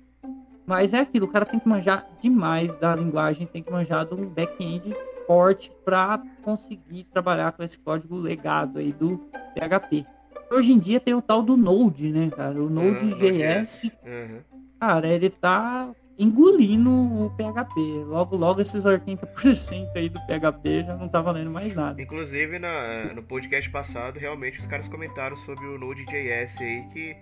Mas 0.66 0.94
é 0.94 1.00
aquilo, 1.00 1.28
o 1.28 1.30
cara 1.30 1.46
tem 1.46 1.60
que 1.60 1.68
manjar 1.68 2.06
demais 2.22 2.76
da 2.78 2.94
linguagem, 2.94 3.48
tem 3.48 3.64
que 3.64 3.72
manjar 3.72 4.06
de 4.06 4.14
um 4.14 4.28
back-end 4.28 4.94
forte 5.26 5.72
para 5.86 6.22
conseguir 6.44 7.06
trabalhar 7.06 7.54
com 7.54 7.64
esse 7.64 7.78
código 7.78 8.18
legado 8.18 8.80
aí 8.80 8.92
do 8.92 9.18
PHP. 9.54 10.06
Hoje 10.52 10.74
em 10.74 10.80
dia 10.80 11.00
tem 11.00 11.14
o 11.14 11.22
tal 11.22 11.42
do 11.42 11.56
Node, 11.56 12.12
né, 12.12 12.30
cara? 12.30 12.62
O 12.62 12.70
Node.js. 12.70 13.84
Uhum 14.04 14.58
cara, 14.80 15.08
ele 15.08 15.30
tá 15.30 15.94
engolindo 16.18 16.90
o 16.90 17.30
PHP. 17.32 17.80
Logo, 18.06 18.36
logo 18.36 18.62
esses 18.62 18.84
80% 18.84 19.90
aí 19.96 20.10
do 20.10 20.20
PHP 20.22 20.84
já 20.86 20.96
não 20.96 21.08
tá 21.08 21.22
valendo 21.22 21.52
mais 21.52 21.76
nada. 21.76 22.02
Inclusive, 22.02 22.58
na, 22.58 23.14
no 23.14 23.22
podcast 23.22 23.70
passado, 23.70 24.18
realmente 24.18 24.60
os 24.60 24.66
caras 24.66 24.88
comentaram 24.88 25.38
sobre 25.38 25.66
o 25.66 25.78
Node.js 25.78 26.60
aí, 26.60 26.88
que 26.92 27.16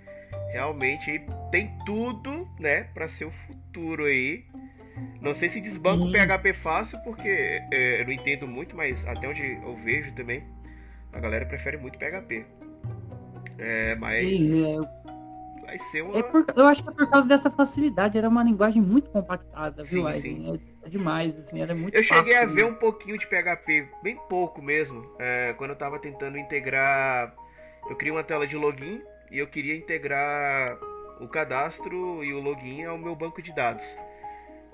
realmente 0.51 1.21
tem 1.51 1.77
tudo, 1.85 2.47
né, 2.59 2.83
para 2.93 3.09
ser 3.09 3.25
o 3.25 3.31
futuro 3.31 4.05
aí. 4.05 4.45
Não 5.21 5.33
sei 5.33 5.49
se 5.49 5.59
desbanca 5.59 6.05
o 6.05 6.11
PHP 6.11 6.53
fácil, 6.53 6.97
porque 7.03 7.61
é, 7.71 8.01
eu 8.01 8.05
não 8.05 8.13
entendo 8.13 8.47
muito, 8.47 8.77
mas 8.77 9.05
até 9.05 9.27
onde 9.27 9.43
eu 9.43 9.75
vejo 9.75 10.13
também, 10.13 10.41
a 11.11 11.19
galera 11.19 11.45
prefere 11.45 11.77
muito 11.77 11.99
PHP. 11.99 12.45
É, 13.57 13.95
mas. 13.95 14.25
Sim, 14.25 14.77
é 14.77 15.04
vai 15.65 15.77
ser 15.77 16.01
uma. 16.01 16.17
É 16.17 16.23
por, 16.23 16.45
eu 16.55 16.67
acho 16.67 16.83
que 16.83 16.89
é 16.89 16.93
por 16.93 17.09
causa 17.09 17.27
dessa 17.27 17.49
facilidade. 17.49 18.17
Era 18.17 18.29
uma 18.29 18.43
linguagem 18.43 18.81
muito 18.81 19.09
compactada, 19.09 19.83
viu, 19.83 20.07
sim, 20.13 20.19
sim. 20.19 20.61
É, 20.83 20.89
demais, 20.89 21.37
assim, 21.37 21.61
era 21.61 21.73
muito 21.73 21.95
Eu 21.95 22.03
cheguei 22.03 22.35
a 22.37 22.45
ver 22.45 22.63
né? 22.63 22.69
um 22.69 22.75
pouquinho 22.75 23.17
de 23.17 23.27
PHP, 23.27 23.87
bem 24.03 24.17
pouco 24.29 24.61
mesmo, 24.61 25.05
é, 25.19 25.53
quando 25.53 25.71
eu 25.71 25.75
tava 25.75 25.99
tentando 25.99 26.37
integrar. 26.37 27.35
Eu 27.89 27.95
criei 27.95 28.11
uma 28.11 28.23
tela 28.23 28.47
de 28.47 28.55
login 28.55 29.01
e 29.29 29.37
eu 29.37 29.47
queria 29.47 29.75
integrar 29.75 30.77
o 31.19 31.27
cadastro 31.27 32.23
e 32.23 32.33
o 32.33 32.41
login 32.41 32.83
ao 32.85 32.97
meu 32.97 33.15
banco 33.15 33.41
de 33.41 33.53
dados. 33.53 33.97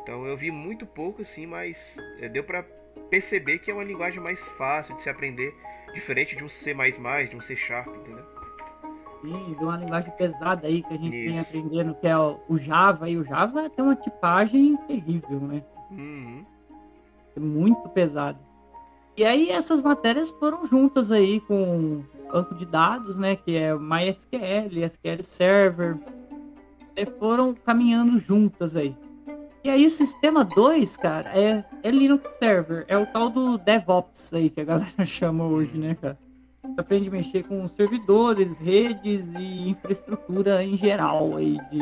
Então 0.02 0.26
eu 0.26 0.36
vi 0.36 0.50
muito 0.50 0.86
pouco 0.86 1.22
assim, 1.22 1.46
mas 1.46 1.98
é, 2.20 2.28
deu 2.30 2.44
para 2.44 2.64
perceber 3.10 3.60
que 3.60 3.70
é 3.70 3.74
uma 3.74 3.84
linguagem 3.84 4.22
mais 4.22 4.42
fácil 4.58 4.96
de 4.96 5.02
se 5.02 5.10
aprender, 5.10 5.54
diferente 5.94 6.36
de 6.36 6.44
um 6.44 6.50
C++, 6.50 6.74
de 7.30 7.36
um 7.36 7.42
C 7.42 7.56
Sharp, 7.56 7.88
entendeu? 7.88 8.41
Sim, 9.22 9.56
de 9.57 9.64
uma 9.64 9.77
linguagem 9.77 10.11
pesada 10.18 10.68
aí 10.68 10.81
que 10.81 10.93
a 10.93 10.98
gente 10.98 11.15
Isso. 11.15 11.31
vem 11.31 11.39
aprendendo, 11.39 11.95
que 11.95 12.07
é 12.07 12.18
o 12.18 12.57
Java, 12.57 13.10
e 13.10 13.18
o 13.18 13.23
Java 13.23 13.69
tem 13.69 13.85
uma 13.85 13.95
tipagem 13.95 14.76
terrível, 14.88 15.39
né? 15.39 15.64
Uhum. 15.91 16.43
É 17.35 17.39
muito 17.39 17.88
pesado. 17.89 18.39
E 19.15 19.23
aí 19.23 19.49
essas 19.49 19.81
matérias 19.81 20.31
foram 20.31 20.65
juntas 20.65 21.11
aí 21.11 21.39
com 21.41 22.03
banco 22.31 22.56
de 22.56 22.65
dados, 22.65 23.19
né, 23.19 23.35
que 23.35 23.56
é 23.56 23.76
MySQL, 23.76 24.85
SQL 24.85 25.22
Server, 25.22 25.98
e 26.95 27.06
foram 27.06 27.53
caminhando 27.53 28.19
juntas 28.19 28.76
aí. 28.76 28.95
E 29.64 29.69
aí 29.69 29.85
o 29.85 29.91
sistema 29.91 30.43
2, 30.43 30.98
cara, 30.98 31.30
é, 31.38 31.64
é 31.84 31.91
Linux 31.91 32.27
Server, 32.39 32.84
é 32.88 32.98
o 32.98 33.06
tal 33.06 33.30
do 33.30 33.57
DevOps 33.60 34.34
aí 34.34 34.49
que 34.49 34.61
a 34.61 34.65
galera 34.65 34.91
chama 35.06 35.45
hoje, 35.45 35.77
né, 35.77 35.95
cara? 36.02 36.18
Você 36.64 36.80
aprende 36.80 37.08
a 37.08 37.12
mexer 37.12 37.44
com 37.44 37.68
servidores, 37.68 38.60
redes 38.60 39.26
e 39.34 39.70
infraestrutura 39.70 40.64
em 40.64 40.78
geral 40.78 41.36
aí 41.36 41.58
de, 41.72 41.80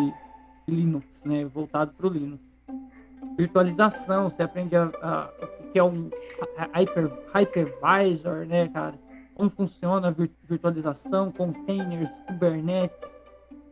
de 0.68 0.76
Linux, 0.76 1.06
né, 1.26 1.45
voltado 1.45 1.91
para 1.91 2.07
o 2.07 2.10
Linux. 2.10 2.41
Virtualização, 3.38 4.30
você 4.30 4.43
aprende 4.43 4.76
a, 4.76 4.89
a, 5.01 5.30
o 5.43 5.72
que 5.72 5.80
é 5.80 5.84
um 5.84 6.10
hyper, 6.73 7.11
hypervisor, 7.34 8.45
né, 8.45 8.69
cara? 8.69 8.95
Como 9.35 9.49
funciona 9.49 10.07
a 10.10 10.15
virtualização, 10.47 11.31
containers, 11.31 12.14
Kubernetes, 12.27 13.10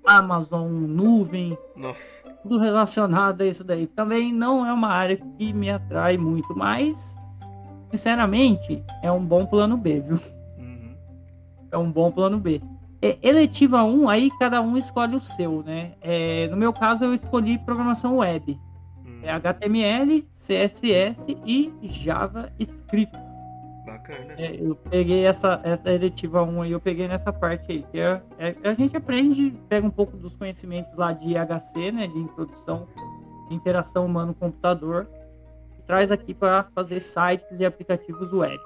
Amazon, 0.05 0.69
nuvem. 0.69 1.57
Nossa. 1.75 2.23
Tudo 2.41 2.57
relacionado 2.59 3.41
a 3.41 3.45
isso 3.45 3.63
daí. 3.63 3.87
Também 3.87 4.31
não 4.31 4.65
é 4.65 4.71
uma 4.71 4.89
área 4.89 5.17
que 5.17 5.51
me 5.51 5.69
atrai 5.69 6.17
muito, 6.17 6.55
mas, 6.55 7.17
sinceramente, 7.91 8.81
é 9.01 9.11
um 9.11 9.25
bom 9.25 9.45
plano 9.45 9.75
B, 9.75 9.99
viu? 9.99 10.36
É 11.71 11.77
um 11.77 11.91
bom 11.91 12.11
plano 12.11 12.39
B. 12.39 12.61
É, 13.01 13.17
eletiva 13.21 13.83
1, 13.83 14.09
aí 14.09 14.31
cada 14.39 14.59
um 14.61 14.75
escolhe 14.75 15.15
o 15.15 15.21
seu, 15.21 15.61
né? 15.63 15.93
É, 16.01 16.47
no 16.47 16.57
meu 16.57 16.73
caso, 16.73 17.05
eu 17.05 17.13
escolhi 17.13 17.57
programação 17.59 18.17
web. 18.17 18.59
Uhum. 19.05 19.19
É 19.21 19.29
HTML, 19.29 20.27
CSS 20.33 21.37
e 21.45 21.71
JavaScript. 21.83 23.15
Bacana. 23.85 24.33
É, 24.37 24.55
eu 24.59 24.75
peguei 24.75 25.25
essa, 25.25 25.61
essa 25.63 25.91
eletiva 25.91 26.41
1 26.43 26.61
aí, 26.63 26.71
eu 26.71 26.79
peguei 26.79 27.07
nessa 27.07 27.31
parte 27.31 27.71
aí, 27.71 27.85
que 27.91 27.99
é, 27.99 28.21
é, 28.39 28.55
a 28.63 28.73
gente 28.73 28.97
aprende, 28.97 29.53
pega 29.69 29.85
um 29.85 29.91
pouco 29.91 30.17
dos 30.17 30.35
conhecimentos 30.35 30.93
lá 30.95 31.13
de 31.13 31.29
IHC, 31.29 31.91
né, 31.91 32.07
de 32.07 32.17
introdução, 32.17 32.87
de 33.47 33.55
interação 33.55 34.05
humano-computador, 34.05 35.07
e 35.77 35.81
traz 35.83 36.11
aqui 36.11 36.33
para 36.33 36.63
fazer 36.75 36.99
sites 36.99 37.59
e 37.59 37.65
aplicativos 37.65 38.33
web. 38.33 38.57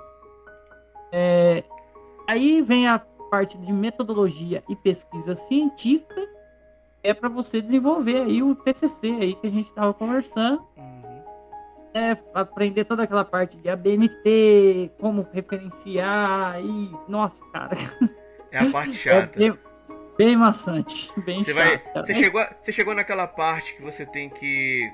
É, 1.11 1.63
aí 2.31 2.61
vem 2.61 2.87
a 2.87 2.99
parte 3.29 3.57
de 3.57 3.71
metodologia 3.71 4.63
e 4.67 4.75
pesquisa 4.75 5.35
científica, 5.35 6.27
é 7.03 7.13
para 7.13 7.29
você 7.29 7.61
desenvolver 7.61 8.21
aí 8.21 8.43
o 8.43 8.55
TCC 8.55 9.07
aí 9.07 9.35
que 9.35 9.47
a 9.47 9.49
gente 9.49 9.69
estava 9.69 9.93
conversando. 9.93 10.65
Hum 10.77 11.01
é, 11.93 12.17
aprender 12.33 12.85
toda 12.85 13.03
aquela 13.03 13.25
parte 13.25 13.57
de 13.57 13.69
ABNT, 13.69 14.91
como 14.99 15.27
referenciar 15.33 16.59
e 16.61 16.91
nossa, 17.07 17.43
cara. 17.51 17.77
É 18.51 18.59
a 18.59 18.71
parte 18.71 18.93
chata. 18.95 19.37
É 19.37 19.49
bem, 19.49 19.59
bem 20.17 20.35
maçante, 20.35 21.11
bem 21.21 21.43
você 21.43 21.53
vai, 21.53 21.81
você 21.95 22.13
chegou, 22.13 22.45
você 22.61 22.71
chegou 22.71 22.95
naquela 22.95 23.27
parte 23.27 23.75
que 23.75 23.81
você 23.81 24.05
tem 24.05 24.29
que 24.29 24.91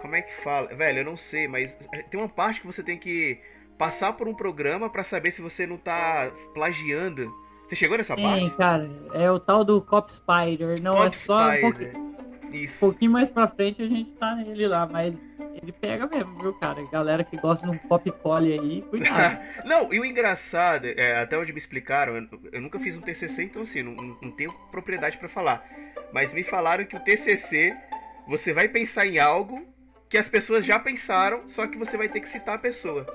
como 0.00 0.16
é 0.16 0.22
que 0.22 0.32
fala? 0.32 0.68
Velho, 0.68 1.00
eu 1.00 1.04
não 1.04 1.16
sei, 1.16 1.46
mas 1.46 1.76
tem 2.10 2.18
uma 2.18 2.28
parte 2.28 2.60
que 2.60 2.66
você 2.66 2.82
tem 2.82 2.98
que 2.98 3.38
passar 3.80 4.12
por 4.12 4.28
um 4.28 4.34
programa 4.34 4.90
para 4.90 5.02
saber 5.02 5.30
se 5.30 5.40
você 5.40 5.66
não 5.66 5.78
tá 5.78 6.30
plagiando. 6.52 7.34
Você 7.66 7.74
chegou 7.74 7.96
nessa 7.96 8.14
Sim, 8.14 8.22
parte? 8.22 8.50
cara, 8.50 8.90
é 9.14 9.30
o 9.30 9.40
tal 9.40 9.64
do 9.64 9.80
Cop 9.80 10.12
Spider, 10.12 10.82
não 10.82 10.96
Cop 10.96 11.06
é 11.06 11.10
só 11.12 11.50
Spider. 11.50 11.66
um 11.66 11.72
pouquinho, 11.72 12.62
Isso. 12.62 12.76
um 12.76 12.90
pouquinho 12.90 13.10
mais 13.10 13.30
para 13.30 13.48
frente 13.48 13.80
a 13.80 13.88
gente 13.88 14.10
tá 14.18 14.34
nele 14.34 14.68
lá, 14.68 14.86
mas 14.86 15.14
ele 15.62 15.72
pega 15.72 16.06
mesmo, 16.06 16.38
viu, 16.38 16.52
cara? 16.52 16.82
Galera 16.92 17.24
que 17.24 17.38
gosta 17.38 17.66
de 17.66 17.72
um 17.72 17.78
pop 17.78 18.10
collie 18.22 18.58
aí, 18.60 18.82
cuidado. 18.82 19.38
não, 19.64 19.90
e 19.90 19.98
o 19.98 20.04
engraçado, 20.04 20.84
é, 20.84 21.16
até 21.16 21.38
onde 21.38 21.50
me 21.50 21.58
explicaram, 21.58 22.16
eu, 22.16 22.28
eu, 22.52 22.60
nunca 22.60 22.78
fiz 22.78 22.98
um 22.98 23.00
TCC, 23.00 23.44
então 23.44 23.62
assim, 23.62 23.82
não, 23.82 23.94
não 24.20 24.30
tenho 24.30 24.52
propriedade 24.70 25.16
para 25.16 25.28
falar. 25.28 25.64
Mas 26.12 26.34
me 26.34 26.42
falaram 26.42 26.84
que 26.84 26.96
o 26.96 27.00
TCC, 27.00 27.74
você 28.28 28.52
vai 28.52 28.68
pensar 28.68 29.06
em 29.06 29.18
algo 29.18 29.66
que 30.06 30.18
as 30.18 30.28
pessoas 30.28 30.66
já 30.66 30.78
pensaram, 30.78 31.48
só 31.48 31.66
que 31.66 31.78
você 31.78 31.96
vai 31.96 32.10
ter 32.10 32.20
que 32.20 32.28
citar 32.28 32.56
a 32.56 32.58
pessoa. 32.58 33.06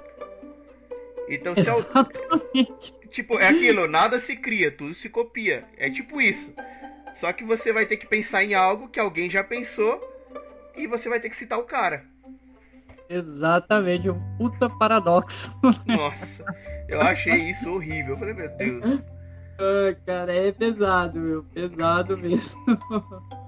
Então, 1.30 1.56
se 1.56 1.70
o... 1.70 1.84
Tipo, 3.10 3.40
é 3.40 3.48
aquilo, 3.48 3.88
nada 3.88 4.20
se 4.20 4.36
cria, 4.36 4.70
tudo 4.70 4.94
se 4.94 5.10
copia. 5.10 5.64
É 5.78 5.90
tipo 5.90 6.20
isso. 6.20 6.54
Só 7.16 7.32
que 7.32 7.44
você 7.46 7.72
vai 7.72 7.86
ter 7.86 7.98
que 7.98 8.06
pensar 8.06 8.44
em 8.44 8.54
algo 8.54 8.90
que 8.90 9.00
alguém 9.00 9.30
já 9.30 9.44
pensou 9.44 10.02
e 10.76 10.86
você 10.86 11.08
vai 11.08 11.20
ter 11.20 11.30
que 11.30 11.36
citar 11.36 11.58
o 11.58 11.64
cara. 11.64 12.04
Exatamente, 13.08 14.10
um 14.10 14.20
puta 14.38 14.70
paradoxo. 14.70 15.56
Nossa, 15.86 16.44
eu 16.90 17.00
achei 17.02 17.52
isso 17.52 17.72
horrível. 17.72 18.16
Eu 18.16 18.20
falei, 18.20 18.34
meu 18.34 18.50
Deus. 18.58 19.02
Ah, 19.58 19.96
cara, 20.06 20.34
é 20.34 20.52
pesado, 20.52 21.20
meu. 21.20 21.44
Pesado 21.44 22.18
mesmo. 22.18 22.60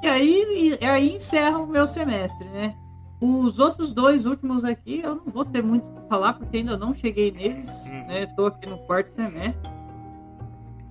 E 0.00 0.06
aí, 0.06 0.78
e 0.80 0.84
aí 0.86 1.14
encerra 1.16 1.58
o 1.58 1.66
meu 1.66 1.84
semestre, 1.84 2.48
né? 2.50 2.72
Os 3.20 3.58
outros 3.58 3.92
dois 3.92 4.24
últimos 4.26 4.64
aqui, 4.64 5.00
eu 5.00 5.16
não 5.16 5.24
vou 5.24 5.44
ter 5.44 5.62
muito 5.62 5.84
para 5.84 6.02
falar, 6.02 6.32
porque 6.34 6.58
ainda 6.58 6.76
não 6.76 6.94
cheguei 6.94 7.32
neles, 7.32 7.86
uhum. 7.86 8.06
né? 8.06 8.26
Tô 8.36 8.46
aqui 8.46 8.68
no 8.68 8.78
quarto 8.78 9.12
semestre. 9.14 9.70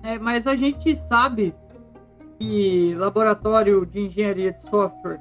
É, 0.02 0.18
mas 0.18 0.46
a 0.46 0.54
gente 0.54 0.94
sabe 0.94 1.54
que 2.38 2.94
laboratório 2.94 3.84
de 3.84 4.00
engenharia 4.00 4.52
de 4.52 4.62
software 4.62 5.20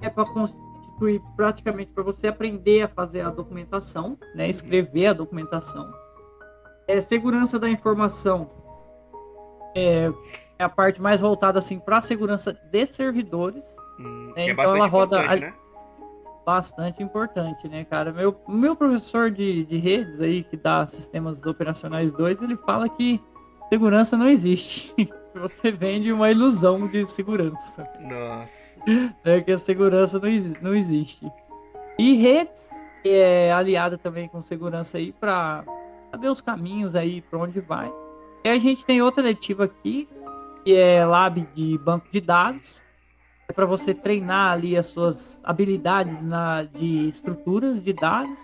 é 0.00 0.10
para 0.10 0.24
constitui 0.24 1.22
praticamente 1.36 1.92
para 1.92 2.02
você 2.02 2.28
aprender 2.28 2.82
a 2.82 2.88
fazer 2.88 3.20
a 3.20 3.30
documentação, 3.30 4.18
né, 4.34 4.48
escrever 4.48 5.06
a 5.08 5.12
documentação. 5.12 5.92
É, 6.88 7.00
segurança 7.00 7.58
da 7.58 7.68
informação 7.68 8.50
é, 9.74 10.10
é 10.58 10.64
a 10.64 10.68
parte 10.68 11.00
mais 11.00 11.20
voltada 11.20 11.58
assim 11.58 11.78
para 11.78 11.98
a 11.98 12.00
segurança 12.00 12.52
de 12.52 12.86
servidores. 12.86 13.64
Hum, 13.98 14.32
né? 14.36 14.48
É 14.48 14.50
então 14.50 14.76
ela 14.76 14.86
roda 14.86 15.22
né? 15.22 15.54
Bastante 16.44 17.02
importante, 17.02 17.68
né, 17.68 17.84
cara? 17.84 18.12
Meu, 18.12 18.36
meu 18.48 18.74
professor 18.76 19.30
de, 19.30 19.64
de 19.64 19.78
redes 19.78 20.20
aí 20.20 20.42
que 20.42 20.56
dá 20.56 20.86
sistemas 20.86 21.44
operacionais 21.44 22.12
2, 22.12 22.42
ele 22.42 22.56
fala 22.56 22.88
que 22.88 23.20
segurança 23.68 24.16
não 24.16 24.28
existe. 24.28 24.94
você 25.34 25.72
vende 25.72 26.12
uma 26.12 26.30
ilusão 26.30 26.86
de 26.88 27.10
segurança. 27.10 27.88
Nossa. 28.00 28.72
É 29.24 29.40
que 29.40 29.52
a 29.52 29.56
segurança 29.56 30.18
não, 30.18 30.28
não 30.60 30.74
existe. 30.74 31.24
E 31.96 32.16
redes 32.16 32.60
é 33.04 33.52
aliada 33.52 33.96
também 33.96 34.28
com 34.28 34.42
segurança 34.42 34.98
aí 34.98 35.12
para 35.12 35.64
saber 36.10 36.28
os 36.28 36.40
caminhos 36.40 36.96
aí 36.96 37.20
para 37.20 37.38
onde 37.38 37.60
vai. 37.60 37.92
E 38.44 38.48
a 38.48 38.58
gente 38.58 38.84
tem 38.84 39.00
outra 39.00 39.22
letiva 39.22 39.64
aqui, 39.64 40.08
que 40.64 40.76
é 40.76 41.04
Lab 41.06 41.40
de 41.54 41.78
banco 41.78 42.08
de 42.10 42.20
dados. 42.20 42.82
É 43.52 43.54
para 43.54 43.66
você 43.66 43.92
treinar 43.92 44.52
ali 44.52 44.78
as 44.78 44.86
suas 44.86 45.38
habilidades 45.44 46.22
na, 46.22 46.62
de 46.62 47.06
estruturas 47.06 47.84
de 47.84 47.92
dados 47.92 48.38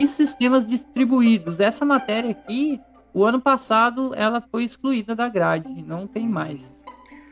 e 0.00 0.08
sistemas 0.08 0.66
distribuídos. 0.66 1.60
Essa 1.60 1.84
matéria 1.84 2.30
aqui, 2.30 2.80
o 3.12 3.26
ano 3.26 3.38
passado, 3.38 4.14
ela 4.14 4.40
foi 4.40 4.64
excluída 4.64 5.14
da 5.14 5.28
grade, 5.28 5.68
não 5.82 6.06
tem 6.06 6.26
mais. 6.26 6.82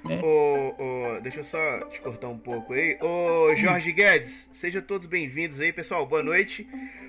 Né? 0.04 0.20
Ô, 0.22 1.18
deixa 1.22 1.40
eu 1.40 1.44
só 1.44 1.78
te 1.86 1.98
cortar 2.02 2.28
um 2.28 2.36
pouco 2.36 2.74
aí. 2.74 2.98
Ô, 3.00 3.56
Jorge 3.56 3.90
Guedes, 3.90 4.50
sejam 4.52 4.82
todos 4.82 5.06
bem-vindos 5.06 5.60
aí, 5.60 5.72
pessoal. 5.72 6.04
Boa 6.04 6.22
noite. 6.22 6.68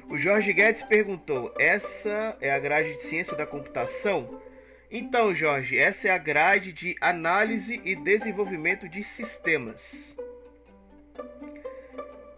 O 0.09 0.17
Jorge 0.17 0.53
Guedes 0.53 0.81
perguntou: 0.83 1.53
essa 1.59 2.37
é 2.39 2.53
a 2.53 2.59
grade 2.59 2.93
de 2.93 3.01
ciência 3.01 3.35
da 3.35 3.45
computação? 3.45 4.39
Então, 4.97 5.35
Jorge, 5.35 5.77
essa 5.77 6.07
é 6.07 6.11
a 6.11 6.17
grade 6.17 6.72
de 6.72 6.95
análise 7.01 7.81
e 7.84 7.97
desenvolvimento 7.97 8.88
de 8.88 9.03
sistemas. 9.03 10.15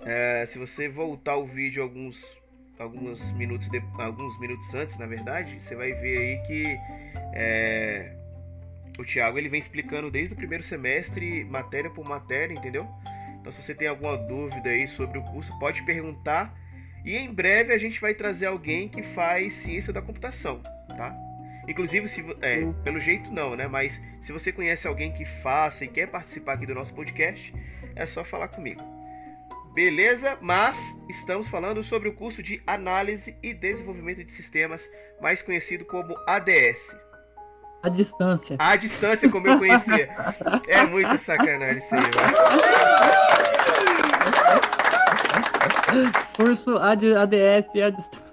É, 0.04 0.44
se 0.48 0.58
você 0.58 0.90
voltar 0.90 1.36
o 1.36 1.46
vídeo 1.46 1.84
alguns, 1.84 2.42
alguns, 2.80 3.32
minutos 3.34 3.70
de, 3.70 3.80
alguns 4.00 4.40
minutos 4.40 4.74
antes, 4.74 4.98
na 4.98 5.06
verdade, 5.06 5.62
você 5.62 5.76
vai 5.76 5.92
ver 5.92 6.18
aí 6.18 6.48
que 6.48 6.66
é, 7.36 8.16
o 8.98 9.06
Thiago 9.06 9.38
ele 9.38 9.50
vem 9.50 9.60
explicando 9.60 10.10
desde 10.10 10.34
o 10.34 10.38
primeiro 10.38 10.64
semestre, 10.64 11.46
matéria 11.46 11.92
por 11.92 12.10
matéria, 12.10 12.56
entendeu? 12.56 12.88
Então, 13.40 13.52
se 13.52 13.62
você 13.62 13.76
tem 13.76 13.88
alguma 13.88 14.18
dúvida 14.18 14.72
aí 14.72 14.88
sobre 14.88 15.20
o 15.20 15.24
curso, 15.26 15.54
pode 15.60 15.86
perguntar. 15.86 16.60
E 17.06 17.16
em 17.16 17.32
breve 17.32 17.72
a 17.72 17.78
gente 17.78 18.02
vai 18.02 18.16
trazer 18.16 18.48
alguém 18.48 18.90
que 18.90 19.04
faz 19.04 19.54
ciência 19.54 19.94
da 19.94 20.02
computação, 20.02 20.64
tá? 20.88 21.27
Inclusive, 21.68 22.08
se, 22.08 22.26
é, 22.42 22.66
pelo 22.84 23.00
jeito 23.00 23.32
não, 23.32 23.56
né? 23.56 23.68
Mas 23.68 24.02
se 24.22 24.32
você 24.32 24.52
conhece 24.52 24.88
alguém 24.88 25.12
que 25.12 25.26
faça 25.26 25.84
e 25.84 25.88
quer 25.88 26.08
participar 26.08 26.54
aqui 26.54 26.66
do 26.66 26.74
nosso 26.74 26.94
podcast, 26.94 27.54
é 27.96 28.06
só 28.06 28.24
falar 28.24 28.48
comigo. 28.48 28.82
Beleza? 29.74 30.38
Mas 30.42 30.78
estamos 31.10 31.48
falando 31.48 31.84
sobre 31.84 32.10
o 32.10 32.14
curso 32.14 32.42
de 32.42 32.62
Análise 32.66 33.38
e 33.44 33.54
Desenvolvimento 33.54 34.24
de 34.24 34.32
Sistemas, 34.32 34.90
mais 35.22 35.42
conhecido 35.42 35.86
como 35.86 36.16
ADS. 36.26 36.96
A 37.84 37.90
distância. 37.90 38.56
A 38.58 38.76
distância, 38.76 39.30
como 39.30 39.48
eu 39.48 39.60
conhecia. 39.60 40.10
é 40.68 40.84
muito 40.84 41.18
sacanagem 41.20 41.78
isso 41.78 41.94
aí, 41.94 42.02
velho. 42.02 42.38
Curso 46.36 46.78
AD, 46.78 47.16
ADS 47.16 47.76
e 47.76 47.82
a 47.82 47.90
distância. 47.90 48.27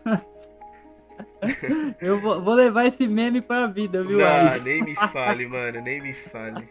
Eu 2.00 2.20
vou, 2.20 2.40
vou 2.42 2.54
levar 2.54 2.86
esse 2.86 3.06
meme 3.06 3.40
pra 3.40 3.66
vida, 3.66 4.02
viu, 4.02 4.18
Não, 4.18 4.26
Alisson? 4.26 4.62
nem 4.62 4.82
me 4.82 4.94
fale, 4.94 5.46
mano, 5.46 5.80
nem 5.82 6.00
me 6.00 6.14
fale. 6.14 6.68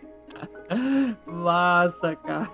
Massa, 1.27 2.15
cara. 2.15 2.49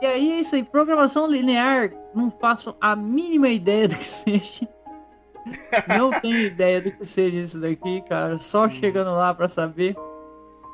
E 0.00 0.06
aí 0.06 0.32
é 0.32 0.40
isso 0.40 0.54
aí, 0.54 0.64
programação 0.64 1.26
linear, 1.26 1.90
não 2.14 2.30
faço 2.30 2.74
a 2.80 2.96
mínima 2.96 3.48
ideia 3.48 3.88
do 3.88 3.96
que 3.96 4.04
seja. 4.08 4.68
Não 5.98 6.10
tenho 6.20 6.38
ideia 6.38 6.80
do 6.80 6.90
que 6.90 7.04
seja 7.04 7.38
isso 7.38 7.60
daqui, 7.60 8.02
cara. 8.08 8.38
Só 8.38 8.68
chegando 8.68 9.12
lá 9.12 9.32
pra 9.34 9.46
saber. 9.48 9.94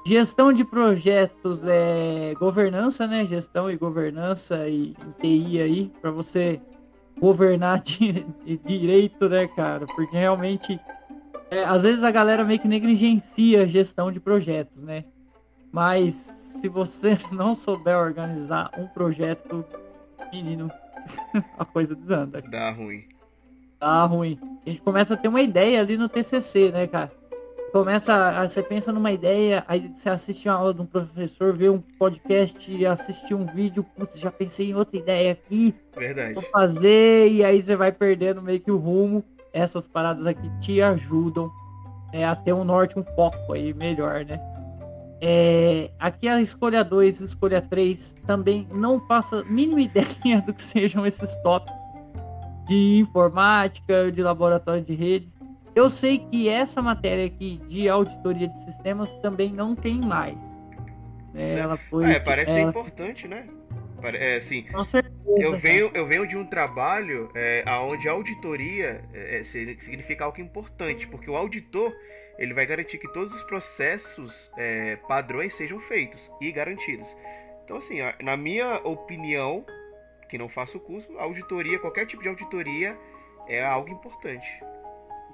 Gestão 0.07 0.53
de 0.53 0.65
projetos 0.65 1.67
é 1.67 2.33
governança, 2.39 3.07
né? 3.07 3.27
Gestão 3.27 3.71
e 3.71 3.77
governança 3.77 4.67
e 4.69 4.95
TI 5.21 5.61
aí, 5.61 5.93
pra 6.01 6.11
você 6.11 6.59
governar 7.19 7.81
de, 7.83 8.25
de 8.45 8.57
direito, 8.57 9.29
né, 9.29 9.47
cara? 9.49 9.87
Porque 9.87 10.17
realmente, 10.17 10.79
é, 11.51 11.65
às 11.65 11.83
vezes 11.83 12.05
a 12.05 12.11
galera 12.11 12.45
meio 12.45 12.61
que 12.61 12.69
negligencia 12.69 13.63
a 13.63 13.67
gestão 13.67 14.11
de 14.11 14.21
projetos, 14.21 14.83
né? 14.83 15.05
Mas 15.73 16.15
se 16.15 16.69
você 16.69 17.17
não 17.33 17.55
souber 17.55 17.97
organizar 17.97 18.71
um 18.77 18.87
projeto, 18.87 19.65
menino, 20.33 20.71
a 21.59 21.65
coisa 21.65 21.95
desanda. 21.95 22.43
Dá 22.43 22.71
ruim. 22.71 23.05
Tá 23.79 24.05
ruim. 24.05 24.39
A 24.67 24.71
gente 24.71 24.83
começa 24.83 25.15
a 25.15 25.17
ter 25.17 25.29
uma 25.29 25.41
ideia 25.41 25.81
ali 25.81 25.97
no 25.97 26.09
TCC, 26.09 26.71
né, 26.71 26.87
cara? 26.87 27.11
Começa, 27.73 28.13
a, 28.13 28.49
você 28.49 28.63
pensa 28.63 28.93
numa 28.93 29.13
ideia, 29.13 29.65
aí 29.69 29.93
você 29.95 30.09
assiste 30.09 30.49
uma 30.49 30.57
aula 30.57 30.75
de 30.75 30.81
um 30.81 30.87
professor, 30.87 31.57
vê 31.57 31.69
um 31.69 31.79
podcast, 31.79 32.87
assiste 32.87 33.33
um 33.33 33.47
vídeo, 33.47 33.85
putz, 33.97 34.19
já 34.19 34.31
pensei 34.31 34.71
em 34.71 34.75
outra 34.75 34.97
ideia 34.97 35.33
aqui, 35.33 35.75
Verdade. 35.97 36.35
vou 36.35 36.43
fazer, 36.43 37.29
e 37.31 37.45
aí 37.45 37.63
você 37.63 37.77
vai 37.77 37.93
perdendo 37.93 38.43
meio 38.43 38.61
que 38.61 38.71
o 38.71 38.77
rumo. 38.77 39.25
Essas 39.53 39.87
paradas 39.87 40.27
aqui 40.27 40.51
te 40.61 40.81
ajudam 40.81 41.51
é, 42.13 42.25
a 42.25 42.35
ter 42.35 42.53
um 42.53 42.65
norte, 42.65 42.99
um 42.99 43.05
foco 43.05 43.53
aí 43.53 43.73
melhor, 43.75 44.25
né? 44.25 44.39
É, 45.21 45.91
aqui 45.99 46.27
a 46.27 46.41
escolha 46.41 46.83
2 46.83 47.21
escolha 47.21 47.61
3 47.61 48.17
também 48.27 48.67
não 48.73 48.99
passa 48.99 49.45
mínima 49.45 49.83
ideia 49.83 50.43
do 50.45 50.55
que 50.55 50.63
sejam 50.63 51.07
esses 51.07 51.37
tópicos 51.37 51.79
de 52.67 52.99
informática, 53.01 54.11
de 54.11 54.23
laboratório 54.23 54.83
de 54.83 54.95
redes. 54.95 55.40
Eu 55.75 55.89
sei 55.89 56.19
que 56.19 56.49
essa 56.49 56.83
matéria 56.83 57.27
aqui 57.27 57.59
de 57.69 57.89
auditoria 57.89 58.49
de 58.49 58.65
sistemas 58.65 59.13
também 59.19 59.53
não 59.53 59.75
tem 59.75 60.01
mais. 60.01 60.37
né? 61.33 61.59
Ela 61.59 61.77
foi, 61.89 62.13
É, 62.13 62.19
parece 62.21 62.53
ser 62.53 62.61
ela- 62.61 62.71
importante, 62.71 63.29
né? 63.29 63.47
É, 64.03 64.37
assim, 64.37 64.63
com 64.63 64.83
certeza, 64.83 65.15
eu 65.37 65.55
venho, 65.57 65.91
eu 65.93 66.07
venho 66.07 66.27
de 66.27 66.35
um 66.37 66.45
trabalho 66.47 67.31
é, 67.35 67.63
onde 67.83 68.09
auditoria 68.09 69.05
é, 69.13 69.41
é, 69.41 69.45
significa 69.45 70.25
algo 70.25 70.41
importante, 70.41 71.07
porque 71.07 71.31
o 71.31 71.37
auditor 71.37 71.95
ele 72.39 72.55
vai 72.55 72.65
garantir 72.65 72.97
que 72.97 73.13
todos 73.13 73.35
os 73.35 73.43
processos 73.43 74.51
é, 74.57 74.97
padrões 75.07 75.55
sejam 75.55 75.79
feitos 75.79 76.31
e 76.41 76.51
garantidos. 76.51 77.15
Então, 77.65 77.77
assim, 77.77 77.99
na 78.23 78.37
minha 78.39 78.77
opinião, 78.83 79.65
que 80.31 80.39
não 80.39 80.49
faço 80.49 80.79
o 80.79 80.81
curso, 80.81 81.17
auditoria, 81.19 81.79
qualquer 81.79 82.07
tipo 82.07 82.23
de 82.23 82.29
auditoria 82.31 82.97
é 83.47 83.63
algo 83.63 83.91
importante. 83.91 84.49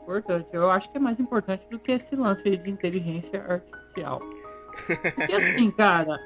Importante. 0.07 0.49
Eu 0.53 0.71
acho 0.71 0.91
que 0.91 0.97
é 0.97 1.01
mais 1.01 1.19
importante 1.21 1.67
do 1.71 1.79
que 1.79 1.93
esse 1.93 2.15
lance 2.15 2.57
de 2.57 2.71
inteligência 2.71 3.45
artificial. 3.49 4.21
Porque 5.15 5.35
assim, 5.35 5.71
cara, 5.77 6.19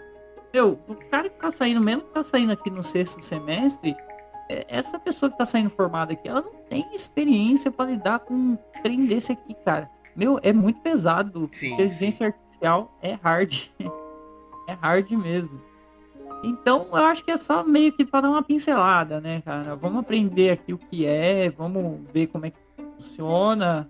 meu, 0.52 0.78
o 0.89 0.94
cara 1.11 1.28
que 1.28 1.40
tá 1.40 1.51
saindo, 1.51 1.81
mesmo 1.81 2.02
que 2.02 2.12
tá 2.12 2.23
saindo 2.23 2.52
aqui 2.52 2.70
no 2.70 2.82
sexto 2.82 3.23
semestre, 3.23 3.97
é, 4.48 4.66
essa 4.69 4.98
pessoa 4.98 5.31
que 5.31 5.39
tá 5.39 5.44
saindo 5.44 5.70
formada 5.70 6.12
aqui, 6.12 6.28
ela 6.28 6.43
não 6.43 6.55
tem 6.69 6.85
experiência 6.94 7.70
para 7.70 7.90
lidar 7.90 8.20
com 8.20 8.35
um 8.35 8.59
trem 8.82 9.07
desse 9.07 9.32
aqui, 9.32 9.55
cara. 9.65 9.89
Meu, 10.15 10.39
é 10.43 10.52
muito 10.52 10.81
pesado. 10.81 11.48
Sim, 11.52 11.74
inteligência 11.74 12.27
artificial 12.27 12.93
é 13.01 13.15
hard. 13.23 13.69
é 14.69 14.73
hard 14.73 15.11
mesmo. 15.12 15.61
Então, 16.43 16.86
eu 16.90 17.05
acho 17.05 17.23
que 17.23 17.31
é 17.31 17.36
só 17.36 17.62
meio 17.62 17.93
que 17.93 18.05
para 18.05 18.23
dar 18.23 18.31
uma 18.31 18.43
pincelada, 18.43 19.20
né, 19.20 19.43
cara? 19.43 19.77
Vamos 19.77 20.01
aprender 20.01 20.51
aqui 20.51 20.73
o 20.73 20.78
que 20.78 21.05
é, 21.05 21.51
vamos 21.51 22.01
ver 22.12 22.28
como 22.28 22.47
é 22.47 22.51
que 22.51 22.59
funciona. 23.01 23.89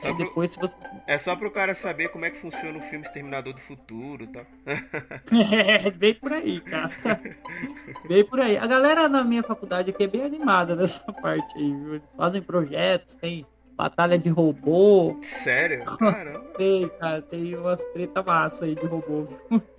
Só 0.00 0.14
pro- 0.14 0.24
depois, 0.24 0.50
se 0.50 0.58
você. 0.60 0.74
é 1.08 1.18
só 1.18 1.34
pro 1.34 1.50
cara 1.50 1.74
saber 1.74 2.08
como 2.10 2.24
é 2.24 2.30
que 2.30 2.38
funciona 2.38 2.78
o 2.78 2.82
filme 2.82 3.04
Exterminador 3.04 3.52
do 3.52 3.60
Futuro 3.60 4.26
tal. 4.28 4.44
É, 5.52 5.90
bem 5.90 6.14
por 6.14 6.32
aí, 6.32 6.60
cara. 6.60 6.90
Bem 8.06 8.24
por 8.24 8.40
aí. 8.40 8.56
A 8.56 8.66
galera 8.66 9.08
na 9.08 9.24
minha 9.24 9.42
faculdade 9.42 9.90
aqui 9.90 10.04
é 10.04 10.06
bem 10.06 10.22
animada 10.22 10.76
nessa 10.76 11.12
parte 11.12 11.56
aí, 11.58 11.72
viu? 11.74 11.94
Eles 11.96 12.14
fazem 12.16 12.40
projetos, 12.42 13.14
tem 13.16 13.44
batalha 13.76 14.18
de 14.18 14.28
robô, 14.28 15.16
Sério? 15.22 15.84
Caramba. 15.98 16.40
tem, 16.56 16.88
cara, 17.00 17.22
tem 17.22 17.54
umas 17.56 17.84
treta 17.86 18.22
massa 18.22 18.64
aí 18.66 18.74
de 18.74 18.86
robô. 18.86 19.26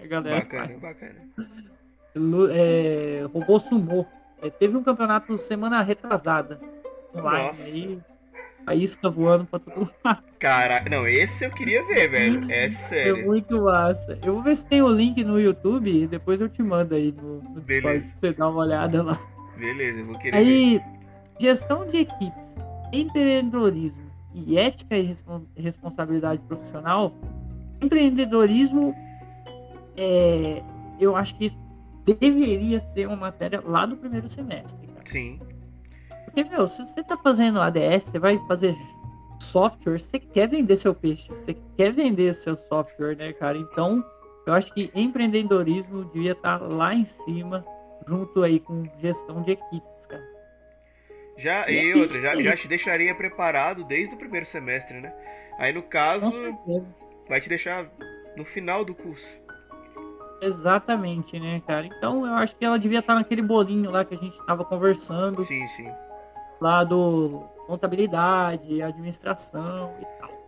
A 0.02 0.06
galera 0.06 0.46
faz. 0.46 0.70
Bacana, 0.72 0.78
bacana. 0.80 1.16
Lu- 2.16 2.50
é, 2.52 3.22
robô 3.34 3.60
sumô. 3.60 4.06
É, 4.42 4.50
teve 4.50 4.76
um 4.76 4.84
campeonato 4.84 5.38
semana 5.38 5.82
retrasada 5.82 6.60
online 7.16 7.48
Nossa. 7.48 7.64
aí. 7.64 8.00
A 8.70 8.76
isca 8.76 9.10
voando 9.10 9.46
pra 9.46 9.58
todo 9.58 9.90
lado. 10.06 10.24
Caraca, 10.38 10.88
não, 10.91 11.08
esse 11.08 11.44
eu 11.44 11.50
queria 11.50 11.84
ver, 11.88 12.08
velho. 12.08 12.52
É 12.52 12.70
sério. 12.70 13.26
muito 13.26 13.60
massa. 13.64 14.20
Eu 14.24 14.36
vou 14.36 14.44
ver 14.44 14.56
se 14.56 14.64
tem 14.64 14.80
o 14.84 14.88
link 14.90 15.24
no 15.24 15.40
YouTube 15.40 16.04
e 16.04 16.06
depois 16.06 16.40
eu 16.40 16.48
te 16.48 16.62
mando 16.62 16.94
aí 16.94 17.12
no, 17.12 17.41
no 17.41 17.62
Discord 17.62 18.00
pra 18.00 18.30
você 18.30 18.32
dar 18.34 18.48
uma 18.48 18.60
olhada 18.60 19.02
lá. 19.02 19.20
Beleza, 19.58 20.02
eu 20.02 20.06
vou 20.06 20.20
querer 20.20 20.38
ver. 20.38 20.38
Aí, 20.38 20.82
gestão 21.40 21.88
de 21.88 21.98
equipes, 21.98 22.56
empreendedorismo 22.94 24.04
e 24.36 24.56
ética 24.60 24.96
e 24.96 25.02
respon- 25.02 25.46
responsabilidade 25.58 26.40
profissional. 26.48 27.12
Empreendedorismo, 27.82 28.96
é, 29.98 30.62
eu 31.00 31.16
acho 31.16 31.34
que 31.34 31.52
deveria 32.06 32.80
ser 32.80 33.08
uma 33.08 33.16
matéria 33.18 33.64
lá 33.66 33.88
do 33.88 33.98
primeiro 33.98 34.30
semestre. 34.30 34.86
Cara. 34.88 35.02
Sim, 35.06 35.40
Porque, 36.30 36.44
meu, 36.50 36.68
se 36.68 36.86
você 36.86 37.04
tá 37.04 37.18
fazendo 37.18 37.60
ADS, 37.60 38.04
você 38.04 38.20
vai 38.20 38.38
fazer 38.48 38.78
software, 39.40 40.00
você 40.00 40.20
quer 40.20 40.48
vender 40.48 40.76
seu 40.76 40.94
peixe, 40.94 41.28
você 41.28 41.56
quer 41.76 41.92
vender 41.92 42.34
seu 42.34 42.56
software, 42.56 43.16
né, 43.16 43.34
cara? 43.34 43.58
Então, 43.58 44.04
eu 44.46 44.54
acho 44.54 44.72
que 44.74 44.92
empreendedorismo 44.94 46.06
devia 46.06 46.34
estar 46.34 46.58
lá 46.62 46.94
em 46.94 47.06
cima, 47.06 47.66
junto 48.08 48.44
aí 48.44 48.60
com 48.60 48.88
gestão 49.00 49.42
de 49.42 49.52
equipes, 49.52 50.06
cara. 50.08 50.24
já 51.36 51.70
E 51.70 51.92
é 51.92 51.96
outra, 51.96 52.22
já, 52.22 52.42
já 52.42 52.56
te 52.56 52.68
deixaria 52.68 53.16
preparado 53.16 53.84
desde 53.84 54.14
o 54.14 54.18
primeiro 54.18 54.46
semestre, 54.46 55.00
né? 55.02 55.12
Aí 55.58 55.74
no 55.74 55.82
caso, 55.82 56.32
vai 57.28 57.42
te 57.42 57.50
deixar 57.50 57.90
no 58.38 58.46
final 58.46 58.86
do 58.86 58.94
curso. 58.94 59.40
Exatamente, 60.42 61.40
né, 61.40 61.62
cara? 61.66 61.86
Então 61.88 62.26
eu 62.26 62.34
acho 62.36 62.56
que 62.56 62.64
ela 62.64 62.78
devia 62.78 63.00
estar 63.00 63.16
naquele 63.16 63.42
bolinho 63.42 63.90
lá 63.90 64.06
que 64.06 64.14
a 64.14 64.18
gente 64.18 64.38
tava 64.46 64.64
conversando, 64.64 65.42
Sim, 65.44 65.68
sim. 65.68 65.92
Lá 66.60 66.84
do 66.84 67.44
contabilidade, 67.68 68.81
administração 68.81 69.94
e 70.02 70.06
tal. 70.19 70.40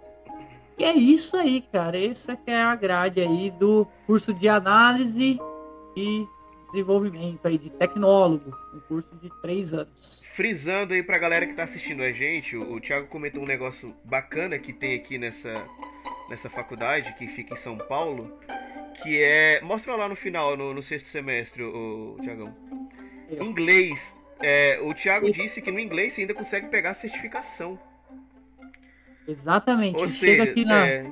E 0.78 0.84
é 0.84 0.94
isso 0.94 1.38
aí, 1.38 1.62
cara. 1.72 2.04
Essa 2.04 2.36
que 2.36 2.50
é 2.50 2.62
a 2.62 2.76
grade 2.76 3.22
aí 3.22 3.52
do 3.52 3.88
curso 4.08 4.34
de 4.34 4.50
análise 4.50 5.40
e 5.96 6.28
desenvolvimento 6.72 7.46
aí 7.46 7.58
de 7.58 7.70
tecnólogo, 7.70 8.56
um 8.74 8.80
curso 8.80 9.16
de 9.18 9.30
três 9.42 9.74
anos. 9.74 10.22
Frisando 10.24 10.94
aí 10.94 11.04
pra 11.04 11.18
galera 11.18 11.46
que 11.46 11.54
tá 11.54 11.64
assistindo 11.64 12.02
a 12.02 12.12
gente, 12.12 12.56
o, 12.56 12.74
o 12.74 12.82
Thiago 12.82 13.08
comentou 13.08 13.44
um 13.44 13.46
negócio 13.46 13.94
bacana 14.06 14.58
que 14.58 14.72
tem 14.74 14.96
aqui 14.96 15.18
nessa, 15.18 15.64
nessa 16.30 16.50
faculdade, 16.50 17.14
que 17.14 17.28
fica 17.28 17.54
em 17.54 17.58
São 17.58 17.78
Paulo, 17.78 18.32
que 19.04 19.22
é. 19.22 19.62
Mostra 19.62 19.96
lá 19.96 20.08
no 20.08 20.16
final, 20.16 20.56
no, 20.56 20.74
no 20.74 20.82
sexto 20.82 21.08
semestre, 21.08 21.64
o, 21.64 22.18
Thiagão. 22.22 22.56
Inglês. 23.30 24.18
É, 24.44 24.80
o 24.82 24.94
Thiago 24.94 25.32
disse 25.32 25.62
que 25.62 25.72
no 25.72 25.80
inglês 25.80 26.14
você 26.14 26.22
ainda 26.22 26.34
consegue 26.34 26.68
pegar 26.68 26.94
certificação. 26.94 27.80
Exatamente. 29.28 29.98
Ou 29.98 30.10
Chega 30.10 30.32
seja, 30.32 30.44
aqui 30.44 30.66
na, 30.66 30.88
é, 30.88 31.04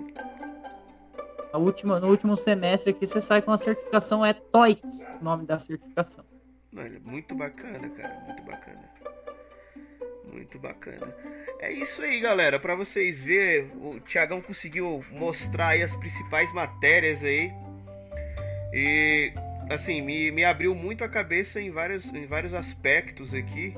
na 1.51 1.59
última, 1.59 1.99
no 1.99 2.07
último 2.07 2.35
semestre 2.35 2.91
aqui, 2.91 3.05
você 3.05 3.21
sai 3.21 3.41
com 3.41 3.51
a 3.51 3.57
certificação, 3.57 4.25
é 4.25 4.33
TOEIC, 4.33 4.81
o 5.19 5.23
nome 5.23 5.45
da 5.45 5.59
certificação. 5.59 6.25
Olha, 6.75 6.99
muito 7.03 7.35
bacana, 7.35 7.89
cara, 7.89 8.23
muito 8.25 8.43
bacana. 8.43 8.89
Muito 10.31 10.59
bacana. 10.59 11.15
É 11.59 11.71
isso 11.71 12.03
aí, 12.03 12.19
galera, 12.19 12.59
Pra 12.59 12.75
vocês 12.75 13.23
verem, 13.23 13.71
o 13.81 13.99
Tiagão 13.99 14.41
conseguiu 14.41 15.03
mostrar 15.11 15.69
aí 15.69 15.81
as 15.81 15.95
principais 15.95 16.53
matérias 16.53 17.23
aí. 17.23 17.51
E 18.71 19.33
assim, 19.69 20.01
me, 20.01 20.31
me 20.31 20.43
abriu 20.43 20.73
muito 20.73 21.03
a 21.03 21.09
cabeça 21.09 21.61
em 21.61 21.69
vários, 21.69 22.13
em 22.13 22.25
vários 22.25 22.53
aspectos 22.53 23.33
aqui. 23.33 23.75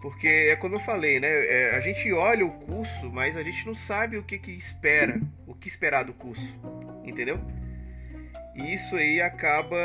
Porque 0.00 0.28
é 0.28 0.54
como 0.54 0.76
eu 0.76 0.80
falei, 0.80 1.18
né? 1.18 1.28
é, 1.28 1.76
a 1.76 1.80
gente 1.80 2.12
olha 2.12 2.46
o 2.46 2.52
curso, 2.52 3.10
mas 3.10 3.36
a 3.36 3.42
gente 3.42 3.66
não 3.66 3.74
sabe 3.74 4.16
o 4.16 4.22
que, 4.22 4.38
que 4.38 4.52
espera, 4.52 5.20
o 5.44 5.54
que 5.54 5.66
esperar 5.66 6.04
do 6.04 6.12
curso, 6.12 6.56
entendeu? 7.04 7.40
E 8.54 8.72
isso 8.72 8.96
aí 8.96 9.20
acaba 9.20 9.76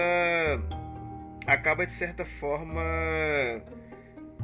acaba 1.47 1.85
de 1.85 1.93
certa 1.93 2.23
forma 2.23 2.81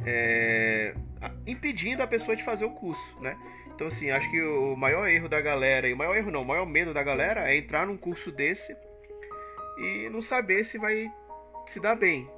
é, 0.04 0.92
impedindo 1.46 2.02
a 2.02 2.06
pessoa 2.06 2.36
de 2.36 2.42
fazer 2.42 2.64
o 2.64 2.70
curso, 2.70 3.16
né? 3.20 3.36
Então, 3.72 3.86
assim, 3.86 4.10
acho 4.10 4.30
que 4.30 4.42
o 4.42 4.76
maior 4.76 5.08
erro 5.08 5.28
da 5.28 5.40
galera, 5.40 5.88
e 5.88 5.92
o 5.92 5.96
maior 5.96 6.16
erro 6.16 6.30
não, 6.30 6.42
o 6.42 6.46
maior 6.46 6.66
medo 6.66 6.92
da 6.92 7.02
galera 7.02 7.48
é 7.48 7.56
entrar 7.56 7.86
num 7.86 7.96
curso 7.96 8.30
desse 8.30 8.76
e 9.80 10.08
não 10.10 10.20
saber 10.20 10.64
se 10.64 10.78
vai 10.78 11.10
se 11.66 11.80
dar 11.80 11.94
bem. 11.94 12.30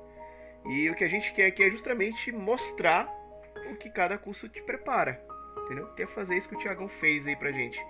E 0.66 0.88
o 0.88 0.94
que 0.94 1.04
a 1.04 1.08
gente 1.08 1.32
quer 1.32 1.46
aqui 1.46 1.64
é 1.64 1.70
justamente 1.70 2.30
mostrar 2.30 3.08
o 3.70 3.76
que 3.76 3.90
cada 3.90 4.16
curso 4.16 4.48
te 4.48 4.62
prepara. 4.62 5.22
Entendeu? 5.64 5.88
Quer 5.94 6.06
fazer 6.06 6.36
isso 6.36 6.48
que 6.48 6.54
o 6.54 6.58
Tiagão 6.58 6.88
fez 6.88 7.26
aí 7.26 7.36
pra 7.36 7.52
gente. 7.52 7.84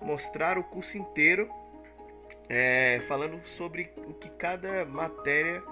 Mostrar 0.00 0.58
o 0.58 0.64
curso 0.64 0.98
inteiro, 0.98 1.48
é, 2.48 3.00
falando 3.08 3.44
sobre 3.46 3.90
o 3.96 4.14
que 4.14 4.28
cada 4.30 4.84
matéria 4.84 5.62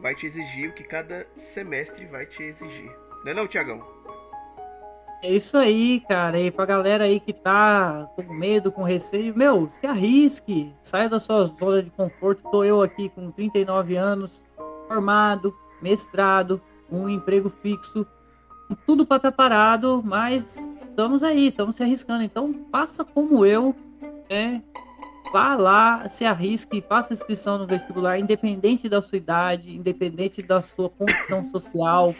vai 0.00 0.14
te 0.14 0.26
exigir, 0.26 0.70
o 0.70 0.74
que 0.74 0.84
cada 0.84 1.26
semestre 1.36 2.06
vai 2.06 2.26
te 2.26 2.42
exigir. 2.42 2.90
Não 3.24 3.30
é 3.30 3.34
não, 3.34 3.46
Tiagão? 3.46 3.86
É 5.22 5.34
isso 5.34 5.56
aí, 5.56 6.00
cara. 6.08 6.38
E 6.38 6.50
pra 6.50 6.64
galera 6.64 7.04
aí 7.04 7.18
que 7.18 7.32
tá 7.32 8.08
com 8.14 8.22
medo, 8.32 8.70
com 8.70 8.82
receio, 8.82 9.36
meu, 9.36 9.68
se 9.68 9.86
arrisque, 9.86 10.72
saia 10.82 11.08
da 11.08 11.18
sua 11.18 11.46
zona 11.46 11.82
de 11.82 11.90
conforto. 11.90 12.48
Tô 12.50 12.62
eu 12.62 12.80
aqui 12.82 13.08
com 13.08 13.30
39 13.32 13.96
anos, 13.96 14.42
formado, 14.86 15.54
mestrado, 15.82 16.60
um 16.90 17.08
emprego 17.08 17.52
fixo, 17.62 18.06
tudo 18.86 19.04
para 19.04 19.16
estar 19.16 19.30
tá 19.30 19.36
parado, 19.36 20.02
mas 20.04 20.56
estamos 20.88 21.24
aí, 21.24 21.48
estamos 21.48 21.76
se 21.76 21.82
arriscando. 21.82 22.22
Então, 22.22 22.54
faça 22.70 23.04
como 23.04 23.44
eu, 23.44 23.74
né? 24.30 24.62
Vá 25.32 25.56
lá, 25.56 26.08
se 26.08 26.24
arrisque, 26.24 26.80
faça 26.80 27.12
inscrição 27.12 27.58
no 27.58 27.66
vestibular, 27.66 28.18
independente 28.18 28.88
da 28.88 29.02
sua 29.02 29.18
idade, 29.18 29.76
independente 29.76 30.42
da 30.42 30.62
sua 30.62 30.88
condição 30.88 31.50
social. 31.50 32.14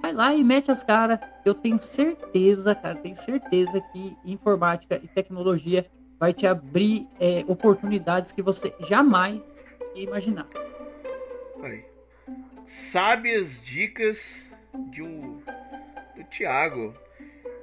Vai 0.00 0.12
lá 0.12 0.34
e 0.34 0.42
mete 0.42 0.70
as 0.70 0.82
caras. 0.82 1.20
Eu 1.44 1.54
tenho 1.54 1.78
certeza, 1.78 2.74
cara, 2.74 2.96
tenho 2.96 3.16
certeza 3.16 3.80
que 3.92 4.16
informática 4.24 4.96
e 5.02 5.08
tecnologia 5.08 5.86
vai 6.18 6.32
te 6.32 6.46
abrir 6.46 7.06
é, 7.18 7.44
oportunidades 7.46 8.32
que 8.32 8.42
você 8.42 8.74
jamais 8.80 9.40
ia 9.94 10.04
imaginar. 10.04 10.46
Aí. 11.62 11.84
Sábias 12.66 13.60
dicas 13.62 14.46
de 14.90 15.02
um 15.02 15.40
do 16.16 16.24
Thiago. 16.30 16.94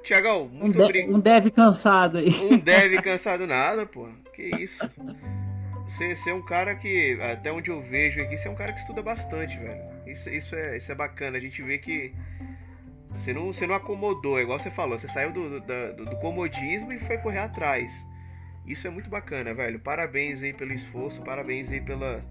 Tiagão, 0.02 0.48
muito 0.48 0.78
um 0.78 0.84
obrigado. 0.84 1.14
Um 1.14 1.20
deve 1.20 1.50
cansado 1.50 2.18
aí. 2.18 2.30
Um 2.50 2.58
deve 2.58 3.00
cansado 3.02 3.46
nada, 3.46 3.86
pô. 3.86 4.08
Que 4.32 4.54
isso. 4.56 4.88
Você, 5.86 6.14
você 6.14 6.30
é 6.30 6.34
um 6.34 6.44
cara 6.44 6.74
que, 6.74 7.18
até 7.20 7.50
onde 7.50 7.70
eu 7.70 7.80
vejo 7.80 8.20
aqui, 8.20 8.36
você 8.36 8.48
é 8.48 8.50
um 8.50 8.54
cara 8.54 8.72
que 8.72 8.80
estuda 8.80 9.02
bastante, 9.02 9.58
velho. 9.58 9.97
Isso, 10.10 10.30
isso, 10.30 10.54
é, 10.54 10.76
isso 10.76 10.90
é 10.90 10.94
bacana. 10.94 11.36
A 11.36 11.40
gente 11.40 11.62
vê 11.62 11.78
que 11.78 12.14
você 13.10 13.32
não, 13.32 13.52
você 13.52 13.66
não 13.66 13.74
acomodou, 13.74 14.38
é 14.38 14.42
igual 14.42 14.58
você 14.58 14.70
falou. 14.70 14.98
Você 14.98 15.08
saiu 15.08 15.32
do, 15.32 15.60
do, 15.60 16.04
do 16.04 16.16
comodismo 16.18 16.92
e 16.92 16.98
foi 16.98 17.18
correr 17.18 17.38
atrás. 17.38 18.06
Isso 18.66 18.86
é 18.86 18.90
muito 18.90 19.08
bacana, 19.08 19.54
velho. 19.54 19.78
Parabéns 19.78 20.42
aí 20.42 20.52
pelo 20.52 20.72
esforço, 20.72 21.22
parabéns 21.22 21.70
aí 21.70 21.80
pela, 21.80 22.22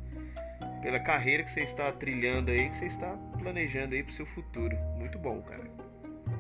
pela 0.81 0.99
carreira 0.99 1.43
que 1.43 1.51
você 1.51 1.61
está 1.61 1.91
trilhando 1.91 2.51
aí, 2.51 2.69
que 2.69 2.77
você 2.77 2.85
está 2.85 3.15
planejando 3.39 3.95
aí 3.95 4.03
pro 4.03 4.13
seu 4.13 4.25
futuro. 4.25 4.75
Muito 4.97 5.17
bom, 5.17 5.41
cara. 5.41 5.69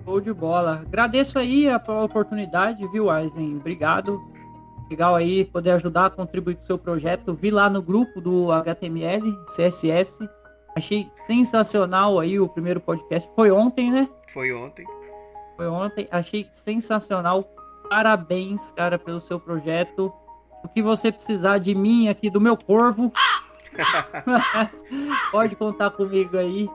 Show 0.03 0.21
de 0.21 0.33
bola. 0.33 0.83
Agradeço 0.87 1.37
aí 1.37 1.67
a 1.69 1.77
oportunidade, 1.77 2.87
viu, 2.91 3.09
Aizen? 3.09 3.57
Obrigado 3.57 4.19
legal 4.89 5.15
aí 5.15 5.45
poder 5.45 5.71
ajudar, 5.71 6.11
contribuir 6.11 6.55
com 6.55 6.61
o 6.61 6.65
seu 6.65 6.77
projeto. 6.77 7.33
Vi 7.33 7.51
lá 7.51 7.69
no 7.69 7.81
grupo 7.81 8.21
do 8.21 8.51
HTML, 8.51 9.21
CSS. 9.55 10.27
Achei 10.77 11.11
sensacional 11.25 12.19
aí 12.19 12.39
o 12.39 12.47
primeiro 12.47 12.79
podcast. 12.79 13.27
Foi 13.35 13.49
ontem, 13.49 13.89
né? 13.89 14.07
Foi 14.27 14.53
ontem. 14.53 14.85
Foi 15.55 15.67
ontem. 15.67 16.07
Achei 16.11 16.47
sensacional. 16.51 17.49
Parabéns, 17.89 18.69
cara, 18.69 18.99
pelo 18.99 19.19
seu 19.19 19.39
projeto. 19.39 20.13
O 20.63 20.67
que 20.67 20.83
você 20.83 21.11
precisar 21.11 21.57
de 21.57 21.73
mim 21.73 22.09
aqui, 22.09 22.29
do 22.29 22.39
meu 22.39 22.55
corvo, 22.55 23.11
pode 25.31 25.55
contar 25.55 25.89
comigo 25.89 26.37
aí. 26.37 26.69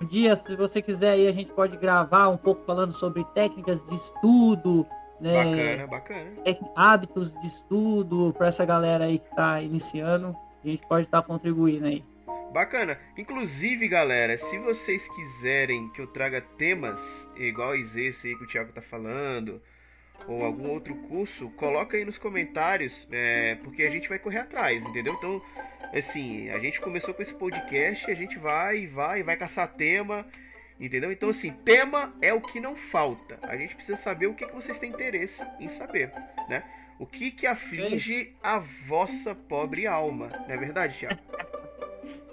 Um 0.00 0.06
dia, 0.06 0.36
se 0.36 0.54
você 0.54 0.80
quiser 0.80 1.10
aí, 1.10 1.26
a 1.26 1.32
gente 1.32 1.50
pode 1.52 1.76
gravar 1.78 2.28
um 2.28 2.36
pouco 2.36 2.64
falando 2.64 2.92
sobre 2.92 3.24
técnicas 3.34 3.84
de 3.88 3.94
estudo, 3.96 4.86
né, 5.20 5.44
bacana, 5.44 5.86
bacana. 5.88 6.30
hábitos 6.76 7.32
de 7.40 7.48
estudo 7.48 8.32
para 8.38 8.46
essa 8.46 8.64
galera 8.64 9.06
aí 9.06 9.18
que 9.18 9.28
está 9.28 9.60
iniciando. 9.60 10.36
A 10.64 10.68
gente 10.68 10.86
pode 10.86 11.06
estar 11.06 11.22
tá 11.22 11.26
contribuindo 11.26 11.86
aí. 11.86 12.04
Bacana. 12.52 12.98
Inclusive, 13.16 13.86
galera, 13.88 14.38
se 14.38 14.58
vocês 14.58 15.08
quiserem 15.08 15.88
que 15.90 16.00
eu 16.00 16.06
traga 16.06 16.40
temas 16.40 17.28
iguais 17.36 17.96
esse 17.96 18.28
aí 18.28 18.36
que 18.36 18.44
o 18.44 18.46
Thiago 18.46 18.72
tá 18.72 18.80
falando, 18.80 19.62
ou 20.26 20.44
algum 20.44 20.68
outro 20.68 20.94
curso, 20.94 21.50
coloca 21.50 21.96
aí 21.96 22.04
nos 22.04 22.18
comentários, 22.18 23.06
é, 23.10 23.56
porque 23.56 23.82
a 23.82 23.90
gente 23.90 24.08
vai 24.08 24.18
correr 24.18 24.40
atrás, 24.40 24.84
entendeu? 24.84 25.14
Então, 25.14 25.42
assim, 25.92 26.48
a 26.50 26.58
gente 26.58 26.80
começou 26.80 27.14
com 27.14 27.22
esse 27.22 27.34
podcast, 27.34 28.10
a 28.10 28.14
gente 28.14 28.38
vai, 28.38 28.86
vai, 28.86 29.22
vai 29.22 29.36
caçar 29.36 29.68
tema 29.68 30.26
Entendeu? 30.80 31.10
Então, 31.10 31.30
assim, 31.30 31.50
tema 31.50 32.14
é 32.22 32.32
o 32.32 32.40
que 32.40 32.60
não 32.60 32.76
falta. 32.76 33.38
A 33.42 33.56
gente 33.56 33.74
precisa 33.74 33.96
saber 33.96 34.28
o 34.28 34.34
que, 34.34 34.46
que 34.46 34.54
vocês 34.54 34.78
têm 34.78 34.90
interesse 34.90 35.42
em 35.58 35.68
saber, 35.68 36.12
né? 36.48 36.62
O 37.00 37.06
que 37.06 37.30
que 37.30 37.46
aflige 37.46 38.34
a 38.42 38.58
vossa 38.58 39.34
pobre 39.34 39.86
alma. 39.86 40.28
Não 40.46 40.54
é 40.54 40.56
verdade, 40.56 40.98
Tiago? 40.98 41.20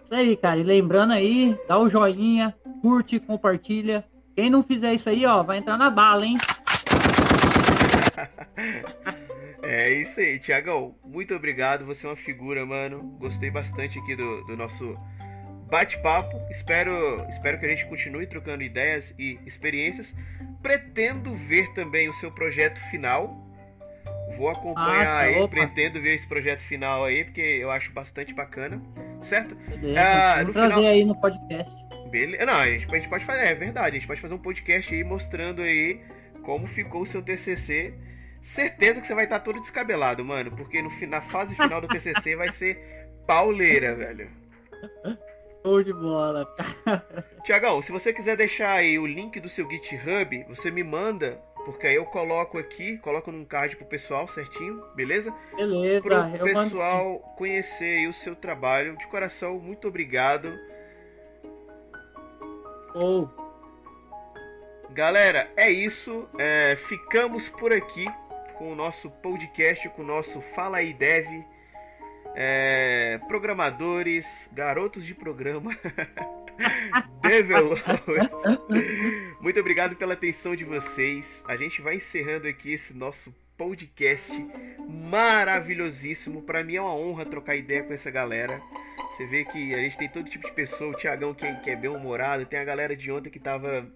Isso 0.05 0.13
aí, 0.13 0.37
cara. 0.37 0.59
E 0.59 0.63
lembrando 0.63 1.13
aí, 1.13 1.57
dá 1.67 1.79
o 1.79 1.89
joinha, 1.89 2.55
curte, 2.79 3.19
compartilha. 3.19 4.05
Quem 4.35 4.51
não 4.51 4.61
fizer 4.61 4.93
isso 4.93 5.09
aí, 5.09 5.25
ó, 5.25 5.41
vai 5.41 5.57
entrar 5.57 5.79
na 5.79 5.89
bala, 5.89 6.23
hein? 6.23 6.37
é 9.63 9.91
isso 9.91 10.19
aí, 10.19 10.37
Tiagão. 10.37 10.93
Muito 11.03 11.33
obrigado. 11.33 11.85
Você 11.85 12.05
é 12.05 12.09
uma 12.09 12.15
figura, 12.15 12.63
mano. 12.67 13.01
Gostei 13.19 13.49
bastante 13.49 13.97
aqui 13.97 14.15
do, 14.15 14.43
do 14.43 14.55
nosso 14.55 14.95
bate-papo. 15.71 16.39
Espero, 16.51 17.25
espero 17.27 17.59
que 17.59 17.65
a 17.65 17.69
gente 17.69 17.87
continue 17.87 18.27
trocando 18.27 18.61
ideias 18.61 19.11
e 19.17 19.39
experiências. 19.43 20.13
Pretendo 20.61 21.33
ver 21.33 21.73
também 21.73 22.07
o 22.07 22.13
seu 22.13 22.31
projeto 22.31 22.77
final. 22.91 23.43
Vou 24.37 24.49
acompanhar 24.49 25.17
aí, 25.17 25.39
opa. 25.39 25.55
pretendo 25.55 25.99
ver 25.99 26.13
esse 26.13 26.27
projeto 26.27 26.61
final 26.61 27.05
aí, 27.05 27.23
porque 27.23 27.41
eu 27.41 27.71
acho 27.71 27.91
bastante 27.91 28.33
bacana, 28.33 28.81
certo? 29.25 29.55
Beleza, 29.55 30.01
ah, 30.01 30.43
no 30.43 30.53
trazer 30.53 30.75
final... 30.75 30.91
aí 30.91 31.05
no 31.05 31.19
podcast. 31.19 31.75
Beleza. 32.09 32.45
Não, 32.45 32.53
a 32.53 32.65
gente, 32.65 32.87
a 32.89 32.95
gente 32.95 33.09
pode 33.09 33.25
fazer, 33.25 33.45
é 33.45 33.53
verdade, 33.53 33.89
a 33.89 33.99
gente 33.99 34.07
pode 34.07 34.21
fazer 34.21 34.33
um 34.33 34.39
podcast 34.39 34.93
aí 34.93 35.03
mostrando 35.03 35.61
aí 35.61 36.01
como 36.43 36.67
ficou 36.67 37.01
o 37.01 37.05
seu 37.05 37.21
TCC. 37.21 37.93
Certeza 38.43 39.01
que 39.01 39.07
você 39.07 39.15
vai 39.15 39.23
estar 39.23 39.39
todo 39.39 39.59
descabelado, 39.59 40.23
mano, 40.23 40.51
porque 40.51 40.81
no, 40.81 40.89
na 41.07 41.19
fase 41.19 41.55
final 41.55 41.81
do 41.81 41.87
TCC 41.87 42.35
vai 42.37 42.51
ser 42.51 43.09
pauleira, 43.25 43.95
velho. 43.95 44.29
Show 45.63 45.83
de 45.83 45.91
bola. 45.91 46.47
Tiagão, 47.43 47.81
se 47.81 47.91
você 47.91 48.13
quiser 48.13 48.37
deixar 48.37 48.73
aí 48.73 48.99
o 48.99 49.07
link 49.07 49.39
do 49.39 49.49
seu 49.49 49.67
GitHub, 49.67 50.45
você 50.47 50.69
me 50.69 50.83
manda, 50.83 51.41
porque 51.65 51.87
aí 51.87 51.95
eu 51.95 52.05
coloco 52.05 52.57
aqui, 52.57 52.97
coloco 52.99 53.31
num 53.31 53.43
card 53.43 53.75
pro 53.75 53.85
pessoal 53.85 54.27
certinho, 54.27 54.83
beleza? 54.95 55.33
Beleza. 55.55 56.01
Pro 56.01 56.45
pessoal 56.45 57.05
mando... 57.13 57.19
conhecer 57.35 58.07
o 58.07 58.13
seu 58.13 58.35
trabalho. 58.35 58.95
De 58.95 59.07
coração, 59.07 59.59
muito 59.59 59.87
obrigado. 59.87 60.57
Oh. 62.93 63.27
Galera, 64.91 65.51
é 65.57 65.69
isso. 65.69 66.29
É, 66.37 66.75
ficamos 66.75 67.49
por 67.49 67.73
aqui 67.73 68.05
com 68.53 68.71
o 68.71 68.75
nosso 68.75 69.09
podcast, 69.09 69.89
com 69.89 70.03
o 70.03 70.05
nosso 70.05 70.39
Fala 70.39 70.77
aí 70.77 70.93
Dev 70.93 71.27
é, 72.35 73.17
programadores, 73.27 74.49
garotos 74.51 75.05
de 75.05 75.15
programa, 75.15 75.75
developers. 77.21 78.29
Muito 79.39 79.59
obrigado 79.59 79.95
pela 79.95 80.13
atenção 80.13 80.55
de 80.55 80.63
vocês. 80.63 81.43
A 81.47 81.55
gente 81.55 81.81
vai 81.81 81.95
encerrando 81.95 82.47
aqui 82.47 82.73
esse 82.73 82.93
nosso 82.93 83.33
podcast 83.57 84.31
maravilhosíssimo. 85.09 86.41
Para 86.41 86.63
mim 86.63 86.75
é 86.75 86.81
uma 86.81 86.95
honra 86.95 87.25
trocar 87.25 87.55
ideia 87.55 87.83
com 87.83 87.93
essa 87.93 88.11
galera. 88.11 88.61
Você 89.11 89.25
vê 89.25 89.45
que 89.45 89.73
a 89.73 89.77
gente 89.77 89.97
tem 89.97 90.09
todo 90.09 90.29
tipo 90.29 90.45
de 90.45 90.51
pessoa, 90.51 90.91
o 90.91 90.97
Tiagão 90.97 91.33
que, 91.33 91.45
é, 91.45 91.55
que 91.55 91.69
é 91.69 91.75
bem 91.75 91.89
humorado, 91.89 92.45
tem 92.45 92.59
a 92.59 92.65
galera 92.65 92.95
de 92.95 93.09
ontem 93.11 93.29
que 93.29 93.39
tava 93.39 93.87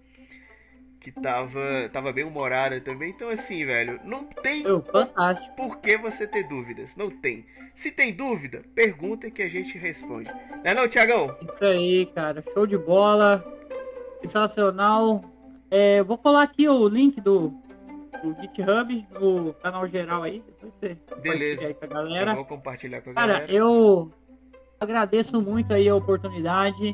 que 1.00 1.10
tava, 1.10 1.88
tava 1.90 2.12
bem 2.12 2.24
humorada 2.24 2.78
também. 2.80 3.10
Então, 3.10 3.30
assim, 3.30 3.64
velho, 3.64 3.98
não 4.04 4.24
tem 4.24 4.62
Eu, 4.62 4.82
fantástico. 4.82 5.56
por 5.56 5.78
que 5.78 5.96
você 5.96 6.26
ter 6.26 6.46
dúvidas. 6.46 6.94
Não 6.94 7.10
tem. 7.10 7.46
Se 7.74 7.90
tem 7.90 8.12
dúvida, 8.12 8.62
pergunta 8.74 9.30
que 9.30 9.42
a 9.42 9.48
gente 9.48 9.78
responde. 9.78 10.30
Não 10.50 10.60
é 10.62 10.74
não, 10.74 10.86
Tiagão? 10.86 11.34
Isso 11.42 11.64
aí, 11.64 12.06
cara. 12.14 12.44
Show 12.52 12.66
de 12.66 12.76
bola. 12.76 13.42
Sensacional. 14.20 15.24
É, 15.70 16.02
vou 16.02 16.18
colar 16.18 16.42
aqui 16.42 16.68
o 16.68 16.86
link 16.86 17.20
do, 17.20 17.54
do 18.22 18.34
GitHub, 18.40 19.06
no 19.18 19.54
canal 19.54 19.88
geral 19.88 20.22
aí. 20.22 20.42
Depois 20.44 20.74
você 20.74 20.98
Beleza. 21.22 21.66
Aí 21.66 21.74
com 21.74 21.84
a 21.86 21.88
galera. 21.88 22.32
Eu 22.32 22.36
vou 22.36 22.44
compartilhar 22.44 23.00
com 23.00 23.10
a 23.10 23.14
cara, 23.14 23.26
galera. 23.26 23.46
Cara, 23.46 23.56
eu 23.58 24.12
agradeço 24.78 25.40
muito 25.40 25.72
aí 25.72 25.88
a 25.88 25.94
oportunidade. 25.94 26.92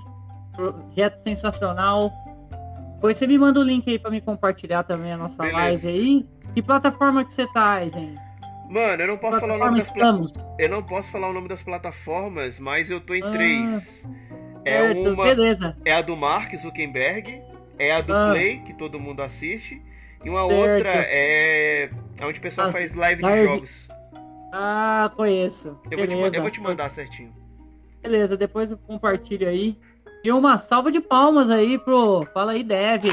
Projeto 0.54 1.20
sensacional. 1.22 2.12
Depois 2.96 3.18
você 3.18 3.26
me 3.26 3.38
manda 3.38 3.60
o 3.60 3.62
link 3.62 3.88
aí 3.88 3.98
para 3.98 4.10
me 4.10 4.20
compartilhar 4.20 4.82
também 4.82 5.12
a 5.12 5.16
nossa 5.16 5.42
Beleza. 5.42 5.58
live 5.58 5.88
aí. 5.88 6.26
Que 6.54 6.62
plataforma 6.62 7.24
que 7.24 7.34
você 7.34 7.46
tá, 7.52 7.74
Aizen? 7.74 8.16
Mano, 8.68 9.02
eu 9.02 9.06
não 9.06 9.16
posso 9.16 9.38
falar 9.38 9.54
o 9.54 9.58
nome 9.58 9.78
das 9.78 9.90
plataformas. 9.90 10.32
Eu 10.58 10.68
não 10.68 10.82
posso 10.82 11.10
falar 11.12 11.28
o 11.28 11.32
nome 11.32 11.48
das 11.48 11.62
plataformas, 11.62 12.58
mas 12.58 12.90
eu 12.90 13.00
tô 13.00 13.14
em 13.14 13.22
ah, 13.22 13.30
três. 13.30 14.04
É 14.64 14.80
certo, 14.80 15.12
uma. 15.12 15.24
Beleza. 15.24 15.76
É 15.84 15.92
a 15.92 16.02
do 16.02 16.16
Mark 16.16 16.54
Zuckerberg, 16.56 17.42
é 17.78 17.92
a 17.92 18.00
do 18.00 18.14
ah. 18.14 18.30
Play, 18.30 18.58
que 18.60 18.74
todo 18.74 18.98
mundo 18.98 19.22
assiste, 19.22 19.80
e 20.24 20.28
uma 20.28 20.46
certo. 20.46 20.54
outra 20.54 20.90
é 20.90 21.90
onde 22.22 22.38
o 22.38 22.42
pessoal 22.42 22.72
faz 22.72 22.94
live 22.94 23.22
de 23.22 23.42
jogos. 23.44 23.88
Ah, 24.52 25.12
conheço. 25.14 25.78
Eu 25.90 25.98
vou, 25.98 26.06
te, 26.06 26.36
eu 26.36 26.42
vou 26.42 26.50
te 26.50 26.60
mandar 26.60 26.90
certinho. 26.90 27.32
Beleza, 28.02 28.36
depois 28.36 28.70
eu 28.70 28.78
compartilho 28.78 29.48
aí. 29.48 29.78
E 30.26 30.32
uma 30.32 30.58
salva 30.58 30.90
de 30.90 31.00
palmas 31.00 31.48
aí 31.50 31.78
pro 31.78 32.26
Fala 32.34 32.50
aí, 32.50 32.64
Dev. 32.64 33.04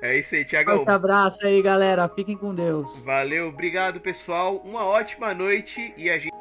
É 0.00 0.16
isso 0.16 0.36
aí, 0.36 0.44
Tiagão. 0.44 0.76
Forte 0.76 0.90
abraço 0.92 1.44
aí, 1.44 1.60
galera. 1.60 2.08
Fiquem 2.08 2.36
com 2.36 2.54
Deus. 2.54 3.02
Valeu, 3.04 3.48
obrigado, 3.48 3.98
pessoal. 3.98 4.58
Uma 4.58 4.84
ótima 4.84 5.34
noite 5.34 5.92
e 5.96 6.08
a 6.08 6.16
gente. 6.16 6.32